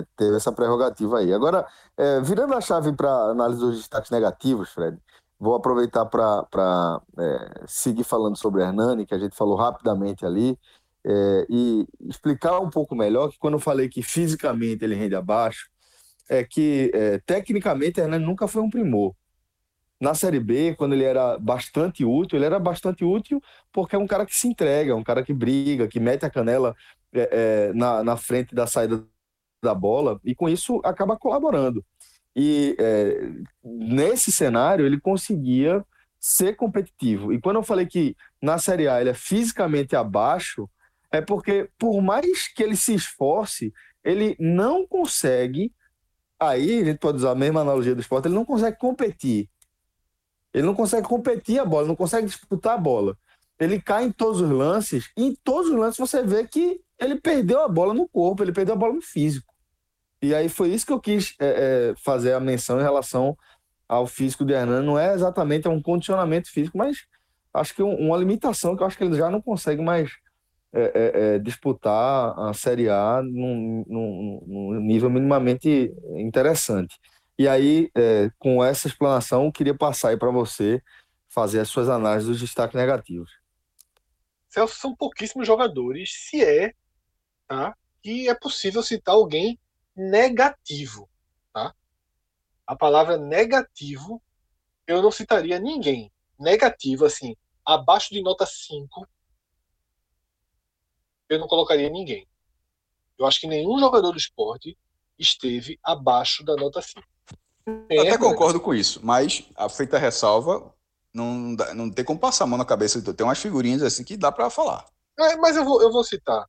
é, 0.00 0.06
teve 0.16 0.36
essa 0.36 0.52
prerrogativa 0.52 1.18
aí. 1.18 1.32
Agora, 1.32 1.66
é, 1.96 2.20
virando 2.20 2.54
a 2.54 2.60
chave 2.60 2.92
para 2.92 3.30
análise 3.30 3.60
dos 3.60 3.78
destaques 3.78 4.10
negativos, 4.10 4.68
Fred, 4.70 4.98
vou 5.38 5.54
aproveitar 5.54 6.04
para 6.04 7.00
é, 7.18 7.62
seguir 7.66 8.04
falando 8.04 8.36
sobre 8.36 8.62
Hernani, 8.62 9.06
que 9.06 9.14
a 9.14 9.18
gente 9.18 9.34
falou 9.34 9.56
rapidamente 9.56 10.24
ali, 10.26 10.58
é, 11.04 11.46
e 11.48 11.86
explicar 12.02 12.60
um 12.60 12.70
pouco 12.70 12.94
melhor 12.94 13.30
que 13.30 13.38
quando 13.38 13.54
eu 13.54 13.60
falei 13.60 13.88
que 13.88 14.02
fisicamente 14.02 14.84
ele 14.84 14.94
rende 14.94 15.14
abaixo, 15.14 15.68
é 16.28 16.44
que 16.44 16.90
é, 16.94 17.18
tecnicamente 17.18 18.00
Hernani 18.00 18.24
nunca 18.24 18.48
foi 18.48 18.62
um 18.62 18.70
primor. 18.70 19.14
Na 20.00 20.14
Série 20.14 20.40
B, 20.40 20.74
quando 20.74 20.92
ele 20.92 21.04
era 21.04 21.38
bastante 21.38 22.04
útil, 22.04 22.38
ele 22.38 22.46
era 22.46 22.58
bastante 22.58 23.04
útil 23.04 23.42
porque 23.72 23.96
é 23.96 23.98
um 23.98 24.06
cara 24.06 24.26
que 24.26 24.34
se 24.34 24.48
entrega, 24.48 24.96
um 24.96 25.04
cara 25.04 25.22
que 25.22 25.32
briga, 25.32 25.88
que 25.88 26.00
mete 26.00 26.24
a 26.24 26.30
canela 26.30 26.74
é, 27.12 27.28
é, 27.70 27.72
na, 27.72 28.02
na 28.02 28.16
frente 28.16 28.54
da 28.54 28.66
saída 28.66 29.04
da 29.62 29.74
bola 29.74 30.20
e 30.24 30.34
com 30.34 30.48
isso 30.48 30.80
acaba 30.84 31.16
colaborando. 31.16 31.84
E 32.36 32.76
é, 32.78 33.30
nesse 33.62 34.32
cenário 34.32 34.84
ele 34.84 35.00
conseguia 35.00 35.84
ser 36.18 36.56
competitivo. 36.56 37.32
E 37.32 37.40
quando 37.40 37.56
eu 37.56 37.62
falei 37.62 37.86
que 37.86 38.16
na 38.42 38.58
Série 38.58 38.88
A 38.88 39.00
ele 39.00 39.10
é 39.10 39.14
fisicamente 39.14 39.94
abaixo, 39.94 40.68
é 41.12 41.20
porque 41.20 41.68
por 41.78 42.00
mais 42.02 42.48
que 42.48 42.62
ele 42.62 42.76
se 42.76 42.94
esforce, 42.94 43.72
ele 44.02 44.36
não 44.38 44.86
consegue. 44.86 45.72
Aí 46.38 46.80
a 46.80 46.84
gente 46.84 46.98
pode 46.98 47.18
usar 47.18 47.30
a 47.30 47.34
mesma 47.34 47.60
analogia 47.60 47.94
do 47.94 48.00
esporte, 48.00 48.26
ele 48.26 48.34
não 48.34 48.44
consegue 48.44 48.78
competir. 48.78 49.48
Ele 50.52 50.66
não 50.66 50.74
consegue 50.74 51.06
competir 51.06 51.58
a 51.58 51.64
bola, 51.64 51.86
não 51.86 51.96
consegue 51.96 52.26
disputar 52.26 52.74
a 52.74 52.78
bola. 52.78 53.16
Ele 53.58 53.80
cai 53.80 54.04
em 54.04 54.12
todos 54.12 54.40
os 54.40 54.50
lances, 54.50 55.10
e 55.16 55.24
em 55.24 55.34
todos 55.42 55.70
os 55.70 55.76
lances 55.76 55.98
você 55.98 56.22
vê 56.22 56.46
que 56.46 56.80
ele 56.98 57.20
perdeu 57.20 57.60
a 57.60 57.68
bola 57.68 57.94
no 57.94 58.08
corpo, 58.08 58.42
ele 58.42 58.52
perdeu 58.52 58.74
a 58.74 58.78
bola 58.78 58.94
no 58.94 59.02
físico. 59.02 59.52
E 60.22 60.34
aí 60.34 60.48
foi 60.48 60.70
isso 60.70 60.86
que 60.86 60.92
eu 60.92 61.00
quis 61.00 61.34
é, 61.38 61.90
é, 61.90 61.94
fazer 62.02 62.32
a 62.32 62.40
menção 62.40 62.80
em 62.80 62.82
relação 62.82 63.36
ao 63.88 64.06
físico 64.06 64.44
de 64.44 64.52
Hernani. 64.52 64.86
Não 64.86 64.98
é 64.98 65.12
exatamente 65.12 65.68
um 65.68 65.82
condicionamento 65.82 66.50
físico, 66.50 66.78
mas 66.78 67.04
acho 67.52 67.74
que 67.74 67.82
uma 67.82 68.16
limitação 68.16 68.76
que 68.76 68.82
eu 68.82 68.86
acho 68.86 68.96
que 68.96 69.04
ele 69.04 69.16
já 69.16 69.30
não 69.30 69.40
consegue 69.40 69.82
mais 69.82 70.12
é, 70.76 70.82
é, 70.82 71.34
é, 71.34 71.38
disputar 71.38 72.36
a 72.36 72.52
Série 72.52 72.88
A 72.88 73.22
num, 73.22 73.84
num, 73.86 74.42
num, 74.44 74.80
nível 74.80 75.08
minimamente 75.08 75.94
interessante. 76.16 76.98
E 77.38 77.46
aí, 77.46 77.90
é, 77.94 78.28
com 78.40 78.62
essa 78.62 78.88
explanação, 78.88 79.52
queria 79.52 79.76
passar 79.76 80.08
aí 80.08 80.16
para 80.16 80.32
você 80.32 80.82
fazer 81.28 81.60
as 81.60 81.68
suas 81.68 81.88
análises 81.88 82.28
dos 82.28 82.40
destaques 82.40 82.74
negativos. 82.74 83.30
Celso, 84.48 84.76
são 84.76 84.96
pouquíssimos 84.96 85.46
jogadores, 85.46 86.12
se 86.12 86.44
é, 86.44 86.72
tá? 87.46 87.76
é 88.04 88.34
possível 88.34 88.82
citar 88.82 89.14
alguém 89.14 89.58
negativo. 89.94 91.08
Tá? 91.52 91.72
A 92.66 92.74
palavra 92.74 93.16
negativo, 93.16 94.20
eu 94.88 95.00
não 95.00 95.12
citaria 95.12 95.60
ninguém. 95.60 96.10
Negativo, 96.36 97.04
assim, 97.04 97.36
abaixo 97.64 98.12
de 98.12 98.20
nota 98.20 98.44
5, 98.44 99.06
eu 101.34 101.40
não 101.40 101.48
colocaria 101.48 101.88
ninguém. 101.90 102.26
Eu 103.18 103.26
acho 103.26 103.40
que 103.40 103.46
nenhum 103.46 103.78
jogador 103.78 104.12
do 104.12 104.18
esporte 104.18 104.76
esteve 105.18 105.78
abaixo 105.82 106.44
da 106.44 106.56
nota 106.56 106.82
5. 106.82 107.02
Eu 107.88 108.02
até 108.02 108.18
concordo 108.18 108.60
com 108.60 108.74
isso, 108.74 109.00
mas 109.02 109.44
a 109.56 109.68
feita 109.68 109.98
ressalva, 109.98 110.74
não, 111.12 111.54
dá, 111.54 111.72
não 111.74 111.90
tem 111.90 112.04
como 112.04 112.18
passar 112.18 112.44
a 112.44 112.46
mão 112.46 112.58
na 112.58 112.64
cabeça. 112.64 113.00
Tem 113.14 113.26
umas 113.26 113.38
figurinhas 113.38 113.82
assim 113.82 114.04
que 114.04 114.16
dá 114.16 114.30
para 114.30 114.50
falar. 114.50 114.84
É, 115.18 115.36
mas 115.36 115.56
eu 115.56 115.64
vou, 115.64 115.80
eu 115.80 115.90
vou 115.90 116.04
citar 116.04 116.46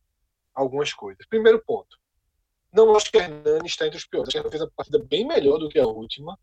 algumas 0.53 0.93
coisas. 0.93 1.25
Primeiro 1.27 1.63
ponto. 1.63 1.97
Não 2.73 2.95
acho 2.95 3.09
que 3.09 3.17
a 3.17 3.23
Hernani 3.23 3.67
está 3.67 3.85
entre 3.85 3.97
os 3.97 4.05
piores. 4.05 4.27
Acho 4.27 4.43
que 4.43 4.49
fez 4.49 4.61
uma 4.61 4.71
partida 4.75 4.99
bem 4.99 5.25
melhor 5.25 5.59
do 5.59 5.69
que 5.69 5.79
a 5.79 5.87
última. 5.87 6.37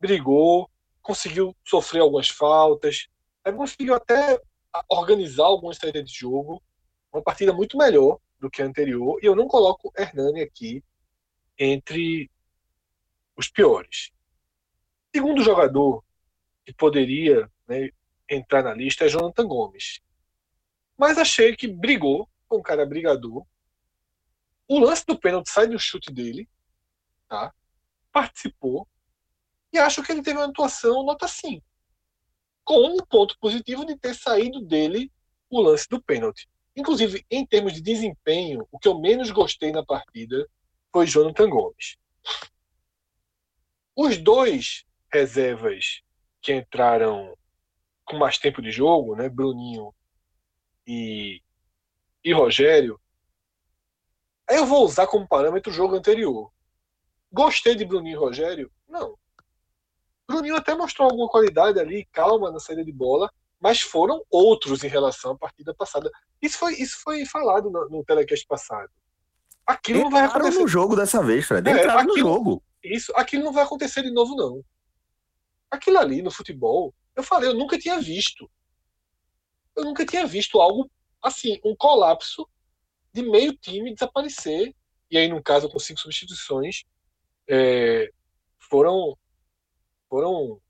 Brigou, 0.00 0.70
conseguiu 1.02 1.54
sofrer 1.64 2.00
algumas 2.00 2.28
faltas, 2.28 3.08
conseguiu 3.56 3.94
até 3.94 4.40
organizar 4.88 5.44
algumas 5.44 5.76
saídas 5.76 6.04
de 6.04 6.18
jogo. 6.18 6.62
Uma 7.12 7.22
partida 7.22 7.52
muito 7.52 7.76
melhor 7.76 8.18
do 8.38 8.50
que 8.50 8.62
a 8.62 8.64
anterior. 8.64 9.18
E 9.22 9.26
eu 9.26 9.34
não 9.34 9.48
coloco 9.48 9.92
Hernani 9.96 10.42
aqui 10.42 10.82
entre 11.58 12.30
os 13.36 13.48
piores. 13.48 14.10
Segundo 15.14 15.42
jogador 15.42 16.04
que 16.64 16.72
poderia 16.72 17.50
né, 17.66 17.90
entrar 18.28 18.62
na 18.62 18.74
lista 18.74 19.04
é 19.04 19.08
Jonathan 19.08 19.46
Gomes. 19.46 20.00
Mas 20.96 21.18
achei 21.18 21.56
que 21.56 21.66
brigou, 21.66 22.28
com 22.46 22.58
um 22.58 22.62
cara 22.62 22.86
brigador, 22.86 23.44
o 24.68 24.78
lance 24.78 25.04
do 25.04 25.18
pênalti 25.18 25.50
sai 25.50 25.66
do 25.66 25.78
chute 25.78 26.12
dele, 26.12 26.48
tá? 27.28 27.52
participou, 28.12 28.86
e 29.72 29.78
acho 29.78 30.02
que 30.02 30.12
ele 30.12 30.22
teve 30.22 30.38
uma 30.38 30.48
atuação 30.48 31.04
nota 31.04 31.26
5. 31.26 31.64
Com 32.64 32.94
um 32.94 32.98
ponto 32.98 33.38
positivo 33.38 33.84
de 33.84 33.96
ter 33.96 34.14
saído 34.14 34.60
dele 34.60 35.10
o 35.48 35.60
lance 35.60 35.88
do 35.88 36.02
pênalti. 36.02 36.48
Inclusive, 36.80 37.24
em 37.30 37.44
termos 37.44 37.74
de 37.74 37.82
desempenho, 37.82 38.66
o 38.72 38.78
que 38.78 38.88
eu 38.88 38.98
menos 38.98 39.30
gostei 39.30 39.70
na 39.70 39.84
partida 39.84 40.48
foi 40.90 41.06
Jonathan 41.06 41.48
Gomes. 41.48 41.98
Os 43.94 44.16
dois 44.16 44.86
reservas 45.12 46.02
que 46.40 46.54
entraram 46.54 47.36
com 48.04 48.16
mais 48.16 48.38
tempo 48.38 48.62
de 48.62 48.70
jogo, 48.70 49.14
né, 49.14 49.28
Bruninho 49.28 49.94
e, 50.86 51.42
e 52.24 52.32
Rogério, 52.32 52.98
Aí 54.48 54.56
eu 54.56 54.66
vou 54.66 54.84
usar 54.84 55.06
como 55.06 55.28
parâmetro 55.28 55.70
o 55.70 55.74
jogo 55.74 55.94
anterior. 55.94 56.50
Gostei 57.30 57.76
de 57.76 57.84
Bruninho 57.84 58.16
e 58.16 58.18
Rogério? 58.18 58.68
Não. 58.88 59.16
Bruninho 60.26 60.56
até 60.56 60.74
mostrou 60.74 61.08
alguma 61.08 61.28
qualidade 61.28 61.78
ali, 61.78 62.04
calma 62.06 62.50
na 62.50 62.58
saída 62.58 62.84
de 62.84 62.90
bola, 62.90 63.32
mas 63.60 63.80
foram 63.80 64.24
outros 64.30 64.82
em 64.82 64.88
relação 64.88 65.32
à 65.32 65.38
partida 65.38 65.74
passada. 65.74 66.10
Isso 66.40 66.56
foi, 66.58 66.74
isso 66.74 66.98
foi 67.02 67.26
falado 67.26 67.70
no, 67.70 67.88
no 67.90 68.04
telecast 68.04 68.46
passado. 68.46 68.90
Aquilo 69.66 70.00
não 70.00 70.10
vai 70.10 70.24
acontecer. 70.24 70.58
no 70.58 70.66
jogo 70.66 70.96
dessa 70.96 71.22
vez, 71.22 71.46
Fred. 71.46 71.68
É, 71.68 71.88
aquilo, 71.88 72.14
no 72.14 72.18
jogo. 72.18 72.62
Isso, 72.82 73.12
aquilo 73.14 73.44
não 73.44 73.52
vai 73.52 73.64
acontecer 73.64 74.02
de 74.02 74.10
novo, 74.10 74.34
não. 74.34 74.64
Aquilo 75.70 75.98
ali 75.98 76.22
no 76.22 76.30
futebol, 76.30 76.94
eu 77.14 77.22
falei, 77.22 77.50
eu 77.50 77.54
nunca 77.54 77.78
tinha 77.78 78.00
visto. 78.00 78.50
Eu 79.76 79.84
nunca 79.84 80.04
tinha 80.04 80.26
visto 80.26 80.60
algo 80.60 80.90
assim, 81.22 81.60
um 81.64 81.76
colapso 81.76 82.48
de 83.12 83.22
meio 83.22 83.54
time 83.56 83.92
desaparecer. 83.92 84.74
E 85.10 85.18
aí, 85.18 85.28
no 85.28 85.42
caso, 85.42 85.68
com 85.68 85.78
cinco 85.78 86.00
substituições, 86.00 86.84
é, 87.48 88.10
foram, 88.58 89.16
foram 90.08 90.60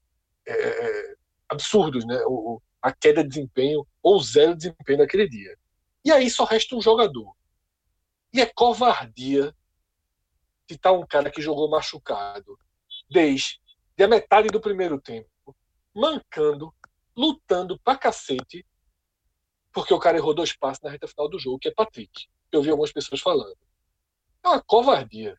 é, 0.46 0.52
é, 0.52 1.14
absurdos, 1.48 2.04
né? 2.04 2.20
O, 2.26 2.60
a 2.82 2.92
queda 2.92 3.22
de 3.22 3.28
desempenho 3.28 3.86
ou 4.02 4.20
zero 4.22 4.52
de 4.52 4.68
desempenho 4.68 4.98
naquele 4.98 5.28
dia. 5.28 5.56
E 6.04 6.10
aí 6.10 6.30
só 6.30 6.44
resta 6.44 6.74
um 6.74 6.80
jogador. 6.80 7.34
E 8.32 8.40
é 8.40 8.46
covardia 8.46 9.54
tá 10.78 10.92
um 10.92 11.06
cara 11.06 11.30
que 11.30 11.42
jogou 11.42 11.68
machucado 11.68 12.58
desde 13.08 13.58
a 13.98 14.08
metade 14.08 14.48
do 14.48 14.60
primeiro 14.60 15.00
tempo, 15.00 15.28
mancando, 15.94 16.74
lutando 17.16 17.78
pra 17.80 17.96
cacete, 17.96 18.66
porque 19.72 19.92
o 19.92 19.98
cara 19.98 20.16
errou 20.16 20.34
dois 20.34 20.56
passos 20.56 20.82
na 20.82 20.90
reta 20.90 21.06
final 21.06 21.28
do 21.28 21.38
jogo, 21.38 21.58
que 21.58 21.68
é 21.68 21.74
Patrick. 21.74 22.28
Eu 22.50 22.62
vi 22.62 22.70
algumas 22.70 22.92
pessoas 22.92 23.20
falando. 23.20 23.58
É 24.42 24.48
uma 24.48 24.62
covardia. 24.62 25.36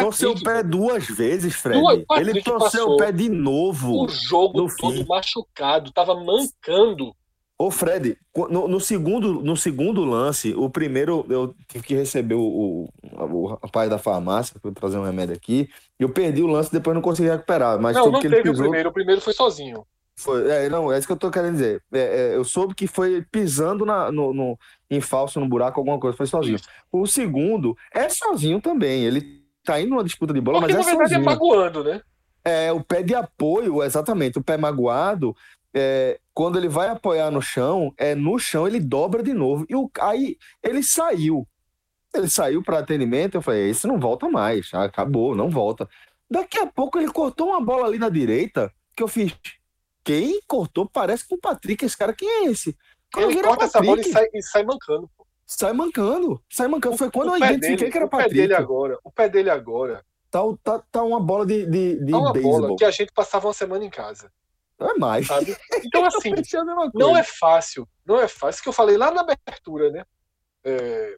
Torceu 0.00 0.32
o 0.32 0.42
pé 0.42 0.62
duas 0.62 1.06
vezes, 1.06 1.54
Fred. 1.54 1.80
Duas, 1.80 2.04
Ele 2.18 2.42
torceu 2.42 2.90
o 2.90 2.96
pé 2.96 3.12
de 3.12 3.28
novo. 3.28 4.04
O 4.04 4.08
jogo 4.08 4.68
todo 4.76 4.94
fim. 4.94 5.04
machucado, 5.08 5.92
tava 5.92 6.14
mancando. 6.14 7.14
Ô, 7.58 7.70
Fred, 7.70 8.18
no, 8.50 8.68
no, 8.68 8.78
segundo, 8.78 9.42
no 9.42 9.56
segundo 9.56 10.04
lance, 10.04 10.54
o 10.54 10.68
primeiro 10.68 11.24
eu 11.30 11.54
tive 11.66 11.84
que 11.86 11.94
receber 11.94 12.34
o, 12.34 12.42
o, 12.42 12.88
o 13.02 13.46
rapaz 13.46 13.88
da 13.88 13.98
farmácia 13.98 14.54
para 14.60 14.72
trazer 14.72 14.98
um 14.98 15.04
remédio 15.04 15.34
aqui. 15.34 15.68
Eu 15.98 16.10
perdi 16.10 16.42
o 16.42 16.46
lance 16.46 16.70
depois 16.70 16.94
não 16.94 17.00
consegui 17.00 17.30
recuperar. 17.30 17.80
Mas 17.80 17.96
não, 17.96 18.10
não 18.10 18.20
teve 18.20 18.42
pisou... 18.42 18.56
o 18.56 18.58
primeiro. 18.58 18.90
O 18.90 18.92
primeiro 18.92 19.20
foi 19.22 19.32
sozinho. 19.32 19.86
Foi, 20.18 20.50
é, 20.50 20.68
não, 20.68 20.92
é 20.92 20.98
isso 20.98 21.06
que 21.06 21.12
eu 21.12 21.16
tô 21.16 21.30
querendo 21.30 21.52
dizer. 21.52 21.82
É, 21.92 21.98
é, 21.98 22.36
eu 22.36 22.44
soube 22.44 22.74
que 22.74 22.86
foi 22.86 23.24
pisando 23.30 23.86
na, 23.86 24.10
no, 24.12 24.34
no, 24.34 24.58
em 24.90 25.00
falso, 25.00 25.40
no 25.40 25.48
buraco, 25.48 25.80
alguma 25.80 25.98
coisa, 25.98 26.16
foi 26.16 26.26
sozinho. 26.26 26.58
O 26.92 27.06
segundo 27.06 27.76
é 27.92 28.08
sozinho 28.08 28.60
também. 28.60 29.04
Ele 29.04 29.45
tá 29.66 29.80
indo 29.80 29.90
numa 29.90 30.04
disputa 30.04 30.32
de 30.32 30.40
bola, 30.40 30.60
Porque, 30.60 30.74
mas 30.74 30.86
é 30.86 30.90
na 30.92 30.98
verdade, 30.98 31.14
é 31.14 31.16
sozinho. 31.16 31.30
é 31.30 31.34
magoando, 31.34 31.84
né? 31.84 32.00
É, 32.44 32.72
o 32.72 32.82
pé 32.82 33.02
de 33.02 33.14
apoio, 33.14 33.82
exatamente, 33.82 34.38
o 34.38 34.42
pé 34.42 34.56
magoado, 34.56 35.34
é, 35.74 36.18
quando 36.32 36.58
ele 36.58 36.68
vai 36.68 36.88
apoiar 36.88 37.30
no 37.30 37.42
chão, 37.42 37.92
é 37.98 38.14
no 38.14 38.38
chão 38.38 38.66
ele 38.66 38.80
dobra 38.80 39.22
de 39.22 39.34
novo. 39.34 39.66
E 39.68 39.74
o, 39.74 39.90
aí 40.00 40.36
ele 40.62 40.82
saiu. 40.82 41.46
Ele 42.14 42.28
saiu 42.28 42.62
para 42.62 42.78
atendimento, 42.78 43.34
eu 43.34 43.42
falei, 43.42 43.68
esse 43.68 43.86
não 43.86 43.98
volta 43.98 44.28
mais, 44.28 44.72
acabou, 44.72 45.34
não 45.34 45.50
volta. 45.50 45.88
Daqui 46.30 46.58
a 46.58 46.66
pouco 46.66 46.98
ele 46.98 47.12
cortou 47.12 47.48
uma 47.48 47.60
bola 47.60 47.86
ali 47.86 47.98
na 47.98 48.08
direita, 48.08 48.72
que 48.96 49.02
eu 49.02 49.08
fiz. 49.08 49.36
Quem 50.02 50.40
cortou 50.46 50.88
parece 50.88 51.28
com 51.28 51.34
o 51.34 51.40
Patrick, 51.40 51.84
esse 51.84 51.96
cara, 51.96 52.14
quem 52.14 52.28
é 52.28 52.44
esse? 52.44 52.76
Quando 53.12 53.30
ele 53.32 53.42
corta 53.42 53.64
essa 53.64 53.80
bola 53.80 54.00
e 54.00 54.04
sai, 54.04 54.26
e 54.32 54.42
sai 54.42 54.62
mancando. 54.62 55.10
Pô. 55.16 55.25
Sai 55.46 55.72
mancando, 55.72 56.42
sai 56.50 56.66
mancando. 56.66 56.96
Foi 56.96 57.10
quando 57.10 57.30
o 57.30 57.32
eu 57.32 57.36
identifiquei 57.36 57.76
dele, 57.76 57.90
que 57.92 57.96
era 57.96 58.06
o 58.06 58.10
Patrick. 58.10 58.34
Pé 58.34 58.40
dele 58.40 58.54
agora, 58.54 58.98
o 59.04 59.12
pé 59.12 59.28
dele 59.28 59.50
agora. 59.50 60.04
Tá, 60.28 60.40
tá, 60.62 60.84
tá 60.90 61.02
uma 61.04 61.20
bola 61.20 61.46
de, 61.46 61.64
de, 61.66 62.04
de 62.04 62.10
tá 62.10 62.18
uma 62.18 62.32
beisebol. 62.32 62.60
bola 62.60 62.76
que 62.76 62.84
a 62.84 62.90
gente 62.90 63.12
passava 63.12 63.46
uma 63.46 63.54
semana 63.54 63.84
em 63.84 63.90
casa. 63.90 64.30
Não 64.78 64.90
é 64.90 64.94
mais. 64.98 65.26
Sabe? 65.26 65.56
Então, 65.84 66.04
assim, 66.04 66.32
não 66.94 67.16
é 67.16 67.22
fácil. 67.22 67.88
Não 68.04 68.20
é 68.20 68.28
fácil. 68.28 68.62
que 68.62 68.68
eu 68.68 68.72
falei 68.72 68.96
lá 68.96 69.10
na 69.10 69.22
abertura, 69.22 69.90
né? 69.90 70.04
É, 70.64 71.16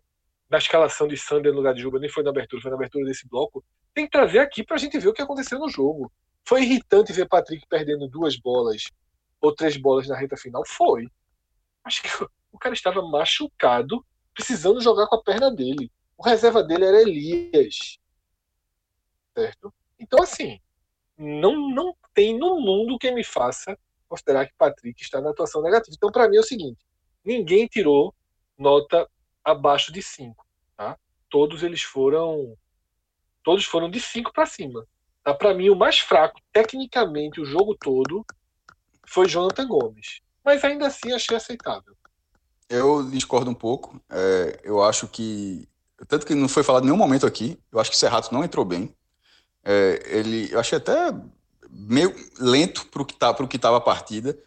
da 0.48 0.58
escalação 0.58 1.08
de 1.08 1.16
Sander 1.16 1.52
no 1.52 1.58
lugar 1.58 1.74
de 1.74 1.80
Juba, 1.80 1.98
nem 1.98 2.10
foi 2.10 2.22
na 2.22 2.30
abertura, 2.30 2.62
foi 2.62 2.70
na 2.70 2.76
abertura 2.76 3.04
desse 3.04 3.26
bloco. 3.26 3.64
Tem 3.94 4.04
que 4.04 4.10
trazer 4.10 4.38
aqui 4.38 4.62
pra 4.62 4.76
gente 4.76 4.98
ver 4.98 5.08
o 5.08 5.12
que 5.12 5.22
aconteceu 5.22 5.58
no 5.58 5.68
jogo. 5.68 6.12
Foi 6.44 6.62
irritante 6.62 7.12
ver 7.12 7.28
Patrick 7.28 7.66
perdendo 7.68 8.08
duas 8.08 8.36
bolas 8.36 8.84
ou 9.40 9.54
três 9.54 9.76
bolas 9.76 10.06
na 10.06 10.16
reta 10.16 10.36
final? 10.36 10.62
Foi. 10.66 11.06
Acho 11.84 12.02
que 12.02 12.08
o 12.52 12.58
cara 12.58 12.74
estava 12.74 13.02
machucado, 13.02 14.04
precisando 14.38 14.80
jogar 14.80 15.08
com 15.08 15.16
a 15.16 15.22
perna 15.22 15.50
dele. 15.50 15.90
O 16.16 16.22
reserva 16.22 16.62
dele 16.62 16.84
era 16.84 17.02
Elias. 17.02 17.98
Certo? 19.36 19.74
Então, 19.98 20.22
assim, 20.22 20.60
não, 21.16 21.68
não 21.70 21.96
tem 22.14 22.38
no 22.38 22.60
mundo 22.60 22.98
quem 23.00 23.12
me 23.12 23.24
faça 23.24 23.76
considerar 24.08 24.46
que 24.46 24.54
Patrick 24.56 25.02
está 25.02 25.20
na 25.20 25.30
atuação 25.30 25.60
negativa. 25.60 25.94
Então, 25.96 26.12
para 26.12 26.28
mim 26.28 26.36
é 26.36 26.40
o 26.40 26.44
seguinte: 26.44 26.78
ninguém 27.24 27.66
tirou 27.66 28.14
nota 28.56 29.08
abaixo 29.42 29.92
de 29.92 30.00
5. 30.00 30.46
Tá? 30.76 30.96
Todos 31.28 31.64
eles 31.64 31.82
foram. 31.82 32.56
Todos 33.42 33.64
foram 33.64 33.90
de 33.90 34.00
5 34.00 34.32
para 34.32 34.46
cima. 34.46 34.86
Tá? 35.24 35.34
Para 35.34 35.52
mim, 35.52 35.68
o 35.68 35.76
mais 35.76 35.98
fraco, 35.98 36.40
tecnicamente, 36.52 37.40
o 37.40 37.44
jogo 37.44 37.76
todo, 37.76 38.24
foi 39.04 39.28
Jonathan 39.28 39.66
Gomes. 39.66 40.20
Mas 40.44 40.62
ainda 40.62 40.86
assim 40.86 41.12
achei 41.12 41.36
aceitável. 41.36 41.97
Eu 42.68 43.08
discordo 43.10 43.50
um 43.50 43.54
pouco. 43.54 44.00
É, 44.10 44.60
eu 44.62 44.82
acho 44.82 45.08
que. 45.08 45.68
Tanto 46.06 46.26
que 46.26 46.34
não 46.34 46.48
foi 46.48 46.62
falado 46.62 46.84
em 46.84 46.86
nenhum 46.86 46.98
momento 46.98 47.26
aqui, 47.26 47.58
eu 47.72 47.80
acho 47.80 47.90
que 47.90 47.96
Serrato 47.96 48.32
não 48.32 48.44
entrou 48.44 48.64
bem. 48.64 48.94
É, 49.64 50.02
ele, 50.06 50.52
eu 50.52 50.60
achei 50.60 50.78
até 50.78 51.12
meio 51.70 52.14
lento 52.38 52.86
para 52.86 53.02
o 53.02 53.04
que 53.06 53.14
tá, 53.14 53.34
estava 53.54 53.78
a 53.78 53.80
partida. 53.80 54.38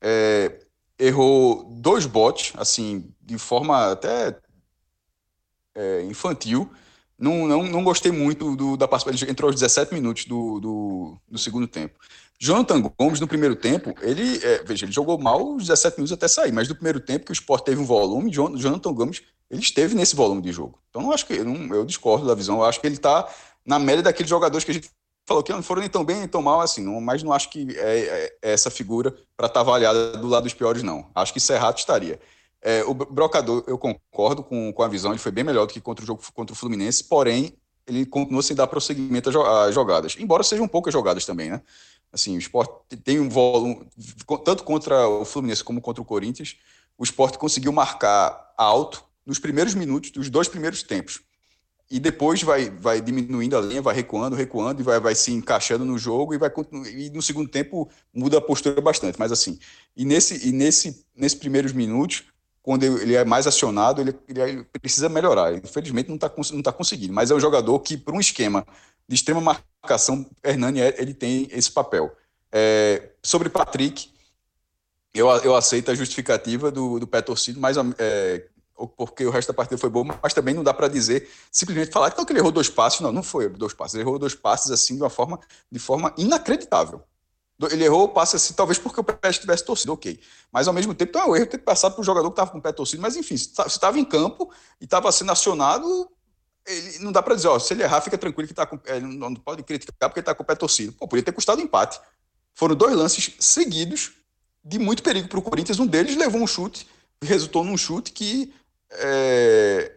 É, 0.00 0.60
errou 0.98 1.64
dois 1.70 2.06
botes, 2.06 2.52
assim, 2.56 3.12
de 3.20 3.38
forma 3.38 3.90
até 3.92 4.38
é, 5.74 6.02
infantil. 6.02 6.70
Não, 7.20 7.46
não, 7.46 7.62
não 7.64 7.84
gostei 7.84 8.10
muito 8.10 8.56
do, 8.56 8.78
da 8.78 8.88
participação. 8.88 9.26
Ele 9.26 9.32
entrou 9.32 9.48
aos 9.48 9.60
17 9.60 9.92
minutos 9.92 10.24
do, 10.24 10.58
do, 10.58 11.16
do, 11.28 11.38
segundo 11.38 11.68
tempo. 11.68 11.98
Jonathan 12.38 12.80
Gomes, 12.80 13.20
no 13.20 13.28
primeiro 13.28 13.54
tempo, 13.54 13.94
ele, 14.00 14.38
é, 14.42 14.64
veja, 14.64 14.86
ele 14.86 14.92
jogou 14.92 15.18
mal 15.18 15.56
os 15.56 15.64
17 15.66 15.98
minutos 15.98 16.12
até 16.12 16.26
sair, 16.26 16.50
mas 16.50 16.66
no 16.66 16.74
primeiro 16.74 16.98
tempo 16.98 17.26
que 17.26 17.32
o 17.32 17.34
Sport 17.34 17.62
teve 17.62 17.78
um 17.78 17.84
volume, 17.84 18.30
Jonathan 18.30 18.94
Gomes, 18.94 19.20
ele 19.50 19.60
esteve 19.60 19.94
nesse 19.94 20.16
volume 20.16 20.40
de 20.40 20.50
jogo. 20.50 20.78
Então, 20.88 21.02
não 21.02 21.12
acho 21.12 21.26
que, 21.26 21.38
não, 21.44 21.74
eu 21.74 21.84
discordo 21.84 22.26
da 22.26 22.34
visão, 22.34 22.56
eu 22.56 22.64
acho 22.64 22.80
que 22.80 22.86
ele 22.86 22.94
está 22.94 23.28
na 23.66 23.78
média 23.78 24.02
daqueles 24.02 24.30
jogadores 24.30 24.64
que 24.64 24.70
a 24.70 24.74
gente 24.74 24.90
falou 25.26 25.42
que 25.42 25.52
não 25.52 25.62
foram 25.62 25.80
nem 25.80 25.90
tão 25.90 26.02
bem 26.02 26.16
nem 26.16 26.26
tão 26.26 26.40
mal 26.40 26.60
assim, 26.60 26.82
não, 26.82 27.00
mas 27.00 27.22
não 27.22 27.32
acho 27.32 27.50
que 27.50 27.68
é, 27.76 27.98
é, 27.98 28.36
é 28.42 28.52
essa 28.52 28.70
figura 28.70 29.12
para 29.36 29.46
estar 29.46 29.50
tá 29.50 29.60
avaliada 29.60 30.16
do 30.16 30.26
lado 30.26 30.44
dos 30.44 30.54
piores, 30.54 30.82
não. 30.82 31.08
Acho 31.14 31.32
que 31.34 31.38
Serrato 31.38 31.78
estaria. 31.78 32.18
É, 32.62 32.84
o 32.84 32.92
Brocador, 32.92 33.64
eu 33.66 33.78
concordo 33.78 34.42
com, 34.42 34.72
com 34.72 34.82
a 34.82 34.88
visão, 34.88 35.12
ele 35.12 35.18
foi 35.18 35.32
bem 35.32 35.44
melhor 35.44 35.66
do 35.66 35.72
que 35.72 35.80
contra 35.80 36.02
o 36.02 36.06
jogo 36.06 36.22
contra 36.34 36.52
o 36.52 36.56
Fluminense, 36.56 37.04
porém, 37.04 37.54
ele 37.86 38.04
continuou 38.04 38.42
sem 38.42 38.54
dar 38.54 38.66
prosseguimento 38.66 39.30
às 39.30 39.74
jogadas, 39.74 40.16
embora 40.18 40.42
sejam 40.42 40.68
poucas 40.68 40.92
jogadas 40.92 41.24
também, 41.24 41.50
né? 41.50 41.62
Assim, 42.12 42.36
o 42.36 42.38
esporte 42.38 42.96
tem 42.98 43.18
um 43.20 43.28
volume, 43.28 43.86
tanto 44.44 44.64
contra 44.64 45.08
o 45.08 45.24
Fluminense 45.24 45.64
como 45.64 45.80
contra 45.80 46.02
o 46.02 46.04
Corinthians, 46.04 46.56
o 46.98 47.04
esporte 47.04 47.38
conseguiu 47.38 47.72
marcar 47.72 48.52
alto 48.58 49.04
nos 49.24 49.38
primeiros 49.38 49.74
minutos 49.74 50.10
dos 50.10 50.28
dois 50.28 50.48
primeiros 50.48 50.82
tempos. 50.82 51.22
E 51.90 51.98
depois 51.98 52.42
vai, 52.42 52.70
vai 52.70 53.00
diminuindo 53.00 53.56
a 53.56 53.60
linha, 53.60 53.82
vai 53.82 53.94
recuando, 53.94 54.36
recuando, 54.36 54.80
e 54.80 54.84
vai, 54.84 55.00
vai 55.00 55.14
se 55.14 55.32
encaixando 55.32 55.84
no 55.84 55.98
jogo, 55.98 56.34
e, 56.34 56.38
vai, 56.38 56.50
e 56.94 57.10
no 57.10 57.20
segundo 57.20 57.48
tempo 57.48 57.90
muda 58.14 58.38
a 58.38 58.40
postura 58.40 58.80
bastante. 58.80 59.18
Mas 59.18 59.32
assim, 59.32 59.58
e 59.96 60.04
nesse, 60.04 60.48
e 60.48 60.52
nesse, 60.52 61.04
nesses 61.16 61.36
primeiros 61.36 61.72
minutos, 61.72 62.24
quando 62.62 62.84
ele 62.84 63.14
é 63.14 63.24
mais 63.24 63.46
acionado, 63.46 64.00
ele, 64.00 64.14
ele 64.28 64.64
precisa 64.80 65.08
melhorar. 65.08 65.54
Infelizmente 65.54 66.08
não 66.08 66.16
está 66.16 66.30
não 66.52 66.62
tá 66.62 66.72
conseguindo, 66.72 67.12
mas 67.12 67.30
é 67.30 67.34
um 67.34 67.40
jogador 67.40 67.78
que, 67.80 67.96
para 67.96 68.14
um 68.14 68.20
esquema 68.20 68.66
de 69.08 69.14
extrema 69.14 69.40
marcação, 69.40 70.24
Hernani 70.44 70.80
é, 70.80 70.94
ele 70.98 71.14
tem 71.14 71.48
esse 71.50 71.70
papel. 71.70 72.14
É, 72.52 73.10
sobre 73.22 73.48
Patrick, 73.48 74.10
eu, 75.12 75.28
eu 75.28 75.56
aceito 75.56 75.90
a 75.90 75.94
justificativa 75.94 76.70
do, 76.70 77.00
do 77.00 77.06
pé 77.06 77.20
torcido, 77.20 77.58
mas 77.58 77.76
é, 77.98 78.46
porque 78.96 79.26
o 79.26 79.30
resto 79.30 79.48
da 79.48 79.54
partida 79.54 79.78
foi 79.78 79.90
bom, 79.90 80.04
mas 80.22 80.32
também 80.32 80.54
não 80.54 80.62
dá 80.62 80.72
para 80.72 80.88
dizer, 80.88 81.28
simplesmente 81.50 81.90
falar 81.90 82.10
que, 82.10 82.18
não, 82.18 82.24
que 82.24 82.32
ele 82.32 82.40
errou 82.40 82.52
dois 82.52 82.68
passes. 82.68 83.00
Não, 83.00 83.12
não 83.12 83.22
foi 83.22 83.48
dois 83.48 83.74
passes. 83.74 83.94
Ele 83.94 84.04
errou 84.04 84.18
dois 84.18 84.34
passes 84.34 84.70
assim 84.70 84.96
de 84.96 85.02
uma 85.02 85.10
forma, 85.10 85.40
de 85.70 85.78
forma 85.78 86.14
inacreditável. 86.16 87.02
Ele 87.70 87.84
errou 87.84 88.04
o 88.04 88.08
passe 88.08 88.36
assim, 88.36 88.54
talvez 88.54 88.78
porque 88.78 89.00
o 89.00 89.04
pé 89.04 89.28
estivesse 89.28 89.64
torcido, 89.64 89.92
ok. 89.92 90.18
Mas 90.50 90.66
ao 90.66 90.74
mesmo 90.74 90.94
tempo, 90.94 91.10
então, 91.10 91.22
é 91.22 91.30
um 91.30 91.36
erro 91.36 91.46
ter 91.46 91.58
passado 91.58 91.92
para 91.92 92.00
o 92.00 92.04
jogador 92.04 92.28
que 92.30 92.34
estava 92.34 92.50
com 92.50 92.58
o 92.58 92.62
pé 92.62 92.72
torcido. 92.72 93.02
Mas 93.02 93.16
enfim, 93.16 93.36
se 93.36 93.50
estava 93.66 93.98
em 93.98 94.04
campo 94.04 94.50
e 94.80 94.84
estava 94.84 95.10
sendo 95.12 95.32
acionado, 95.32 96.10
ele, 96.66 96.98
não 97.00 97.12
dá 97.12 97.22
para 97.22 97.34
dizer, 97.34 97.48
ó, 97.48 97.58
se 97.58 97.74
ele 97.74 97.82
errar, 97.82 98.00
fica 98.00 98.16
tranquilo 98.16 98.48
que 98.48 98.54
tá 98.54 98.64
com, 98.64 98.78
ele 98.86 99.06
não 99.06 99.34
pode 99.34 99.62
criticar 99.62 100.08
porque 100.08 100.20
está 100.20 100.34
com 100.34 100.42
o 100.42 100.46
pé 100.46 100.54
torcido. 100.54 100.92
Pô, 100.92 101.06
podia 101.06 101.22
ter 101.22 101.32
custado 101.32 101.60
empate. 101.60 102.00
Foram 102.54 102.74
dois 102.74 102.94
lances 102.96 103.34
seguidos 103.38 104.12
de 104.64 104.78
muito 104.78 105.02
perigo 105.02 105.28
para 105.28 105.38
o 105.38 105.42
Corinthians. 105.42 105.78
Um 105.78 105.86
deles 105.86 106.16
levou 106.16 106.40
um 106.40 106.46
chute, 106.46 106.86
resultou 107.22 107.64
num 107.64 107.76
chute 107.76 108.12
que 108.12 108.52
é, 108.92 109.92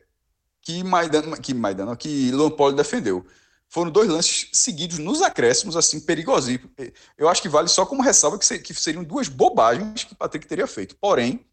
que 0.62 0.84
Maidana, 0.84 1.38
que 1.38 1.54
Maidana, 1.54 1.96
que 1.96 2.32
Lampoli 2.32 2.76
defendeu. 2.76 3.26
Foram 3.74 3.90
dois 3.90 4.08
lances 4.08 4.50
seguidos 4.54 5.00
nos 5.00 5.24
acréscimos, 5.24 5.76
assim, 5.76 6.00
perigosos. 6.00 6.60
Eu 7.18 7.28
acho 7.28 7.42
que 7.42 7.50
vale 7.50 7.68
só 7.68 7.88
como 7.88 8.04
ressalva 8.04 8.38
que, 8.38 8.60
que 8.60 8.72
seriam 8.76 9.04
duas 9.04 9.28
bobagens 9.28 10.04
que 10.04 10.14
o 10.14 10.16
Patrick 10.16 10.46
teria 10.46 10.68
feito. 10.68 10.96
Porém, 10.98 11.44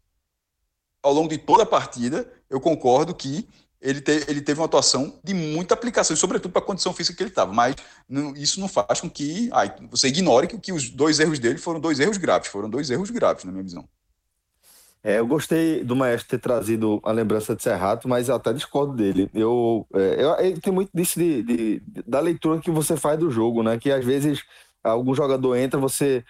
ao 1.01 1.11
longo 1.11 1.27
de 1.29 1.39
toda 1.39 1.63
a 1.63 1.65
partida, 1.65 2.31
eu 2.47 2.61
concordo 2.61 3.15
que 3.15 3.49
ele, 3.81 4.01
te, 4.01 4.23
ele 4.27 4.39
teve 4.39 4.59
uma 4.59 4.67
atuação 4.67 5.19
de 5.23 5.33
muita 5.33 5.73
aplicação, 5.73 6.15
sobretudo 6.15 6.51
para 6.51 6.61
a 6.61 6.65
condição 6.65 6.93
física 6.93 7.17
que 7.17 7.23
ele 7.23 7.31
estava. 7.31 7.51
Mas 7.51 7.75
não, 8.07 8.35
isso 8.35 8.59
não 8.59 8.67
faz 8.67 9.01
com 9.01 9.09
que 9.09 9.49
ai, 9.51 9.75
você 9.89 10.07
ignore 10.07 10.45
que, 10.45 10.59
que 10.59 10.71
os 10.71 10.91
dois 10.91 11.19
erros 11.19 11.39
dele 11.39 11.57
foram 11.57 11.79
dois 11.79 11.99
erros 11.99 12.17
graves. 12.17 12.49
Foram 12.49 12.69
dois 12.69 12.91
erros 12.91 13.09
graves, 13.09 13.45
na 13.45 13.51
minha 13.51 13.63
visão. 13.63 13.89
É, 15.03 15.17
eu 15.17 15.25
gostei 15.25 15.83
do 15.83 15.95
Maestro 15.95 16.29
ter 16.29 16.39
trazido 16.39 17.01
a 17.03 17.11
lembrança 17.11 17.55
de 17.55 17.63
Serrato, 17.63 18.07
mas 18.07 18.29
eu 18.29 18.35
até 18.35 18.53
discordo 18.53 18.93
dele. 18.93 19.29
Eu, 19.33 19.87
é, 19.95 20.23
eu, 20.23 20.61
tem 20.61 20.71
muito 20.71 20.91
disso 20.93 21.19
de, 21.19 21.41
de, 21.41 21.81
da 22.05 22.19
leitura 22.19 22.59
que 22.61 22.69
você 22.69 22.95
faz 22.95 23.17
do 23.19 23.31
jogo, 23.31 23.63
né? 23.63 23.79
Que 23.79 23.91
às 23.91 24.05
vezes 24.05 24.43
algum 24.83 25.15
jogador 25.15 25.55
entra, 25.55 25.79
você 25.79 26.23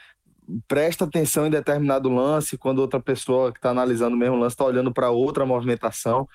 presta 0.67 1.03
atenção 1.05 1.47
em 1.47 1.49
determinado 1.49 2.09
lance, 2.09 2.57
quando 2.57 2.79
outra 2.79 2.99
pessoa 2.99 3.51
que 3.51 3.59
está 3.59 3.71
analisando 3.71 4.15
o 4.15 4.19
mesmo 4.19 4.37
lance 4.37 4.53
está 4.53 4.65
olhando 4.65 4.93
para 4.93 5.11
outra 5.11 5.45
movimentação. 5.45 6.27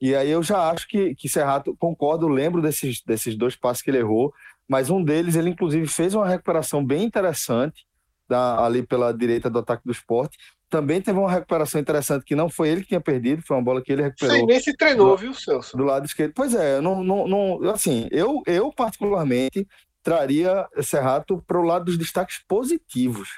E 0.00 0.16
aí 0.16 0.30
eu 0.30 0.42
já 0.42 0.70
acho 0.70 0.88
que, 0.88 1.14
que 1.14 1.28
Serrato, 1.28 1.76
concordo, 1.76 2.26
lembro 2.26 2.60
desses, 2.60 3.02
desses 3.06 3.36
dois 3.36 3.54
passos 3.54 3.82
que 3.82 3.90
ele 3.90 3.98
errou, 3.98 4.34
mas 4.68 4.90
um 4.90 5.02
deles 5.02 5.36
ele 5.36 5.50
inclusive 5.50 5.86
fez 5.86 6.14
uma 6.14 6.26
recuperação 6.26 6.84
bem 6.84 7.04
interessante 7.04 7.86
da, 8.28 8.64
ali 8.64 8.84
pela 8.84 9.12
direita 9.12 9.48
do 9.48 9.60
ataque 9.60 9.84
do 9.84 9.92
esporte 9.92 10.36
também 10.74 11.00
teve 11.00 11.16
uma 11.16 11.30
recuperação 11.30 11.80
interessante 11.80 12.24
que 12.24 12.34
não 12.34 12.48
foi 12.48 12.68
ele 12.68 12.80
que 12.80 12.88
tinha 12.88 13.00
perdido, 13.00 13.42
foi 13.46 13.56
uma 13.56 13.62
bola 13.62 13.80
que 13.80 13.92
ele 13.92 14.02
recuperou. 14.02 14.34
Sim, 14.34 14.44
nem 14.44 14.58
se 14.58 14.76
treinou, 14.76 15.10
do, 15.10 15.16
viu, 15.16 15.32
Celso? 15.32 15.76
Do 15.76 15.84
lado 15.84 16.04
esquerdo. 16.04 16.32
Pois 16.34 16.52
é, 16.52 16.80
não, 16.80 17.04
não, 17.04 17.28
não, 17.28 17.70
assim, 17.70 18.08
eu, 18.10 18.42
eu 18.44 18.72
particularmente 18.72 19.68
traria 20.02 20.66
Serrato 20.82 21.40
para 21.46 21.60
o 21.60 21.62
lado 21.62 21.84
dos 21.84 21.96
destaques 21.96 22.42
positivos. 22.48 23.28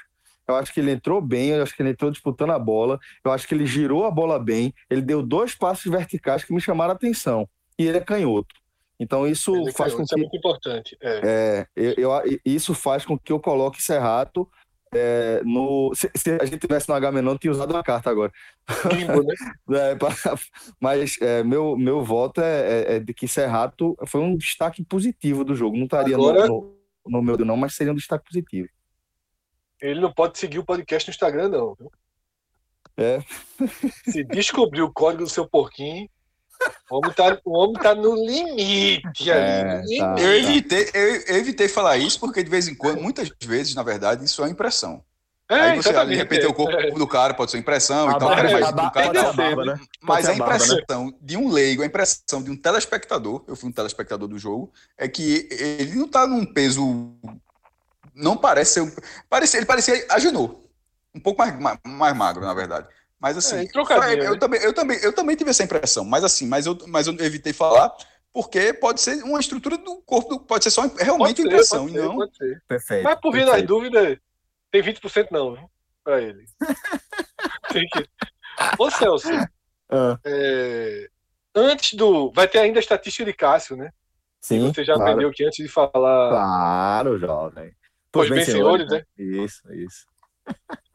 Eu 0.47 0.55
acho 0.55 0.73
que 0.73 0.79
ele 0.79 0.89
entrou 0.89 1.21
bem, 1.21 1.49
eu 1.49 1.61
acho 1.61 1.75
que 1.75 1.83
ele 1.83 1.91
entrou 1.91 2.09
disputando 2.09 2.53
a 2.53 2.57
bola, 2.57 2.97
eu 3.23 3.31
acho 3.31 3.47
que 3.47 3.53
ele 3.53 3.67
girou 3.67 4.07
a 4.07 4.09
bola 4.09 4.39
bem, 4.39 4.73
ele 4.89 5.03
deu 5.03 5.21
dois 5.21 5.53
passos 5.53 5.91
verticais 5.91 6.43
que 6.43 6.51
me 6.51 6.59
chamaram 6.59 6.93
a 6.93 6.95
atenção. 6.95 7.47
E 7.77 7.85
ele 7.85 7.99
é 7.99 8.01
canhoto. 8.01 8.55
Então 8.99 9.27
isso 9.27 9.55
ele 9.55 9.69
é 9.69 9.73
faz 9.73 9.93
canhoto, 9.93 9.97
com 9.97 9.97
que. 9.97 10.03
Isso 10.05 10.15
é 10.15 10.17
muito 10.17 10.37
importante. 10.37 10.97
É. 10.99 11.21
É, 11.23 11.67
eu, 11.75 11.93
eu, 11.97 12.39
isso 12.43 12.73
faz 12.73 13.05
com 13.05 13.15
que 13.15 13.31
eu 13.31 13.39
coloque 13.39 13.79
Serrato 13.83 14.49
é, 14.93 15.41
no, 15.43 15.93
se, 15.93 16.09
se, 16.15 16.37
a 16.39 16.45
gente 16.45 16.59
tivesse 16.59 16.87
no 16.87 16.95
Agamenon, 16.95 17.37
tinha 17.37 17.51
usado 17.51 17.71
uma 17.71 17.83
carta 17.83 18.09
agora. 18.09 18.31
Limbo, 18.93 19.23
né? 19.23 19.35
é, 19.91 19.95
pra, 19.95 20.09
mas 20.79 21.19
é, 21.21 21.43
meu, 21.43 21.77
meu 21.77 22.03
voto 22.03 22.41
é, 22.41 22.61
é, 22.61 22.95
é, 22.95 22.99
de 22.99 23.13
que 23.13 23.27
Serrato 23.27 23.97
foi 24.07 24.21
um 24.21 24.35
destaque 24.35 24.83
positivo 24.83 25.43
do 25.43 25.55
jogo. 25.55 25.77
Não 25.77 25.85
estaria 25.85 26.15
agora, 26.15 26.47
no, 26.47 26.75
no 27.05 27.21
meu 27.21 27.37
não, 27.37 27.57
mas 27.57 27.73
seria 27.73 27.91
um 27.91 27.95
destaque 27.95 28.25
positivo. 28.25 28.69
Ele 29.81 29.99
não 29.99 30.11
pode 30.11 30.39
seguir 30.39 30.59
o 30.59 30.65
podcast 30.65 31.07
no 31.07 31.13
Instagram, 31.13 31.49
não. 31.49 31.75
Viu? 31.75 31.91
É. 32.97 33.19
Se 34.09 34.23
descobrir 34.23 34.81
o 34.81 34.91
código 34.91 35.23
do 35.23 35.29
seu 35.29 35.47
porquinho, 35.47 36.09
o 36.89 36.97
homem 36.97 37.13
tá, 37.13 37.37
o 37.45 37.51
homem 37.57 37.73
tá 37.81 37.93
no 37.95 38.15
limite 38.15 39.29
É, 39.29 39.61
ali. 39.79 39.99
no 39.99 40.05
tá. 40.05 40.13
limite. 40.15 40.23
Eu 40.23 40.33
evitei, 40.39 40.89
eu, 40.93 41.15
eu 41.27 41.35
evitei 41.37 41.67
falar 41.67 41.97
isso 41.97 42.19
porque 42.19 42.43
de 42.43 42.49
vez 42.49 42.67
em 42.67 42.75
quando, 42.75 43.01
muitas 43.01 43.29
vezes, 43.43 43.75
na 43.75 43.83
verdade, 43.83 44.23
isso 44.25 44.43
é 44.43 44.49
impressão. 44.49 45.03
É, 45.49 45.55
Aí 45.61 45.77
você, 45.77 45.93
de 46.05 46.15
repente, 46.15 46.43
é. 46.43 46.47
o 46.47 46.53
corpo 46.53 46.99
do 46.99 47.07
cara 47.07 47.33
pode 47.33 47.51
ser 47.51 47.57
impressão 47.57 48.09
A 48.09 48.11
e 48.11 48.19
tal, 48.19 48.27
barba- 48.29 48.43
mas 48.51 48.59
barba- 48.71 48.91
cara 48.91 49.13
tá- 49.13 49.55
né? 49.65 49.79
Mas 50.01 50.25
a 50.25 50.29
né? 50.33 50.35
impressão 50.35 51.13
de 51.21 51.37
um 51.37 51.49
leigo, 51.49 51.83
a 51.83 51.85
impressão 51.85 52.43
de 52.43 52.51
um 52.51 52.55
telespectador, 52.57 53.45
eu 53.47 53.55
fui 53.55 53.69
um 53.69 53.71
telespectador 53.71 54.27
do 54.27 54.37
jogo, 54.37 54.73
é 54.97 55.07
que 55.07 55.47
ele 55.51 55.95
não 55.95 56.07
tá 56.09 56.27
num 56.27 56.45
peso. 56.45 57.13
Não 58.13 58.35
parece 58.35 58.73
ser. 58.73 58.81
um- 58.81 58.91
Parece, 59.29 59.55
ele 59.55 59.65
parecia 59.65 60.05
Agenor. 60.09 60.59
Um 61.15 61.19
pouco 61.21 61.39
mais, 61.39 61.57
mais, 61.57 61.79
mais 61.85 62.15
magro, 62.17 62.43
na 62.45 62.53
verdade. 62.53 62.87
Mas 63.19 63.37
assim, 63.37 63.57
É, 63.65 63.67
trocadilho, 63.67 64.23
eu, 64.23 64.33
né? 64.33 64.39
também, 64.39 64.61
eu, 64.61 64.73
também, 64.73 64.99
eu 65.03 65.13
também 65.13 65.35
tive 65.35 65.49
essa 65.49 65.63
impressão, 65.63 66.05
mas 66.05 66.23
assim, 66.23 66.47
mas 66.47 66.65
eu, 66.65 66.77
mas 66.87 67.07
eu 67.07 67.13
evitei 67.19 67.51
falar, 67.51 67.91
porque 68.31 68.73
pode 68.73 69.01
ser 69.01 69.23
uma 69.23 69.39
estrutura 69.39 69.77
do 69.77 70.01
corpo, 70.03 70.39
pode 70.39 70.63
ser 70.63 70.69
só 70.71 70.81
realmente 70.83 71.37
Pode 71.37 71.41
ser, 71.41 71.47
impressão, 71.47 71.79
pode 71.85 71.91
e 71.97 71.99
ser, 71.99 72.05
não. 72.05 72.15
pode 72.15 72.37
ser. 72.37 72.63
Perfeito. 72.67 73.03
Mas 73.03 73.19
por 73.19 73.31
via 73.33 73.45
das 73.45 73.63
dúvidas, 73.63 74.17
tem 74.71 74.81
20% 74.83 75.27
não, 75.31 75.55
viu? 75.55 75.69
Pra 76.03 76.21
ele. 76.21 76.45
tem 77.73 77.85
que... 77.87 78.07
Ô 78.77 78.89
Celso, 78.91 79.29
Ah, 79.89 80.17
é, 80.25 81.09
antes 81.55 81.93
do. 81.93 82.31
Vai 82.31 82.47
ter 82.47 82.59
ainda 82.59 82.79
a 82.79 82.81
estatística 82.81 83.25
de 83.25 83.33
Cássio, 83.33 83.75
né? 83.75 83.91
sim, 84.41 84.71
Você 84.71 84.83
já 84.85 84.93
claro. 84.93 85.11
aprendeu 85.11 85.31
que 85.31 85.43
antes 85.43 85.57
de 85.57 85.67
falar 85.71 86.29
Claro, 86.29 87.17
jovem. 87.17 87.71
Os 88.15 88.29
vencedores, 88.29 88.89
né? 88.89 89.03
Isso, 89.17 89.61
isso. 89.73 90.05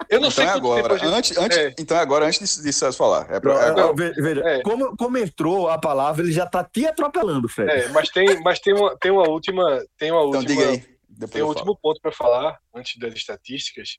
Eu 0.08 0.20
não 0.20 0.28
Então 0.28 0.30
sei 0.30 0.44
é 0.44 0.46
quanto 0.48 0.62
tempo 0.62 0.66
agora. 0.74 0.94
a 0.94 0.98
gente- 0.98 1.14
Antes, 1.14 1.36
antes, 1.38 1.58
É. 1.58 1.74
Então 1.78 1.96
é 1.96 2.00
agora, 2.00 2.26
antes 2.26 2.56
de, 2.56 2.62
de 2.64 2.72
Celso 2.72 2.98
falar. 2.98 3.30
É 3.30 3.40
pra- 3.40 3.66
é- 3.68 3.72
Não, 3.74 3.94
ve- 3.94 4.12
veja, 4.12 4.40
É. 4.46 4.62
como, 4.62 4.94
como 4.96 5.16
entrou 5.16 5.70
a 5.70 5.78
palavra, 5.78 6.22
ele 6.22 6.32
já 6.32 6.44
tá 6.46 6.62
te 6.62 6.86
atropelando, 6.86 7.48
Fred. 7.48 7.70
É, 7.70 7.88
mas 7.88 8.10
tem, 8.10 8.40
mas 8.42 8.58
tem 8.60 8.74
uma, 8.74 8.96
tem 8.98 9.10
uma 9.10 9.26
última, 9.28 9.64
tem 9.98 10.10
uma 10.10 10.20
então 10.20 10.40
última, 10.40 10.44
diga 10.44 10.68
aí. 10.70 10.92
Depois 11.08 11.30
tem 11.32 11.42
um 11.42 11.46
último 11.48 11.78
ponto 11.80 12.00
para 12.00 12.12
falar 12.12 12.58
antes 12.74 12.98
das 12.98 13.14
estatísticas. 13.14 13.96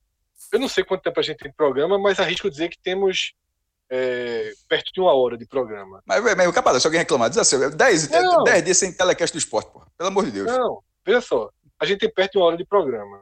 Eu 0.51 0.59
não 0.59 0.67
sei 0.67 0.83
quanto 0.83 1.01
tempo 1.01 1.19
a 1.19 1.23
gente 1.23 1.37
tem 1.37 1.49
de 1.49 1.55
programa, 1.57 1.97
mas 1.97 2.19
arrisco 2.19 2.49
dizer 2.49 2.69
que 2.69 2.77
temos 2.83 3.33
é, 3.89 4.51
perto 4.67 4.91
de 4.93 4.99
uma 4.99 5.13
hora 5.13 5.37
de 5.37 5.45
programa. 5.45 6.01
Mas, 6.05 6.23
mas, 6.23 6.35
mas 6.35 6.51
capaz, 6.51 6.81
se 6.81 6.87
alguém 6.87 6.99
reclamar, 6.99 7.29
diz 7.29 7.37
assim, 7.37 7.57
10, 7.69 8.09
Não. 8.09 8.43
10 8.43 8.63
dias 8.63 8.77
sem 8.77 8.91
telecast 8.91 9.35
do 9.35 9.39
esporte, 9.39 9.71
pô. 9.71 9.83
Pelo 9.97 10.09
amor 10.09 10.25
de 10.25 10.31
Deus. 10.31 10.47
Não, 10.47 10.79
veja 11.05 11.21
só, 11.21 11.49
a 11.79 11.85
gente 11.85 11.99
tem 11.99 12.11
perto 12.11 12.33
de 12.33 12.37
uma 12.39 12.45
hora 12.47 12.57
de 12.57 12.65
programa. 12.65 13.21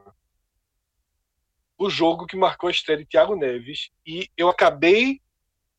O 1.82 1.90
jogo 1.90 2.26
que 2.26 2.36
marcou 2.36 2.68
a 2.68 2.70
estreia 2.70 2.98
de 2.98 3.04
Thiago 3.06 3.34
Neves 3.34 3.90
e 4.06 4.28
eu 4.36 4.48
acabei 4.48 5.20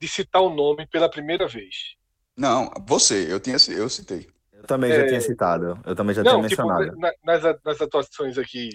de 0.01 0.07
citar 0.07 0.41
o 0.41 0.49
nome 0.53 0.85
pela 0.87 1.09
primeira 1.09 1.47
vez. 1.47 1.95
Não, 2.37 2.69
você, 2.85 3.31
eu, 3.31 3.39
tinha, 3.39 3.55
eu 3.69 3.89
citei. 3.89 4.27
Eu 4.51 4.63
também 4.63 4.91
É. 4.91 4.95
já 5.01 5.07
tinha 5.07 5.21
citado. 5.21 5.79
Eu 5.85 5.95
também 5.95 6.13
já 6.13 6.23
não, 6.23 6.39
tinha 6.39 6.49
tipo, 6.49 6.61
mencionado. 6.67 6.97
na- 6.99 7.13
nas, 7.23 7.57
nas 7.63 7.81
atuações 7.81 8.37
aqui. 8.37 8.69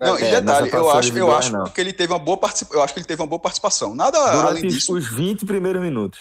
Não, 0.00 0.14
né, 0.14 0.20
e 0.20 0.24
É, 0.24 0.40
detalhe, 0.40 0.64
nessa 0.66 0.76
eu 0.76 0.90
acho, 0.90 1.18
eu 1.18 1.34
acho 1.36 1.52
não. 1.52 1.64
que 1.64 1.80
ele 1.80 1.92
teve 1.92 2.12
uma 2.12 2.18
boa 2.18 2.36
participação. 2.36 2.78
Eu 2.78 2.84
acho 2.84 2.92
que 2.94 3.00
ele 3.00 3.06
teve 3.06 3.20
uma 3.22 3.28
boa 3.28 3.40
participação. 3.40 3.94
Nada 3.94 4.18
além 4.18 4.60
Durante 4.62 4.68
disso. 4.74 4.94
os 4.96 5.06
20 5.08 5.44
primeiros 5.46 5.80
minutos. 5.82 6.20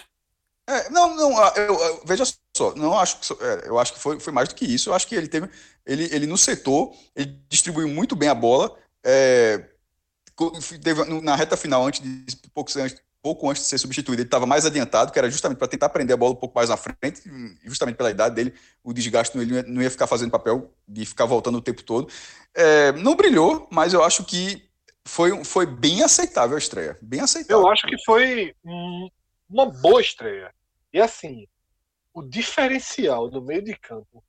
É, 0.68 0.90
não, 0.90 1.16
não, 1.16 1.48
eu, 1.56 1.74
eu- 1.80 2.02
veja 2.06 2.24
só, 2.56 2.74
não 2.76 2.98
acho 2.98 3.18
que, 3.20 3.44
é, 3.44 3.68
eu 3.68 3.78
acho 3.78 3.94
que 3.94 4.00
foi, 4.00 4.20
foi 4.20 4.32
mais 4.34 4.50
do 4.50 4.56
que 4.56 4.66
isso. 4.66 4.90
Eu 4.90 4.94
acho 4.96 5.08
que 5.08 5.14
ele 5.16 5.28
teve, 5.28 5.50
ele, 5.86 6.06
ele 6.16 6.26
no 6.28 6.38
setor, 6.38 6.94
ele 7.16 7.38
distribuiu 7.50 7.88
muito 7.88 8.16
bem 8.16 8.30
a 8.30 8.36
bola. 8.36 8.76
é, 9.04 9.68
na 11.24 11.36
reta 11.36 11.56
final, 11.58 11.86
antes 11.86 12.02
de 12.02 12.38
pouco, 12.54 12.72
antes- 12.80 13.02
pouco 13.22 13.50
antes 13.50 13.62
de 13.64 13.68
ser 13.70 13.78
substituído, 13.78 14.22
ele 14.22 14.28
estava 14.28 14.46
mais 14.48 14.66
adiantado, 14.66 15.12
que 15.12 15.20
era 15.20 15.30
justamente 15.30 15.58
para 15.60 15.68
tentar 15.68 15.90
prender 15.90 16.16
a 16.16 16.18
bola 16.18 16.34
um 16.34 16.36
pouco 16.36 16.56
mais 16.56 16.70
na 16.70 16.78
frente, 16.78 17.22
justamente 17.64 17.96
pela 17.96 18.10
idade 18.10 18.34
dele, 18.34 18.54
o 18.84 18.92
desgaste 18.94 19.38
não, 19.38 19.44
ia- 19.44 19.64
não 19.64 19.82
ia 19.82 19.92
ficar 19.92 20.08
fazendo 20.08 20.32
papel 20.32 20.74
de 20.88 21.06
ficar 21.06 21.26
voltando 21.26 21.58
o 21.58 21.62
tempo 21.62 21.84
todo. 21.84 22.12
É, 22.56 22.92
não 22.94 23.16
brilhou, 23.16 23.68
mas 23.72 23.94
eu 23.94 24.04
acho 24.04 24.24
que 24.24 24.68
foi, 25.06 25.44
foi 25.44 25.66
bem 25.66 26.04
aceitável 26.04 26.56
a 26.56 26.60
estreia, 26.60 26.98
bem 27.02 27.20
aceitável. 27.22 27.62
Eu 27.64 27.70
acho 27.72 27.86
que 27.86 27.98
foi 28.04 28.56
uma 29.50 29.66
boa 29.70 30.02
estreia. 30.02 30.54
E 30.92 31.00
assim, 31.00 31.48
o 32.14 32.22
diferencial 32.22 33.30
no 33.30 33.42
meio 33.42 33.62
de 33.64 33.76
campo, 33.78 34.24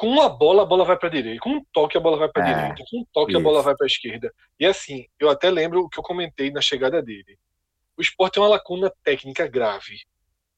com 0.00 0.08
uma 0.08 0.30
bola, 0.30 0.62
a 0.62 0.64
bola 0.64 0.82
vai 0.82 0.96
para 0.98 1.10
direita, 1.10 1.40
com 1.42 1.50
um 1.50 1.64
toque, 1.74 1.94
a 1.94 2.00
bola 2.00 2.16
vai 2.16 2.26
para 2.30 2.48
É, 2.48 2.54
direita, 2.54 2.82
com 2.90 3.00
um 3.00 3.04
toque, 3.12 3.32
a 3.32 3.38
isso. 3.38 3.42
bola 3.42 3.60
vai 3.62 3.76
para 3.76 3.86
esquerda. 3.86 4.32
E 4.58 4.64
assim, 4.64 5.04
eu 5.18 5.28
até 5.28 5.50
lembro 5.50 5.82
o 5.82 5.90
que 5.90 5.98
eu 5.98 6.02
comentei 6.02 6.50
na 6.50 6.62
chegada 6.62 7.02
dele. 7.02 7.38
O 7.98 8.00
Sport 8.00 8.32
tem 8.32 8.42
uma 8.42 8.48
lacuna 8.48 8.90
técnica 9.04 9.46
grave. 9.46 9.98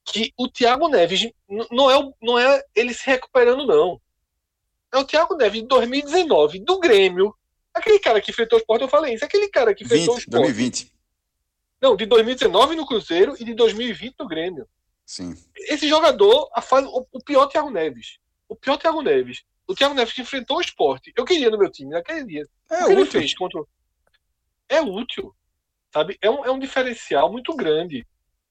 Que 0.05 0.31
o 0.37 0.47
Thiago 0.47 0.87
Neves 0.87 1.29
não 1.69 1.91
é, 1.91 2.11
não 2.21 2.39
é 2.39 2.63
ele 2.73 2.93
se 2.93 3.05
recuperando, 3.05 3.65
não. 3.67 3.99
É 4.93 4.97
o 4.97 5.03
Thiago 5.03 5.35
Neves 5.35 5.61
de 5.61 5.67
2019, 5.67 6.59
do 6.59 6.79
Grêmio. 6.79 7.35
Aquele 7.73 7.99
cara 7.99 8.21
que 8.21 8.31
enfrentou 8.31 8.57
o 8.57 8.61
Sport, 8.61 8.81
eu 8.83 8.87
falei 8.87 9.13
isso. 9.13 9.25
Aquele 9.25 9.49
cara 9.49 9.75
que 9.75 9.83
enfrentou 9.83 10.13
o 10.13 10.17
20, 10.17 10.19
Sport. 10.21 10.41
2020, 10.41 10.93
Não, 11.81 11.97
de 11.97 12.05
2019 12.05 12.75
no 12.77 12.85
Cruzeiro 12.85 13.35
e 13.37 13.43
de 13.43 13.53
2020 13.53 14.15
no 14.17 14.25
Grêmio. 14.25 14.65
sim. 15.05 15.35
Esse 15.67 15.85
jogador, 15.89 16.49
a 16.53 16.61
fase, 16.61 16.87
o, 16.87 17.05
o 17.11 17.21
pior 17.21 17.47
Thiago 17.47 17.69
Neves. 17.69 18.22
O 18.53 18.55
pior 18.55 18.77
Thiago 18.77 19.01
Neves. 19.01 19.43
O 19.67 19.73
Thiago 19.73 19.95
Neves 19.95 20.13
que 20.13 20.21
enfrentou 20.21 20.57
o 20.57 20.61
esporte. 20.61 21.11
Eu 21.15 21.25
queria 21.25 21.49
no 21.49 21.57
meu 21.57 21.71
time 21.71 21.89
naquele 21.89 22.23
dia. 22.25 22.43
É 22.69 22.83
o 22.83 22.85
que 22.85 22.91
ele 22.91 23.01
útil. 23.01 23.19
fez 23.19 23.35
contra. 23.35 23.63
É 24.69 24.79
útil. 24.81 25.35
Sabe? 25.91 26.17
É 26.21 26.29
um, 26.29 26.45
é 26.45 26.51
um 26.51 26.59
diferencial 26.59 27.31
muito 27.31 27.55
grande. 27.55 28.05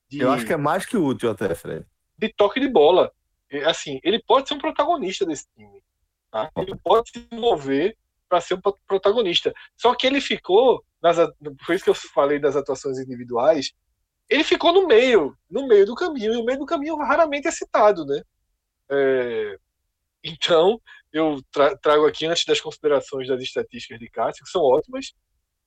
De, 0.08 0.18
Eu 0.20 0.30
acho 0.32 0.44
que 0.46 0.52
é 0.52 0.56
mais 0.56 0.84
que 0.84 0.96
útil 0.96 1.30
até, 1.30 1.54
Fred. 1.54 1.86
de 2.18 2.28
toque 2.34 2.58
de 2.60 2.68
bola. 2.68 3.12
É, 3.50 3.64
Assim, 3.64 4.00
ele 4.02 4.22
pode 4.22 4.48
ser 4.48 4.54
um 4.54 4.58
protagonista 4.58 5.24
desse 5.24 5.46
time. 5.54 5.82
tá? 6.30 6.50
Ele 6.56 6.76
pode 6.82 7.10
se 7.10 7.28
envolver 7.30 7.96
para 8.28 8.40
ser 8.40 8.54
um 8.54 8.60
pro- 8.60 8.78
protagonista. 8.86 9.52
Só 9.76 9.94
que 9.94 10.06
ele 10.06 10.20
ficou, 10.20 10.84
nas, 11.02 11.16
foi 11.64 11.76
isso 11.76 11.84
que 11.84 11.90
eu 11.90 11.94
falei 11.94 12.38
das 12.40 12.56
atuações 12.56 12.98
individuais, 12.98 13.72
ele 14.28 14.42
ficou 14.44 14.72
no 14.72 14.86
meio, 14.86 15.36
no 15.50 15.66
meio 15.68 15.84
do 15.86 15.94
caminho, 15.94 16.32
e 16.32 16.36
o 16.38 16.44
meio 16.44 16.58
do 16.58 16.64
caminho 16.66 16.96
raramente 16.96 17.46
é 17.46 17.50
citado, 17.50 18.04
né? 18.06 18.22
É, 18.90 19.58
então, 20.24 20.80
eu 21.12 21.42
tra- 21.50 21.76
trago 21.76 22.06
aqui, 22.06 22.26
antes 22.26 22.44
das 22.44 22.60
considerações 22.60 23.28
das 23.28 23.42
estatísticas 23.42 23.98
de 23.98 24.08
Cássio, 24.08 24.44
que 24.44 24.50
são 24.50 24.62
ótimas, 24.62 25.12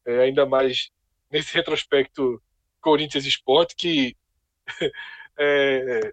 é, 0.08 0.24
ainda 0.24 0.46
mais 0.46 0.90
nesse 1.32 1.54
retrospecto 1.54 2.42
Corinthians 2.82 3.26
Sport, 3.26 3.74
que 3.78 4.16
é, 5.40 6.12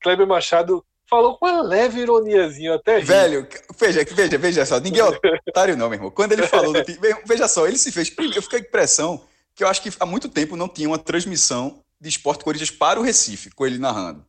Kleber 0.00 0.26
Machado 0.26 0.84
falou 1.08 1.38
com 1.38 1.46
uma 1.46 1.62
leve 1.62 2.00
ironiazinha 2.00 2.74
até. 2.74 3.00
Velho, 3.00 3.48
veja, 3.78 4.04
veja, 4.04 4.38
veja 4.38 4.66
só, 4.66 4.78
ninguém 4.78 5.00
é 5.00 5.04
otário 5.48 5.76
não, 5.76 5.88
meu 5.88 5.96
irmão. 5.96 6.10
Quando 6.10 6.32
ele 6.32 6.46
falou 6.46 6.72
do 6.72 6.84
time, 6.84 6.98
veja 7.26 7.48
só, 7.48 7.66
ele 7.66 7.78
se 7.78 7.90
fez, 7.90 8.14
eu 8.16 8.42
fiquei 8.42 8.60
com 8.60 8.64
a 8.64 8.68
impressão 8.68 9.26
que 9.54 9.64
eu 9.64 9.68
acho 9.68 9.82
que 9.82 9.90
há 9.98 10.06
muito 10.06 10.28
tempo 10.28 10.56
não 10.56 10.68
tinha 10.68 10.88
uma 10.88 10.98
transmissão 10.98 11.82
de 12.00 12.08
Esporte 12.08 12.44
Corinthians 12.44 12.70
para 12.70 13.00
o 13.00 13.02
Recife, 13.02 13.50
com 13.50 13.66
ele 13.66 13.78
narrando. 13.78 14.24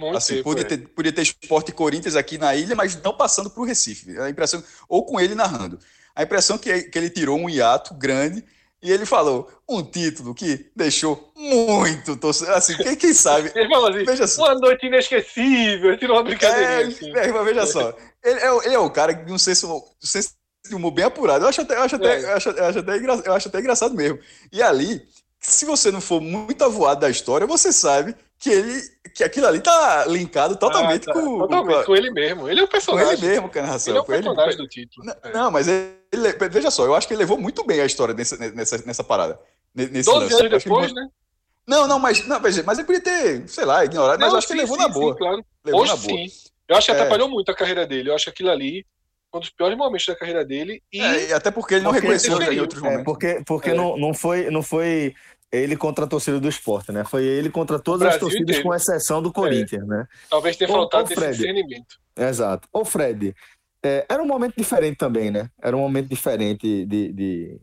Muito 0.00 0.16
Assim, 0.16 0.34
tempo, 0.36 0.44
podia 0.44 0.62
é. 0.62 0.64
ter, 0.68 0.78
podia 0.88 1.12
ter 1.12 1.22
Esporte 1.22 1.72
Corinthians 1.72 2.16
aqui 2.16 2.38
na 2.38 2.54
ilha, 2.56 2.74
mas 2.74 3.00
não 3.02 3.16
passando 3.16 3.50
para 3.50 3.62
o 3.62 3.66
Recife. 3.66 4.18
A 4.18 4.30
impressão, 4.30 4.62
ou 4.88 5.04
com 5.04 5.20
ele 5.20 5.34
narrando. 5.34 5.78
A 6.14 6.22
impressão 6.22 6.56
que, 6.58 6.82
que 6.84 6.98
ele 6.98 7.10
tirou 7.10 7.38
um 7.38 7.48
hiato 7.48 7.94
grande 7.94 8.44
e 8.82 8.90
ele 8.90 9.04
falou 9.04 9.48
um 9.68 9.82
título 9.82 10.34
que 10.34 10.70
deixou 10.74 11.30
muito 11.36 12.16
torcedor. 12.16 12.54
Assim, 12.54 12.76
quem, 12.78 12.96
quem 12.96 13.12
sabe? 13.12 13.52
Ele 13.54 13.68
falou 13.68 13.88
assim, 13.90 14.04
Veja 14.04 14.26
só. 14.26 14.44
uma 14.46 14.54
noite 14.54 14.86
inesquecível, 14.86 15.98
tirou 15.98 16.16
uma 16.16 16.22
brincadeirinha 16.24 16.80
É, 16.80 16.84
assim. 16.86 17.10
é, 17.16 17.44
veja 17.44 17.66
só. 17.66 17.94
Ele 18.24 18.40
é, 18.40 18.50
o- 18.52 18.62
ele 18.62 18.74
é 18.74 18.78
o 18.78 18.90
cara 18.90 19.14
que 19.14 19.30
não 19.30 19.38
sei 19.38 19.54
se 19.54 19.66
senso 20.00 20.30
de 20.66 20.74
humor 20.74 20.90
bem 20.92 21.04
apurado. 21.04 21.44
Eu 21.44 21.48
acho 21.48 21.60
até, 21.60 21.76
eu 21.76 21.82
acho 21.82 21.96
até, 21.96 22.20
É. 22.20 22.24
eu 22.24 22.36
acho, 22.36 22.48
eu 22.50 22.64
acho 22.64 22.78
até, 22.78 22.96
engra- 22.96 23.22
eu 23.24 23.32
acho 23.34 23.48
até 23.48 23.58
engraçado 23.60 23.94
mesmo. 23.94 24.18
E 24.50 24.62
ali, 24.62 25.02
se 25.38 25.64
você 25.66 25.90
não 25.90 26.00
for 26.00 26.20
muito 26.20 26.64
avoado 26.64 27.00
da 27.02 27.10
história, 27.10 27.46
você 27.46 27.72
sabe 27.72 28.14
que 28.40 28.50
ele 28.50 28.80
que 29.14 29.22
aquilo 29.22 29.46
ali 29.46 29.60
tá 29.60 30.06
linkado 30.06 30.56
totalmente 30.56 31.08
Ah, 31.10 31.12
tá. 31.12 31.20
com, 31.20 31.38
Totalmente, 31.40 31.84
com, 31.84 31.94
ele 31.96 32.10
mesmo. 32.10 32.48
Ele 32.48 32.60
é 32.60 32.62
o 32.64 32.66
com 32.68 32.76
ele 32.76 32.84
personagem. 32.86 33.28
mesmo, 33.28 33.48
cara, 33.50 33.66
narração. 33.66 33.90
Ele 33.92 33.98
é 33.98 34.00
o 34.00 34.04
com 34.04 34.12
ele- 34.14 34.22
personagem 34.22 34.56
do 34.56 34.66
título. 34.68 35.06
Não, 35.06 35.14
É. 35.22 35.32
Não, 35.32 35.50
mas 35.50 35.68
ele, 35.68 35.92
ele- 36.12 36.48
veja 36.48 36.70
só, 36.70 36.84
eu 36.84 36.94
acho 36.94 37.06
que 37.06 37.12
ele 37.14 37.20
levou 37.20 37.36
muito 37.38 37.64
bem 37.64 37.80
a 37.80 37.84
história 37.86 38.14
nessa, 38.14 38.36
nessa, 38.36 38.78
nessa 38.86 39.04
parada. 39.04 39.38
ne- 39.74 39.86
Nesse 39.86 40.06
12 40.10 40.20
lance. 40.20 40.34
anos 40.34 40.40
ele 40.40 40.58
depois, 40.58 40.88
levou- 40.88 41.02
né? 41.04 41.08
Não, 41.68 41.86
não, 41.86 41.98
mas, 41.98 42.26
não, 42.26 42.40
mas 42.40 42.56
ele 42.58 42.84
podia 42.86 43.00
ter, 43.02 43.46
sei 43.48 43.64
lá, 43.64 43.84
ignorado, 43.84 44.18
mas 44.18 44.28
Não, 44.28 44.34
eu 44.34 44.38
acho 44.38 44.46
que 44.46 44.52
ele 44.54 44.60
sim, 44.60 44.64
levou 44.72 44.76
sim, 44.78 44.82
na 44.82 44.88
boa. 44.88 45.12
Sim, 45.12 45.18
claro. 45.18 45.44
Levou 45.64 45.80
Hoje 45.82 45.90
na 45.92 45.96
boa. 45.96 46.18
sim. 46.18 46.26
Eu 46.68 46.76
acho 46.76 46.86
que 46.86 46.92
É. 46.92 46.94
atrapalhou 46.94 47.28
muito 47.28 47.50
a 47.50 47.54
carreira 47.54 47.86
dele. 47.86 48.10
Eu 48.10 48.14
acho 48.14 48.24
que 48.24 48.30
aquilo 48.30 48.50
ali 48.50 48.86
foi 49.30 49.38
um 49.38 49.40
dos 49.40 49.50
piores 49.50 49.76
momentos 49.76 50.06
da 50.06 50.16
carreira 50.16 50.44
dele. 50.44 50.82
E 50.92 51.00
É, 51.00 51.32
até 51.34 51.50
porque 51.50 51.74
ele 51.74 51.82
não 51.84 51.90
Porque 51.92 52.06
reconheceu 52.06 52.40
ele 52.42 52.56
em 52.56 52.60
outros 52.60 52.80
É, 52.80 52.84
momentos. 52.84 53.04
porque 53.04 53.42
porque 53.46 53.70
É. 53.70 53.74
Não, 53.74 53.96
não, 53.96 54.14
foi, 54.14 54.50
não 54.50 54.62
foi 54.62 55.14
ele 55.52 55.76
contra 55.76 56.04
a 56.04 56.08
torcida 56.08 56.38
do 56.38 56.48
esporte, 56.48 56.92
né? 56.92 57.04
Foi 57.04 57.24
ele 57.24 57.50
contra 57.50 57.78
todas 57.78 58.06
as 58.08 58.18
torcidas, 58.18 58.42
inteiro. 58.56 58.62
com 58.62 58.74
exceção 58.74 59.20
do 59.22 59.32
Corinthians, 59.32 59.86
né? 59.86 60.06
talvez 60.28 60.56
tenha 60.56 60.68
faltado 60.68 61.04
ô, 61.04 61.06
esse 61.06 61.14
Fred. 61.14 61.32
discernimento. 61.36 61.96
Exato. 62.16 62.68
Ô, 62.72 62.84
Fred, 62.84 63.34
É, 63.82 64.04
era 64.10 64.22
um 64.22 64.26
momento 64.26 64.54
diferente 64.56 64.96
também, 64.98 65.30
né? 65.30 65.50
Era 65.62 65.74
um 65.76 65.80
momento 65.80 66.06
diferente 66.08 66.84
de, 66.84 67.12
de, 67.12 67.60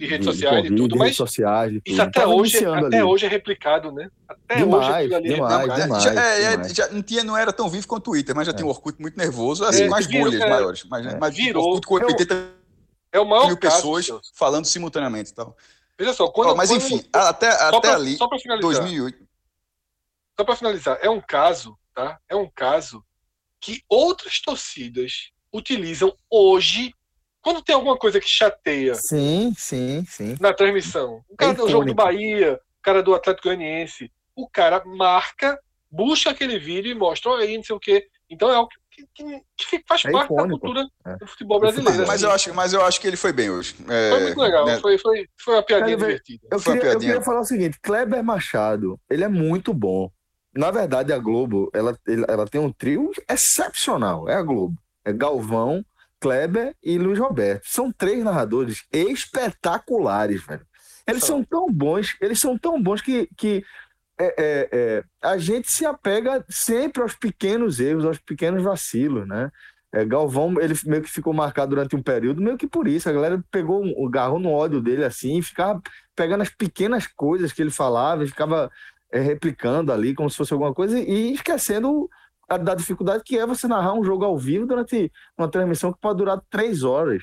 de 0.00 0.06
redes 0.06 0.24
sociais 0.26 0.64
e 0.66 0.68
tudo, 0.74 0.94
de 0.96 0.98
redes 0.98 1.16
sociais, 1.16 1.72
de 1.72 1.80
isso 1.86 2.02
até, 2.02 2.26
hoje, 2.26 2.66
até 2.66 3.04
hoje 3.04 3.24
é 3.24 3.28
replicado, 3.28 3.92
né? 3.92 4.10
Até 4.28 4.56
demais, 4.56 5.06
hoje 5.06 5.14
ali 5.14 5.28
é 5.30 5.34
demais, 5.34 5.68
é 5.70 5.82
demais, 5.82 6.02
já, 6.02 6.10
é, 6.12 6.50
demais. 6.50 6.72
Já, 6.74 6.88
não, 6.88 7.02
tinha, 7.02 7.22
não 7.24 7.36
era 7.38 7.52
tão 7.52 7.68
vivo 7.70 7.86
quanto 7.86 8.08
o 8.08 8.10
Twitter, 8.10 8.34
mas 8.34 8.46
já 8.46 8.52
É. 8.52 8.56
tinha 8.56 8.66
um 8.66 8.70
Orkut 8.70 9.00
muito 9.00 9.16
nervoso, 9.16 9.64
assim, 9.64 9.84
É, 9.84 9.88
mais 9.88 10.06
virou, 10.06 10.24
bolhas 10.26 10.42
é, 10.42 10.50
maiores. 10.50 10.84
Mas, 10.90 11.06
é. 11.06 11.16
mas 11.18 11.34
Virou. 11.36 11.64
Orkut 11.64 11.86
com 11.86 11.98
É 12.00 12.02
o- 12.04 12.06
80 12.08 12.48
É 13.12 13.20
o 13.20 13.24
maior 13.24 13.46
mil 13.46 13.56
caso, 13.56 13.76
pessoas 13.76 14.08
falando 14.34 14.64
simultaneamente 14.64 15.30
e 15.30 15.34
tal. 15.34 15.56
Veja 15.98 16.12
só, 16.12 16.28
quando, 16.28 16.50
Ó, 16.50 16.54
mas 16.54 16.70
quando- 16.70 16.82
enfim, 16.82 17.08
até, 17.12 17.52
só 17.52 17.68
até 17.68 17.80
pra, 17.80 17.94
ali, 17.94 18.16
só 18.16 18.28
pra 18.28 18.38
finalizar, 18.38 18.72
2008. 18.72 19.28
só 20.38 20.44
para 20.44 20.56
finalizar, 20.56 20.98
é 21.00 21.08
um 21.08 21.20
caso, 21.20 21.78
tá? 21.94 22.18
É 22.28 22.34
um 22.34 22.50
caso 22.50 23.04
que 23.60 23.82
outras 23.88 24.40
torcidas 24.40 25.30
utilizam 25.52 26.16
hoje 26.30 26.92
quando 27.40 27.62
tem 27.62 27.74
alguma 27.74 27.96
coisa 27.96 28.20
que 28.20 28.28
chateia 28.28 28.94
Sim, 28.94 29.54
sim, 29.56 30.04
sim. 30.06 30.36
na 30.40 30.52
transmissão. 30.52 31.22
O 31.28 31.36
cara 31.36 31.52
É 31.52 31.54
do 31.54 31.68
jogo 31.68 31.86
do. 31.86 31.94
Bahia, 31.94 32.54
o 32.54 32.82
cara 32.82 33.02
do 33.02 33.14
Atlético 33.14 33.48
Goianiense, 33.48 34.10
o 34.34 34.48
cara 34.48 34.82
marca, 34.84 35.58
busca 35.90 36.30
aquele 36.30 36.58
vídeo 36.58 36.90
e 36.90 36.94
mostra 36.94 37.30
"Olha 37.30 37.44
aí, 37.44 37.56
não 37.56 37.62
sei 37.64 37.76
o 37.76 37.80
quê. 37.80 38.08
Então 38.28 38.50
é 38.50 38.56
algo 38.56 38.68
que, 38.68 38.76
que- 39.14 39.40
que 39.56 39.84
faz 39.88 40.04
É 40.04 40.10
parte 40.10 40.26
icônico. 40.26 40.54
da 40.54 40.60
cultura 40.60 40.86
É. 41.06 41.16
do 41.16 41.26
futebol 41.26 41.60
brasileiro. 41.60 41.98
Mas 42.06 42.10
assim. 42.16 42.24
eu, 42.24 42.30
acho, 42.32 42.54
mas 42.54 42.72
eu 42.72 42.84
acho 42.84 43.00
que 43.00 43.06
ele 43.06 43.16
foi 43.16 43.32
bem 43.32 43.50
hoje. 43.50 43.74
É, 43.88 44.10
Foi 44.10 44.20
muito 44.22 44.40
legal, 44.40 44.66
né, 44.66 44.78
foi, 44.80 44.98
foi, 44.98 45.26
foi 45.38 45.54
uma 45.54 45.62
piadinha 45.62 45.96
Cara, 45.96 46.06
divertida. 46.08 46.46
Eu 46.50 46.58
Foi 46.60 46.72
uma 46.74 46.78
queria, 46.80 46.92
eu 46.92 46.98
piadinha. 46.98 47.12
queria 47.14 47.24
falar 47.24 47.40
o 47.40 47.44
seguinte: 47.44 47.78
Kleber 47.82 48.22
Machado, 48.22 48.98
ele 49.10 49.24
é 49.24 49.28
muito 49.28 49.72
bom. 49.74 50.10
Na 50.56 50.70
verdade, 50.70 51.12
a 51.12 51.18
Globo, 51.18 51.68
ela, 51.74 51.98
ela 52.28 52.46
tem 52.46 52.60
um 52.60 52.72
trio 52.72 53.10
excepcional. 53.28 54.28
É 54.28 54.34
a 54.34 54.42
Globo. 54.42 54.76
É 55.04 55.12
Galvão, 55.12 55.84
Kleber 56.20 56.74
e 56.82 56.96
Luiz 56.96 57.18
Roberto. 57.18 57.62
São 57.66 57.90
três 57.92 58.22
narradores 58.22 58.84
espetaculares, 58.92 60.42
velho. 60.44 60.66
Eles 61.06 61.24
São. 61.24 61.36
são 61.38 61.44
tão 61.44 61.70
bons, 61.70 62.16
eles 62.20 62.40
são 62.40 62.56
tão 62.56 62.82
bons 62.82 63.02
que, 63.02 63.28
que 63.36 63.62
é, 64.18 64.24
é, 64.26 64.68
é, 64.72 65.04
a 65.22 65.36
gente 65.38 65.70
se 65.70 65.84
apega 65.84 66.44
sempre 66.48 67.02
aos 67.02 67.14
pequenos 67.14 67.80
erros, 67.80 68.04
aos 68.04 68.18
pequenos 68.18 68.62
vacilos, 68.62 69.26
né? 69.26 69.50
É, 69.92 70.04
Galvão, 70.04 70.60
ele 70.60 70.74
meio 70.86 71.02
que 71.02 71.10
ficou 71.10 71.32
marcado 71.32 71.70
durante 71.70 71.94
um 71.94 72.02
período, 72.02 72.42
meio 72.42 72.56
que 72.56 72.66
por 72.66 72.88
isso. 72.88 73.08
A 73.08 73.12
galera 73.12 73.42
pegou 73.50 73.84
o 73.84 74.08
garro 74.08 74.40
no 74.40 74.50
ódio 74.50 74.80
dele 74.80 75.04
assim, 75.04 75.38
e 75.38 75.42
ficava 75.42 75.80
pegando 76.16 76.42
as 76.42 76.50
pequenas 76.50 77.06
coisas 77.06 77.52
que 77.52 77.62
ele 77.62 77.70
falava 77.70 78.24
e 78.24 78.28
ficava 78.28 78.70
é, 79.12 79.20
replicando 79.20 79.92
ali 79.92 80.14
como 80.14 80.28
se 80.28 80.36
fosse 80.36 80.52
alguma 80.52 80.74
coisa 80.74 80.98
e 80.98 81.34
esquecendo 81.34 82.08
a, 82.48 82.56
da 82.56 82.74
dificuldade 82.74 83.22
que 83.24 83.38
é 83.38 83.46
você 83.46 83.68
narrar 83.68 83.94
um 83.94 84.04
jogo 84.04 84.24
ao 84.24 84.36
vivo 84.36 84.66
durante 84.66 85.12
uma 85.38 85.48
transmissão 85.48 85.92
que 85.92 86.00
pode 86.00 86.18
durar 86.18 86.42
três 86.50 86.82
horas. 86.82 87.22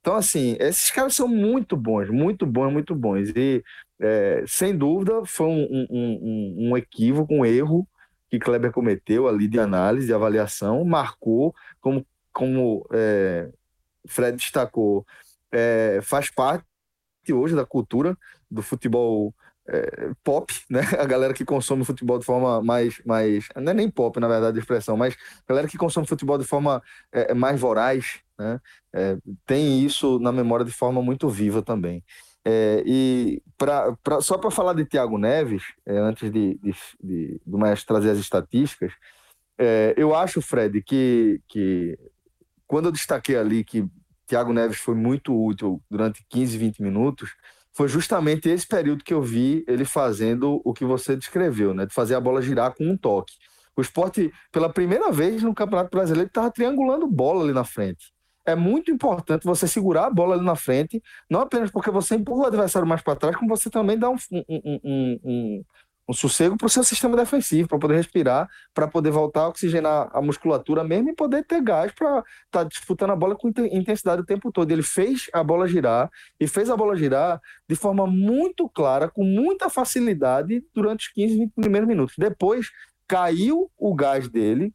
Então, 0.00 0.14
assim, 0.14 0.56
esses 0.60 0.88
caras 0.92 1.16
são 1.16 1.26
muito 1.26 1.76
bons, 1.76 2.08
muito 2.08 2.46
bons, 2.46 2.72
muito 2.72 2.94
bons. 2.94 3.30
E, 3.34 3.64
é, 4.00 4.44
sem 4.46 4.76
dúvida, 4.76 5.24
foi 5.24 5.46
um, 5.46 5.86
um, 5.90 6.68
um, 6.68 6.76
equívoco, 6.76 7.34
um 7.34 7.44
erro 7.44 7.86
que 8.28 8.38
Kleber 8.38 8.72
cometeu 8.72 9.28
ali 9.28 9.48
de 9.48 9.58
análise, 9.58 10.06
de 10.06 10.14
avaliação, 10.14 10.84
marcou, 10.84 11.54
como, 11.80 12.06
como 12.32 12.86
é, 12.92 13.48
Fred 14.06 14.36
destacou, 14.36 15.06
é, 15.50 16.00
faz 16.02 16.30
parte 16.30 16.64
hoje 17.30 17.54
da 17.54 17.64
cultura 17.64 18.16
do 18.50 18.62
futebol 18.62 19.34
é, 19.68 20.10
pop, 20.22 20.52
né? 20.70 20.80
A 20.98 21.04
galera 21.04 21.34
que 21.34 21.44
consome 21.44 21.84
futebol 21.84 22.18
de 22.18 22.24
forma 22.24 22.62
mais, 22.62 23.00
mais. 23.04 23.48
Não 23.56 23.72
é 23.72 23.74
nem 23.74 23.90
pop, 23.90 24.18
na 24.20 24.28
verdade, 24.28 24.58
a 24.58 24.60
expressão, 24.60 24.96
mas 24.96 25.14
a 25.14 25.48
galera 25.48 25.68
que 25.68 25.76
consome 25.76 26.06
futebol 26.06 26.38
de 26.38 26.44
forma 26.44 26.82
é, 27.10 27.34
mais 27.34 27.60
voraz, 27.60 28.20
né? 28.38 28.60
É, 28.92 29.16
tem 29.44 29.84
isso 29.84 30.18
na 30.20 30.32
memória 30.32 30.64
de 30.64 30.72
forma 30.72 31.02
muito 31.02 31.28
viva 31.28 31.62
também. 31.62 32.02
É, 32.48 32.80
e 32.86 33.42
pra, 33.58 33.96
pra, 34.04 34.20
só 34.20 34.38
para 34.38 34.52
falar 34.52 34.72
de 34.74 34.84
Thiago 34.84 35.18
Neves, 35.18 35.64
é, 35.84 35.98
antes 35.98 36.30
de, 36.30 36.56
de, 36.62 36.72
de, 37.02 37.40
do 37.44 37.58
Maestro 37.58 37.88
trazer 37.88 38.10
as 38.10 38.18
estatísticas, 38.18 38.92
é, 39.58 39.92
eu 39.96 40.14
acho, 40.14 40.40
Fred, 40.40 40.80
que, 40.80 41.40
que 41.48 41.98
quando 42.64 42.86
eu 42.86 42.92
destaquei 42.92 43.36
ali 43.36 43.64
que 43.64 43.84
Thiago 44.28 44.52
Neves 44.52 44.78
foi 44.78 44.94
muito 44.94 45.34
útil 45.34 45.82
durante 45.90 46.24
15, 46.28 46.56
20 46.56 46.82
minutos, 46.82 47.34
foi 47.72 47.88
justamente 47.88 48.48
esse 48.48 48.66
período 48.66 49.02
que 49.02 49.12
eu 49.12 49.20
vi 49.20 49.64
ele 49.66 49.84
fazendo 49.84 50.62
o 50.64 50.72
que 50.72 50.84
você 50.84 51.16
descreveu, 51.16 51.74
né? 51.74 51.84
De 51.84 51.92
fazer 51.92 52.14
a 52.14 52.20
bola 52.20 52.40
girar 52.40 52.72
com 52.76 52.84
um 52.84 52.96
toque. 52.96 53.34
O 53.76 53.80
esporte, 53.80 54.32
pela 54.52 54.72
primeira 54.72 55.10
vez 55.10 55.42
no 55.42 55.52
Campeonato 55.52 55.90
Brasileiro, 55.90 56.28
estava 56.28 56.50
triangulando 56.50 57.08
bola 57.08 57.42
ali 57.42 57.52
na 57.52 57.64
frente. 57.64 58.15
É 58.46 58.54
muito 58.54 58.90
importante 58.90 59.44
você 59.44 59.66
segurar 59.66 60.06
a 60.06 60.10
bola 60.10 60.36
ali 60.36 60.44
na 60.44 60.56
frente, 60.56 61.02
não 61.28 61.40
apenas 61.40 61.70
porque 61.70 61.90
você 61.90 62.14
empurra 62.14 62.44
o 62.44 62.46
adversário 62.46 62.86
mais 62.86 63.02
para 63.02 63.16
trás, 63.16 63.36
como 63.36 63.48
você 63.48 63.68
também 63.68 63.98
dá 63.98 64.08
um, 64.08 64.16
um, 64.32 64.44
um, 64.48 65.20
um, 65.24 65.64
um 66.08 66.12
sossego 66.12 66.56
para 66.56 66.66
o 66.66 66.70
seu 66.70 66.84
sistema 66.84 67.16
defensivo, 67.16 67.68
para 67.68 67.78
poder 67.78 67.96
respirar, 67.96 68.48
para 68.72 68.86
poder 68.86 69.10
voltar 69.10 69.42
a 69.42 69.48
oxigenar 69.48 70.08
a 70.12 70.22
musculatura 70.22 70.84
mesmo 70.84 71.10
e 71.10 71.14
poder 71.14 71.44
ter 71.44 71.60
gás 71.60 71.90
para 71.92 72.18
estar 72.18 72.24
tá 72.50 72.64
disputando 72.64 73.10
a 73.10 73.16
bola 73.16 73.34
com 73.34 73.48
intensidade 73.48 74.22
o 74.22 74.26
tempo 74.26 74.52
todo. 74.52 74.70
Ele 74.70 74.82
fez 74.82 75.28
a 75.32 75.42
bola 75.42 75.66
girar 75.66 76.08
e 76.38 76.46
fez 76.46 76.70
a 76.70 76.76
bola 76.76 76.96
girar 76.96 77.40
de 77.68 77.74
forma 77.74 78.06
muito 78.06 78.68
clara, 78.68 79.08
com 79.08 79.24
muita 79.24 79.68
facilidade 79.68 80.64
durante 80.72 81.08
os 81.08 81.12
15, 81.12 81.38
20 81.38 81.52
primeiros 81.54 81.88
minutos. 81.88 82.14
Depois 82.16 82.70
caiu 83.08 83.70
o 83.76 83.94
gás 83.94 84.28
dele, 84.28 84.72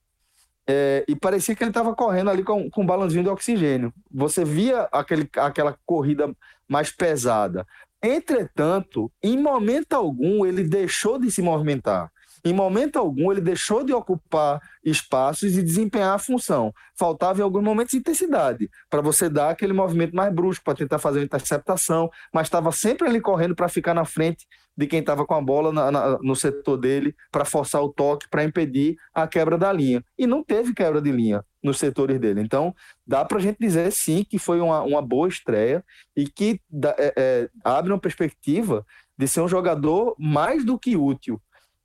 é, 0.68 1.04
e 1.08 1.16
parecia 1.16 1.56
que 1.56 1.64
ele 1.64 1.72
estava 1.72 1.96
correndo 1.96 2.30
ali 2.30 2.44
com, 2.44 2.70
com 2.70 2.84
um 2.84 2.86
balãozinho 2.86 3.24
de 3.24 3.30
oxigênio. 3.30 3.94
Você 4.12 4.46
via 4.46 4.88
aquele, 4.92 5.30
aquela 5.38 5.78
corrida 5.86 6.34
mais 6.68 6.92
pesada. 6.92 7.66
Entretanto, 8.02 9.12
em 9.22 9.38
momento 9.38 9.94
algum, 9.94 10.46
ele 10.46 10.64
deixou 10.64 11.20
de 11.20 11.30
se 11.30 11.42
movimentar. 11.42 12.12
Em 12.44 12.54
momento 12.54 12.98
algum, 12.98 13.32
ele 13.32 13.42
deixou 13.42 13.84
de 13.84 13.94
ocupar 13.94 14.60
espaços 14.84 15.56
e 15.58 15.62
desempenhar 15.62 16.16
a 16.16 16.20
função. 16.20 16.74
Faltava 16.96 17.40
em 17.40 17.44
alguns 17.44 17.64
momentos 17.64 17.94
intensidade, 17.94 18.70
para 18.90 19.02
você 19.02 19.30
dar 19.30 19.52
aquele 19.52 19.74
movimento 19.74 20.16
mais 20.16 20.34
brusco, 20.34 20.64
para 20.64 20.76
tentar 20.76 20.98
fazer 20.98 21.20
uma 21.20 21.26
interceptação, 21.26 22.10
mas 22.34 22.48
estava 22.48 22.72
sempre 22.72 23.08
ali 23.08 23.22
correndo 23.22 23.56
para 23.56 23.70
ficar 23.70 23.94
na 23.94 24.06
frente 24.06 24.48
de 24.76 24.88
quem 24.88 25.00
estava 25.02 25.26
com 25.26 25.36
a 25.36 25.42
bola 25.42 25.72
na, 25.72 25.92
na, 25.92 26.18
no 26.20 26.36
setor 26.36 26.78
dele, 26.78 27.16
para 27.32 27.46
forçar 27.46 27.84
o 27.84 27.90
toque, 27.90 28.28
para 28.30 28.44
impedir 28.44 28.96
a 29.14 29.28
quebra 29.28 29.58
da 29.58 29.72
linha. 29.72 30.04
E 30.18 30.26
não 30.26 30.44
teve 30.44 30.74
quebra 30.74 31.02
de 31.02 31.12
linha 31.12 31.44
nos 31.62 31.78
setores 31.78 32.20
dele. 32.20 32.42
Então, 32.42 32.74
dá 33.06 33.24
para 33.24 33.38
a 33.38 33.42
gente 33.42 33.58
dizer 33.60 33.92
sim 33.92 34.24
que 34.28 34.40
foi 34.40 34.60
uma, 34.60 34.82
uma 34.82 35.02
boa 35.02 35.28
estreia 35.28 35.84
e 36.16 36.26
que 36.26 36.60
é, 36.98 37.14
é, 37.16 37.50
abre 37.64 37.92
uma 37.92 38.00
perspectiva 38.00 38.86
de 39.18 39.28
ser 39.28 39.42
um 39.42 39.48
jogador 39.48 40.16
mais 40.18 40.66
do 40.66 40.80
que 40.80 40.98
útil 40.98 41.40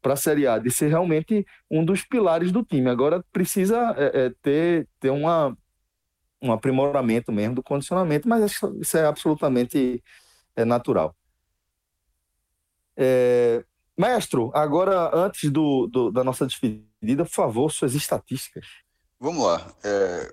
para 0.07 0.15
a 0.15 0.16
Série 0.16 0.47
A, 0.47 0.57
de 0.57 0.70
ser 0.70 0.87
realmente 0.87 1.45
um 1.69 1.85
dos 1.85 2.05
pilares 2.05 2.53
do 2.53 2.62
time. 2.62 2.89
Agora 2.89 3.24
precisa 3.33 3.93
é, 3.99 4.27
é, 4.27 4.33
ter, 4.41 4.89
ter 5.01 5.11
uma, 5.11 5.59
um 6.41 6.53
aprimoramento 6.53 7.33
mesmo 7.33 7.57
do 7.57 7.62
condicionamento, 7.62 8.28
mas 8.28 8.53
isso, 8.53 8.97
é 8.97 9.05
absolutamente 9.05 10.01
é, 10.55 10.65
natural. 10.65 11.12
É, 12.97 13.65
Mestre, 13.99 14.49
agora, 14.55 15.11
antes 15.12 15.51
do, 15.51 15.89
do, 15.89 16.12
da 16.12 16.23
nossa 16.23 16.47
despedida, 16.47 17.24
por 17.24 17.33
favor, 17.33 17.73
suas 17.73 17.97
estatísticas. 17.97 18.65
Vamos 19.19 19.45
lá. 19.45 19.74
É, 19.83 20.33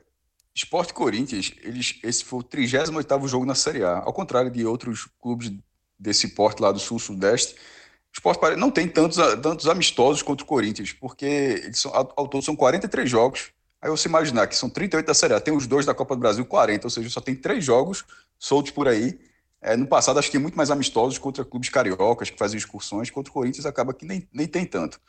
Esporte 0.53 0.93
Corinthians, 0.93 1.51
eles, 1.63 1.99
esse 2.03 2.23
foi 2.23 2.41
o 2.41 2.43
38º 2.43 3.27
jogo 3.27 3.43
na 3.43 3.55
Série 3.55 3.83
A. 3.83 4.03
Ao 4.03 4.13
contrário 4.13 4.51
de 4.51 4.67
outros 4.67 5.09
clubes 5.19 5.51
desse 5.97 6.35
porte 6.35 6.61
lá 6.61 6.71
do 6.71 6.77
Sul-Sudeste, 6.77 7.55
o 8.13 8.31
Sport 8.31 8.57
não 8.57 8.69
tem 8.69 8.87
tantos, 8.87 9.17
tantos 9.41 9.67
amistosos 9.67 10.21
contra 10.21 10.43
o 10.43 10.47
Corinthians, 10.47 10.93
porque 10.93 11.25
eles 11.25 11.79
são, 11.79 11.91
ao 11.93 12.27
todo 12.27 12.43
são 12.43 12.55
43 12.55 13.09
jogos. 13.09 13.51
Aí 13.81 13.89
você 13.89 14.07
imaginar 14.07 14.47
que 14.47 14.55
são 14.55 14.69
38 14.69 15.05
da 15.05 15.13
Série 15.13 15.33
A, 15.33 15.41
tem 15.41 15.53
os 15.53 15.67
dois 15.67 15.85
da 15.85 15.93
Copa 15.93 16.15
do 16.15 16.19
Brasil, 16.19 16.45
40, 16.45 16.87
ou 16.87 16.89
seja, 16.89 17.09
só 17.09 17.19
tem 17.19 17.35
três 17.35 17.65
jogos 17.65 18.05
soltos 18.39 18.71
por 18.71 18.87
aí. 18.87 19.19
É, 19.61 19.75
no 19.75 19.87
passado, 19.87 20.19
acho 20.19 20.27
que 20.27 20.33
tem 20.33 20.41
muito 20.41 20.55
mais 20.55 20.69
amistosos 20.69 21.17
contra 21.17 21.43
clubes 21.43 21.69
cariocas 21.69 22.29
que 22.29 22.37
faziam 22.37 22.57
excursões, 22.57 23.09
contra 23.09 23.31
o 23.31 23.33
Corinthians 23.33 23.65
acaba 23.65 23.93
que 23.93 24.05
nem, 24.05 24.27
nem 24.31 24.45
tem 24.45 24.65
tanto. 24.65 25.01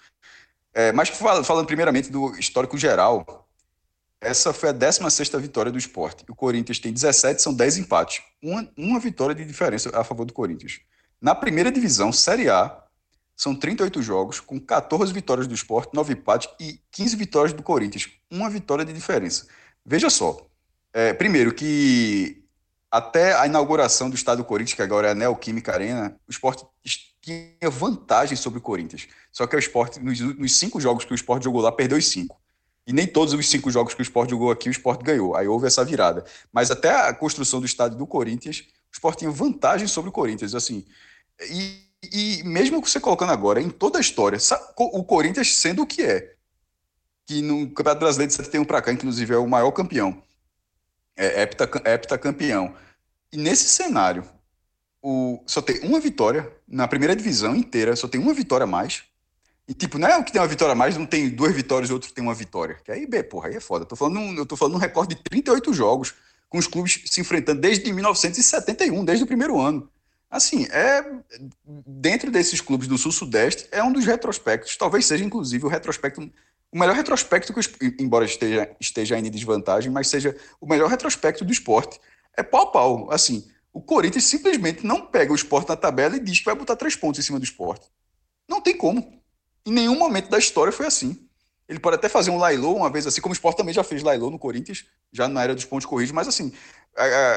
É, 0.72 0.93
mas 0.93 1.09
falando 1.09 1.66
primeiramente 1.66 2.10
do 2.10 2.36
histórico 2.39 2.76
geral, 2.76 3.48
essa 4.20 4.52
foi 4.52 4.70
a 4.70 4.72
16 4.72 5.28
vitória 5.40 5.70
do 5.70 5.78
esporte. 5.78 6.24
O 6.28 6.35
Corinthians 6.35 6.78
tem 6.78 6.93
17, 6.93 7.43
são 7.43 7.52
10 7.52 7.78
empates. 7.78 8.22
Uma, 8.43 8.68
uma 8.76 8.98
vitória 8.98 9.35
de 9.35 9.44
diferença 9.44 9.90
a 9.97 10.02
favor 10.02 10.24
do 10.24 10.32
Corinthians. 10.32 10.81
Na 11.20 11.35
primeira 11.35 11.70
divisão, 11.70 12.12
Série 12.12 12.48
A, 12.48 12.84
são 13.36 13.55
38 13.55 14.01
jogos, 14.02 14.40
com 14.40 14.61
14 14.61 15.12
vitórias 15.12 15.47
do 15.47 15.55
esporte, 15.55 15.94
9 15.94 16.12
empates 16.12 16.48
e 16.61 16.81
15 16.93 17.16
vitórias 17.16 17.52
do 17.52 17.62
Corinthians. 17.62 18.09
Uma 18.31 18.48
vitória 18.48 18.85
de 18.85 18.93
diferença. 18.93 19.47
Veja 19.85 20.09
só. 20.09 20.47
É, 20.93 21.12
primeiro, 21.12 21.52
que 21.52 22.44
até 22.90 23.35
a 23.35 23.47
inauguração 23.47 24.09
do 24.09 24.15
estádio 24.15 24.44
do 24.44 24.47
Corinthians, 24.47 24.77
que 24.77 24.82
agora 24.82 25.09
é 25.09 25.11
a 25.11 25.15
Neoquímica 25.15 25.73
Arena, 25.73 26.16
o 26.28 26.31
esporte 26.31 26.65
tinha 27.20 27.70
vantagem 27.70 28.36
sobre 28.36 28.59
o 28.59 28.62
Corinthians. 28.62 29.09
Só 29.32 29.47
que 29.47 29.56
o 29.56 29.59
esporte, 29.59 29.98
nos, 29.98 30.20
nos 30.20 30.56
cinco 30.56 30.81
jogos 30.81 31.05
que 31.05 31.12
o 31.12 31.15
esporte 31.15 31.44
jogou 31.44 31.61
lá, 31.61 31.73
perdeu 31.73 31.98
os 31.98 32.06
cinco. 32.06 32.40
E 32.86 32.93
nem 32.93 33.06
todos 33.06 33.32
os 33.32 33.48
cinco 33.48 33.70
jogos 33.70 33.94
que 33.94 34.02
o 34.02 34.05
Sport 34.05 34.31
jogou 34.31 34.51
aqui, 34.51 34.69
o 34.69 34.70
Sport 34.73 35.02
ganhou. 35.02 35.35
Aí 35.35 35.48
houve 35.48 35.66
essa 35.66 35.85
virada. 35.85 36.24
Mas 36.52 36.70
até 36.70 36.90
a 36.90 37.15
construção 37.15 37.61
do 37.61 37.66
estádio 37.66 37.97
do 37.97 38.06
Corinthians, 38.06 38.61
o 38.61 38.93
Sport 38.93 39.19
tinha 39.19 39.31
vantagem 39.31 39.89
sobre 39.89 40.11
o 40.11 40.12
Corinthians. 40.12 40.55
Assim, 40.55 40.85
e, 41.51 41.84
e 42.12 42.43
mesmo 42.44 42.81
você 42.81 42.98
colocando 42.98 43.32
agora, 43.32 43.60
em 43.60 43.70
toda 43.70 43.98
a 43.98 44.01
história, 44.01 44.39
o 44.76 45.05
Corinthians 45.05 45.56
sendo 45.56 45.82
o 45.82 45.86
que 45.86 46.02
é, 46.02 46.35
que 47.26 47.40
no 47.40 47.68
Campeonato 47.68 48.01
Brasileiro 48.01 48.31
de 48.31 48.36
71 48.36 48.64
para 48.64 48.82
cá, 48.82 48.93
inclusive, 48.93 49.35
é 49.35 49.39
o 49.39 49.47
maior 49.47 49.70
campeão, 49.72 50.22
é 51.16 51.43
hepta, 51.43 52.18
campeão. 52.18 52.74
E 53.32 53.36
nesse 53.36 53.68
cenário, 53.68 54.24
o, 55.02 55.43
só 55.47 55.60
tem 55.60 55.81
uma 55.81 56.01
vitória 56.01 56.51
na 56.66 56.89
primeira 56.89 57.14
divisão 57.14 57.55
inteira, 57.55 57.94
só 57.97 58.09
tem 58.09 58.20
uma 58.20 58.35
vitória 58.35 58.64
a 58.64 58.66
mais. 58.66 59.05
E, 59.66 59.72
tipo, 59.72 59.98
não 59.98 60.09
é 60.09 60.16
o 60.18 60.24
que 60.24 60.32
tem 60.32 60.40
uma 60.40 60.48
vitória 60.48 60.72
a 60.72 60.76
mais, 60.76 60.97
não 60.97 61.06
tem 61.06 61.28
duas 61.31 61.55
vitórias 61.55 61.89
e 61.89 61.93
outro 61.93 62.12
tem 62.12 62.22
uma 62.22 62.35
vitória. 62.35 62.76
Que 62.85 62.93
aí, 62.93 63.06
porra, 63.22 63.48
aí 63.48 63.56
é 63.56 63.60
foda. 63.60 63.85
Eu 63.85 63.89
tô 63.89 63.97
falando, 63.97 64.39
eu 64.39 64.44
tô 64.44 64.56
falando 64.56 64.74
um 64.74 64.78
recorde 64.78 65.14
de 65.14 65.22
38 65.22 65.72
jogos, 65.72 66.14
com 66.48 66.59
os 66.59 66.66
clubes 66.66 67.02
se 67.06 67.20
enfrentando 67.20 67.60
desde 67.60 67.90
1971, 67.93 69.05
desde 69.05 69.24
o 69.24 69.26
primeiro 69.26 69.60
ano. 69.60 69.90
Assim, 70.35 70.66
é 70.73 71.01
dentro 71.86 72.28
desses 72.28 72.61
clubes 72.61 72.89
do 72.89 72.98
Sul-Sudeste, 72.98 73.69
é 73.70 73.85
um 73.85 73.93
dos 73.93 74.05
retrospectos, 74.05 74.77
talvez 74.77 75.06
seja 75.06 75.23
inclusive 75.23 75.65
o 75.65 75.69
retrospecto, 75.69 76.28
o 76.73 76.77
melhor 76.77 76.97
retrospecto, 76.97 77.55
que, 77.55 77.97
embora 78.01 78.24
esteja, 78.24 78.69
esteja 78.81 79.15
ainda 79.15 79.28
em 79.28 79.31
desvantagem, 79.31 79.93
mas 79.93 80.09
seja 80.09 80.36
o 80.61 80.66
melhor 80.66 80.90
retrospecto 80.90 81.44
do 81.44 81.52
esporte. 81.52 82.01
É 82.36 82.43
pau 82.43 82.62
a 82.62 82.66
pau. 82.73 83.12
Assim, 83.12 83.48
o 83.73 83.81
Corinthians 83.81 84.24
simplesmente 84.24 84.85
não 84.85 85.06
pega 85.06 85.31
o 85.31 85.36
esporte 85.36 85.69
na 85.69 85.77
tabela 85.77 86.16
e 86.16 86.20
diz 86.20 86.40
que 86.40 86.47
vai 86.47 86.56
botar 86.56 86.74
três 86.74 86.97
pontos 86.97 87.20
em 87.20 87.23
cima 87.23 87.39
do 87.39 87.44
esporte. 87.44 87.86
Não 88.48 88.61
tem 88.61 88.77
como. 88.77 89.23
Em 89.65 89.70
nenhum 89.70 89.97
momento 89.97 90.28
da 90.31 90.39
história 90.39 90.73
foi 90.73 90.86
assim. 90.86 91.28
Ele 91.69 91.78
pode 91.78 91.94
até 91.94 92.09
fazer 92.09 92.31
um 92.31 92.39
Lailô 92.39 92.74
uma 92.74 92.90
vez 92.90 93.06
assim, 93.06 93.20
como 93.20 93.32
o 93.32 93.36
Sport 93.36 93.56
também 93.56 93.73
já 93.73 93.82
fez 93.82 94.02
Lailô 94.02 94.31
no 94.31 94.39
Corinthians, 94.39 94.85
já 95.12 95.28
na 95.28 95.44
era 95.44 95.55
dos 95.55 95.65
pontos 95.65 95.86
corridos, 95.86 96.12
mas 96.12 96.28
assim, 96.28 96.52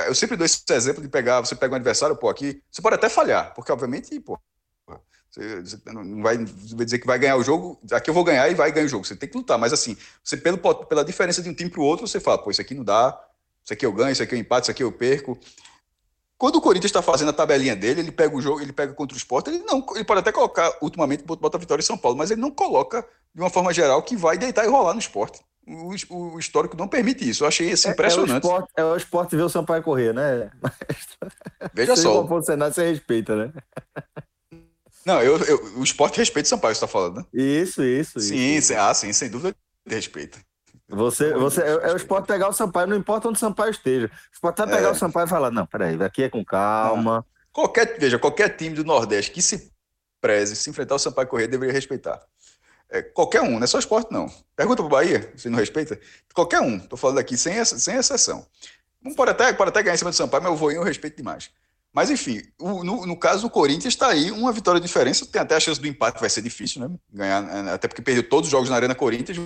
eu 0.07 0.15
sempre 0.15 0.37
dou 0.37 0.45
esse 0.45 0.61
exemplo 0.71 1.01
de 1.01 1.09
pegar, 1.09 1.41
você 1.41 1.55
pega 1.55 1.73
um 1.73 1.77
adversário, 1.77 2.15
pô, 2.15 2.29
aqui, 2.29 2.61
você 2.71 2.81
pode 2.81 2.95
até 2.95 3.09
falhar, 3.09 3.53
porque 3.53 3.71
obviamente, 3.71 4.19
pô, 4.19 4.39
você, 5.29 5.61
você 5.61 5.77
não 5.91 6.21
vai 6.21 6.37
dizer 6.37 6.99
que 6.99 7.07
vai 7.07 7.19
ganhar 7.19 7.35
o 7.35 7.43
jogo, 7.43 7.79
aqui 7.91 8.09
eu 8.09 8.13
vou 8.13 8.23
ganhar 8.23 8.49
e 8.49 8.55
vai 8.55 8.71
ganhar 8.71 8.85
o 8.85 8.89
jogo, 8.89 9.05
você 9.05 9.15
tem 9.15 9.29
que 9.29 9.37
lutar, 9.37 9.57
mas 9.57 9.73
assim, 9.73 9.97
você 10.23 10.37
pelo, 10.37 10.57
pela 10.57 11.03
diferença 11.03 11.41
de 11.41 11.49
um 11.49 11.53
time 11.53 11.69
para 11.69 11.81
o 11.81 11.83
outro, 11.83 12.07
você 12.07 12.19
fala, 12.19 12.37
pô, 12.37 12.51
isso 12.51 12.61
aqui 12.61 12.73
não 12.73 12.83
dá, 12.83 13.19
isso 13.63 13.73
aqui 13.73 13.85
eu 13.85 13.91
ganho, 13.91 14.11
isso 14.11 14.23
aqui 14.23 14.35
eu 14.35 14.39
empate, 14.39 14.65
isso 14.65 14.71
aqui 14.71 14.83
eu 14.83 14.91
perco, 14.91 15.39
quando 16.37 16.57
o 16.57 16.61
Corinthians 16.61 16.89
está 16.89 17.01
fazendo 17.01 17.29
a 17.29 17.33
tabelinha 17.33 17.75
dele, 17.75 18.01
ele 18.01 18.11
pega 18.11 18.35
o 18.35 18.41
jogo, 18.41 18.61
ele 18.61 18.71
pega 18.71 18.93
contra 18.93 19.15
o 19.15 19.17
Sport, 19.17 19.47
ele 19.47 19.59
não, 19.59 19.83
ele 19.95 20.03
pode 20.03 20.19
até 20.19 20.31
colocar, 20.31 20.71
ultimamente, 20.81 21.23
bota 21.23 21.57
a 21.57 21.59
vitória 21.59 21.81
em 21.81 21.85
São 21.85 21.97
Paulo, 21.97 22.15
mas 22.15 22.29
ele 22.29 22.39
não 22.39 22.51
coloca, 22.51 23.05
de 23.33 23.41
uma 23.41 23.49
forma 23.49 23.73
geral, 23.73 24.03
que 24.03 24.15
vai 24.15 24.37
deitar 24.37 24.63
e 24.63 24.67
rolar 24.67 24.93
no 24.93 24.99
esporte. 24.99 25.43
O, 25.67 25.93
o 26.33 26.39
histórico 26.39 26.77
não 26.77 26.87
permite 26.87 27.27
isso. 27.27 27.43
Eu 27.43 27.47
achei 27.47 27.69
isso 27.69 27.89
impressionante. 27.89 28.45
É, 28.45 28.49
é, 28.49 28.53
o 28.53 28.55
esporte, 28.55 28.71
é 28.77 28.83
o 28.85 28.95
esporte 28.95 29.35
ver 29.35 29.43
o 29.43 29.49
Sampaio 29.49 29.83
correr, 29.83 30.13
né? 30.13 30.49
Veja 31.73 31.95
só. 31.95 32.23
O 32.23 32.41
Senado 32.41 32.73
você 32.73 32.89
respeita, 32.89 33.35
né? 33.35 33.53
Não, 35.05 35.21
eu, 35.21 35.37
eu, 35.43 35.77
o 35.77 35.83
esporte 35.83 36.17
respeita 36.17 36.47
o 36.47 36.49
Sampaio, 36.49 36.73
você 36.73 36.83
está 36.83 36.87
falando, 36.87 37.17
né? 37.17 37.25
Isso, 37.33 37.83
isso. 37.83 38.19
Sim, 38.19 38.55
isso. 38.55 38.73
ah, 38.77 38.93
sim, 38.93 39.11
sem 39.13 39.29
dúvida 39.29 39.55
respeita. 39.85 40.37
Você, 40.89 41.33
você, 41.33 41.61
é, 41.61 41.89
é 41.89 41.93
o 41.93 41.97
esporte 41.97 42.27
pegar 42.27 42.47
o 42.47 42.53
Sampaio, 42.53 42.87
não 42.87 42.95
importa 42.95 43.27
onde 43.27 43.37
o 43.37 43.39
Sampaio 43.39 43.71
esteja. 43.71 44.07
O 44.07 44.33
esporte 44.33 44.57
vai 44.57 44.67
pegar 44.67 44.87
é. 44.87 44.91
o 44.91 44.95
Sampaio 44.95 45.25
e 45.25 45.29
falar: 45.29 45.51
não, 45.51 45.65
peraí, 45.65 46.01
aqui 46.01 46.23
é 46.23 46.29
com 46.29 46.43
calma. 46.45 47.25
Ah. 47.27 47.37
Qualquer, 47.51 47.97
veja, 47.99 48.17
qualquer 48.17 48.55
time 48.55 48.75
do 48.75 48.85
Nordeste 48.85 49.31
que 49.31 49.41
se 49.41 49.71
preze, 50.21 50.55
se 50.55 50.69
enfrentar 50.69 50.95
o 50.95 50.99
Sampaio 50.99 51.27
Correia, 51.27 51.47
deveria 51.47 51.73
respeitar. 51.73 52.21
É, 52.89 53.01
qualquer 53.01 53.41
um, 53.41 53.51
não 53.51 53.63
é 53.63 53.67
só 53.67 53.79
esporte, 53.79 54.11
não. 54.11 54.31
Pergunta 54.55 54.81
pro 54.81 54.89
Bahia, 54.89 55.31
se 55.35 55.49
não 55.49 55.59
respeita. 55.59 55.99
Qualquer 56.33 56.61
um, 56.61 56.79
tô 56.79 56.95
falando 56.95 57.19
aqui 57.19 57.37
sem, 57.37 57.63
sem 57.65 57.95
exceção. 57.95 58.45
Não 59.01 59.13
pode 59.13 59.31
até, 59.31 59.51
pode 59.53 59.69
até 59.69 59.83
ganhar 59.83 59.95
em 59.95 59.97
cima 59.97 60.11
do 60.11 60.15
Sampaio, 60.15 60.43
mas 60.43 60.51
o 60.51 60.55
Voinho 60.55 60.79
eu 60.79 60.83
respeito 60.83 61.17
demais. 61.17 61.49
Mas 61.93 62.09
enfim, 62.09 62.41
o, 62.59 62.83
no, 62.83 63.05
no, 63.05 63.17
caso 63.17 63.41
do 63.41 63.49
Corinthians 63.49 63.93
está 63.93 64.07
aí 64.09 64.31
uma 64.31 64.51
vitória 64.51 64.79
de 64.79 64.87
diferença. 64.87 65.25
Tem 65.25 65.41
até 65.41 65.55
a 65.55 65.59
chance 65.59 65.81
do 65.81 65.87
empate, 65.87 66.19
vai 66.19 66.29
ser 66.29 66.41
difícil, 66.41 66.81
né? 66.81 66.95
Ganhar, 67.11 67.43
é, 67.43 67.71
até 67.71 67.87
porque 67.87 68.01
perdeu 68.01 68.27
todos 68.27 68.47
os 68.47 68.51
jogos 68.51 68.69
na 68.69 68.75
Arena 68.75 68.95
Corinthians, 68.95 69.37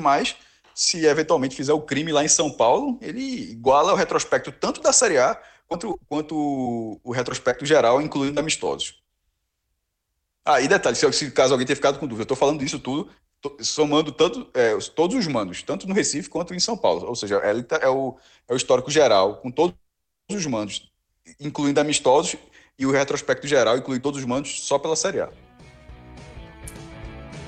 mas 0.00 0.36
se 0.74 1.04
eventualmente 1.04 1.54
fizer 1.54 1.72
o 1.72 1.82
crime 1.82 2.12
lá 2.12 2.24
em 2.24 2.28
São 2.28 2.50
Paulo, 2.50 2.98
ele 3.02 3.50
iguala 3.50 3.92
o 3.92 3.96
retrospecto 3.96 4.50
tanto 4.50 4.80
da 4.80 4.92
Série 4.92 5.18
A 5.18 5.40
quanto, 5.68 6.00
quanto 6.08 7.00
o 7.04 7.12
retrospecto 7.12 7.66
geral, 7.66 8.00
incluindo 8.00 8.40
amistosos. 8.40 8.99
Ah, 10.50 10.60
e 10.60 10.66
detalhe, 10.66 10.96
se, 10.96 11.12
se 11.12 11.30
caso 11.30 11.54
alguém 11.54 11.66
tenha 11.66 11.76
ficado 11.76 11.98
com 11.98 12.06
dúvida, 12.06 12.22
eu 12.22 12.24
estou 12.24 12.36
falando 12.36 12.58
disso 12.58 12.78
tudo 12.78 13.08
somando 13.60 14.12
tanto, 14.12 14.46
é, 14.52 14.76
todos 14.94 15.16
os 15.16 15.26
mandos, 15.26 15.62
tanto 15.62 15.88
no 15.88 15.94
Recife 15.94 16.28
quanto 16.28 16.54
em 16.54 16.60
São 16.60 16.76
Paulo. 16.76 17.06
Ou 17.06 17.14
seja, 17.14 17.36
é, 17.36 17.84
é, 17.84 17.88
o, 17.88 18.16
é 18.48 18.52
o 18.52 18.56
histórico 18.56 18.90
geral, 18.90 19.36
com 19.36 19.50
todos 19.50 19.74
os 20.30 20.46
mandos, 20.46 20.90
incluindo 21.38 21.80
amistosos, 21.80 22.36
e 22.78 22.84
o 22.84 22.90
retrospecto 22.90 23.46
geral 23.46 23.78
inclui 23.78 24.00
todos 24.00 24.20
os 24.20 24.26
mandos 24.26 24.62
só 24.62 24.78
pela 24.78 24.96
Série 24.96 25.20
A. 25.20 25.28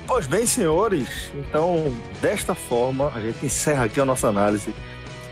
Pois 0.07 0.27
bem, 0.27 0.45
senhores, 0.45 1.31
então 1.33 1.95
desta 2.21 2.55
forma 2.55 3.11
a 3.15 3.21
gente 3.21 3.45
encerra 3.45 3.85
aqui 3.85 3.99
a 3.99 4.05
nossa 4.05 4.27
análise 4.27 4.73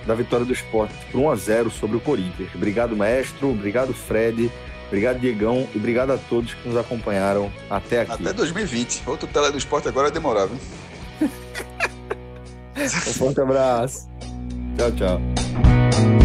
da 0.05 0.15
vitória 0.15 0.45
do 0.45 0.53
esporte 0.53 0.93
por 1.11 1.21
1 1.21 1.29
a 1.29 1.35
0 1.35 1.71
sobre 1.71 1.97
o 1.97 1.99
Corinthians. 1.99 2.53
Obrigado, 2.55 2.95
mestre, 2.95 3.45
obrigado, 3.45 3.93
Fred, 3.93 4.51
obrigado, 4.91 5.19
Diegão, 5.19 5.67
e 5.73 5.77
obrigado 5.77 6.11
a 6.11 6.17
todos 6.17 6.53
que 6.53 6.67
nos 6.67 6.77
acompanharam 6.77 7.49
até 7.69 8.01
aqui. 8.01 8.11
Até 8.11 8.33
2020. 8.33 9.03
Outro 9.07 9.27
tela 9.27 9.49
do 9.49 9.57
esporte 9.57 9.87
agora 9.87 10.09
é 10.09 10.11
demorável. 10.11 10.57
um 12.75 13.13
forte 13.13 13.39
abraço. 13.39 14.09
Tchau, 14.77 14.91
tchau. 14.91 16.20